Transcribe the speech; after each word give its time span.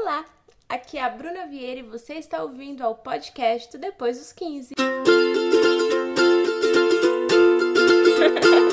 Olá, 0.00 0.24
aqui 0.68 0.96
é 0.96 1.02
a 1.02 1.10
Bruna 1.10 1.48
Vieira 1.48 1.80
e 1.80 1.82
você 1.82 2.14
está 2.14 2.40
ouvindo 2.40 2.82
ao 2.82 2.94
podcast 2.94 3.76
Depois 3.76 4.16
dos 4.16 4.32
15. 4.32 4.74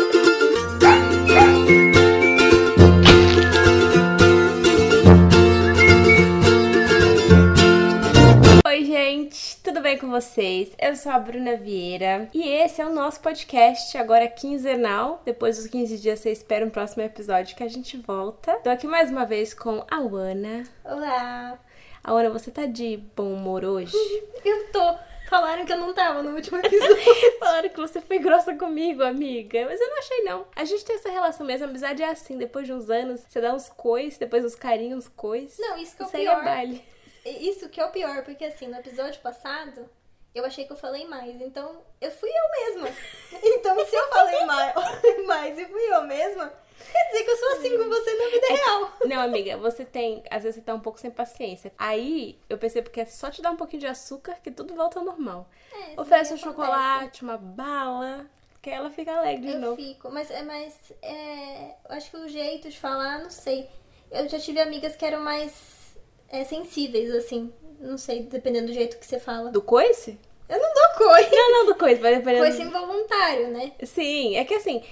vocês? 10.15 10.71
Eu 10.79 10.95
sou 10.95 11.11
a 11.11 11.19
Bruna 11.19 11.57
Vieira 11.57 12.29
e 12.33 12.47
esse 12.47 12.81
é 12.81 12.85
o 12.85 12.93
nosso 12.93 13.19
podcast, 13.19 13.97
agora 13.97 14.29
quinzenal. 14.29 15.21
Depois 15.25 15.57
dos 15.57 15.67
15 15.67 15.97
dias, 15.97 16.21
você 16.21 16.31
espera 16.31 16.65
um 16.65 16.69
próximo 16.69 17.03
episódio 17.03 17.53
que 17.53 17.61
a 17.61 17.67
gente 17.67 17.97
volta. 17.97 18.53
Tô 18.63 18.69
aqui 18.69 18.87
mais 18.87 19.11
uma 19.11 19.25
vez 19.25 19.53
com 19.53 19.85
a 19.91 19.97
Ana. 19.97 20.63
Olá! 20.85 21.59
Ana, 22.01 22.29
você 22.29 22.49
tá 22.49 22.65
de 22.65 22.95
bom 23.13 23.33
humor 23.33 23.65
hoje? 23.65 23.91
Eu 24.45 24.71
tô. 24.71 24.95
Falaram 25.29 25.65
que 25.65 25.73
eu 25.73 25.79
não 25.79 25.93
tava 25.93 26.23
no 26.23 26.33
último 26.33 26.59
episódio. 26.59 26.95
Falaram 27.39 27.67
que 27.67 27.81
você 27.81 27.99
foi 27.99 28.19
grossa 28.19 28.55
comigo, 28.55 29.03
amiga. 29.03 29.65
Mas 29.65 29.81
eu 29.81 29.89
não 29.89 29.97
achei, 29.97 30.21
não. 30.21 30.47
A 30.55 30.63
gente 30.63 30.85
tem 30.85 30.95
essa 30.95 31.09
relação 31.09 31.45
mesmo. 31.45 31.65
A 31.65 31.69
amizade 31.69 32.03
é 32.03 32.09
assim. 32.09 32.37
Depois 32.37 32.67
de 32.67 32.71
uns 32.71 32.89
anos, 32.91 33.21
você 33.27 33.41
dá 33.41 33.53
uns 33.53 33.67
cois, 33.67 34.17
depois 34.19 34.45
uns 34.45 34.55
carinhos, 34.55 34.99
uns 34.99 35.07
cois. 35.09 35.57
Não, 35.59 35.77
isso 35.77 35.97
que 35.97 36.03
é 36.03 36.05
o 36.05 36.09
aí 36.09 36.21
pior. 36.21 36.41
é 36.41 36.45
baile. 36.45 36.85
Isso 37.25 37.67
que 37.69 37.81
é 37.81 37.85
o 37.85 37.89
pior, 37.89 38.23
porque 38.23 38.45
assim, 38.45 38.67
no 38.67 38.77
episódio 38.77 39.19
passado, 39.19 39.89
eu 40.35 40.45
achei 40.45 40.65
que 40.65 40.73
eu 40.73 40.77
falei 40.77 41.05
mais. 41.07 41.39
Então, 41.41 41.81
eu 42.01 42.11
fui 42.11 42.29
eu 42.29 42.65
mesma. 42.75 42.89
Então, 43.43 43.85
se 43.85 43.95
eu 43.95 44.07
falei 44.09 44.45
mais, 44.45 44.73
mais 45.25 45.57
e 45.59 45.65
fui 45.65 45.81
eu 45.93 46.03
mesma, 46.03 46.51
quer 46.91 47.05
dizer 47.07 47.23
que 47.23 47.31
eu 47.31 47.37
sou 47.37 47.49
assim 47.53 47.77
com 47.77 47.89
você 47.89 48.13
na 48.13 48.29
vida 48.29 48.47
real. 48.47 48.91
Não, 49.05 49.21
amiga, 49.21 49.57
você 49.57 49.83
tem. 49.85 50.23
Às 50.29 50.43
vezes 50.43 50.55
você 50.55 50.61
tá 50.61 50.73
um 50.73 50.79
pouco 50.79 50.99
sem 50.99 51.09
paciência. 51.11 51.71
Aí 51.77 52.37
eu 52.49 52.57
percebo 52.57 52.89
que 52.89 53.01
é 53.01 53.05
só 53.05 53.29
te 53.31 53.41
dar 53.41 53.51
um 53.51 53.55
pouquinho 53.57 53.79
de 53.81 53.87
açúcar 53.87 54.35
que 54.43 54.51
tudo 54.51 54.75
volta 54.75 54.99
ao 54.99 55.05
normal. 55.05 55.47
É, 55.71 55.99
Oferece 55.99 56.33
um 56.33 56.37
acontece. 56.37 56.43
chocolate, 56.43 57.23
uma 57.23 57.37
bala, 57.37 58.25
que 58.61 58.69
ela 58.69 58.89
fica 58.89 59.13
alegre 59.15 59.47
de 59.47 59.53
Eu 59.53 59.59
novo. 59.59 59.75
fico, 59.75 60.09
mas, 60.11 60.29
é- 60.31 60.43
mas 60.43 60.73
é, 61.01 61.75
eu 61.89 61.95
acho 61.95 62.09
que 62.11 62.17
o 62.17 62.27
jeito 62.27 62.69
de 62.69 62.79
falar, 62.79 63.19
não 63.19 63.29
sei. 63.29 63.69
Eu 64.11 64.27
já 64.29 64.39
tive 64.39 64.59
amigas 64.61 64.95
que 64.95 65.03
eram 65.05 65.19
mais 65.21 65.95
é, 66.29 66.43
sensíveis, 66.45 67.13
assim. 67.13 67.53
Não 67.79 67.97
sei, 67.97 68.23
dependendo 68.23 68.67
do 68.67 68.73
jeito 68.73 68.97
que 68.97 69.05
você 69.05 69.19
fala. 69.19 69.51
Do 69.51 69.61
coice? 69.61 70.17
Eu 70.47 70.59
não 70.59 70.73
dou 70.73 71.07
coisa. 71.07 71.29
Não, 71.31 71.53
não, 71.53 71.65
do 71.65 71.75
coice, 71.75 72.01
vai 72.01 72.15
dependendo. 72.15 72.45
Coisa 72.45 72.61
involuntário, 72.61 73.47
né? 73.49 73.71
Sim, 73.83 74.35
é 74.35 74.45
que 74.45 74.53
assim, 74.53 74.83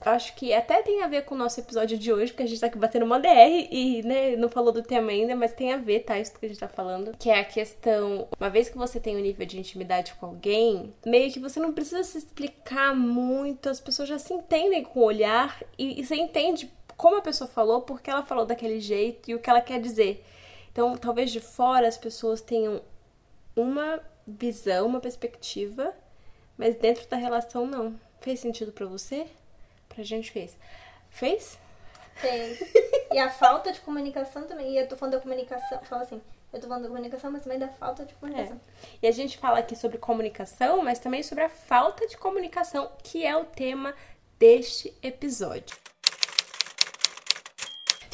acho 0.00 0.34
que 0.34 0.52
até 0.52 0.82
tem 0.82 1.02
a 1.02 1.08
ver 1.08 1.24
com 1.24 1.34
o 1.34 1.38
nosso 1.38 1.58
episódio 1.60 1.98
de 1.98 2.12
hoje, 2.12 2.32
porque 2.32 2.42
a 2.42 2.46
gente 2.46 2.60
tá 2.60 2.66
aqui 2.66 2.78
batendo 2.78 3.04
uma 3.04 3.18
DR 3.18 3.68
e, 3.70 4.02
né, 4.02 4.36
não 4.36 4.48
falou 4.48 4.72
do 4.72 4.82
tema 4.82 5.10
ainda, 5.10 5.34
mas 5.34 5.52
tem 5.52 5.72
a 5.72 5.76
ver, 5.76 6.00
tá? 6.00 6.18
Isso 6.18 6.38
que 6.38 6.46
a 6.46 6.48
gente 6.48 6.60
tá 6.60 6.68
falando. 6.68 7.16
Que 7.18 7.30
é 7.30 7.40
a 7.40 7.44
questão, 7.44 8.28
uma 8.38 8.50
vez 8.50 8.68
que 8.68 8.76
você 8.76 9.00
tem 9.00 9.16
um 9.16 9.20
nível 9.20 9.46
de 9.46 9.58
intimidade 9.58 10.14
com 10.14 10.26
alguém, 10.26 10.92
meio 11.04 11.32
que 11.32 11.40
você 11.40 11.58
não 11.58 11.72
precisa 11.72 12.04
se 12.04 12.18
explicar 12.18 12.94
muito, 12.94 13.68
as 13.68 13.80
pessoas 13.80 14.08
já 14.08 14.18
se 14.18 14.32
entendem 14.32 14.82
com 14.84 15.00
o 15.00 15.04
olhar 15.04 15.62
e, 15.78 16.00
e 16.00 16.04
você 16.04 16.14
entende 16.14 16.70
como 16.96 17.16
a 17.16 17.22
pessoa 17.22 17.48
falou, 17.48 17.82
porque 17.82 18.10
ela 18.10 18.24
falou 18.24 18.46
daquele 18.46 18.80
jeito 18.80 19.30
e 19.30 19.34
o 19.34 19.38
que 19.38 19.50
ela 19.50 19.60
quer 19.60 19.80
dizer. 19.80 20.24
Então, 20.74 20.96
talvez 20.96 21.30
de 21.30 21.38
fora 21.38 21.86
as 21.86 21.96
pessoas 21.96 22.40
tenham 22.40 22.82
uma 23.54 24.00
visão, 24.26 24.88
uma 24.88 24.98
perspectiva, 24.98 25.94
mas 26.58 26.74
dentro 26.74 27.06
da 27.06 27.16
relação 27.16 27.64
não. 27.64 27.94
Fez 28.20 28.40
sentido 28.40 28.72
pra 28.72 28.84
você? 28.84 29.28
Pra 29.88 30.02
gente 30.02 30.32
fez. 30.32 30.58
Fez? 31.10 31.56
Fez. 32.16 32.58
E 33.12 33.18
a 33.18 33.30
falta 33.30 33.70
de 33.70 33.80
comunicação 33.82 34.42
também. 34.42 34.72
E 34.72 34.78
eu 34.78 34.88
tô 34.88 34.96
falando 34.96 35.12
da 35.12 35.20
comunicação. 35.20 35.78
Fala 35.84 36.02
assim, 36.02 36.20
eu 36.52 36.58
tô 36.58 36.66
falando 36.66 36.82
da 36.82 36.88
comunicação, 36.88 37.30
mas 37.30 37.44
também 37.44 37.60
da 37.60 37.68
falta 37.68 38.04
de 38.04 38.12
comunicação. 38.14 38.60
E 39.00 39.06
a 39.06 39.12
gente 39.12 39.38
fala 39.38 39.60
aqui 39.60 39.76
sobre 39.76 39.98
comunicação, 39.98 40.82
mas 40.82 40.98
também 40.98 41.22
sobre 41.22 41.44
a 41.44 41.48
falta 41.48 42.08
de 42.08 42.16
comunicação, 42.16 42.90
que 43.04 43.24
é 43.24 43.36
o 43.36 43.44
tema 43.44 43.94
deste 44.36 44.92
episódio. 45.00 45.76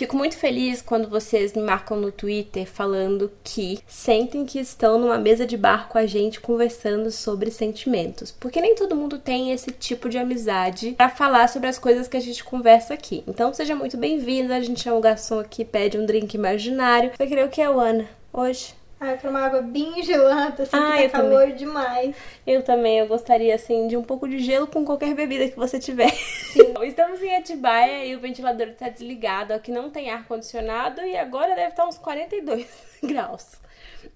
Fico 0.01 0.17
muito 0.17 0.35
feliz 0.35 0.81
quando 0.81 1.11
vocês 1.11 1.53
me 1.53 1.61
marcam 1.61 1.95
no 1.95 2.11
Twitter 2.11 2.67
falando 2.67 3.31
que 3.45 3.81
sentem 3.87 4.47
que 4.47 4.59
estão 4.59 4.99
numa 4.99 5.19
mesa 5.19 5.45
de 5.45 5.59
bar 5.59 5.91
com 5.91 5.99
a 5.99 6.07
gente 6.07 6.41
conversando 6.41 7.11
sobre 7.11 7.51
sentimentos. 7.51 8.31
Porque 8.31 8.63
nem 8.63 8.75
todo 8.75 8.97
mundo 8.97 9.19
tem 9.19 9.53
esse 9.53 9.71
tipo 9.73 10.09
de 10.09 10.17
amizade 10.17 10.93
pra 10.93 11.11
falar 11.11 11.51
sobre 11.51 11.69
as 11.69 11.79
coisas 11.79 12.09
que 12.09 12.17
a 12.17 12.21
gente 12.21 12.43
conversa 12.43 12.95
aqui. 12.95 13.23
Então 13.27 13.53
seja 13.53 13.77
muito 13.77 13.99
bem-vinda. 13.99 14.57
A 14.57 14.63
gente 14.63 14.81
chama 14.81 14.97
o 14.97 15.03
garçom 15.03 15.39
aqui, 15.39 15.67
pede 15.67 15.99
um 15.99 16.07
drink 16.07 16.33
imaginário. 16.33 17.11
Querer 17.11 17.45
o 17.45 17.51
que, 17.51 17.61
Ana? 17.61 18.09
Hoje? 18.33 18.80
Ah, 19.03 19.13
eu 19.13 19.17
quero 19.17 19.31
uma 19.31 19.41
água 19.41 19.63
bem 19.63 20.03
gelada, 20.03 20.63
assim, 20.63 20.77
Ah, 20.77 20.99
que 20.99 21.09
tá 21.09 21.19
calor 21.23 21.53
demais. 21.53 22.15
Eu 22.47 22.63
também, 22.63 22.99
eu 22.99 23.07
gostaria, 23.07 23.55
assim, 23.55 23.89
de 23.89 23.97
um 23.97 24.03
pouco 24.05 24.29
de 24.29 24.39
gelo 24.39 24.67
com 24.67 24.85
qualquer 24.85 25.15
bebida 25.15 25.49
que 25.49 25.57
você 25.57 25.81
tiver. 25.81 26.13
Estamos 26.85 27.23
em 27.23 27.35
Atibaia 27.35 28.05
e 28.05 28.15
o 28.15 28.21
ventilador 28.21 28.69
está 28.69 28.91
desligado. 28.91 29.55
Aqui 29.55 29.71
não 29.71 29.89
tem 29.89 30.11
ar-condicionado 30.11 31.01
e 31.01 31.17
agora 31.17 31.55
deve 31.55 31.71
estar 31.71 31.87
uns 31.87 31.97
42 31.97 32.67
graus. 33.03 33.53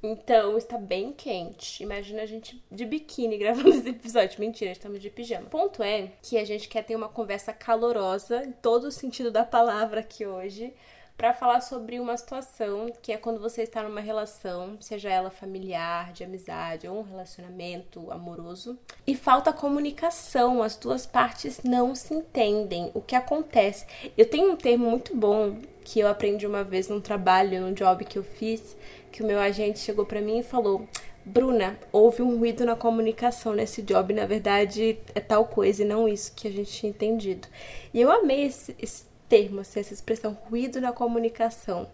Então, 0.02 0.58
está 0.58 0.76
bem 0.76 1.12
quente. 1.12 1.82
Imagina 1.82 2.20
a 2.22 2.26
gente 2.26 2.62
de 2.70 2.84
biquíni 2.84 3.38
gravando 3.38 3.70
esse 3.70 3.88
episódio. 3.88 4.38
Mentira, 4.38 4.72
estamos 4.72 5.00
de 5.00 5.08
pijama. 5.08 5.46
O 5.46 5.50
ponto 5.50 5.82
é 5.82 6.10
que 6.20 6.36
a 6.36 6.44
gente 6.44 6.68
quer 6.68 6.84
ter 6.84 6.94
uma 6.94 7.08
conversa 7.08 7.54
calorosa, 7.54 8.44
em 8.44 8.52
todo 8.52 8.84
o 8.84 8.92
sentido 8.92 9.30
da 9.30 9.44
palavra 9.44 10.00
aqui 10.00 10.26
hoje, 10.26 10.74
para 11.16 11.32
falar 11.32 11.60
sobre 11.60 12.00
uma 12.00 12.16
situação 12.16 12.92
que 13.00 13.12
é 13.12 13.16
quando 13.16 13.40
você 13.40 13.62
está 13.62 13.82
numa 13.82 14.00
relação, 14.00 14.76
seja 14.80 15.10
ela 15.10 15.30
familiar, 15.30 16.12
de 16.12 16.24
amizade 16.24 16.88
ou 16.88 16.98
um 16.98 17.02
relacionamento 17.02 18.10
amoroso, 18.10 18.78
e 19.06 19.14
falta 19.14 19.52
comunicação, 19.52 20.62
as 20.62 20.76
duas 20.76 21.06
partes 21.06 21.62
não 21.62 21.94
se 21.94 22.12
entendem. 22.12 22.90
O 22.94 23.00
que 23.00 23.14
acontece? 23.14 23.86
Eu 24.18 24.28
tenho 24.28 24.52
um 24.52 24.56
termo 24.56 24.90
muito 24.90 25.16
bom 25.16 25.58
que 25.84 26.00
eu 26.00 26.08
aprendi 26.08 26.46
uma 26.46 26.64
vez 26.64 26.88
num 26.88 27.00
trabalho, 27.00 27.60
num 27.60 27.72
job 27.72 28.04
que 28.04 28.18
eu 28.18 28.24
fiz, 28.24 28.76
que 29.12 29.22
o 29.22 29.26
meu 29.26 29.38
agente 29.38 29.78
chegou 29.78 30.04
para 30.04 30.20
mim 30.20 30.38
e 30.38 30.42
falou: 30.42 30.88
Bruna, 31.24 31.78
houve 31.92 32.22
um 32.22 32.38
ruído 32.38 32.64
na 32.66 32.74
comunicação 32.74 33.54
nesse 33.54 33.80
job, 33.82 34.12
na 34.12 34.26
verdade 34.26 34.98
é 35.14 35.20
tal 35.20 35.46
coisa 35.46 35.82
e 35.82 35.86
não 35.86 36.08
isso 36.08 36.32
que 36.34 36.48
a 36.48 36.50
gente 36.50 36.72
tinha 36.72 36.90
entendido. 36.90 37.46
E 37.92 38.00
eu 38.00 38.10
amei 38.10 38.44
esse, 38.44 38.74
esse 38.78 39.13
termo, 39.28 39.60
assim, 39.60 39.80
essa 39.80 39.94
expressão 39.94 40.32
ruído 40.48 40.80
na 40.80 40.92
comunicação. 40.92 41.88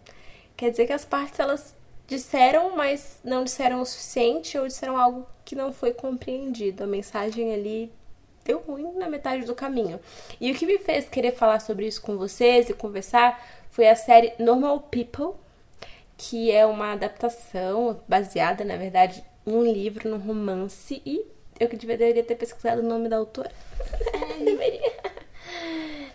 Quer 0.56 0.70
dizer 0.70 0.86
que 0.86 0.92
as 0.92 1.04
partes 1.04 1.40
elas 1.40 1.74
disseram, 2.06 2.76
mas 2.76 3.20
não 3.22 3.44
disseram 3.44 3.80
o 3.80 3.86
suficiente 3.86 4.58
ou 4.58 4.66
disseram 4.66 4.96
algo 4.96 5.26
que 5.44 5.54
não 5.54 5.72
foi 5.72 5.92
compreendido. 5.92 6.84
A 6.84 6.86
mensagem 6.86 7.52
ali 7.52 7.92
deu 8.44 8.58
ruim 8.58 8.92
na 8.94 9.08
metade 9.08 9.44
do 9.44 9.54
caminho. 9.54 10.00
E 10.40 10.50
o 10.50 10.54
que 10.54 10.66
me 10.66 10.78
fez 10.78 11.08
querer 11.08 11.32
falar 11.32 11.60
sobre 11.60 11.86
isso 11.86 12.02
com 12.02 12.16
vocês 12.16 12.68
e 12.68 12.74
conversar 12.74 13.40
foi 13.70 13.88
a 13.88 13.94
série 13.94 14.32
Normal 14.38 14.80
People, 14.90 15.38
que 16.16 16.50
é 16.50 16.66
uma 16.66 16.92
adaptação 16.92 18.00
baseada, 18.08 18.64
na 18.64 18.76
verdade, 18.76 19.24
num 19.46 19.62
livro, 19.62 20.10
num 20.10 20.18
romance 20.18 21.00
e 21.06 21.24
eu 21.58 21.68
que 21.68 21.76
deveria 21.76 22.24
ter 22.24 22.34
pesquisado 22.34 22.80
o 22.80 22.84
nome 22.84 23.08
da 23.08 23.18
autora. 23.18 23.50
deveria. 24.42 24.89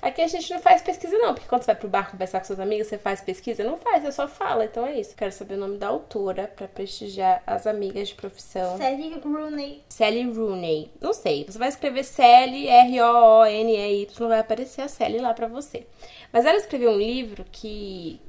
Aqui 0.05 0.21
a 0.21 0.27
gente 0.27 0.53
não 0.53 0.59
faz 0.59 0.83
pesquisa, 0.83 1.17
não, 1.17 1.33
porque 1.33 1.49
quando 1.49 1.63
você 1.63 1.71
vai 1.71 1.75
pro 1.75 1.89
bar 1.89 2.11
conversar 2.11 2.39
com 2.39 2.45
seus 2.45 2.59
amigos, 2.59 2.85
você 2.85 2.95
faz 2.95 3.21
pesquisa? 3.21 3.63
Não 3.63 3.75
faz, 3.75 4.03
você 4.03 4.11
só 4.11 4.27
fala. 4.27 4.63
Então 4.63 4.85
é 4.85 4.99
isso. 4.99 5.15
Quero 5.15 5.31
saber 5.31 5.55
o 5.55 5.57
nome 5.57 5.79
da 5.79 5.87
autora 5.87 6.47
pra 6.47 6.67
prestigiar 6.67 7.41
as 7.47 7.65
amigas 7.65 8.09
de 8.09 8.13
profissão. 8.13 8.77
Sally 8.77 9.19
Rooney. 9.19 9.81
Sally 9.89 10.31
Rooney. 10.31 10.91
Não 11.01 11.11
sei. 11.11 11.43
Você 11.49 11.57
vai 11.57 11.69
escrever 11.69 12.03
Sally, 12.03 12.67
R-O-O-N-E-Y, 12.67 14.27
vai 14.27 14.39
aparecer 14.41 14.81
a 14.81 14.87
Sally 14.87 15.17
lá 15.17 15.33
pra 15.33 15.47
você. 15.47 15.87
Mas 16.31 16.45
ela 16.45 16.57
escreveu 16.57 16.91
um 16.91 16.97
livro 16.97 17.43
que 17.51 18.21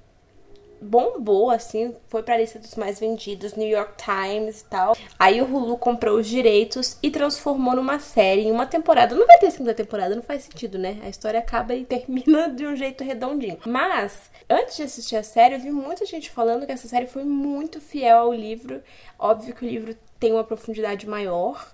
bombou, 0.86 1.50
assim, 1.50 1.94
foi 2.08 2.22
pra 2.22 2.36
lista 2.36 2.58
dos 2.58 2.74
mais 2.76 2.99
vendidos, 3.00 3.55
New 3.55 3.69
York 3.69 3.94
Times 4.02 4.61
e 4.61 4.64
tal. 4.64 4.96
Aí 5.19 5.43
o 5.43 5.44
Hulu 5.44 5.76
comprou 5.76 6.19
os 6.19 6.26
direitos 6.26 6.96
e 7.02 7.11
transformou 7.11 7.75
numa 7.75 7.99
série 7.99 8.43
em 8.43 8.52
uma 8.52 8.66
temporada. 8.66 9.14
Não 9.14 9.26
vai 9.26 9.38
ter 9.38 9.50
segunda 9.50 9.75
temporada, 9.75 10.14
não 10.14 10.22
faz 10.22 10.44
sentido, 10.44 10.78
né? 10.78 10.99
A 11.02 11.08
história 11.08 11.40
acaba 11.40 11.75
e 11.75 11.84
termina 11.87 12.49
de 12.49 12.66
um 12.66 12.76
jeito 12.76 13.05
redondinho. 13.05 13.58
Mas, 13.66 14.31
antes 14.49 14.76
de 14.76 14.82
assistir 14.84 15.16
a 15.16 15.22
série, 15.22 15.55
eu 15.55 15.61
vi 15.61 15.70
muita 15.70 16.06
gente 16.06 16.31
falando 16.31 16.64
que 16.64 16.72
essa 16.72 16.88
série 16.88 17.06
foi 17.06 17.25
muito 17.25 17.81
fiel 17.81 18.19
ao 18.19 18.32
livro. 18.32 18.82
Óbvio 19.19 19.55
que 19.55 19.64
o 19.64 19.69
livro 19.69 19.96
tem 20.19 20.32
uma 20.32 20.44
profundidade 20.44 21.06
maior, 21.06 21.72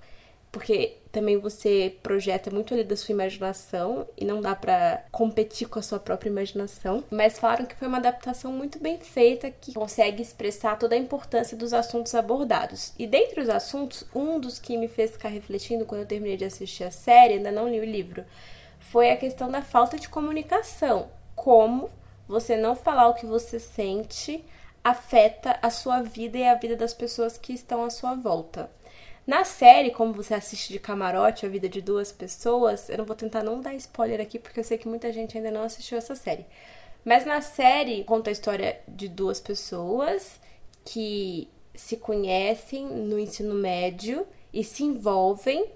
porque 0.53 0.99
também 1.11 1.39
você 1.39 1.97
projeta 2.03 2.51
muito 2.51 2.75
ali 2.75 2.85
da 2.85 2.95
sua 2.95 3.13
imaginação 3.15 4.07
e 4.17 4.25
não 4.25 4.43
dá 4.43 4.55
pra 4.55 5.03
competir 5.11 5.67
com 5.67 5.79
a 5.79 5.83
sua 5.83 5.99
própria 5.99 6.29
imaginação. 6.29 7.03
Mas 7.11 7.39
falaram 7.39 7.65
que 7.65 7.75
foi 7.75 7.89
uma 7.89 7.97
adaptação 7.97 8.53
muito 8.53 8.79
bem 8.79 8.99
feita 8.99 9.51
que 9.51 9.73
consegue 9.73 10.23
expressar 10.23 10.79
toda 10.79 10.95
a 10.95 10.99
importância 10.99 11.57
dos 11.57 11.73
assuntos 11.73 12.15
abordados. 12.15 12.93
E 12.99 13.07
dentre 13.07 13.41
os 13.41 13.49
assuntos, 13.49 14.05
um 14.15 14.39
dos 14.39 14.59
que 14.59 14.77
me 14.77 14.89
fez 14.89 15.13
ficar 15.13 15.31
refletindo 15.31 15.87
quando 15.87 16.03
eu 16.03 16.07
terminei 16.07 16.37
de 16.37 16.45
assistir 16.45 16.85
a 16.85 16.91
série, 16.91 17.35
ainda 17.35 17.51
não 17.51 17.69
li 17.69 17.81
o 17.81 17.85
livro, 17.85 18.23
foi 18.79 19.11
a 19.11 19.17
questão 19.17 19.51
da 19.51 19.63
falta 19.63 19.99
de 19.99 20.09
comunicação. 20.09 21.09
Como 21.35 21.89
você 22.29 22.59
não 22.59 22.77
falar 22.77 23.09
o 23.09 23.15
que 23.15 23.25
você 23.25 23.59
sente 23.59 24.45
afeta 24.85 25.59
a 25.63 25.71
sua 25.71 26.03
vida 26.03 26.37
e 26.37 26.45
a 26.45 26.55
vida 26.55 26.77
das 26.77 26.93
pessoas 26.93 27.39
que 27.39 27.55
estão 27.55 27.85
à 27.85 27.91
sua 27.91 28.15
volta. 28.15 28.69
Na 29.27 29.45
série, 29.45 29.91
como 29.91 30.13
você 30.13 30.35
assiste 30.35 30.73
de 30.73 30.81
camarote 30.81 31.47
a 31.47 31.49
vida 31.49 31.69
de 31.69 31.81
duas 31.81 32.11
pessoas, 32.11 32.89
eu 32.89 32.99
não 32.99 33.05
vou 33.05 33.15
tentar 33.15 33.43
não 33.43 33.61
dar 33.61 33.75
spoiler 33.75 34.21
aqui 34.21 34.39
porque 34.39 34.59
eu 34.59 34.65
sei 34.65 34.77
que 34.77 34.89
muita 34.89 35.13
gente 35.13 35.37
ainda 35.37 35.51
não 35.51 35.63
assistiu 35.63 35.97
essa 35.97 36.17
série. 36.17 36.45
Mas 37.05 37.25
na 37.25 37.41
série 37.41 38.05
conta 38.05 38.31
a 38.31 38.33
história 38.33 38.81
de 38.87 39.09
duas 39.09 39.41
pessoas 39.41 40.41
que 40.85 41.49
se 41.75 41.97
conhecem 41.97 42.87
no 42.87 43.19
ensino 43.19 43.55
médio 43.55 44.27
e 44.53 44.63
se 44.63 44.85
envolvem 44.85 45.67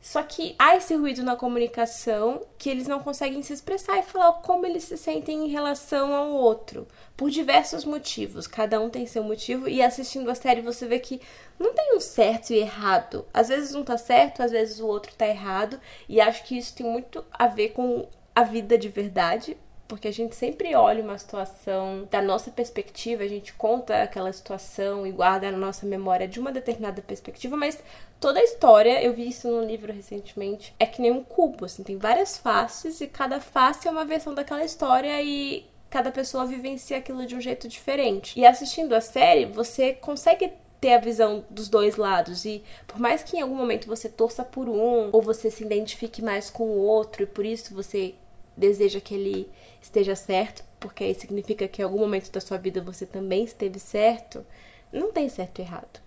só 0.00 0.22
que 0.22 0.54
há 0.58 0.76
esse 0.76 0.94
ruído 0.94 1.22
na 1.22 1.36
comunicação 1.36 2.46
que 2.56 2.70
eles 2.70 2.86
não 2.86 3.00
conseguem 3.00 3.42
se 3.42 3.52
expressar 3.52 3.98
e 3.98 4.02
falar 4.02 4.32
como 4.34 4.64
eles 4.64 4.84
se 4.84 4.96
sentem 4.96 5.44
em 5.44 5.48
relação 5.48 6.14
ao 6.14 6.30
outro. 6.30 6.86
Por 7.16 7.30
diversos 7.30 7.84
motivos. 7.84 8.46
Cada 8.46 8.80
um 8.80 8.88
tem 8.88 9.06
seu 9.06 9.24
motivo. 9.24 9.68
E 9.68 9.82
assistindo 9.82 10.30
a 10.30 10.34
série 10.34 10.62
você 10.62 10.86
vê 10.86 11.00
que 11.00 11.20
não 11.58 11.74
tem 11.74 11.96
um 11.96 12.00
certo 12.00 12.50
e 12.50 12.58
errado. 12.58 13.26
Às 13.34 13.48
vezes 13.48 13.74
um 13.74 13.82
tá 13.82 13.98
certo, 13.98 14.42
às 14.42 14.52
vezes 14.52 14.78
o 14.78 14.86
outro 14.86 15.12
tá 15.14 15.26
errado. 15.26 15.80
E 16.08 16.20
acho 16.20 16.44
que 16.44 16.56
isso 16.56 16.74
tem 16.76 16.86
muito 16.86 17.24
a 17.32 17.48
ver 17.48 17.70
com 17.70 18.08
a 18.34 18.44
vida 18.44 18.78
de 18.78 18.88
verdade 18.88 19.56
porque 19.88 20.06
a 20.06 20.12
gente 20.12 20.36
sempre 20.36 20.74
olha 20.74 21.02
uma 21.02 21.16
situação 21.16 22.06
da 22.10 22.20
nossa 22.20 22.50
perspectiva, 22.50 23.22
a 23.22 23.28
gente 23.28 23.54
conta 23.54 24.02
aquela 24.02 24.30
situação 24.32 25.06
e 25.06 25.10
guarda 25.10 25.50
na 25.50 25.56
nossa 25.56 25.86
memória 25.86 26.28
de 26.28 26.38
uma 26.38 26.52
determinada 26.52 27.00
perspectiva, 27.00 27.56
mas 27.56 27.82
toda 28.20 28.38
a 28.38 28.44
história, 28.44 29.02
eu 29.02 29.14
vi 29.14 29.28
isso 29.28 29.48
num 29.48 29.64
livro 29.64 29.90
recentemente, 29.90 30.74
é 30.78 30.84
que 30.84 31.00
nem 31.00 31.10
um 31.10 31.24
cubo, 31.24 31.64
assim, 31.64 31.82
tem 31.82 31.96
várias 31.96 32.36
faces 32.36 33.00
e 33.00 33.06
cada 33.06 33.40
face 33.40 33.88
é 33.88 33.90
uma 33.90 34.04
versão 34.04 34.34
daquela 34.34 34.62
história 34.62 35.22
e 35.22 35.66
cada 35.88 36.12
pessoa 36.12 36.44
vivencia 36.44 36.98
aquilo 36.98 37.24
de 37.24 37.34
um 37.34 37.40
jeito 37.40 37.66
diferente. 37.66 38.38
E 38.38 38.44
assistindo 38.44 38.94
a 38.94 39.00
série, 39.00 39.46
você 39.46 39.94
consegue 39.94 40.52
ter 40.80 40.92
a 40.92 40.98
visão 40.98 41.44
dos 41.50 41.68
dois 41.68 41.96
lados 41.96 42.44
e 42.44 42.62
por 42.86 43.00
mais 43.00 43.22
que 43.22 43.36
em 43.36 43.40
algum 43.40 43.54
momento 43.54 43.88
você 43.88 44.08
torça 44.08 44.44
por 44.44 44.68
um 44.68 45.08
ou 45.12 45.20
você 45.20 45.50
se 45.50 45.64
identifique 45.64 46.22
mais 46.22 46.50
com 46.50 46.64
o 46.64 46.78
outro 46.78 47.24
e 47.24 47.26
por 47.26 47.44
isso 47.44 47.74
você 47.74 48.14
deseja 48.58 49.00
que 49.00 49.14
ele 49.14 49.48
esteja 49.80 50.16
certo, 50.16 50.64
porque 50.80 51.04
aí 51.04 51.14
significa 51.14 51.68
que 51.68 51.80
em 51.80 51.84
algum 51.84 52.00
momento 52.00 52.30
da 52.30 52.40
sua 52.40 52.58
vida 52.58 52.82
você 52.82 53.06
também 53.06 53.44
esteve 53.44 53.78
certo, 53.78 54.44
não 54.92 55.12
tem 55.12 55.28
certo 55.28 55.60
e 55.60 55.62
errado. 55.62 56.00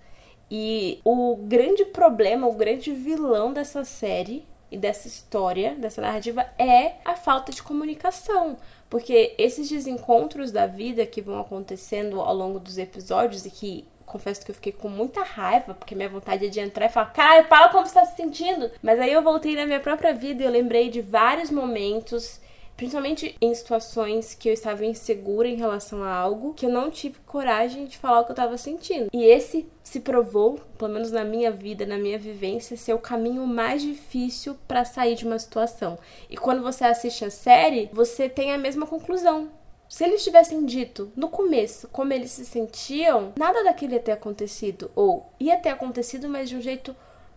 E 0.50 1.00
o 1.06 1.38
grande 1.38 1.86
problema, 1.86 2.48
o 2.48 2.54
grande 2.54 2.94
vilão 2.94 3.54
dessa 3.54 3.86
série 3.86 4.46
e 4.70 4.78
dessa 4.78 5.08
história, 5.08 5.76
dessa 5.76 6.02
narrativa, 6.02 6.46
é 6.58 6.96
a 7.06 7.16
falta 7.16 7.54
de 7.54 7.64
comunicação. 7.64 8.58
Porque 8.90 9.34
esses 9.38 9.70
desencontros 9.70 10.52
da 10.52 10.68
vida 10.68 11.06
que 11.06 11.22
vão 11.22 11.40
acontecendo 11.40 12.20
ao 12.20 12.36
longo 12.36 12.60
dos 12.60 12.78
episódios 12.78 13.46
e 13.46 13.50
que 13.50 13.86
confesso 14.12 14.44
que 14.44 14.52
eu 14.52 14.56
fiquei 14.56 14.72
com 14.72 14.90
muita 14.90 15.24
raiva, 15.24 15.74
porque 15.74 15.96
minha 15.96 16.10
vontade 16.10 16.46
é 16.46 16.50
de 16.50 16.60
entrar 16.60 16.86
e 16.86 16.90
falar, 16.90 17.14
cara, 17.14 17.44
fala 17.46 17.70
como 17.70 17.86
você 17.86 17.94
tá 17.94 18.06
se 18.06 18.16
sentindo. 18.16 18.70
Mas 18.82 19.00
aí 19.00 19.14
eu 19.14 19.22
voltei 19.22 19.56
na 19.56 19.66
minha 19.66 19.80
própria 19.80 20.14
vida 20.14 20.44
e 20.44 20.46
eu 20.46 20.52
lembrei 20.52 20.90
de 20.90 21.02
vários 21.02 21.50
momentos 21.50 22.40
principalmente 22.82 23.36
em 23.40 23.54
situações 23.54 24.34
que 24.34 24.50
eu 24.50 24.54
estava 24.54 24.84
insegura 24.84 25.48
em 25.48 25.56
relação 25.56 26.04
a 26.04 26.12
algo, 26.12 26.56
que 26.56 26.66
eu 26.66 26.70
não 26.72 26.90
tive 26.90 27.20
coragem 27.28 27.86
de 27.86 27.96
falar 27.96 28.22
o 28.22 28.26
que 28.26 28.32
eu 28.32 28.34
estava 28.34 28.58
sentindo. 28.58 29.08
E 29.14 29.24
esse 29.24 29.70
se 29.84 30.00
provou, 30.00 30.60
pelo 30.80 30.92
menos 30.92 31.12
na 31.12 31.24
minha 31.24 31.52
vida, 31.52 31.86
na 31.86 31.96
minha 31.96 32.18
vivência, 32.18 32.76
ser 32.76 32.96
o 32.96 33.00
caminho 33.00 33.46
mais 33.46 33.84
difícil 33.84 34.58
para 34.68 34.84
sair 34.84 35.14
de 35.14 35.28
uma 35.28 35.38
situação. 35.38 36.00
E 36.28 36.36
quando 36.36 36.64
você 36.64 36.84
assiste 36.84 37.24
a 37.24 37.30
série, 37.30 37.88
você 37.94 38.28
tem 38.28 38.52
a 38.52 38.58
mesma 38.58 38.88
conclusão. 38.88 39.61
Se 39.92 40.06
eles 40.06 40.24
tivessem 40.24 40.66
dito 40.66 41.12
no 41.18 41.28
começo 41.28 41.86
como 41.90 42.14
eles 42.14 42.32
se 42.32 42.46
sentiam, 42.46 43.34
nada 43.38 43.62
daquilo 43.62 43.92
ia 43.92 44.00
ter 44.00 44.14
acontecido. 44.14 44.90
Ou 44.96 45.30
ia 45.38 45.58
ter 45.58 45.68
acontecido, 45.68 46.30
mas 46.30 46.48
de 46.48 46.56
um 46.56 46.62
jeito 46.62 46.96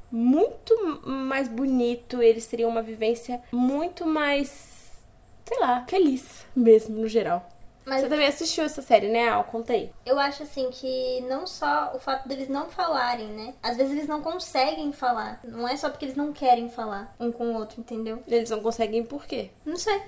muito 0.09 0.73
mais 1.05 1.49
bonito. 1.49 2.23
Eles 2.23 2.47
teriam 2.47 2.71
uma 2.71 2.81
vivência 2.81 3.43
muito 3.51 4.07
mais 4.07 4.93
sei 5.45 5.59
lá, 5.59 5.85
feliz 5.89 6.47
mesmo, 6.55 7.01
no 7.01 7.09
geral. 7.09 7.51
Mas 7.85 8.01
Você 8.01 8.09
também 8.09 8.27
assistiu 8.27 8.65
essa 8.65 8.81
série, 8.81 9.09
né, 9.09 9.29
Al? 9.29 9.45
Contei. 9.45 9.91
Eu 10.07 10.19
acho 10.19 10.43
assim 10.43 10.71
que 10.71 11.21
não 11.29 11.47
só 11.47 11.93
o 11.95 11.99
fato 11.99 12.27
deles 12.27 12.49
não 12.49 12.69
falarem, 12.69 13.29
né? 13.29 13.55
Às 13.63 13.77
vezes 13.77 13.93
eles 13.93 14.09
não 14.09 14.23
conseguem 14.23 14.93
falar. 14.93 15.41
Não 15.45 15.69
é 15.69 15.77
só 15.77 15.91
porque 15.91 16.07
eles 16.07 16.17
não 16.17 16.33
querem 16.33 16.69
falar 16.69 17.15
um 17.21 17.31
com 17.31 17.53
o 17.53 17.55
outro, 17.55 17.81
entendeu? 17.81 18.23
Eles 18.27 18.51
não 18.51 18.61
conseguem 18.61 19.03
por 19.05 19.27
quê? 19.27 19.51
Não 19.65 19.77
sei. 19.77 20.01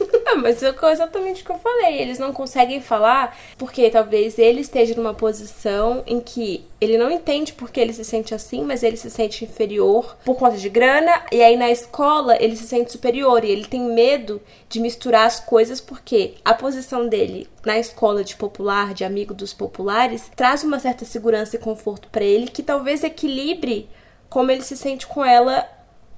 Ah, 0.26 0.36
mas 0.36 0.62
é 0.62 0.74
exatamente 0.90 1.42
o 1.42 1.44
que 1.44 1.52
eu 1.52 1.58
falei. 1.58 2.00
Eles 2.00 2.18
não 2.18 2.32
conseguem 2.32 2.80
falar 2.80 3.36
porque 3.58 3.90
talvez 3.90 4.38
ele 4.38 4.60
esteja 4.60 4.94
numa 4.94 5.14
posição 5.14 6.02
em 6.06 6.20
que 6.20 6.64
ele 6.80 6.98
não 6.98 7.10
entende 7.10 7.52
porque 7.52 7.78
ele 7.78 7.92
se 7.92 8.04
sente 8.04 8.34
assim, 8.34 8.62
mas 8.64 8.82
ele 8.82 8.96
se 8.96 9.10
sente 9.10 9.44
inferior 9.44 10.16
por 10.24 10.36
conta 10.36 10.56
de 10.56 10.68
grana. 10.68 11.22
E 11.30 11.42
aí 11.42 11.56
na 11.56 11.70
escola 11.70 12.36
ele 12.42 12.56
se 12.56 12.66
sente 12.66 12.92
superior 12.92 13.44
e 13.44 13.50
ele 13.50 13.66
tem 13.66 13.80
medo 13.80 14.40
de 14.68 14.80
misturar 14.80 15.26
as 15.26 15.38
coisas 15.38 15.80
porque 15.80 16.34
a 16.44 16.54
posição 16.54 17.06
dele 17.12 17.46
na 17.64 17.78
escola 17.78 18.24
de 18.24 18.34
popular, 18.34 18.94
de 18.94 19.04
amigo 19.04 19.34
dos 19.34 19.52
populares, 19.52 20.30
traz 20.34 20.64
uma 20.64 20.80
certa 20.80 21.04
segurança 21.04 21.56
e 21.56 21.58
conforto 21.58 22.08
para 22.08 22.24
ele 22.24 22.48
que 22.48 22.62
talvez 22.62 23.04
equilibre 23.04 23.88
como 24.30 24.50
ele 24.50 24.62
se 24.62 24.76
sente 24.78 25.06
com 25.06 25.22
ela 25.22 25.68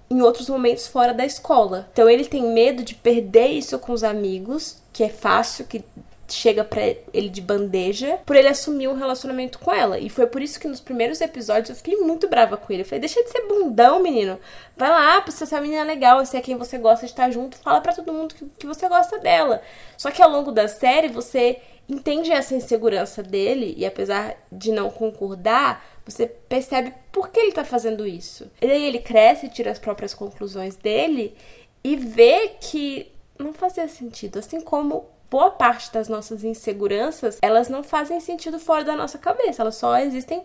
em 0.08 0.22
outros 0.22 0.48
momentos 0.48 0.86
fora 0.86 1.12
da 1.12 1.26
escola. 1.26 1.88
Então 1.92 2.08
ele 2.08 2.24
tem 2.24 2.54
medo 2.54 2.84
de 2.84 2.94
perder 2.94 3.48
isso 3.48 3.76
com 3.80 3.92
os 3.92 4.04
amigos, 4.04 4.78
que 4.92 5.02
é 5.02 5.08
fácil, 5.08 5.64
que 5.64 5.84
chega 6.34 6.64
para 6.64 6.82
ele 7.12 7.28
de 7.28 7.40
bandeja, 7.40 8.18
por 8.26 8.36
ele 8.36 8.48
assumir 8.48 8.88
um 8.88 8.94
relacionamento 8.94 9.58
com 9.58 9.72
ela. 9.72 9.98
E 9.98 10.08
foi 10.08 10.26
por 10.26 10.42
isso 10.42 10.58
que 10.58 10.68
nos 10.68 10.80
primeiros 10.80 11.20
episódios 11.20 11.70
eu 11.70 11.76
fiquei 11.76 11.96
muito 11.96 12.28
brava 12.28 12.56
com 12.56 12.72
ele. 12.72 12.82
Eu 12.82 12.86
falei: 12.86 13.00
"Deixa 13.00 13.22
de 13.22 13.30
ser 13.30 13.46
bundão, 13.46 14.02
menino. 14.02 14.38
Vai 14.76 14.90
lá, 14.90 15.20
pra 15.20 15.32
essa 15.32 15.60
menina 15.60 15.82
é 15.82 15.84
legal, 15.84 16.24
se 16.26 16.36
é 16.36 16.40
quem 16.40 16.56
você 16.56 16.78
gosta 16.78 17.06
de 17.06 17.12
estar 17.12 17.30
junto, 17.30 17.56
fala 17.58 17.80
para 17.80 17.92
todo 17.92 18.12
mundo 18.12 18.34
que, 18.34 18.46
que 18.58 18.66
você 18.66 18.88
gosta 18.88 19.18
dela". 19.18 19.62
Só 19.96 20.10
que 20.10 20.22
ao 20.22 20.30
longo 20.30 20.50
da 20.50 20.68
série 20.68 21.08
você 21.08 21.60
entende 21.88 22.32
essa 22.32 22.54
insegurança 22.54 23.22
dele 23.22 23.74
e 23.76 23.84
apesar 23.84 24.36
de 24.50 24.72
não 24.72 24.90
concordar, 24.90 25.84
você 26.04 26.26
percebe 26.26 26.94
por 27.12 27.28
que 27.28 27.38
ele 27.38 27.52
tá 27.52 27.64
fazendo 27.64 28.06
isso. 28.06 28.50
E 28.60 28.70
aí 28.70 28.84
ele 28.84 28.98
cresce, 28.98 29.48
tira 29.48 29.70
as 29.70 29.78
próprias 29.78 30.14
conclusões 30.14 30.76
dele 30.76 31.34
e 31.82 31.96
vê 31.96 32.52
que 32.60 33.12
não 33.38 33.52
fazia 33.52 33.86
sentido. 33.88 34.38
Assim 34.38 34.60
como 34.60 35.13
boa 35.30 35.50
parte 35.50 35.92
das 35.92 36.08
nossas 36.08 36.44
inseguranças, 36.44 37.38
elas 37.42 37.68
não 37.68 37.82
fazem 37.82 38.20
sentido 38.20 38.58
fora 38.58 38.84
da 38.84 38.96
nossa 38.96 39.18
cabeça. 39.18 39.62
Elas 39.62 39.76
só 39.76 39.96
existem. 39.98 40.44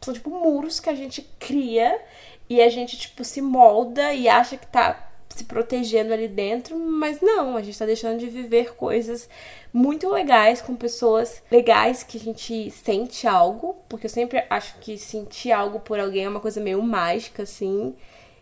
São 0.00 0.12
tipo 0.12 0.30
muros 0.30 0.78
que 0.78 0.90
a 0.90 0.94
gente 0.94 1.22
cria 1.38 2.00
e 2.48 2.60
a 2.60 2.68
gente, 2.68 2.96
tipo, 2.96 3.24
se 3.24 3.40
molda 3.40 4.12
e 4.12 4.28
acha 4.28 4.56
que 4.56 4.66
tá 4.66 5.06
se 5.28 5.44
protegendo 5.44 6.12
ali 6.12 6.28
dentro, 6.28 6.78
mas 6.78 7.20
não, 7.20 7.56
a 7.56 7.62
gente 7.62 7.78
tá 7.78 7.84
deixando 7.84 8.18
de 8.18 8.26
viver 8.26 8.74
coisas 8.74 9.28
muito 9.72 10.08
legais 10.08 10.62
com 10.62 10.74
pessoas 10.74 11.42
legais 11.50 12.02
que 12.02 12.16
a 12.16 12.20
gente 12.20 12.70
sente 12.70 13.26
algo, 13.26 13.76
porque 13.88 14.06
eu 14.06 14.10
sempre 14.10 14.44
acho 14.48 14.78
que 14.78 14.96
sentir 14.96 15.52
algo 15.52 15.80
por 15.80 16.00
alguém 16.00 16.24
é 16.24 16.28
uma 16.28 16.40
coisa 16.40 16.60
meio 16.60 16.82
mágica, 16.82 17.42
assim, 17.42 17.94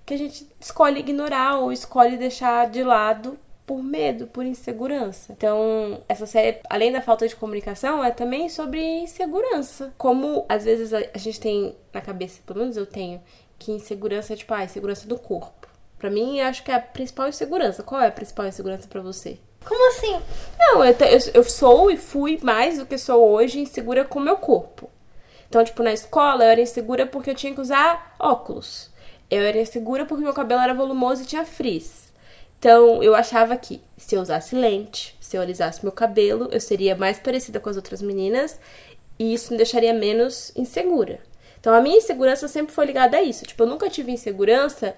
que 0.06 0.14
a 0.14 0.18
gente 0.18 0.46
escolhe 0.60 1.00
ignorar 1.00 1.58
ou 1.58 1.72
escolhe 1.72 2.16
deixar 2.16 2.70
de 2.70 2.84
lado 2.84 3.38
por 3.66 3.82
medo, 3.82 4.26
por 4.26 4.44
insegurança. 4.44 5.32
Então, 5.32 6.02
essa 6.08 6.26
série, 6.26 6.58
além 6.68 6.92
da 6.92 7.00
falta 7.00 7.26
de 7.26 7.36
comunicação, 7.36 8.04
é 8.04 8.10
também 8.10 8.48
sobre 8.48 8.80
insegurança. 8.80 9.92
Como 9.96 10.44
às 10.48 10.64
vezes 10.64 10.92
a 10.92 11.18
gente 11.18 11.40
tem 11.40 11.74
na 11.92 12.00
cabeça, 12.00 12.40
pelo 12.46 12.60
menos 12.60 12.76
eu 12.76 12.86
tenho, 12.86 13.22
que 13.58 13.72
insegurança 13.72 14.32
é 14.32 14.36
tipo, 14.36 14.52
ah, 14.52 14.64
insegurança 14.64 15.06
do 15.06 15.18
corpo. 15.18 15.68
Para 15.98 16.10
mim, 16.10 16.40
acho 16.40 16.62
que 16.62 16.70
é 16.70 16.74
a 16.74 16.80
principal 16.80 17.28
insegurança. 17.28 17.82
Qual 17.82 18.00
é 18.00 18.08
a 18.08 18.12
principal 18.12 18.46
insegurança 18.46 18.86
para 18.86 19.00
você? 19.00 19.38
Como 19.64 19.88
assim? 19.88 20.20
Não, 20.58 20.84
eu, 20.84 20.92
eu, 20.92 21.18
eu, 21.32 21.44
sou 21.44 21.90
e 21.90 21.96
fui 21.96 22.38
mais 22.42 22.78
do 22.78 22.84
que 22.84 22.98
sou 22.98 23.26
hoje 23.26 23.60
insegura 23.60 24.04
com 24.04 24.18
o 24.18 24.22
meu 24.22 24.36
corpo. 24.36 24.90
Então, 25.48 25.64
tipo, 25.64 25.82
na 25.82 25.92
escola 25.92 26.44
eu 26.44 26.50
era 26.50 26.60
insegura 26.60 27.06
porque 27.06 27.30
eu 27.30 27.34
tinha 27.34 27.54
que 27.54 27.60
usar 27.60 28.14
óculos. 28.18 28.90
Eu 29.30 29.42
era 29.42 29.58
insegura 29.58 30.04
porque 30.04 30.22
meu 30.22 30.34
cabelo 30.34 30.60
era 30.60 30.74
volumoso 30.74 31.22
e 31.22 31.26
tinha 31.26 31.46
frizz. 31.46 32.12
Então, 32.64 33.02
eu 33.02 33.14
achava 33.14 33.54
que 33.58 33.78
se 33.94 34.16
eu 34.16 34.22
usasse 34.22 34.56
lente, 34.56 35.14
se 35.20 35.36
eu 35.36 35.42
alisasse 35.42 35.82
meu 35.82 35.92
cabelo, 35.92 36.48
eu 36.50 36.58
seria 36.58 36.96
mais 36.96 37.18
parecida 37.18 37.60
com 37.60 37.68
as 37.68 37.76
outras 37.76 38.00
meninas 38.00 38.58
e 39.18 39.34
isso 39.34 39.50
me 39.52 39.58
deixaria 39.58 39.92
menos 39.92 40.50
insegura. 40.56 41.20
Então, 41.60 41.74
a 41.74 41.82
minha 41.82 41.98
insegurança 41.98 42.48
sempre 42.48 42.74
foi 42.74 42.86
ligada 42.86 43.18
a 43.18 43.22
isso. 43.22 43.44
Tipo, 43.44 43.64
eu 43.64 43.66
nunca 43.66 43.90
tive 43.90 44.12
insegurança 44.12 44.96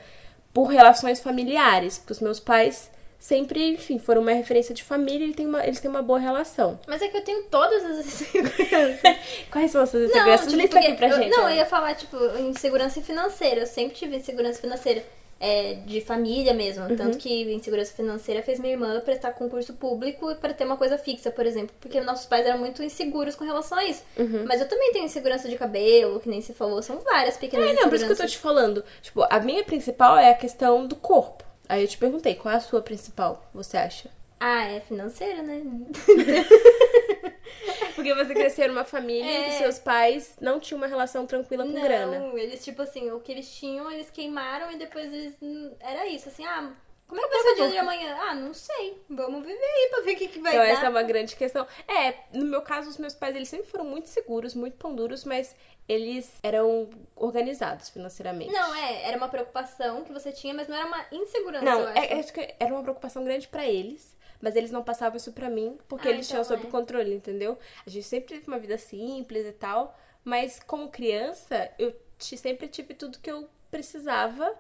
por 0.55 0.67
relações 0.67 1.19
familiares, 1.19 1.99
porque 1.99 2.13
os 2.13 2.21
meus 2.21 2.39
pais 2.39 2.89
sempre, 3.19 3.71
enfim, 3.71 3.99
foram 3.99 4.23
uma 4.23 4.33
referência 4.33 4.73
de 4.73 4.85
família 4.85 5.27
e 5.27 5.35
tem 5.35 5.45
uma, 5.45 5.67
eles 5.67 5.81
têm 5.81 5.91
uma 5.91 6.03
boa 6.03 6.21
relação. 6.21 6.79
Mas 6.87 7.03
é 7.03 7.09
que 7.09 7.17
eu 7.17 7.25
tenho 7.25 7.43
todas 7.51 7.85
as 7.85 8.07
inseguranças. 8.07 9.01
Quais 9.51 9.73
são 9.73 9.83
as 9.83 9.91
suas 9.91 10.05
inseguranças? 10.05 10.47
Não, 10.47 10.53
tipo, 10.53 10.63
Lista 10.63 10.79
aqui 10.79 10.95
pra 10.95 11.09
eu, 11.09 11.17
gente. 11.17 11.31
Não, 11.31 11.49
eu 11.51 11.57
ia 11.57 11.67
falar, 11.67 11.97
tipo, 11.97 12.17
insegurança 12.39 13.03
financeira. 13.03 13.63
Eu 13.63 13.67
sempre 13.67 13.97
tive 13.97 14.15
insegurança 14.15 14.61
financeira. 14.61 15.03
É, 15.39 15.75
de 15.87 16.01
família 16.01 16.55
mesmo. 16.55 16.85
Uhum. 16.85 16.97
Tanto 16.97 17.19
que 17.19 17.43
insegurança 17.53 17.93
financeira 17.93 18.43
fez 18.43 18.59
minha 18.59 18.73
irmã 18.73 19.01
prestar 19.01 19.33
concurso 19.33 19.75
público 19.75 20.35
para 20.37 20.55
ter 20.55 20.65
uma 20.65 20.77
coisa 20.77 20.97
fixa, 20.99 21.31
por 21.31 21.47
exemplo. 21.47 21.75
Porque 21.81 22.01
nossos 22.01 22.27
pais 22.27 22.47
eram 22.47 22.59
muito 22.59 22.83
inseguros 22.83 23.35
com 23.35 23.45
relação 23.45 23.79
a 23.79 23.85
isso. 23.85 24.03
Uhum. 24.19 24.45
Mas 24.47 24.61
eu 24.61 24.69
também 24.69 24.93
tenho 24.93 25.05
insegurança 25.05 25.49
de 25.49 25.57
cabelo, 25.57 26.21
que 26.21 26.29
nem 26.29 26.41
se 26.41 26.55
falou. 26.55 26.83
São 26.83 26.99
várias 27.01 27.37
pequenas 27.37 27.71
é, 27.71 27.75
não, 27.75 27.89
por 27.89 27.95
isso 27.95 28.07
que 28.07 28.13
eu 28.13 28.17
tô 28.17 28.27
te 28.27 28.39
falando. 28.39 28.85
Tipo, 29.03 29.27
a 29.29 29.41
minha 29.41 29.65
principal 29.65 30.17
é 30.17 30.31
a 30.31 30.35
questão 30.35 30.87
do 30.87 30.97
corpo. 30.97 31.45
Aí 31.69 31.83
eu 31.83 31.89
te 31.89 31.99
perguntei, 31.99 32.35
qual 32.35 32.55
é 32.55 32.59
a 32.59 32.61
sua 32.61 32.81
principal, 32.81 33.45
você 33.53 33.77
acha? 33.77 34.09
Ah, 34.39 34.65
é 34.65 34.81
financeira, 34.81 35.43
né? 35.43 35.63
Porque 37.95 38.15
você 38.15 38.35
cresceu 38.35 38.69
numa 38.69 38.85
família 38.85 39.31
é. 39.31 39.49
e 39.49 39.53
seus 39.53 39.79
pais 39.79 40.37
não 40.41 40.61
tinham 40.61 40.79
uma 40.79 40.87
relação 40.87 41.27
tranquila 41.27 41.65
com 41.65 41.73
não, 41.73 41.83
grana. 41.83 42.19
Não, 42.19 42.39
eles, 42.39 42.65
tipo 42.65 42.83
assim, 42.83 43.11
o 43.11 43.21
que 43.21 43.33
eles 43.33 43.51
tinham, 43.55 43.91
eles 43.91 44.11
queimaram 44.11 44.71
e 44.71 44.79
depois 44.79 45.13
eles. 45.13 45.35
Era 45.81 46.07
isso, 46.07 46.29
assim, 46.29 46.45
ah. 46.45 46.73
Como 47.07 47.21
é 47.21 47.25
que 47.25 47.31
vai 47.31 47.43
ser 47.43 47.51
o 47.51 47.55
dia 47.55 47.69
de 47.69 47.79
amanhã? 47.79 48.17
Ah, 48.21 48.35
não 48.35 48.53
sei. 48.53 49.01
Vamos 49.09 49.47
viver 49.47 49.65
aí 49.65 49.89
pra 49.91 50.01
ver 50.01 50.15
o 50.15 50.17
que, 50.17 50.27
que 50.27 50.41
vai 50.41 50.53
então, 50.53 50.65
dar. 50.65 50.71
Então, 50.71 50.79
essa 50.79 50.87
é 50.87 50.91
uma 50.91 51.03
grande 51.05 51.37
questão. 51.37 51.65
É, 51.87 52.15
no 52.33 52.45
meu 52.47 52.63
caso, 52.63 52.91
os 52.91 52.99
meus 52.99 53.15
pais, 53.15 53.37
eles 53.37 53.49
sempre 53.49 53.69
foram 53.69 53.85
muito 53.85 54.09
seguros, 54.09 54.57
muito 54.57 54.77
pão 54.77 54.93
duros, 54.93 55.25
mas 55.25 55.55
eles 55.89 56.35
eram 56.43 56.91
organizados 57.15 57.91
financeiramente. 57.91 58.53
Não, 58.53 58.75
é, 58.75 59.09
era 59.09 59.17
uma 59.17 59.29
preocupação 59.29 60.03
que 60.03 60.13
você 60.13 60.33
tinha, 60.33 60.53
mas 60.53 60.67
não 60.67 60.77
era 60.77 60.87
uma 60.87 61.07
insegurança, 61.13 61.65
não, 61.65 61.89
é, 61.91 62.15
acho 62.15 62.33
que 62.33 62.55
era 62.59 62.75
uma 62.75 62.83
preocupação 62.83 63.23
grande 63.23 63.47
para 63.47 63.65
eles 63.65 64.17
mas 64.41 64.57
eles 64.57 64.71
não 64.71 64.83
passavam 64.83 65.17
isso 65.17 65.33
pra 65.33 65.51
mim 65.51 65.79
porque 65.89 66.09
ah, 66.09 66.11
eles 66.11 66.27
então 66.27 66.43
tinham 66.43 66.59
sob 66.59 66.67
é. 66.67 66.71
controle, 66.71 67.15
entendeu? 67.15 67.59
A 67.87 67.91
gente 67.91 68.07
sempre 68.07 68.35
teve 68.35 68.47
uma 68.47 68.59
vida 68.59 68.79
simples 68.79 69.47
e 69.47 69.53
tal, 69.53 69.99
mas 70.25 70.59
como 70.59 70.91
criança, 70.91 71.71
eu 71.79 71.95
sempre 72.19 72.69
tive 72.69 72.95
tudo 72.95 73.19
que 73.19 73.31
eu 73.31 73.49
precisava 73.71 74.55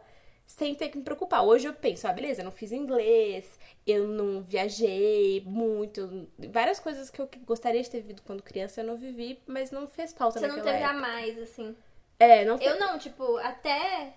sem 0.46 0.74
ter 0.74 0.88
que 0.88 0.98
me 0.98 1.04
preocupar. 1.04 1.42
Hoje 1.44 1.66
eu 1.66 1.74
penso, 1.74 2.06
ah, 2.06 2.12
beleza, 2.12 2.40
eu 2.40 2.44
não 2.44 2.52
fiz 2.52 2.70
inglês, 2.70 3.58
eu 3.86 4.06
não 4.06 4.42
viajei 4.42 5.42
muito, 5.44 6.28
várias 6.50 6.78
coisas 6.78 7.10
que 7.10 7.20
eu 7.20 7.28
gostaria 7.44 7.82
de 7.82 7.90
ter 7.90 8.00
vivido 8.00 8.22
quando 8.22 8.42
criança 8.42 8.80
eu 8.80 8.86
não 8.86 8.96
vivi, 8.96 9.40
mas 9.46 9.70
não 9.70 9.86
fez 9.86 10.12
falta 10.12 10.38
Você 10.38 10.46
naquela 10.46 10.64
não 10.64 10.72
teve 10.72 10.84
época. 10.84 10.98
a 10.98 11.00
mais, 11.00 11.38
assim. 11.38 11.76
É, 12.18 12.44
não 12.44 12.58
Eu 12.60 12.78
não, 12.78 12.98
tipo, 12.98 13.36
até. 13.38 14.14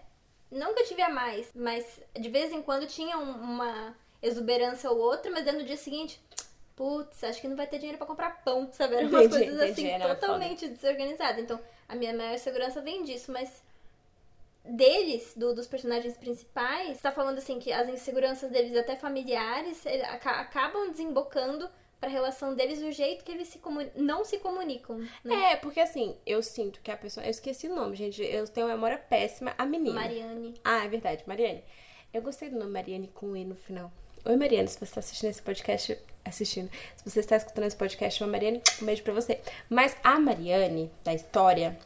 Nunca 0.52 0.84
tive 0.84 1.02
a 1.02 1.10
mais, 1.10 1.52
mas 1.54 2.02
de 2.20 2.28
vez 2.30 2.52
em 2.52 2.62
quando 2.62 2.88
tinha 2.88 3.18
uma 3.20 3.96
exuberância 4.22 4.90
ou 4.90 4.98
outra, 4.98 5.32
mas 5.32 5.46
no 5.46 5.64
dia 5.64 5.78
seguinte, 5.78 6.22
putz, 6.76 7.24
acho 7.24 7.42
que 7.42 7.48
não 7.48 7.56
vai 7.56 7.68
ter 7.68 7.78
dinheiro 7.78 7.98
para 7.98 8.08
comprar 8.08 8.44
pão, 8.44 8.70
sabe? 8.72 8.96
Eram 8.96 9.10
umas 9.10 9.26
entendi, 9.26 9.46
coisas 9.46 9.70
assim 9.72 9.88
entendi, 9.88 10.08
totalmente 10.08 10.68
desorganizadas. 10.68 11.44
Então, 11.44 11.60
a 11.88 11.96
minha 11.96 12.14
maior 12.14 12.38
segurança 12.38 12.82
vem 12.82 13.04
disso, 13.04 13.32
mas 13.32 13.62
deles, 14.64 15.34
do, 15.36 15.54
dos 15.54 15.68
personagens 15.68 16.18
principais, 16.18 17.02
tá 17.02 17.12
falando 17.12 17.38
assim 17.38 17.60
que 17.60 17.72
as 17.72 17.90
inseguranças 17.90 18.52
deles, 18.52 18.76
até 18.78 18.96
familiares, 18.96 19.84
acabam 20.14 20.90
desembocando 20.90 21.70
pra 22.00 22.10
relação 22.10 22.56
deles 22.56 22.80
do 22.80 22.92
jeito 22.92 23.26
que 23.26 23.32
eles 23.32 23.50
se 23.50 23.60
não 23.96 24.24
se 24.24 24.38
comunicam. 24.38 25.00
Né? 25.24 25.52
É, 25.52 25.56
porque 25.58 25.80
assim, 25.80 26.16
eu 26.26 26.42
sinto 26.42 26.80
que 26.82 26.92
a 26.92 26.98
pessoa. 26.98 27.26
Eu 27.26 27.32
esqueci 27.32 27.68
o 27.68 27.76
nome, 27.76 27.96
gente. 27.96 28.24
Eu 28.24 28.48
tenho 28.48 28.68
uma 28.68 28.74
memória 28.74 28.98
péssima. 28.98 29.54
A 29.58 29.66
menina. 29.66 29.96
Mariane. 29.96 30.54
Ah, 30.64 30.86
é 30.86 30.88
verdade, 30.88 31.24
Mariane. 31.28 31.64
Eu 32.14 32.22
gostei 32.22 32.50
do 32.50 32.58
nome 32.58 32.72
Mariane 32.72 33.08
com 33.10 33.36
E 33.36 33.44
no 33.44 33.56
final. 33.56 33.92
Oi, 34.26 34.36
Mariana, 34.36 34.68
se 34.68 34.78
você 34.78 34.84
está 34.84 35.00
assistindo 35.00 35.30
esse 35.30 35.42
podcast, 35.42 35.98
assistindo, 36.26 36.70
se 36.98 37.10
você 37.10 37.22
está 37.22 37.38
escutando 37.38 37.66
esse 37.66 37.76
podcast, 37.76 38.22
uma 38.22 38.30
Mariane, 38.30 38.62
um 38.82 38.86
beijo 38.86 39.02
pra 39.02 39.14
você. 39.14 39.40
Mas 39.70 39.96
a 40.04 40.20
Mariane, 40.20 40.92
da 41.06 41.14
história, 41.14 41.78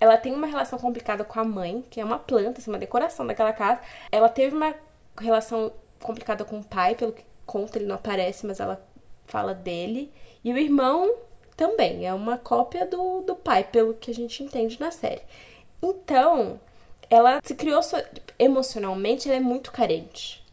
ela 0.00 0.16
tem 0.16 0.32
uma 0.32 0.46
relação 0.46 0.78
complicada 0.78 1.22
com 1.22 1.38
a 1.38 1.44
mãe, 1.44 1.84
que 1.90 2.00
é 2.00 2.04
uma 2.04 2.18
planta, 2.18 2.60
assim, 2.60 2.70
uma 2.70 2.78
decoração 2.78 3.26
daquela 3.26 3.52
casa. 3.52 3.80
Ela 4.10 4.30
teve 4.30 4.56
uma 4.56 4.74
relação 5.20 5.70
complicada 6.00 6.46
com 6.46 6.60
o 6.60 6.64
pai, 6.64 6.94
pelo 6.94 7.12
que 7.12 7.24
conta, 7.44 7.78
ele 7.78 7.86
não 7.86 7.96
aparece, 7.96 8.46
mas 8.46 8.58
ela 8.58 8.82
fala 9.26 9.52
dele. 9.54 10.10
E 10.42 10.52
o 10.52 10.58
irmão 10.58 11.14
também, 11.56 12.06
é 12.06 12.14
uma 12.14 12.38
cópia 12.38 12.86
do, 12.86 13.20
do 13.20 13.36
pai, 13.36 13.64
pelo 13.64 13.92
que 13.92 14.10
a 14.10 14.14
gente 14.14 14.42
entende 14.42 14.80
na 14.80 14.90
série. 14.90 15.22
Então, 15.82 16.58
ela 17.10 17.38
se 17.44 17.54
criou 17.54 17.82
so... 17.82 17.96
emocionalmente, 18.38 19.28
ela 19.28 19.36
é 19.36 19.40
muito 19.40 19.70
carente. 19.70 20.45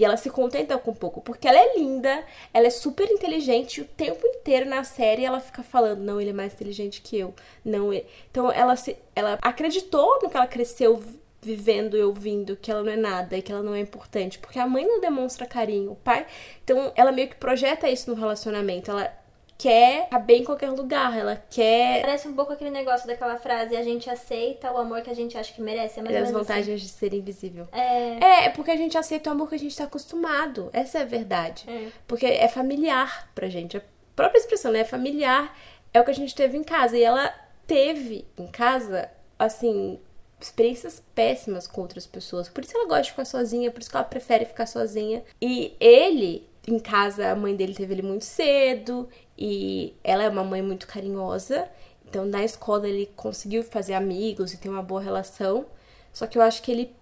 E 0.00 0.04
ela 0.04 0.16
se 0.16 0.30
contenta 0.30 0.78
com 0.78 0.94
pouco, 0.94 1.20
porque 1.20 1.46
ela 1.46 1.58
é 1.58 1.76
linda, 1.76 2.24
ela 2.54 2.66
é 2.66 2.70
super 2.70 3.06
inteligente, 3.10 3.82
o 3.82 3.84
tempo 3.84 4.26
inteiro 4.26 4.66
na 4.66 4.82
série 4.82 5.26
ela 5.26 5.40
fica 5.40 5.62
falando, 5.62 6.00
não, 6.00 6.18
ele 6.18 6.30
é 6.30 6.32
mais 6.32 6.54
inteligente 6.54 7.02
que 7.02 7.18
eu. 7.18 7.34
Não, 7.62 7.92
ele... 7.92 8.06
então 8.30 8.50
ela 8.50 8.76
se 8.76 8.96
ela 9.14 9.38
acreditou 9.42 10.20
no 10.22 10.30
que 10.30 10.36
ela 10.38 10.46
cresceu 10.46 11.02
vivendo 11.42 11.98
e 11.98 12.02
ouvindo 12.02 12.56
que 12.56 12.70
ela 12.70 12.82
não 12.82 12.92
é 12.92 12.96
nada 12.96 13.36
e 13.36 13.42
que 13.42 13.52
ela 13.52 13.62
não 13.62 13.74
é 13.74 13.80
importante, 13.80 14.38
porque 14.38 14.58
a 14.58 14.66
mãe 14.66 14.86
não 14.86 15.02
demonstra 15.02 15.44
carinho, 15.44 15.92
o 15.92 15.96
pai, 15.96 16.26
então 16.64 16.90
ela 16.96 17.12
meio 17.12 17.28
que 17.28 17.36
projeta 17.36 17.86
isso 17.86 18.08
no 18.08 18.16
relacionamento. 18.16 18.90
Ela 18.90 19.14
quer 19.60 20.08
caber 20.08 20.38
em 20.38 20.44
qualquer 20.44 20.70
lugar, 20.70 21.16
ela 21.16 21.36
quer. 21.50 22.00
Parece 22.00 22.26
um 22.26 22.32
pouco 22.32 22.54
aquele 22.54 22.70
negócio 22.70 23.06
daquela 23.06 23.36
frase: 23.36 23.76
a 23.76 23.82
gente 23.82 24.08
aceita 24.08 24.72
o 24.72 24.78
amor 24.78 25.02
que 25.02 25.10
a 25.10 25.14
gente 25.14 25.36
acha 25.36 25.52
que 25.52 25.60
merece. 25.60 26.00
É 26.00 26.02
mais 26.02 26.16
as 26.16 26.22
assim. 26.22 26.32
vantagens 26.32 26.76
assim. 26.76 26.86
de 26.86 26.88
ser 26.88 27.12
invisível. 27.12 27.68
É... 27.70 28.24
é. 28.24 28.44
é, 28.46 28.48
porque 28.48 28.70
a 28.70 28.76
gente 28.76 28.96
aceita 28.96 29.28
o 29.28 29.32
amor 29.34 29.50
que 29.50 29.54
a 29.54 29.58
gente 29.58 29.76
tá 29.76 29.84
acostumado. 29.84 30.70
Essa 30.72 30.98
é 30.98 31.02
a 31.02 31.04
verdade. 31.04 31.64
É. 31.68 31.88
Porque 32.08 32.24
é 32.24 32.48
familiar 32.48 33.30
pra 33.34 33.50
gente. 33.50 33.76
A 33.76 33.82
própria 34.16 34.38
expressão, 34.38 34.72
né? 34.72 34.80
É 34.80 34.84
familiar 34.84 35.54
é 35.92 36.00
o 36.00 36.04
que 36.04 36.10
a 36.10 36.14
gente 36.14 36.34
teve 36.34 36.56
em 36.56 36.64
casa. 36.64 36.96
E 36.96 37.02
ela 37.02 37.28
teve 37.66 38.26
em 38.38 38.46
casa, 38.46 39.10
assim, 39.38 40.00
experiências 40.40 41.02
péssimas 41.14 41.66
com 41.66 41.82
outras 41.82 42.06
pessoas. 42.06 42.48
Por 42.48 42.64
isso 42.64 42.76
ela 42.76 42.86
gosta 42.86 43.02
de 43.02 43.10
ficar 43.10 43.24
sozinha, 43.26 43.70
por 43.70 43.80
isso 43.80 43.90
que 43.90 43.96
ela 43.96 44.04
prefere 44.04 44.46
ficar 44.46 44.66
sozinha. 44.66 45.22
E 45.40 45.76
ele, 45.78 46.48
em 46.66 46.78
casa, 46.78 47.30
a 47.30 47.36
mãe 47.36 47.54
dele 47.54 47.74
teve 47.74 47.94
ele 47.94 48.02
muito 48.02 48.24
cedo 48.24 49.08
e 49.36 49.94
ela 50.04 50.22
é 50.22 50.28
uma 50.28 50.44
mãe 50.44 50.62
muito 50.62 50.86
carinhosa. 50.86 51.68
Então, 52.06 52.24
na 52.24 52.44
escola, 52.44 52.88
ele 52.88 53.06
conseguiu 53.16 53.62
fazer 53.62 53.94
amigos 53.94 54.52
e 54.52 54.58
ter 54.58 54.68
uma 54.68 54.82
boa 54.82 55.00
relação. 55.00 55.66
Só 56.12 56.26
que 56.26 56.36
eu 56.36 56.42
acho 56.42 56.62
que 56.62 56.72
ele 56.72 56.94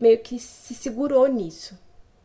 meio 0.00 0.18
que 0.18 0.38
se 0.38 0.74
segurou 0.74 1.26
nisso. 1.26 1.76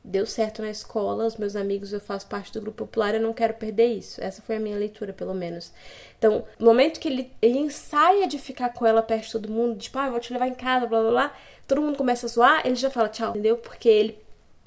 Deu 0.04 0.26
certo 0.26 0.64
na 0.64 0.70
escola, 0.70 1.26
os 1.28 1.38
meus 1.38 1.56
amigos, 1.56 1.94
eu 1.94 2.00
faço 2.00 2.26
parte 2.28 2.52
do 2.52 2.62
grupo 2.62 2.86
popular, 2.86 3.14
eu 3.14 3.22
não 3.22 3.34
quero 3.34 3.54
perder 3.54 3.88
isso. 3.88 4.22
Essa 4.22 4.42
foi 4.42 4.56
a 4.56 4.60
minha 4.60 4.78
leitura, 4.78 5.14
pelo 5.14 5.34
menos. 5.34 5.72
Então, 6.18 6.44
no 6.58 6.66
momento 6.66 7.00
que 7.00 7.08
ele, 7.08 7.32
ele 7.42 7.60
ensaia 7.60 8.28
de 8.28 8.40
ficar 8.40 8.70
com 8.70 8.86
ela 8.86 9.04
perto 9.04 9.26
de 9.26 9.32
todo 9.34 9.52
mundo, 9.52 9.78
tipo, 9.78 10.00
ah, 10.00 10.08
eu 10.08 10.12
vou 10.12 10.20
te 10.20 10.34
levar 10.34 10.48
em 10.48 10.56
casa, 10.56 10.88
blá 10.88 11.02
blá 11.02 11.12
blá, 11.12 11.36
todo 11.68 11.82
mundo 11.82 11.98
começa 11.98 12.26
a 12.26 12.30
zoar, 12.30 12.66
ele 12.66 12.76
já 12.76 12.90
fala 12.90 13.10
tchau, 13.10 13.30
entendeu? 13.30 13.58
Porque 13.58 13.88
ele 13.88 14.18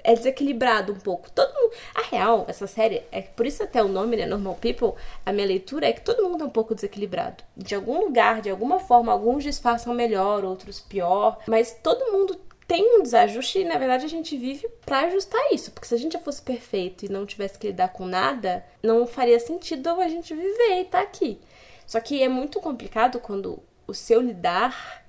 é 0.04 0.14
desequilibrado 0.14 0.92
um 0.92 0.98
pouco. 0.98 1.30
Todo 1.30 1.52
mundo. 1.54 1.72
A 1.94 2.02
real, 2.02 2.44
essa 2.46 2.66
série, 2.66 3.02
é 3.10 3.22
por 3.22 3.46
isso 3.46 3.62
até 3.62 3.82
o 3.82 3.88
nome, 3.88 4.16
né? 4.16 4.26
Normal 4.26 4.58
People, 4.60 4.92
a 5.24 5.32
minha 5.32 5.46
leitura 5.46 5.88
é 5.88 5.92
que 5.94 6.02
todo 6.02 6.28
mundo 6.28 6.44
é 6.44 6.46
um 6.46 6.50
pouco 6.50 6.74
desequilibrado. 6.74 7.42
De 7.56 7.74
algum 7.74 7.98
lugar, 8.04 8.42
de 8.42 8.50
alguma 8.50 8.78
forma, 8.78 9.10
alguns 9.10 9.42
disfarçam 9.42 9.94
melhor, 9.94 10.44
outros 10.44 10.78
pior. 10.78 11.38
Mas 11.48 11.76
todo 11.82 12.12
mundo 12.12 12.38
tem 12.66 12.98
um 12.98 13.02
desajuste 13.02 13.60
e, 13.60 13.64
na 13.64 13.78
verdade, 13.78 14.04
a 14.04 14.08
gente 14.08 14.36
vive 14.36 14.68
para 14.84 15.00
ajustar 15.00 15.40
isso. 15.52 15.70
Porque 15.72 15.88
se 15.88 15.94
a 15.94 15.98
gente 15.98 16.12
já 16.12 16.18
fosse 16.18 16.42
perfeito 16.42 17.06
e 17.06 17.08
não 17.08 17.24
tivesse 17.24 17.58
que 17.58 17.68
lidar 17.68 17.88
com 17.88 18.04
nada, 18.04 18.64
não 18.82 19.06
faria 19.06 19.40
sentido 19.40 19.88
a 19.88 20.08
gente 20.08 20.34
viver 20.34 20.78
e 20.78 20.82
estar 20.82 20.98
tá 20.98 21.02
aqui. 21.02 21.40
Só 21.86 21.98
que 21.98 22.22
é 22.22 22.28
muito 22.28 22.60
complicado 22.60 23.18
quando 23.20 23.62
o 23.86 23.94
seu 23.94 24.20
lidar 24.20 25.02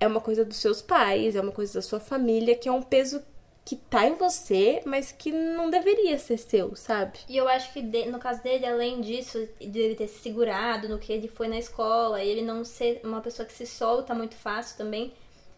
é 0.00 0.06
uma 0.06 0.20
coisa 0.20 0.44
dos 0.44 0.58
seus 0.58 0.80
pais, 0.80 1.34
é 1.34 1.40
uma 1.40 1.52
coisa 1.52 1.74
da 1.74 1.82
sua 1.82 2.00
família, 2.00 2.54
que 2.54 2.68
é 2.68 2.72
um 2.72 2.82
peso 2.82 3.22
que 3.68 3.76
tá 3.76 4.06
em 4.06 4.14
você, 4.14 4.80
mas 4.86 5.12
que 5.12 5.30
não 5.30 5.68
deveria 5.68 6.18
ser 6.18 6.38
seu, 6.38 6.74
sabe? 6.74 7.18
E 7.28 7.36
eu 7.36 7.46
acho 7.46 7.70
que 7.70 7.82
de, 7.82 8.06
no 8.06 8.18
caso 8.18 8.42
dele, 8.42 8.64
além 8.64 9.02
disso, 9.02 9.46
de 9.60 9.78
ele 9.78 9.94
ter 9.94 10.08
se 10.08 10.20
segurado 10.20 10.88
no 10.88 10.98
que 10.98 11.12
ele 11.12 11.28
foi 11.28 11.48
na 11.48 11.58
escola, 11.58 12.24
e 12.24 12.30
ele 12.30 12.40
não 12.40 12.64
ser 12.64 12.98
uma 13.04 13.20
pessoa 13.20 13.44
que 13.44 13.52
se 13.52 13.66
solta 13.66 14.14
muito 14.14 14.36
fácil 14.36 14.78
também, 14.78 15.12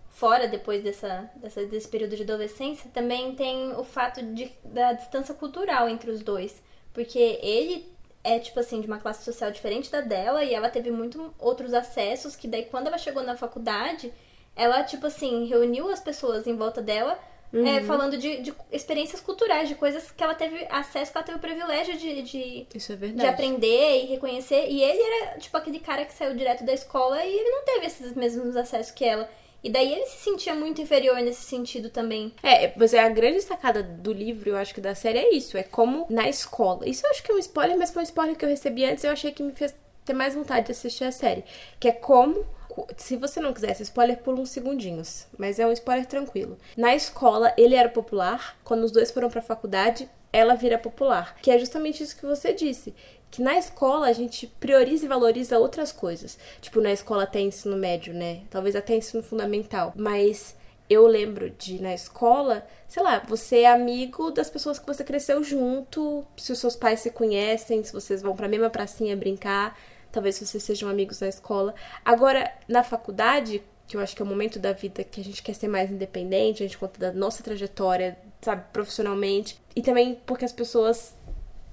fora 0.09 0.49
depois 0.49 0.83
dessa, 0.83 1.31
dessa, 1.37 1.65
desse 1.67 1.87
período 1.87 2.17
de 2.17 2.25
adolescência, 2.25 2.91
também 2.93 3.37
tem 3.37 3.71
o 3.77 3.85
fato 3.85 4.21
de, 4.21 4.51
da 4.65 4.93
distância 4.93 5.33
cultural 5.33 5.89
entre 5.89 6.11
os 6.11 6.21
dois. 6.21 6.61
Porque 6.93 7.39
ele 7.41 7.87
é, 8.25 8.41
tipo 8.41 8.59
assim, 8.59 8.81
de 8.81 8.89
uma 8.89 8.99
classe 8.99 9.25
social 9.25 9.53
diferente 9.53 9.89
da 9.89 10.01
dela, 10.01 10.43
e 10.43 10.53
ela 10.53 10.69
teve 10.69 10.91
muito 10.91 11.33
outros 11.39 11.73
acessos, 11.73 12.35
que 12.35 12.49
daí 12.49 12.65
quando 12.65 12.89
ela 12.89 12.99
chegou 12.99 13.23
na 13.23 13.37
faculdade, 13.37 14.13
ela, 14.57 14.83
tipo 14.83 15.07
assim, 15.07 15.47
reuniu 15.47 15.89
as 15.89 16.01
pessoas 16.01 16.49
em 16.49 16.57
volta 16.57 16.83
dela 16.83 17.17
uhum. 17.53 17.67
É, 17.67 17.81
falando 17.83 18.17
de, 18.17 18.41
de, 18.41 18.55
experiências 18.73 19.21
culturais, 19.21 19.69
de 19.69 19.75
coisas 19.75 20.11
que 20.11 20.23
ela 20.23 20.35
teve 20.35 20.67
acesso, 20.71 21.13
que 21.13 21.19
ela 21.19 21.27
teve 21.27 21.39
o 21.39 21.41
privilégio 21.41 21.97
de, 21.97 22.23
de, 22.23 22.67
é 22.73 23.07
de 23.09 23.27
aprender 23.27 24.05
e 24.05 24.07
reconhecer. 24.07 24.69
E 24.69 24.83
ele 24.83 25.03
era, 25.03 25.39
tipo, 25.39 25.57
aquele 25.57 25.81
cara 25.81 26.05
que 26.05 26.13
saiu 26.13 26.35
direto 26.35 26.65
da 26.65 26.73
escola 26.73 27.25
e 27.25 27.33
ele 27.33 27.51
não 27.51 27.65
teve 27.65 27.87
esses 27.87 28.15
mesmos 28.15 28.57
acessos 28.57 28.93
que 28.93 29.05
ela. 29.05 29.29
E 29.63 29.69
daí 29.69 29.93
ele 29.93 30.07
se 30.07 30.19
sentia 30.19 30.55
muito 30.55 30.81
inferior 30.81 31.17
nesse 31.17 31.43
sentido 31.43 31.91
também. 31.91 32.33
É, 32.43 32.73
mas 32.77 32.95
é 32.95 33.01
a 33.01 33.09
grande 33.09 33.43
sacada 33.43 33.83
do 33.83 34.13
livro, 34.13 34.51
eu 34.51 34.57
acho 34.57 34.75
que 34.75 34.81
da 34.81 34.95
série 34.95 35.19
é 35.19 35.35
isso. 35.35 35.57
É 35.57 35.63
como 35.63 36.07
na 36.09 36.29
escola. 36.29 36.89
Isso 36.89 37.07
eu 37.07 37.11
acho 37.11 37.23
que 37.23 37.31
é 37.31 37.35
um 37.35 37.39
spoiler, 37.39 37.77
mas 37.77 37.91
foi 37.91 38.03
um 38.03 38.05
spoiler 38.05 38.37
que 38.37 38.45
eu 38.45 38.49
recebi 38.49 38.85
antes 38.85 39.05
e 39.05 39.07
eu 39.07 39.13
achei 39.13 39.33
que 39.33 39.43
me 39.43 39.53
fez 39.53 39.75
ter 40.05 40.15
mais 40.15 40.35
vontade 40.35 40.67
de 40.67 40.73
assistir 40.73 41.05
a 41.05 41.13
série. 41.13 41.45
Que 41.79 41.89
é 41.89 41.93
como 41.93 42.47
Se 42.97 43.17
você 43.17 43.41
não 43.41 43.53
quisesse 43.53 43.83
spoiler, 43.83 44.19
pula 44.19 44.41
uns 44.41 44.51
segundinhos. 44.51 45.27
Mas 45.39 45.59
é 45.59 45.67
um 45.67 45.73
spoiler 45.73 46.07
tranquilo. 46.07 46.59
Na 46.77 46.95
escola, 46.95 47.53
ele 47.57 47.75
era 47.75 47.89
popular. 47.89 48.57
Quando 48.65 48.85
os 48.85 48.91
dois 48.91 49.11
foram 49.11 49.29
pra 49.29 49.43
faculdade, 49.43 50.09
ela 50.33 50.55
vira 50.55 50.79
popular. 50.79 51.37
Que 51.43 51.51
é 51.51 51.59
justamente 51.59 52.03
isso 52.03 52.17
que 52.17 52.27
você 52.27 52.53
disse. 52.53 52.95
Que 53.31 53.43
na 53.43 53.57
escola 53.57 54.09
a 54.09 54.13
gente 54.13 54.47
prioriza 54.47 55.05
e 55.05 55.09
valoriza 55.09 55.59
outras 55.59 55.93
coisas. 55.93 56.39
Tipo, 56.61 56.81
na 56.81 56.93
escola 56.93 57.25
até 57.25 57.41
ensino 57.41 57.77
médio, 57.77 58.13
né? 58.13 58.43
Talvez 58.51 58.75
até 58.75 58.97
ensino 58.97 59.23
fundamental. 59.23 59.93
Mas 59.97 60.57
eu 60.91 61.07
lembro 61.07 61.51
de 61.51 61.81
na 61.81 61.95
escola, 61.95 62.67
sei 62.89 63.01
lá, 63.01 63.23
você 63.29 63.61
é 63.61 63.71
amigo 63.71 64.33
das 64.33 64.51
pessoas 64.51 64.77
que 64.77 64.87
você 64.87 65.05
cresceu 65.05 65.45
junto, 65.45 66.27
se 66.37 66.51
os 66.51 66.59
seus 66.59 66.75
pais 66.75 66.99
se 66.99 67.13
conhecem, 67.13 67.85
se 67.85 67.93
vocês 67.93 68.21
vão 68.21 68.35
pra 68.35 68.49
mesma 68.49 68.69
pracinha 68.69 69.17
brincar, 69.17 69.79
talvez 70.11 70.39
vocês 70.39 70.63
sejam 70.63 70.89
amigos 70.89 71.21
na 71.21 71.29
escola. 71.29 71.75
Agora, 72.05 72.53
na 72.69 72.83
faculdade, 72.83 73.63
que 73.87 73.97
eu 73.97 74.01
acho 74.01 74.15
que 74.15 74.23
é 74.23 74.25
o 74.25 74.29
momento 74.29 74.59
da 74.59 74.73
vida 74.73 75.05
que 75.05 75.21
a 75.21 75.25
gente 75.25 75.43
quer 75.43 75.55
ser 75.55 75.69
mais 75.69 75.91
independente, 75.91 76.63
a 76.63 76.67
gente 76.67 76.79
conta 76.79 76.99
da 76.99 77.13
nossa 77.13 77.43
trajetória, 77.43 78.17
sabe, 78.41 78.65
profissionalmente, 78.73 79.59
e 79.75 79.83
também 79.83 80.21
porque 80.27 80.45
as 80.45 80.53
pessoas 80.53 81.15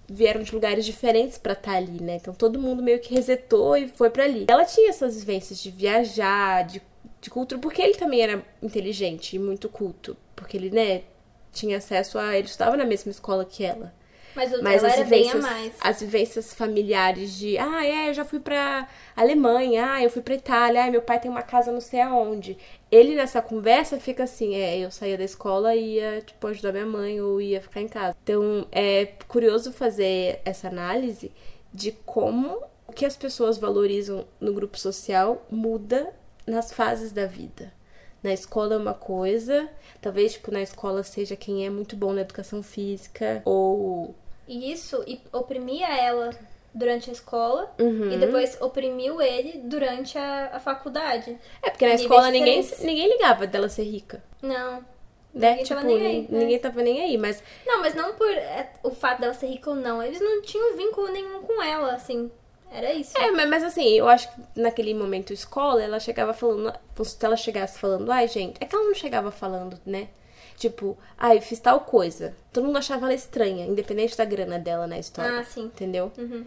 vieram 0.10 0.41
de 0.41 0.53
lugares 0.53 0.86
diferentes 0.86 1.38
para 1.38 1.53
estar 1.53 1.72
tá 1.72 1.77
ali, 1.77 2.01
né? 2.01 2.15
Então 2.15 2.34
todo 2.34 2.60
mundo 2.60 2.82
meio 2.82 3.00
que 3.00 3.13
resetou 3.13 3.75
e 3.75 3.88
foi 3.89 4.10
para 4.10 4.24
ali. 4.24 4.46
Ela 4.48 4.63
tinha 4.63 4.89
essas 4.89 5.20
vivências 5.20 5.62
de 5.62 5.70
viajar, 5.70 6.65
de 6.65 6.82
de 7.20 7.29
cultura, 7.29 7.60
porque 7.60 7.82
ele 7.82 7.96
também 7.96 8.22
era 8.22 8.44
inteligente 8.62 9.36
e 9.36 9.39
muito 9.39 9.70
culto. 9.70 10.15
Porque 10.36 10.58
ele, 10.58 10.70
né, 10.70 11.03
tinha 11.51 11.77
acesso 11.77 12.17
a. 12.17 12.38
Ele 12.38 12.48
estudava 12.48 12.77
na 12.77 12.86
mesma 12.86 13.12
escola 13.12 13.46
que 13.46 13.63
ela. 13.63 13.94
Mas, 14.38 14.53
o 14.53 14.62
Mas 14.62 14.84
as 14.84 14.94
era 14.94 15.03
vivências, 15.03 15.44
bem 15.44 15.51
a 15.51 15.53
mais. 15.53 15.74
As 15.82 16.00
vivências 16.00 16.53
familiares 16.53 17.36
de, 17.36 17.58
ah, 17.58 17.84
é, 17.84 18.10
eu 18.10 18.13
já 18.13 18.24
fui 18.24 18.39
pra 18.39 18.88
Alemanha, 19.15 19.94
ah, 19.94 20.03
eu 20.03 20.12
fui 20.12 20.22
pra 20.22 20.36
Itália, 20.36 20.86
ah, 20.86 20.91
meu 20.91 21.01
pai 21.01 21.20
tem 21.20 21.32
uma 21.32 21.41
casa 21.41 21.72
não 21.72 21.82
sei 21.82 22.01
aonde. 22.01 22.56
Ele 22.91 23.15
nessa 23.15 23.41
conversa 23.41 24.00
fica 24.00 24.25
assim, 24.25 24.53
é, 24.53 24.77
eu 24.77 24.91
saía 24.91 25.17
da 25.17 25.24
escola 25.24 25.75
e 25.75 25.96
ia, 25.96 26.22
tipo, 26.22 26.46
ajudar 26.46 26.72
minha 26.72 26.86
mãe 26.86 27.20
ou 27.20 27.41
ia 27.41 27.60
ficar 27.60 27.82
em 27.82 27.88
casa. 27.88 28.15
Então, 28.22 28.67
é 28.72 29.08
curioso 29.27 29.72
fazer 29.74 30.39
essa 30.46 30.67
análise 30.67 31.32
de 31.74 31.91
como 32.06 32.62
o 32.88 32.94
que 32.94 33.08
as 33.08 33.17
pessoas 33.17 33.58
valorizam 33.58 34.27
no 34.39 34.53
grupo 34.53 34.77
social 34.77 35.44
muda 35.50 36.13
nas 36.46 36.72
fases 36.72 37.12
da 37.12 37.25
vida. 37.25 37.74
Na 38.22 38.32
escola 38.34 38.75
é 38.75 38.77
uma 38.77 38.94
coisa, 38.94 39.67
talvez 40.00 40.34
tipo 40.34 40.51
na 40.51 40.62
escola 40.62 41.01
seja 41.01 41.36
quem 41.36 41.65
é 41.65 41.70
muito 41.70 41.96
bom 41.96 42.13
na 42.13 42.22
educação 42.22 42.62
física 42.62 43.41
ou 43.46 44.15
e 44.48 44.72
isso 44.72 45.04
oprimia 45.32 45.88
ela 45.88 46.32
durante 46.74 47.10
a 47.10 47.13
escola 47.13 47.74
uhum. 47.80 48.12
e 48.12 48.18
depois 48.18 48.60
oprimiu 48.62 49.22
ele 49.22 49.62
durante 49.63 50.18
a, 50.18 50.51
a 50.54 50.60
faculdade. 50.60 51.38
É 51.62 51.70
porque 51.70 51.88
na 51.88 51.96
escola 51.96 52.30
ninguém, 52.30 52.62
ninguém 52.82 53.10
ligava 53.10 53.48
dela 53.48 53.68
ser 53.68 53.84
rica. 53.84 54.24
Não. 54.42 54.86
Né? 55.34 55.50
Ninguém 55.50 55.63
tipo, 55.63 55.75
tava 55.75 55.88
nem 55.88 56.06
aí, 56.06 56.22
né? 56.22 56.39
ninguém 56.39 56.60
tava 56.60 56.82
nem 56.82 57.01
aí, 57.01 57.18
mas. 57.18 57.44
Não, 57.66 57.82
mas 57.82 57.94
não 57.94 58.13
por 58.13 58.30
é, 58.30 58.72
o 58.84 58.92
fato 58.92 59.22
dela 59.22 59.34
ser 59.34 59.48
rica 59.48 59.70
ou 59.70 59.75
não. 59.75 60.01
Eles 60.01 60.20
não 60.20 60.42
tinham 60.42 60.75
vínculo 60.75 61.12
nenhum 61.12 61.44
com 61.44 61.62
ela, 61.62 61.94
assim. 61.94 62.32
Era 62.72 62.94
isso. 62.94 63.18
É, 63.18 63.32
mas, 63.32 63.50
mas 63.50 63.63
assim, 63.63 63.88
eu 63.94 64.08
acho 64.08 64.30
que 64.30 64.42
naquele 64.56 64.94
momento 64.94 65.32
escola, 65.32 65.82
ela 65.82 66.00
chegava 66.00 66.34
falando. 66.34 66.74
Se 67.04 67.25
ela 67.25 67.38
chegasse 67.38 67.80
falando, 67.80 68.12
ai, 68.12 68.27
gente. 68.27 68.58
É 68.60 68.66
que 68.66 68.75
ela 68.75 68.86
não 68.86 68.96
chegava 68.96 69.32
falando, 69.32 69.80
né? 69.86 70.10
Tipo, 70.58 70.98
ai, 71.16 71.40
fiz 71.40 71.60
tal 71.60 71.82
coisa. 71.82 72.36
Todo 72.52 72.66
mundo 72.66 72.78
achava 72.80 73.06
ela 73.06 73.14
estranha, 73.14 73.66
independente 73.68 74.18
da 74.18 74.26
grana 74.26 74.58
dela 74.58 74.88
na 74.88 74.98
história. 74.98 75.40
Ah, 75.40 75.44
sim. 75.44 75.66
Entendeu? 75.66 76.12
Uhum. 76.18 76.46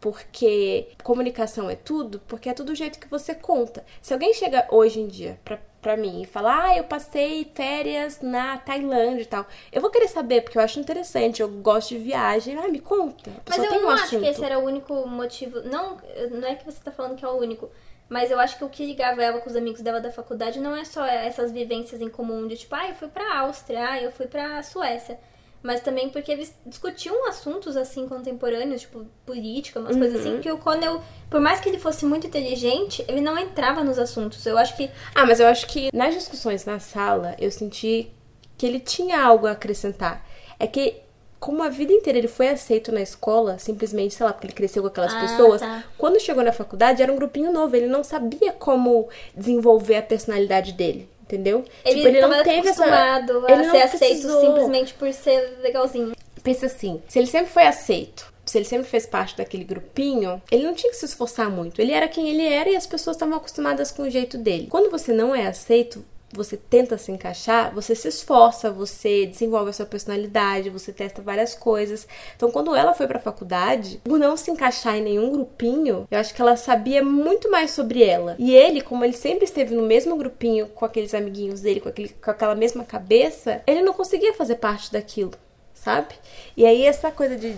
Porque 0.00 0.88
comunicação 1.04 1.70
é 1.70 1.76
tudo, 1.76 2.20
porque 2.26 2.48
é 2.48 2.54
tudo 2.54 2.72
o 2.72 2.74
jeito 2.74 2.98
que 2.98 3.06
você 3.06 3.36
conta. 3.36 3.84
Se 4.02 4.12
alguém 4.12 4.34
chega 4.34 4.66
hoje 4.68 4.98
em 4.98 5.06
dia 5.06 5.38
pra, 5.44 5.60
pra 5.80 5.96
mim 5.96 6.22
e 6.22 6.26
fala, 6.26 6.64
ah, 6.64 6.76
eu 6.76 6.82
passei 6.82 7.48
férias 7.54 8.20
na 8.20 8.58
Tailândia 8.58 9.22
e 9.22 9.26
tal, 9.26 9.46
eu 9.70 9.80
vou 9.80 9.90
querer 9.90 10.08
saber, 10.08 10.40
porque 10.42 10.58
eu 10.58 10.62
acho 10.62 10.80
interessante, 10.80 11.40
eu 11.40 11.48
gosto 11.48 11.90
de 11.90 11.98
viagem. 11.98 12.58
Ah, 12.58 12.66
me 12.66 12.80
conta. 12.80 13.30
Mas 13.48 13.62
eu 13.62 13.70
não 13.70 13.84
um 13.84 13.90
acho 13.90 14.04
assunto. 14.06 14.22
que 14.22 14.28
esse 14.28 14.44
era 14.44 14.58
o 14.58 14.64
único 14.64 15.06
motivo. 15.06 15.60
Não, 15.60 15.98
não 16.32 16.48
é 16.48 16.56
que 16.56 16.64
você 16.64 16.80
tá 16.82 16.90
falando 16.90 17.14
que 17.14 17.24
é 17.24 17.28
o 17.28 17.36
único. 17.38 17.70
Mas 18.12 18.30
eu 18.30 18.38
acho 18.38 18.58
que 18.58 18.64
o 18.64 18.68
que 18.68 18.84
ligava 18.84 19.22
ela 19.22 19.40
com 19.40 19.48
os 19.48 19.56
amigos 19.56 19.80
dela 19.80 20.00
da 20.00 20.12
faculdade 20.12 20.60
não 20.60 20.76
é 20.76 20.84
só 20.84 21.04
essas 21.04 21.50
vivências 21.50 22.00
em 22.00 22.10
comum 22.10 22.46
de 22.46 22.58
tipo, 22.58 22.74
ah, 22.74 22.88
eu 22.88 22.94
fui 22.94 23.08
pra 23.08 23.38
Áustria, 23.38 23.88
ah, 23.88 24.02
eu 24.02 24.12
fui 24.12 24.26
pra 24.26 24.62
Suécia 24.62 25.18
mas 25.62 25.80
também 25.80 26.08
porque 26.08 26.32
eles 26.32 26.54
discutiam 26.66 27.28
assuntos 27.28 27.76
assim 27.76 28.08
contemporâneos, 28.08 28.80
tipo 28.80 29.06
política, 29.24 29.78
umas 29.78 29.94
uhum. 29.94 30.00
coisas 30.00 30.20
assim, 30.20 30.40
que 30.40 30.50
o 30.50 30.58
Connell, 30.58 31.00
por 31.30 31.40
mais 31.40 31.60
que 31.60 31.68
ele 31.68 31.78
fosse 31.78 32.04
muito 32.04 32.26
inteligente, 32.26 33.04
ele 33.06 33.20
não 33.20 33.38
entrava 33.38 33.84
nos 33.84 33.98
assuntos. 33.98 34.44
Eu 34.44 34.58
acho 34.58 34.76
que. 34.76 34.90
Ah, 35.14 35.24
mas 35.24 35.38
eu 35.38 35.46
acho 35.46 35.66
que 35.68 35.90
nas 35.94 36.14
discussões 36.14 36.64
na 36.64 36.80
sala, 36.80 37.36
eu 37.38 37.50
senti 37.50 38.10
que 38.58 38.66
ele 38.66 38.80
tinha 38.80 39.22
algo 39.22 39.46
a 39.46 39.52
acrescentar. 39.52 40.26
É 40.58 40.66
que 40.66 41.00
como 41.42 41.60
a 41.60 41.68
vida 41.68 41.92
inteira 41.92 42.20
ele 42.20 42.28
foi 42.28 42.48
aceito 42.48 42.92
na 42.92 43.02
escola, 43.02 43.58
simplesmente, 43.58 44.14
sei 44.14 44.24
lá, 44.24 44.32
porque 44.32 44.46
ele 44.46 44.54
cresceu 44.54 44.80
com 44.80 44.86
aquelas 44.86 45.12
ah, 45.12 45.20
pessoas, 45.22 45.60
tá. 45.60 45.82
quando 45.98 46.20
chegou 46.20 46.44
na 46.44 46.52
faculdade 46.52 47.02
era 47.02 47.12
um 47.12 47.16
grupinho 47.16 47.52
novo, 47.52 47.74
ele 47.74 47.88
não 47.88 48.04
sabia 48.04 48.52
como 48.52 49.08
desenvolver 49.36 49.96
a 49.96 50.02
personalidade 50.02 50.72
dele 50.72 51.08
entendeu? 51.24 51.64
Ele, 51.82 51.94
tipo, 51.96 52.08
ele 52.08 52.20
não 52.20 52.42
teve 52.42 52.68
acostumado 52.68 53.38
essa... 53.38 53.46
a 53.46 53.52
ele 53.52 53.70
ser 53.70 53.82
aceito 53.82 54.40
simplesmente 54.40 54.94
por 54.94 55.10
ser 55.14 55.58
legalzinho. 55.62 56.12
Pensa 56.44 56.66
assim, 56.66 57.02
se 57.08 57.18
ele 57.18 57.26
sempre 57.26 57.50
foi 57.50 57.62
aceito, 57.62 58.30
se 58.44 58.58
ele 58.58 58.64
sempre 58.64 58.86
fez 58.86 59.06
parte 59.06 59.36
daquele 59.36 59.64
grupinho, 59.64 60.42
ele 60.50 60.64
não 60.64 60.74
tinha 60.74 60.90
que 60.90 60.98
se 60.98 61.06
esforçar 61.06 61.50
muito. 61.50 61.80
Ele 61.80 61.92
era 61.92 62.06
quem 62.06 62.28
ele 62.28 62.46
era 62.46 62.68
e 62.68 62.76
as 62.76 62.86
pessoas 62.86 63.16
estavam 63.16 63.36
acostumadas 63.36 63.90
com 63.90 64.02
o 64.02 64.10
jeito 64.10 64.36
dele. 64.36 64.66
Quando 64.68 64.90
você 64.90 65.12
não 65.12 65.34
é 65.34 65.46
aceito, 65.46 66.04
você 66.32 66.56
tenta 66.56 66.96
se 66.96 67.12
encaixar, 67.12 67.74
você 67.74 67.94
se 67.94 68.08
esforça, 68.08 68.70
você 68.70 69.26
desenvolve 69.26 69.70
a 69.70 69.72
sua 69.72 69.86
personalidade, 69.86 70.70
você 70.70 70.92
testa 70.92 71.20
várias 71.20 71.54
coisas. 71.54 72.06
Então, 72.36 72.50
quando 72.50 72.74
ela 72.74 72.94
foi 72.94 73.06
pra 73.06 73.18
faculdade, 73.18 74.00
por 74.04 74.18
não 74.18 74.36
se 74.36 74.50
encaixar 74.50 74.96
em 74.96 75.02
nenhum 75.02 75.30
grupinho, 75.30 76.06
eu 76.10 76.18
acho 76.18 76.34
que 76.34 76.40
ela 76.40 76.56
sabia 76.56 77.04
muito 77.04 77.50
mais 77.50 77.70
sobre 77.70 78.02
ela. 78.02 78.34
E 78.38 78.54
ele, 78.54 78.80
como 78.80 79.04
ele 79.04 79.12
sempre 79.12 79.44
esteve 79.44 79.74
no 79.74 79.82
mesmo 79.82 80.16
grupinho 80.16 80.66
com 80.68 80.84
aqueles 80.84 81.14
amiguinhos 81.14 81.60
dele, 81.60 81.80
com, 81.80 81.88
aquele, 81.88 82.08
com 82.08 82.30
aquela 82.30 82.54
mesma 82.54 82.84
cabeça, 82.84 83.62
ele 83.66 83.82
não 83.82 83.92
conseguia 83.92 84.32
fazer 84.34 84.56
parte 84.56 84.92
daquilo, 84.92 85.32
sabe? 85.74 86.14
E 86.56 86.64
aí, 86.64 86.84
essa 86.84 87.10
coisa 87.10 87.36
de 87.36 87.56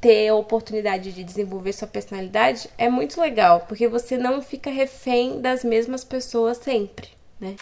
ter 0.00 0.28
a 0.28 0.34
oportunidade 0.34 1.12
de 1.12 1.24
desenvolver 1.24 1.72
sua 1.72 1.88
personalidade 1.88 2.68
é 2.76 2.90
muito 2.90 3.18
legal, 3.18 3.64
porque 3.66 3.88
você 3.88 4.18
não 4.18 4.42
fica 4.42 4.70
refém 4.70 5.40
das 5.40 5.64
mesmas 5.64 6.04
pessoas 6.04 6.58
sempre, 6.58 7.08
né? 7.40 7.56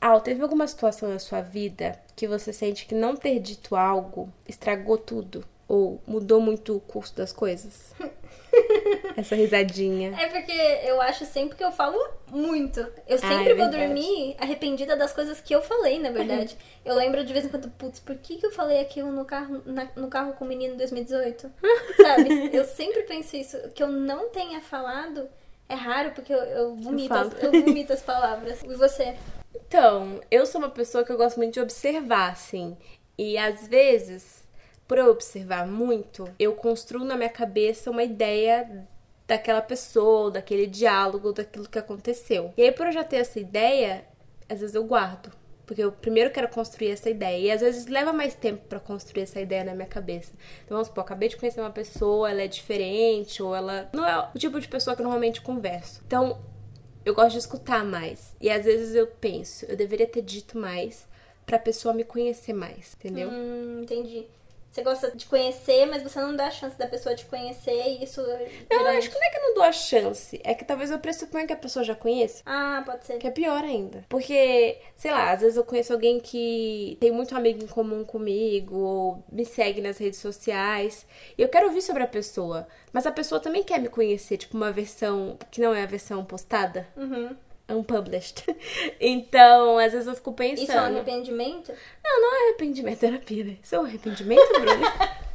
Al, 0.00 0.20
teve 0.20 0.42
alguma 0.42 0.66
situação 0.66 1.08
na 1.08 1.18
sua 1.18 1.40
vida 1.40 1.98
que 2.14 2.28
você 2.28 2.52
sente 2.52 2.86
que 2.86 2.94
não 2.94 3.16
ter 3.16 3.38
dito 3.40 3.74
algo 3.74 4.32
estragou 4.48 4.98
tudo? 4.98 5.44
Ou 5.68 6.00
mudou 6.06 6.40
muito 6.40 6.76
o 6.76 6.80
curso 6.80 7.14
das 7.16 7.32
coisas? 7.32 7.92
Essa 9.16 9.34
risadinha. 9.34 10.14
É 10.18 10.28
porque 10.28 10.52
eu 10.84 11.00
acho 11.00 11.24
sempre 11.24 11.56
que 11.56 11.64
eu 11.64 11.72
falo 11.72 11.98
muito. 12.30 12.80
Eu 13.06 13.18
sempre 13.18 13.48
ah, 13.48 13.50
é 13.50 13.54
vou 13.54 13.70
dormir 13.70 14.36
arrependida 14.38 14.94
das 14.94 15.12
coisas 15.12 15.40
que 15.40 15.54
eu 15.54 15.60
falei, 15.60 15.98
na 15.98 16.10
verdade. 16.10 16.56
eu 16.84 16.94
lembro 16.94 17.24
de 17.24 17.32
vez 17.32 17.44
em 17.44 17.48
quando, 17.48 17.68
putz, 17.70 17.98
por 17.98 18.16
que, 18.16 18.36
que 18.36 18.46
eu 18.46 18.52
falei 18.52 18.80
aquilo 18.80 19.10
no 19.10 19.24
carro, 19.24 19.62
na, 19.66 19.88
no 19.96 20.08
carro 20.08 20.34
com 20.34 20.44
o 20.44 20.48
menino 20.48 20.74
em 20.74 20.76
2018? 20.76 21.50
Sabe? 21.96 22.50
Eu 22.56 22.64
sempre 22.64 23.02
penso 23.02 23.36
isso. 23.36 23.58
Que 23.74 23.82
eu 23.82 23.88
não 23.88 24.28
tenha 24.28 24.60
falado 24.60 25.28
é 25.68 25.74
raro, 25.74 26.12
porque 26.12 26.32
eu, 26.32 26.38
eu 26.38 26.76
vomito, 26.76 27.12
eu, 27.12 27.20
as, 27.20 27.42
eu 27.42 27.50
vomito 27.64 27.92
as 27.92 28.02
palavras. 28.02 28.62
E 28.62 28.74
você? 28.74 29.16
Então, 29.66 30.20
eu 30.30 30.46
sou 30.46 30.60
uma 30.60 30.70
pessoa 30.70 31.04
que 31.04 31.10
eu 31.10 31.16
gosto 31.16 31.36
muito 31.36 31.54
de 31.54 31.60
observar, 31.60 32.32
assim. 32.32 32.76
E 33.18 33.38
às 33.38 33.66
vezes, 33.66 34.46
por 34.86 34.98
eu 34.98 35.10
observar 35.10 35.66
muito, 35.66 36.28
eu 36.38 36.54
construo 36.54 37.04
na 37.04 37.16
minha 37.16 37.28
cabeça 37.28 37.90
uma 37.90 38.02
ideia 38.02 38.86
daquela 39.26 39.62
pessoa, 39.62 40.30
daquele 40.30 40.66
diálogo, 40.66 41.32
daquilo 41.32 41.68
que 41.68 41.78
aconteceu. 41.78 42.52
E 42.56 42.62
aí, 42.62 42.72
por 42.72 42.86
eu 42.86 42.92
já 42.92 43.02
ter 43.02 43.16
essa 43.16 43.40
ideia, 43.40 44.04
às 44.48 44.60
vezes 44.60 44.74
eu 44.74 44.84
guardo. 44.84 45.32
Porque 45.66 45.82
eu 45.82 45.90
primeiro 45.90 46.30
quero 46.30 46.48
construir 46.48 46.92
essa 46.92 47.10
ideia. 47.10 47.48
E 47.48 47.50
às 47.50 47.60
vezes 47.60 47.86
leva 47.86 48.12
mais 48.12 48.34
tempo 48.34 48.64
para 48.68 48.78
construir 48.78 49.24
essa 49.24 49.40
ideia 49.40 49.64
na 49.64 49.74
minha 49.74 49.88
cabeça. 49.88 50.32
Então, 50.64 50.76
vamos 50.76 50.86
supor, 50.86 51.02
acabei 51.02 51.28
de 51.28 51.36
conhecer 51.36 51.60
uma 51.60 51.70
pessoa, 51.70 52.30
ela 52.30 52.42
é 52.42 52.46
diferente, 52.46 53.42
ou 53.42 53.54
ela 53.54 53.88
não 53.92 54.06
é 54.06 54.30
o 54.32 54.38
tipo 54.38 54.60
de 54.60 54.68
pessoa 54.68 54.94
que 54.94 55.02
eu 55.02 55.04
normalmente 55.04 55.40
converso. 55.40 56.00
Então, 56.06 56.38
eu 57.06 57.14
gosto 57.14 57.32
de 57.32 57.38
escutar 57.38 57.84
mais. 57.84 58.34
E 58.40 58.50
às 58.50 58.64
vezes 58.64 58.94
eu 58.96 59.06
penso, 59.06 59.64
eu 59.66 59.76
deveria 59.76 60.08
ter 60.08 60.22
dito 60.22 60.58
mais 60.58 61.06
pra 61.46 61.56
pessoa 61.56 61.94
me 61.94 62.02
conhecer 62.02 62.52
mais, 62.52 62.94
entendeu? 62.98 63.30
Hum, 63.30 63.82
entendi. 63.82 64.26
Você 64.76 64.82
gosta 64.82 65.10
de 65.16 65.24
conhecer, 65.24 65.86
mas 65.86 66.02
você 66.02 66.20
não 66.20 66.36
dá 66.36 66.48
a 66.48 66.50
chance 66.50 66.76
da 66.76 66.86
pessoa 66.86 67.14
te 67.14 67.24
conhecer 67.24 67.72
e 67.88 68.04
isso. 68.04 68.20
Não, 68.20 68.28
eu 68.28 68.38
geralmente- 68.70 68.98
acho 68.98 69.08
que 69.10 69.14
não 69.14 69.24
é 69.26 69.30
que 69.30 69.36
eu 69.38 69.42
não 69.42 69.54
dou 69.54 69.62
a 69.62 69.72
chance. 69.72 70.38
É 70.44 70.54
que 70.54 70.66
talvez 70.66 70.90
eu 70.90 70.98
pressuponha 70.98 71.46
que 71.46 71.52
a 71.54 71.56
pessoa 71.56 71.82
já 71.82 71.94
conheça. 71.94 72.42
Ah, 72.44 72.82
pode 72.84 73.06
ser. 73.06 73.16
Que 73.16 73.26
é 73.26 73.30
pior 73.30 73.64
ainda. 73.64 74.04
Porque, 74.06 74.78
sei 74.94 75.10
lá, 75.12 75.32
às 75.32 75.40
vezes 75.40 75.56
eu 75.56 75.64
conheço 75.64 75.94
alguém 75.94 76.20
que 76.20 76.98
tem 77.00 77.10
muito 77.10 77.34
amigo 77.34 77.64
em 77.64 77.66
comum 77.66 78.04
comigo, 78.04 78.76
ou 78.76 79.24
me 79.32 79.46
segue 79.46 79.80
nas 79.80 79.96
redes 79.96 80.18
sociais. 80.20 81.06
E 81.38 81.40
eu 81.42 81.48
quero 81.48 81.68
ouvir 81.68 81.80
sobre 81.80 82.02
a 82.02 82.06
pessoa. 82.06 82.68
Mas 82.92 83.06
a 83.06 83.10
pessoa 83.10 83.40
também 83.40 83.62
quer 83.64 83.80
me 83.80 83.88
conhecer, 83.88 84.36
tipo, 84.36 84.58
uma 84.58 84.70
versão 84.72 85.38
que 85.50 85.58
não 85.62 85.72
é 85.72 85.84
a 85.84 85.86
versão 85.86 86.22
postada. 86.22 86.86
Uhum. 86.94 87.34
Unpublished. 87.68 88.44
Então, 89.00 89.78
às 89.78 89.92
vezes 89.92 90.06
eu 90.06 90.14
fico 90.14 90.32
pensando. 90.32 90.62
Isso 90.62 90.72
é 90.72 90.80
um 90.80 90.84
arrependimento? 90.84 91.72
Não, 92.04 92.20
não 92.22 92.34
é 92.34 92.48
arrependimento, 92.48 92.94
é 92.94 93.08
terapia, 93.08 93.44
né? 93.44 93.56
Isso 93.62 93.74
é 93.74 93.80
um 93.80 93.84
arrependimento, 93.84 94.60
Bruno? 94.60 94.86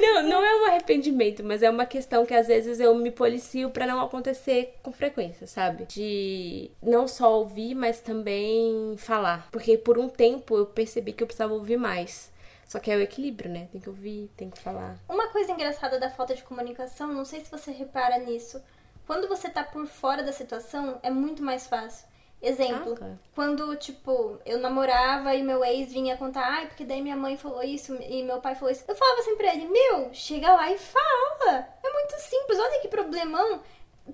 Não, 0.00 0.22
não 0.22 0.44
é 0.44 0.62
um 0.62 0.66
arrependimento, 0.66 1.44
mas 1.44 1.62
é 1.62 1.68
uma 1.68 1.84
questão 1.84 2.24
que 2.24 2.32
às 2.32 2.46
vezes 2.46 2.80
eu 2.80 2.94
me 2.94 3.10
policio 3.10 3.70
pra 3.70 3.86
não 3.86 4.00
acontecer 4.00 4.74
com 4.82 4.90
frequência, 4.90 5.46
sabe? 5.46 5.84
De 5.84 6.70
não 6.82 7.06
só 7.06 7.38
ouvir, 7.38 7.74
mas 7.74 8.00
também 8.00 8.94
falar. 8.96 9.48
Porque 9.52 9.76
por 9.76 9.98
um 9.98 10.08
tempo 10.08 10.56
eu 10.56 10.66
percebi 10.66 11.12
que 11.12 11.22
eu 11.22 11.26
precisava 11.26 11.52
ouvir 11.52 11.76
mais. 11.76 12.32
Só 12.66 12.78
que 12.78 12.90
é 12.90 12.96
o 12.96 13.02
equilíbrio, 13.02 13.50
né? 13.50 13.68
Tem 13.70 13.78
que 13.78 13.88
ouvir, 13.90 14.30
tem 14.34 14.48
que 14.48 14.58
falar. 14.58 14.98
Uma 15.06 15.28
coisa 15.28 15.52
engraçada 15.52 16.00
da 16.00 16.08
falta 16.08 16.34
de 16.34 16.42
comunicação, 16.42 17.12
não 17.12 17.24
sei 17.24 17.40
se 17.40 17.50
você 17.50 17.70
repara 17.70 18.16
nisso. 18.16 18.62
Quando 19.06 19.28
você 19.28 19.48
tá 19.48 19.62
por 19.64 19.86
fora 19.86 20.22
da 20.22 20.32
situação, 20.32 20.98
é 21.02 21.10
muito 21.10 21.42
mais 21.42 21.66
fácil. 21.66 22.06
Exemplo, 22.40 22.98
Ah, 23.00 23.12
quando, 23.36 23.76
tipo, 23.76 24.36
eu 24.44 24.58
namorava 24.58 25.32
e 25.32 25.44
meu 25.44 25.64
ex 25.64 25.92
vinha 25.92 26.16
contar, 26.16 26.44
ai, 26.44 26.66
porque 26.66 26.84
daí 26.84 27.00
minha 27.00 27.16
mãe 27.16 27.36
falou 27.36 27.62
isso 27.62 27.94
e 28.02 28.24
meu 28.24 28.40
pai 28.40 28.56
falou 28.56 28.72
isso. 28.72 28.84
Eu 28.88 28.96
falava 28.96 29.20
assim 29.20 29.36
pra 29.36 29.54
ele, 29.54 29.68
meu, 29.68 30.12
chega 30.12 30.52
lá 30.52 30.68
e 30.72 30.76
fala. 30.76 31.68
É 31.84 31.92
muito 31.92 32.18
simples, 32.18 32.58
olha 32.58 32.80
que 32.80 32.88
problemão. 32.88 33.62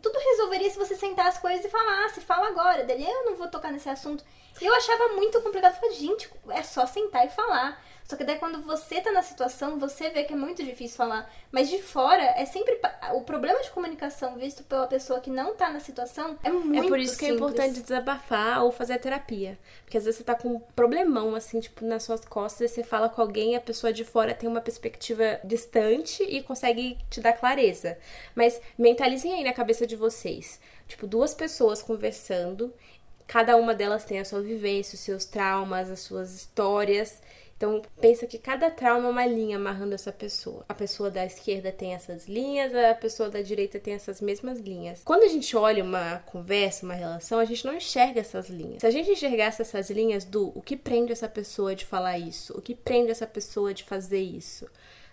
Tudo 0.03 0.19
resolveria 0.19 0.69
se 0.69 0.77
você 0.77 0.95
sentar 0.95 1.29
as 1.29 1.39
coisas 1.39 1.65
e 1.65 1.71
falasse, 1.71 2.21
fala 2.21 2.49
agora. 2.49 2.85
Dele, 2.85 3.07
eu 3.07 3.25
não 3.25 3.35
vou 3.37 3.49
tocar 3.49 3.73
nesse 3.73 3.89
assunto. 3.89 4.23
E 4.61 4.67
eu 4.67 4.75
achava 4.75 5.09
muito 5.15 5.41
complicado. 5.41 5.73
Eu 5.73 5.81
falei, 5.81 5.95
gente, 5.97 6.31
é 6.51 6.63
só 6.63 6.85
sentar 6.85 7.25
e 7.27 7.31
falar. 7.31 7.83
Só 8.09 8.17
que 8.17 8.25
daí 8.25 8.39
quando 8.39 8.63
você 8.63 9.03
tá 9.03 9.13
na 9.13 9.23
situação, 9.23 9.79
você 9.79 10.09
vê 10.09 10.25
que 10.25 10.33
é 10.33 10.37
muito 10.37 10.65
difícil 10.65 10.97
falar. 10.97 11.31
Mas 11.53 11.69
de 11.69 11.83
fora, 11.83 12.23
é 12.23 12.47
sempre. 12.47 12.81
O 13.13 13.21
problema 13.21 13.63
de 13.63 13.71
comunicação 13.71 14.35
visto 14.39 14.65
pela 14.65 14.87
pessoa 14.87 15.21
que 15.21 15.29
não 15.29 15.55
tá 15.55 15.71
na 15.71 15.79
situação 15.79 16.39
é 16.43 16.51
muito 16.51 16.87
É 16.87 16.89
por 16.89 16.99
isso 16.99 17.19
que 17.19 17.27
é 17.27 17.29
importante 17.29 17.83
desabafar 17.83 18.65
ou 18.65 18.73
fazer 18.73 18.95
a 18.95 18.99
terapia. 18.99 19.59
Porque 19.85 19.99
às 19.99 20.07
vezes 20.07 20.17
você 20.17 20.25
tá 20.25 20.35
com 20.35 20.49
um 20.49 20.59
problemão, 20.59 21.35
assim, 21.35 21.61
tipo, 21.61 21.85
nas 21.85 22.03
suas 22.03 22.25
costas, 22.25 22.71
e 22.71 22.75
você 22.75 22.83
fala 22.83 23.11
com 23.11 23.21
alguém 23.21 23.57
a 23.57 23.61
pessoa 23.61 23.93
de 23.93 24.05
fora 24.05 24.33
tem 24.35 24.49
uma 24.49 24.63
perspectiva 24.63 25.39
distante 25.45 26.23
e 26.23 26.43
consegue 26.43 26.97
te 27.11 27.21
dar 27.21 27.35
clareza. 27.35 27.99
Mas 28.35 28.59
mentalizem 28.79 29.35
aí 29.35 29.45
na 29.45 29.53
cabeça 29.53 29.87
de 29.87 29.97
vocês. 29.97 30.59
Tipo, 30.87 31.07
duas 31.07 31.35
pessoas 31.35 31.83
conversando, 31.83 32.73
cada 33.27 33.55
uma 33.55 33.75
delas 33.75 34.07
tem 34.07 34.19
a 34.19 34.25
sua 34.25 34.41
vivência, 34.41 34.95
os 34.95 35.01
seus 35.01 35.27
traumas, 35.27 35.91
as 35.91 36.01
suas 36.01 36.35
histórias. 36.35 37.21
Então, 37.59 37.83
pensa 38.01 38.25
que 38.25 38.39
cada 38.39 38.71
trauma 38.71 39.09
é 39.09 39.11
uma 39.11 39.27
linha 39.27 39.57
amarrando 39.57 39.93
essa 39.93 40.13
pessoa. 40.13 40.65
A 40.69 40.75
pessoa 40.75 41.11
da 41.11 41.27
esquerda 41.27 41.73
tem 41.73 41.93
essas 41.93 42.29
linhas, 42.29 42.73
a 42.73 42.95
pessoa 42.95 43.29
da 43.29 43.43
direita 43.43 43.81
tem 43.81 43.95
essas 43.95 44.21
mesmas 44.21 44.61
linhas. 44.61 45.03
Quando 45.05 45.25
a 45.25 45.29
gente 45.29 45.57
olha 45.57 45.83
uma 45.83 46.21
conversa, 46.21 46.87
uma 46.87 46.95
relação, 46.95 47.41
a 47.41 47.45
gente 47.45 47.67
não 47.67 47.75
enxerga 47.75 48.21
essas 48.21 48.49
linhas. 48.49 48.81
Se 48.81 48.87
a 48.87 48.93
gente 48.93 49.11
enxergasse 49.11 49.61
essas 49.61 49.91
linhas 49.91 50.25
do 50.25 50.53
o 50.57 50.63
que 50.63 50.77
prende 50.77 51.11
essa 51.11 51.29
pessoa 51.29 51.75
de 51.75 51.85
falar 51.85 52.17
isso, 52.17 52.57
o 52.57 52.63
que 52.63 52.77
prende 52.77 53.11
essa 53.11 53.27
pessoa 53.27 53.75
de 53.75 53.83
fazer 53.83 54.23
isso, 54.23 54.69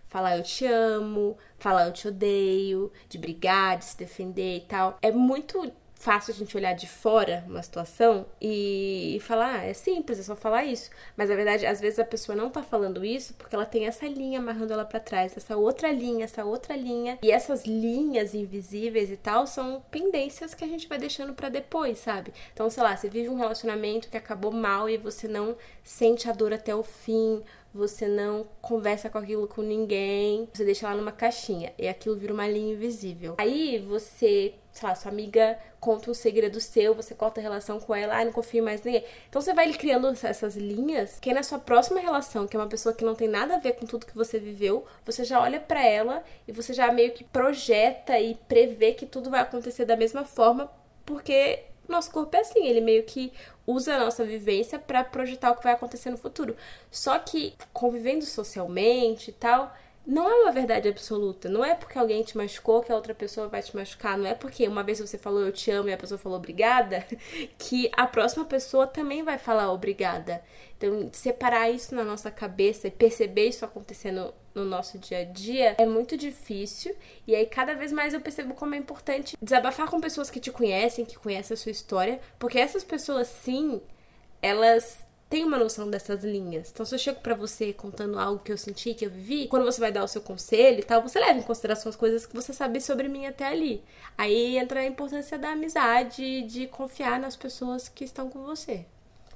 falar 0.07 0.37
eu 0.37 0.43
te 0.43 0.67
amo, 0.67 1.35
falar 1.57 1.87
eu 1.87 1.93
te 1.93 2.07
odeio, 2.07 2.91
de 3.09 3.17
brigar, 3.17 3.79
de 3.79 3.85
se 3.85 3.97
defender 3.97 4.57
e 4.57 4.61
tal, 4.61 4.99
é 5.01 5.11
muito 5.11 5.73
fácil 5.95 6.33
a 6.33 6.37
gente 6.37 6.55
olhar 6.55 6.73
de 6.73 6.87
fora 6.87 7.43
uma 7.47 7.63
situação 7.63 8.25
e 8.39 9.17
falar, 9.21 9.59
ah, 9.59 9.63
é 9.63 9.73
simples, 9.73 10.19
é 10.19 10.23
só 10.23 10.35
falar 10.35 10.65
isso. 10.65 10.89
Mas 11.17 11.29
na 11.29 11.35
verdade, 11.35 11.65
às 11.65 11.79
vezes 11.79 11.97
a 11.97 12.05
pessoa 12.05 12.35
não 12.35 12.49
tá 12.49 12.61
falando 12.61 13.03
isso 13.03 13.33
porque 13.33 13.55
ela 13.55 13.65
tem 13.65 13.87
essa 13.87 14.05
linha 14.05 14.39
amarrando 14.39 14.73
ela 14.73 14.85
pra 14.85 14.99
trás, 14.99 15.35
essa 15.35 15.57
outra 15.57 15.91
linha, 15.91 16.25
essa 16.25 16.45
outra 16.45 16.75
linha. 16.75 17.17
E 17.23 17.31
essas 17.31 17.65
linhas 17.65 18.35
invisíveis 18.35 19.09
e 19.09 19.17
tal 19.17 19.47
são 19.47 19.83
pendências 19.89 20.53
que 20.53 20.63
a 20.63 20.67
gente 20.67 20.87
vai 20.87 20.97
deixando 20.97 21.33
pra 21.33 21.49
depois, 21.49 21.97
sabe? 21.97 22.33
Então, 22.53 22.69
sei 22.69 22.83
lá, 22.83 22.95
você 22.95 23.09
vive 23.09 23.29
um 23.29 23.37
relacionamento 23.37 24.09
que 24.09 24.17
acabou 24.17 24.51
mal 24.51 24.89
e 24.89 24.97
você 24.97 25.27
não 25.27 25.55
sente 25.83 26.29
a 26.29 26.33
dor 26.33 26.53
até 26.53 26.75
o 26.75 26.83
fim, 26.83 27.41
você 27.75 28.07
não 28.07 28.47
conversa 28.61 29.09
com 29.09 29.17
aquilo 29.17 29.47
com 29.47 29.61
ninguém, 29.61 30.47
você 30.53 30.63
deixa 30.63 30.87
lá 30.87 30.95
numa 30.95 31.11
caixinha 31.11 31.73
e 31.77 31.89
aquilo 31.89 32.15
vira 32.15 32.33
uma 32.33 32.47
linha 32.47 32.73
invisível. 32.73 33.35
Aí 33.37 33.79
você, 33.79 34.53
sei 34.71 34.89
lá, 34.89 34.95
sua 34.95 35.11
amiga 35.11 35.59
conta 35.77 36.09
um 36.09 36.13
segredo 36.13 36.59
seu, 36.61 36.95
você 36.95 37.13
corta 37.13 37.41
a 37.41 37.43
relação 37.43 37.77
com 37.79 37.93
ela, 37.93 38.17
ah, 38.17 38.23
não 38.23 38.31
confio 38.31 38.63
mais 38.63 38.81
ninguém. 38.81 39.03
Então 39.27 39.41
você 39.41 39.53
vai 39.53 39.71
criando 39.73 40.07
essas 40.07 40.55
linhas, 40.55 41.19
que 41.19 41.33
na 41.33 41.43
sua 41.43 41.59
próxima 41.59 41.99
relação, 41.99 42.47
que 42.47 42.55
é 42.55 42.59
uma 42.59 42.69
pessoa 42.69 42.95
que 42.95 43.03
não 43.03 43.13
tem 43.13 43.27
nada 43.27 43.55
a 43.55 43.59
ver 43.59 43.73
com 43.73 43.85
tudo 43.85 44.05
que 44.05 44.15
você 44.15 44.39
viveu, 44.39 44.85
você 45.03 45.25
já 45.25 45.41
olha 45.41 45.59
pra 45.59 45.85
ela 45.85 46.23
e 46.47 46.53
você 46.53 46.73
já 46.73 46.91
meio 46.93 47.11
que 47.11 47.25
projeta 47.25 48.17
e 48.17 48.35
prevê 48.47 48.93
que 48.93 49.05
tudo 49.05 49.29
vai 49.29 49.41
acontecer 49.41 49.83
da 49.83 49.97
mesma 49.97 50.23
forma, 50.23 50.71
porque 51.05 51.59
nosso 51.91 52.11
corpo 52.11 52.35
é 52.35 52.41
assim, 52.41 52.65
ele 52.65 52.81
meio 52.81 53.03
que 53.03 53.31
usa 53.65 53.95
a 53.95 53.99
nossa 53.99 54.23
vivência 54.23 54.77
pra 54.77 55.03
projetar 55.03 55.51
o 55.51 55.55
que 55.55 55.63
vai 55.63 55.73
acontecer 55.73 56.09
no 56.09 56.17
futuro. 56.17 56.55
Só 56.91 57.17
que 57.19 57.53
convivendo 57.73 58.25
socialmente 58.25 59.29
e 59.31 59.33
tal, 59.33 59.75
não 60.05 60.29
é 60.29 60.43
uma 60.43 60.51
verdade 60.51 60.87
absoluta. 60.87 61.49
Não 61.49 61.63
é 61.65 61.73
porque 61.73 61.97
alguém 61.97 62.23
te 62.23 62.37
machucou 62.37 62.81
que 62.81 62.91
a 62.91 62.95
outra 62.95 63.15
pessoa 63.15 63.47
vai 63.47 63.61
te 63.61 63.75
machucar. 63.75 64.17
Não 64.17 64.27
é 64.27 64.35
porque 64.35 64.67
uma 64.67 64.83
vez 64.83 64.99
você 64.99 65.17
falou 65.17 65.41
eu 65.41 65.51
te 65.51 65.71
amo 65.71 65.89
e 65.89 65.93
a 65.93 65.97
pessoa 65.97 66.17
falou 66.17 66.37
obrigada 66.37 67.05
que 67.57 67.89
a 67.95 68.05
próxima 68.05 68.45
pessoa 68.45 68.85
também 68.85 69.23
vai 69.23 69.37
falar 69.37 69.71
obrigada. 69.71 70.43
Então, 70.77 71.09
separar 71.11 71.69
isso 71.69 71.95
na 71.95 72.03
nossa 72.03 72.29
cabeça 72.29 72.87
e 72.87 72.91
perceber 72.91 73.47
isso 73.47 73.65
acontecendo 73.65 74.33
no 74.53 74.63
nosso 74.63 74.99
dia 74.99 75.19
a 75.19 75.23
dia 75.23 75.75
é 75.77 75.85
muito 75.85 76.17
difícil. 76.17 76.95
E 77.25 77.33
aí, 77.33 77.45
cada 77.45 77.73
vez 77.73 77.91
mais 77.91 78.13
eu 78.13 78.21
percebo 78.21 78.53
como 78.53 78.75
é 78.75 78.77
importante 78.77 79.37
desabafar 79.41 79.89
com 79.89 79.99
pessoas 79.99 80.29
que 80.29 80.39
te 80.39 80.51
conhecem, 80.51 81.05
que 81.05 81.17
conhecem 81.17 81.53
a 81.53 81.57
sua 81.57 81.71
história, 81.71 82.19
porque 82.37 82.59
essas 82.59 82.83
pessoas, 82.83 83.27
sim, 83.27 83.81
elas 84.41 85.04
têm 85.29 85.43
uma 85.43 85.57
noção 85.57 85.89
dessas 85.89 86.23
linhas. 86.23 86.69
Então, 86.71 86.85
se 86.85 86.93
eu 86.95 86.99
chego 86.99 87.19
pra 87.19 87.35
você 87.35 87.73
contando 87.73 88.19
algo 88.19 88.43
que 88.43 88.51
eu 88.51 88.57
senti, 88.57 88.93
que 88.93 89.05
eu 89.05 89.09
vivi, 89.09 89.47
quando 89.47 89.65
você 89.65 89.79
vai 89.79 89.91
dar 89.91 90.03
o 90.03 90.07
seu 90.07 90.21
conselho 90.21 90.79
e 90.79 90.83
tal, 90.83 91.01
você 91.01 91.19
leva 91.19 91.39
em 91.39 91.43
consideração 91.43 91.89
as 91.89 91.95
coisas 91.95 92.25
que 92.25 92.35
você 92.35 92.53
sabe 92.53 92.79
sobre 92.79 93.07
mim 93.07 93.25
até 93.25 93.45
ali. 93.45 93.83
Aí 94.17 94.57
entra 94.57 94.81
a 94.81 94.85
importância 94.85 95.37
da 95.37 95.51
amizade, 95.51 96.43
de 96.43 96.67
confiar 96.67 97.19
nas 97.19 97.35
pessoas 97.35 97.89
que 97.89 98.03
estão 98.03 98.29
com 98.29 98.43
você. 98.43 98.85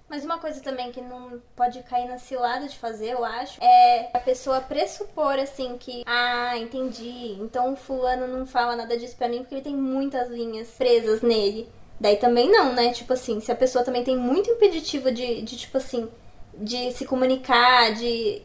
Mas 0.10 0.25
uma 0.25 0.39
coisa 0.39 0.60
também 0.60 0.91
que 0.91 1.02
não 1.02 1.39
pode 1.56 1.84
cair 1.84 2.08
na 2.08 2.17
cilada 2.17 2.67
de 2.67 2.75
fazer, 2.80 3.12
eu 3.12 3.23
acho, 3.23 3.63
é 3.63 4.10
a 4.12 4.19
pessoa 4.19 4.60
pressupor 4.60 5.38
assim 5.38 5.78
que, 5.78 6.04
ah, 6.06 6.58
entendi, 6.58 7.38
então 7.39 7.73
o 7.73 7.75
fulano 7.75 8.25
não 8.25 8.43
fala 8.43 8.75
nada 8.75 8.97
disso 8.97 9.15
pra 9.15 9.30
mim 9.30 9.39
porque 9.39 9.54
ele 9.54 9.62
tem 9.62 9.75
muitas 9.75 10.30
linhas 10.30 10.69
presas 10.69 11.21
nele. 11.21 11.69
Daí 11.99 12.15
também 12.15 12.49
não, 12.49 12.73
né? 12.73 12.93
Tipo 12.93 13.13
assim, 13.13 13.39
se 13.41 13.51
a 13.51 13.55
pessoa 13.55 13.83
também 13.83 14.03
tem 14.03 14.15
muito 14.15 14.49
impeditivo 14.49 15.12
de, 15.12 15.41
de 15.41 15.57
tipo 15.57 15.77
assim, 15.77 16.07
de 16.57 16.91
se 16.93 17.05
comunicar, 17.05 17.93
de. 17.93 18.41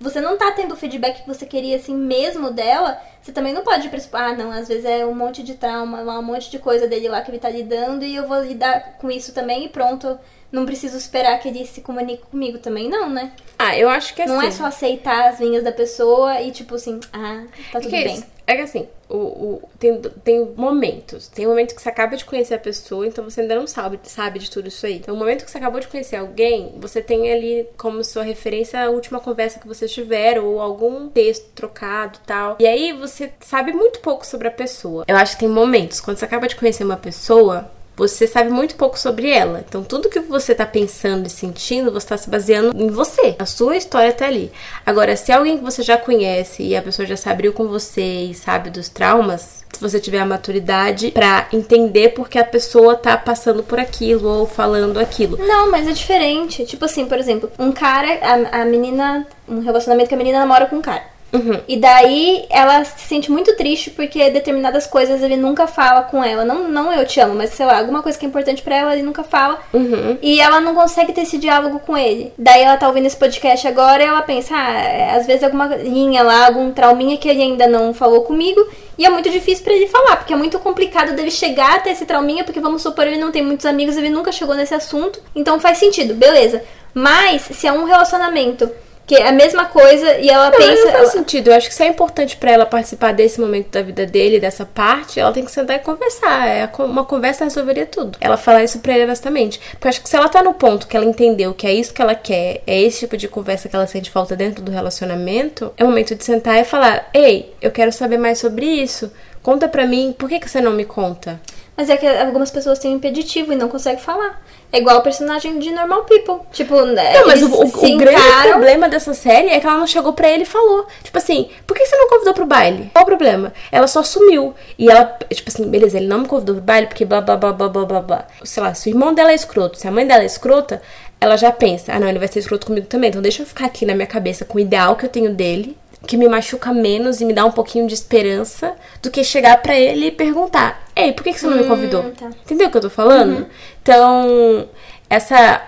Você 0.00 0.20
não 0.20 0.38
tá 0.38 0.52
tendo 0.52 0.72
o 0.72 0.76
feedback 0.76 1.22
que 1.22 1.28
você 1.28 1.44
queria, 1.44 1.76
assim, 1.76 1.94
mesmo 1.94 2.52
dela, 2.52 3.00
você 3.20 3.32
também 3.32 3.52
não 3.52 3.62
pode 3.62 3.88
pressupor, 3.88 4.20
ah, 4.20 4.32
não, 4.32 4.52
às 4.52 4.68
vezes 4.68 4.84
é 4.84 5.04
um 5.04 5.14
monte 5.14 5.42
de 5.42 5.54
trauma, 5.54 6.00
um 6.00 6.22
monte 6.22 6.50
de 6.50 6.58
coisa 6.58 6.86
dele 6.86 7.08
lá 7.08 7.20
que 7.20 7.30
ele 7.32 7.40
tá 7.40 7.50
lidando 7.50 8.04
e 8.04 8.14
eu 8.14 8.26
vou 8.26 8.40
lidar 8.40 8.96
com 8.98 9.10
isso 9.10 9.34
também 9.34 9.64
e 9.64 9.68
pronto. 9.68 10.18
Não 10.50 10.64
preciso 10.64 10.96
esperar 10.96 11.38
que 11.40 11.48
ele 11.48 11.66
se 11.66 11.82
comunique 11.82 12.22
comigo 12.22 12.58
também, 12.58 12.88
não, 12.88 13.10
né? 13.10 13.32
Ah, 13.58 13.76
eu 13.76 13.86
acho 13.86 14.14
que 14.14 14.22
assim. 14.22 14.32
Não 14.32 14.40
é 14.40 14.50
só 14.50 14.64
aceitar 14.64 15.28
as 15.28 15.40
linhas 15.40 15.62
da 15.62 15.72
pessoa 15.72 16.40
e, 16.40 16.52
tipo 16.52 16.76
assim, 16.76 17.00
ah, 17.12 17.44
tá 17.70 17.80
tudo 17.80 17.94
é 17.94 18.04
bem. 18.04 18.14
isso? 18.14 18.37
É 18.50 18.56
que 18.56 18.62
assim, 18.62 18.88
o, 19.10 19.16
o- 19.16 19.62
tem, 19.78 20.00
tem 20.24 20.52
momentos. 20.56 21.28
Tem 21.28 21.46
um 21.46 21.50
momento 21.50 21.74
que 21.74 21.82
você 21.82 21.88
acaba 21.90 22.16
de 22.16 22.24
conhecer 22.24 22.54
a 22.54 22.58
pessoa, 22.58 23.06
então 23.06 23.22
você 23.22 23.42
ainda 23.42 23.54
não 23.54 23.66
sabe, 23.66 24.00
sabe 24.04 24.38
de 24.38 24.50
tudo 24.50 24.68
isso 24.68 24.86
aí. 24.86 24.96
Então, 24.96 25.12
no 25.14 25.20
momento 25.20 25.44
que 25.44 25.50
você 25.50 25.58
acabou 25.58 25.78
de 25.80 25.86
conhecer 25.86 26.16
alguém, 26.16 26.72
você 26.78 27.02
tem 27.02 27.30
ali 27.30 27.68
como 27.76 28.02
sua 28.02 28.22
referência 28.22 28.80
a 28.82 28.88
última 28.88 29.20
conversa 29.20 29.58
que 29.60 29.68
vocês 29.68 29.92
tiveram, 29.92 30.46
ou 30.46 30.62
algum 30.62 31.10
texto 31.10 31.44
trocado 31.54 32.18
tal. 32.26 32.56
E 32.58 32.66
aí 32.66 32.90
você 32.94 33.30
sabe 33.40 33.70
muito 33.72 34.00
pouco 34.00 34.26
sobre 34.26 34.48
a 34.48 34.50
pessoa. 34.50 35.04
Eu 35.06 35.16
acho 35.18 35.34
que 35.34 35.40
tem 35.40 35.48
momentos, 35.48 36.00
quando 36.00 36.16
você 36.16 36.24
acaba 36.24 36.48
de 36.48 36.56
conhecer 36.56 36.84
uma 36.84 36.96
pessoa, 36.96 37.70
você 37.98 38.28
sabe 38.28 38.48
muito 38.48 38.76
pouco 38.76 38.96
sobre 38.96 39.28
ela. 39.28 39.64
Então, 39.68 39.82
tudo 39.82 40.08
que 40.08 40.20
você 40.20 40.54
tá 40.54 40.64
pensando 40.64 41.26
e 41.26 41.30
sentindo, 41.30 41.90
você 41.90 42.06
tá 42.06 42.16
se 42.16 42.30
baseando 42.30 42.80
em 42.80 42.88
você. 42.88 43.34
A 43.40 43.44
sua 43.44 43.76
história 43.76 44.12
tá 44.12 44.26
ali. 44.26 44.52
Agora, 44.86 45.16
se 45.16 45.32
é 45.32 45.34
alguém 45.34 45.58
que 45.58 45.64
você 45.64 45.82
já 45.82 45.98
conhece 45.98 46.62
e 46.62 46.76
a 46.76 46.82
pessoa 46.82 47.04
já 47.04 47.16
se 47.16 47.28
abriu 47.28 47.52
com 47.52 47.66
você 47.66 48.26
e 48.30 48.34
sabe 48.34 48.70
dos 48.70 48.88
traumas, 48.88 49.64
se 49.72 49.80
você 49.80 49.98
tiver 49.98 50.20
a 50.20 50.26
maturidade 50.26 51.10
para 51.10 51.48
entender 51.52 52.10
porque 52.10 52.38
a 52.38 52.44
pessoa 52.44 52.94
tá 52.94 53.16
passando 53.16 53.64
por 53.64 53.80
aquilo 53.80 54.28
ou 54.28 54.46
falando 54.46 54.98
aquilo. 54.98 55.36
Não, 55.36 55.68
mas 55.68 55.88
é 55.88 55.92
diferente. 55.92 56.64
Tipo 56.64 56.84
assim, 56.84 57.06
por 57.06 57.18
exemplo, 57.18 57.50
um 57.58 57.72
cara, 57.72 58.08
a, 58.22 58.62
a 58.62 58.64
menina, 58.64 59.26
um 59.48 59.58
relacionamento 59.58 60.08
que 60.08 60.14
a 60.14 60.18
menina 60.18 60.38
namora 60.38 60.66
com 60.66 60.76
um 60.76 60.82
cara. 60.82 61.17
Uhum. 61.32 61.60
E 61.68 61.76
daí 61.76 62.46
ela 62.48 62.84
se 62.84 63.06
sente 63.06 63.30
muito 63.30 63.54
triste 63.54 63.90
porque 63.90 64.30
determinadas 64.30 64.86
coisas 64.86 65.22
ele 65.22 65.36
nunca 65.36 65.66
fala 65.66 66.02
com 66.02 66.24
ela. 66.24 66.44
Não, 66.44 66.68
não 66.68 66.92
eu 66.92 67.06
te 67.06 67.20
amo, 67.20 67.34
mas 67.34 67.50
sei 67.50 67.66
lá, 67.66 67.78
alguma 67.78 68.02
coisa 68.02 68.18
que 68.18 68.24
é 68.24 68.28
importante 68.28 68.62
para 68.62 68.76
ela 68.76 68.92
ele 68.92 69.02
nunca 69.02 69.22
fala. 69.22 69.58
Uhum. 69.72 70.16
E 70.22 70.40
ela 70.40 70.60
não 70.60 70.74
consegue 70.74 71.12
ter 71.12 71.22
esse 71.22 71.38
diálogo 71.38 71.80
com 71.80 71.96
ele. 71.96 72.32
Daí 72.38 72.62
ela 72.62 72.76
tá 72.76 72.88
ouvindo 72.88 73.06
esse 73.06 73.16
podcast 73.16 73.66
agora 73.68 74.02
e 74.02 74.06
ela 74.06 74.22
pensa, 74.22 74.54
ah, 74.56 74.72
é, 74.72 75.16
às 75.16 75.26
vezes 75.26 75.44
alguma 75.44 75.66
linha 75.76 76.22
lá, 76.22 76.46
algum 76.46 76.72
trauminha 76.72 77.18
que 77.18 77.28
ele 77.28 77.42
ainda 77.42 77.66
não 77.66 77.92
falou 77.92 78.22
comigo. 78.22 78.66
E 78.96 79.06
é 79.06 79.10
muito 79.10 79.30
difícil 79.30 79.62
para 79.62 79.74
ele 79.74 79.86
falar, 79.86 80.16
porque 80.16 80.32
é 80.32 80.36
muito 80.36 80.58
complicado 80.58 81.14
dele 81.14 81.30
chegar 81.30 81.76
até 81.76 81.92
esse 81.92 82.04
trauminha, 82.04 82.42
porque 82.42 82.58
vamos 82.58 82.82
supor, 82.82 83.06
ele 83.06 83.16
não 83.16 83.30
tem 83.30 83.44
muitos 83.44 83.64
amigos, 83.64 83.96
ele 83.96 84.10
nunca 84.10 84.32
chegou 84.32 84.56
nesse 84.56 84.74
assunto. 84.74 85.20
Então 85.36 85.60
faz 85.60 85.78
sentido, 85.78 86.14
beleza. 86.14 86.64
Mas 86.92 87.42
se 87.42 87.66
é 87.66 87.72
um 87.72 87.84
relacionamento 87.84 88.68
que 89.08 89.14
é 89.16 89.26
a 89.26 89.32
mesma 89.32 89.64
coisa 89.64 90.18
e 90.18 90.28
ela 90.28 90.50
Não, 90.50 90.58
pensa. 90.58 90.84
não 90.84 90.92
faz 90.92 91.12
sentido. 91.12 91.48
Eu 91.48 91.54
acho 91.54 91.66
que 91.66 91.74
se 91.74 91.82
é 91.82 91.86
importante 91.88 92.36
pra 92.36 92.50
ela 92.52 92.66
participar 92.66 93.12
desse 93.14 93.40
momento 93.40 93.70
da 93.70 93.80
vida 93.80 94.04
dele, 94.04 94.38
dessa 94.38 94.66
parte, 94.66 95.18
ela 95.18 95.32
tem 95.32 95.46
que 95.46 95.50
sentar 95.50 95.76
e 95.76 95.78
conversar. 95.78 96.46
É, 96.46 96.70
uma 96.80 97.06
conversa 97.06 97.44
resolveria 97.44 97.86
tudo. 97.86 98.18
Ela 98.20 98.36
falar 98.36 98.62
isso 98.62 98.80
pra 98.80 98.92
ele 98.92 99.04
honestamente. 99.04 99.58
Porque 99.70 99.86
eu 99.86 99.88
acho 99.88 100.02
que 100.02 100.08
se 100.10 100.14
ela 100.14 100.28
tá 100.28 100.42
no 100.42 100.52
ponto 100.52 100.86
que 100.86 100.94
ela 100.94 101.06
entendeu 101.06 101.54
que 101.54 101.66
é 101.66 101.72
isso 101.72 101.94
que 101.94 102.02
ela 102.02 102.14
quer, 102.14 102.62
é 102.66 102.82
esse 102.82 102.98
tipo 103.00 103.16
de 103.16 103.26
conversa 103.28 103.66
que 103.66 103.74
ela 103.74 103.86
sente 103.86 104.10
falta 104.10 104.36
dentro 104.36 104.62
do 104.62 104.70
relacionamento, 104.70 105.72
é 105.78 105.84
o 105.84 105.86
momento 105.86 106.14
de 106.14 106.22
sentar 106.22 106.60
e 106.60 106.64
falar: 106.64 107.08
Ei, 107.14 107.54
eu 107.62 107.70
quero 107.70 107.90
saber 107.90 108.18
mais 108.18 108.38
sobre 108.38 108.66
isso. 108.66 109.10
Conta 109.42 109.66
pra 109.68 109.86
mim, 109.86 110.14
por 110.18 110.28
que, 110.28 110.38
que 110.38 110.50
você 110.50 110.60
não 110.60 110.72
me 110.72 110.84
conta? 110.84 111.40
Mas 111.78 111.88
é 111.88 111.96
que 111.96 112.04
algumas 112.06 112.50
pessoas 112.50 112.78
têm 112.80 112.90
um 112.92 112.96
impeditivo 112.96 113.52
e 113.52 113.56
não 113.56 113.68
conseguem 113.68 114.00
falar. 114.02 114.42
É 114.72 114.78
igual 114.78 114.98
o 114.98 115.00
personagem 115.00 115.60
de 115.60 115.70
Normal 115.70 116.02
People. 116.04 116.44
Tipo, 116.52 116.84
né, 116.84 117.14
Não, 117.20 117.26
mas 117.28 117.40
o, 117.40 117.46
o- 117.46 117.66
o 117.68 117.96
grande 117.96 118.18
encaram- 118.20 118.50
problema 118.50 118.88
dessa 118.88 119.14
série 119.14 119.48
é 119.48 119.60
que 119.60 119.66
ela 119.66 119.78
não 119.78 119.86
chegou 119.86 120.12
pra 120.12 120.28
ele 120.28 120.42
e 120.42 120.44
falou. 120.44 120.86
Tipo 121.04 121.16
assim, 121.16 121.48
por 121.64 121.76
que 121.76 121.86
você 121.86 121.96
não 121.96 122.08
convidou 122.08 122.34
pro 122.34 122.44
baile? 122.44 122.90
Qual 122.92 123.04
o 123.04 123.06
problema? 123.06 123.52
Ela 123.70 123.86
só 123.86 124.02
sumiu. 124.02 124.52
E 124.76 124.90
ela, 124.90 125.04
tipo 125.32 125.48
assim, 125.48 125.70
beleza, 125.70 125.96
ele 125.98 126.08
não 126.08 126.18
me 126.18 126.26
convidou 126.26 126.56
pro 126.56 126.64
baile 126.64 126.88
porque 126.88 127.04
blá 127.04 127.20
blá 127.20 127.36
blá 127.36 127.52
blá 127.52 127.68
blá 127.68 127.84
blá 127.84 128.00
blá. 128.02 128.26
Sei 128.42 128.60
lá, 128.60 128.74
se 128.74 128.88
o 128.88 128.90
irmão 128.90 129.14
dela 129.14 129.30
é 129.30 129.34
escroto, 129.36 129.78
se 129.78 129.86
a 129.86 129.90
mãe 129.92 130.04
dela 130.04 130.24
é 130.24 130.26
escrota, 130.26 130.82
ela 131.20 131.36
já 131.36 131.52
pensa, 131.52 131.92
ah 131.92 132.00
não, 132.00 132.08
ele 132.08 132.18
vai 132.18 132.28
ser 132.28 132.40
escroto 132.40 132.66
comigo 132.66 132.88
também. 132.88 133.08
Então 133.10 133.22
deixa 133.22 133.42
eu 133.42 133.46
ficar 133.46 133.66
aqui 133.66 133.86
na 133.86 133.94
minha 133.94 134.06
cabeça 134.06 134.44
com 134.44 134.58
o 134.58 134.60
ideal 134.60 134.96
que 134.96 135.06
eu 135.06 135.08
tenho 135.08 135.32
dele. 135.32 135.76
Que 136.06 136.16
me 136.16 136.28
machuca 136.28 136.72
menos 136.72 137.20
e 137.20 137.24
me 137.24 137.32
dá 137.32 137.44
um 137.44 137.50
pouquinho 137.50 137.86
de 137.86 137.92
esperança 137.94 138.74
do 139.02 139.10
que 139.10 139.24
chegar 139.24 139.60
pra 139.60 139.78
ele 139.78 140.06
e 140.06 140.10
perguntar: 140.12 140.84
Ei, 140.94 141.12
por 141.12 141.24
que 141.24 141.32
que 141.32 141.40
você 141.40 141.46
não 141.48 141.56
me 141.56 141.64
convidou? 141.64 142.10
tá. 142.12 142.30
Entendeu 142.44 142.68
o 142.68 142.70
que 142.70 142.76
eu 142.76 142.82
tô 142.82 142.90
falando? 142.90 143.46
Então, 143.82 144.68
essa 145.10 145.60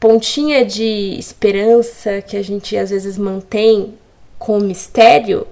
pontinha 0.00 0.64
de 0.64 1.16
esperança 1.18 2.20
que 2.20 2.36
a 2.36 2.42
gente 2.42 2.76
às 2.76 2.90
vezes 2.90 3.16
mantém 3.16 3.94
com 4.38 4.58
o 4.58 4.60
mistério 4.60 5.46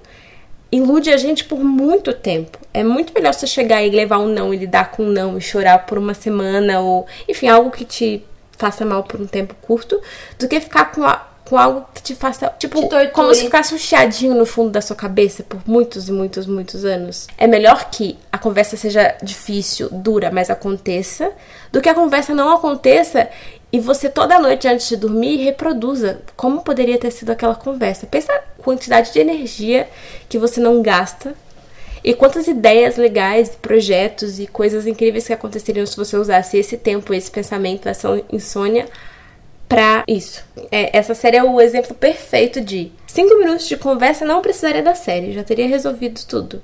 ilude 0.71 1.09
a 1.11 1.17
gente 1.17 1.45
por 1.45 1.59
muito 1.63 2.11
tempo. 2.13 2.57
É 2.73 2.83
muito 2.83 3.13
melhor 3.13 3.33
você 3.33 3.47
chegar 3.47 3.81
e 3.83 3.89
levar 3.89 4.19
um 4.19 4.27
não 4.27 4.53
e 4.53 4.57
lidar 4.57 4.91
com 4.91 5.03
um 5.03 5.09
não 5.09 5.37
e 5.37 5.41
chorar 5.41 5.85
por 5.85 5.97
uma 5.97 6.13
semana 6.13 6.81
ou, 6.81 7.07
enfim, 7.29 7.47
algo 7.47 7.71
que 7.71 7.85
te 7.85 8.25
faça 8.57 8.83
mal 8.85 9.03
por 9.03 9.21
um 9.21 9.25
tempo 9.27 9.55
curto, 9.61 10.01
do 10.37 10.47
que 10.47 10.59
ficar 10.59 10.91
com, 10.91 11.03
a- 11.03 11.25
com 11.47 11.57
algo 11.57 11.85
que 11.93 12.01
te 12.01 12.15
faça, 12.15 12.51
tipo, 12.57 12.81
Te 12.89 13.07
como 13.09 13.33
se 13.33 13.43
ficasse 13.43 13.73
um 13.73 13.77
chiadinho 13.77 14.33
no 14.33 14.45
fundo 14.45 14.71
da 14.71 14.81
sua 14.81 14.95
cabeça 14.95 15.43
por 15.43 15.61
muitos 15.65 16.09
e 16.09 16.11
muitos, 16.11 16.47
muitos 16.47 16.83
anos. 16.83 17.27
É 17.37 17.45
melhor 17.45 17.89
que 17.91 18.17
a 18.31 18.37
conversa 18.37 18.75
seja 18.75 19.15
difícil, 19.21 19.89
dura, 19.91 20.31
mas 20.31 20.49
aconteça, 20.49 21.31
do 21.71 21.81
que 21.81 21.87
a 21.87 21.93
conversa 21.93 22.33
não 22.33 22.51
aconteça 22.55 23.29
e 23.71 23.79
você 23.79 24.09
toda 24.09 24.39
noite 24.39 24.67
antes 24.67 24.89
de 24.89 24.95
dormir 24.95 25.37
reproduza 25.43 26.21
como 26.35 26.61
poderia 26.61 26.97
ter 26.97 27.11
sido 27.11 27.29
aquela 27.29 27.55
conversa. 27.55 28.07
Pensa 28.07 28.33
a 28.33 28.63
quantidade 28.63 29.13
de 29.13 29.19
energia 29.19 29.87
que 30.27 30.39
você 30.39 30.59
não 30.59 30.81
gasta 30.81 31.35
e 32.03 32.13
quantas 32.13 32.47
ideias 32.47 32.97
legais, 32.97 33.49
projetos 33.49 34.39
e 34.39 34.47
coisas 34.47 34.87
incríveis 34.87 35.27
que 35.27 35.33
aconteceriam 35.33 35.85
se 35.85 35.97
você 35.97 36.17
usasse 36.17 36.57
esse 36.57 36.77
tempo, 36.77 37.13
esse 37.13 37.29
pensamento, 37.29 37.87
essa 37.87 38.21
insônia 38.31 38.87
pra 39.67 40.03
isso. 40.07 40.43
É, 40.71 40.97
essa 40.97 41.13
série 41.13 41.37
é 41.37 41.43
o 41.43 41.59
exemplo 41.59 41.93
perfeito 41.95 42.61
de 42.61 42.91
cinco 43.07 43.37
minutos 43.37 43.67
de 43.67 43.77
conversa 43.77 44.25
não 44.25 44.41
precisaria 44.41 44.83
da 44.83 44.95
série, 44.95 45.33
já 45.33 45.43
teria 45.43 45.67
resolvido 45.67 46.21
tudo. 46.27 46.61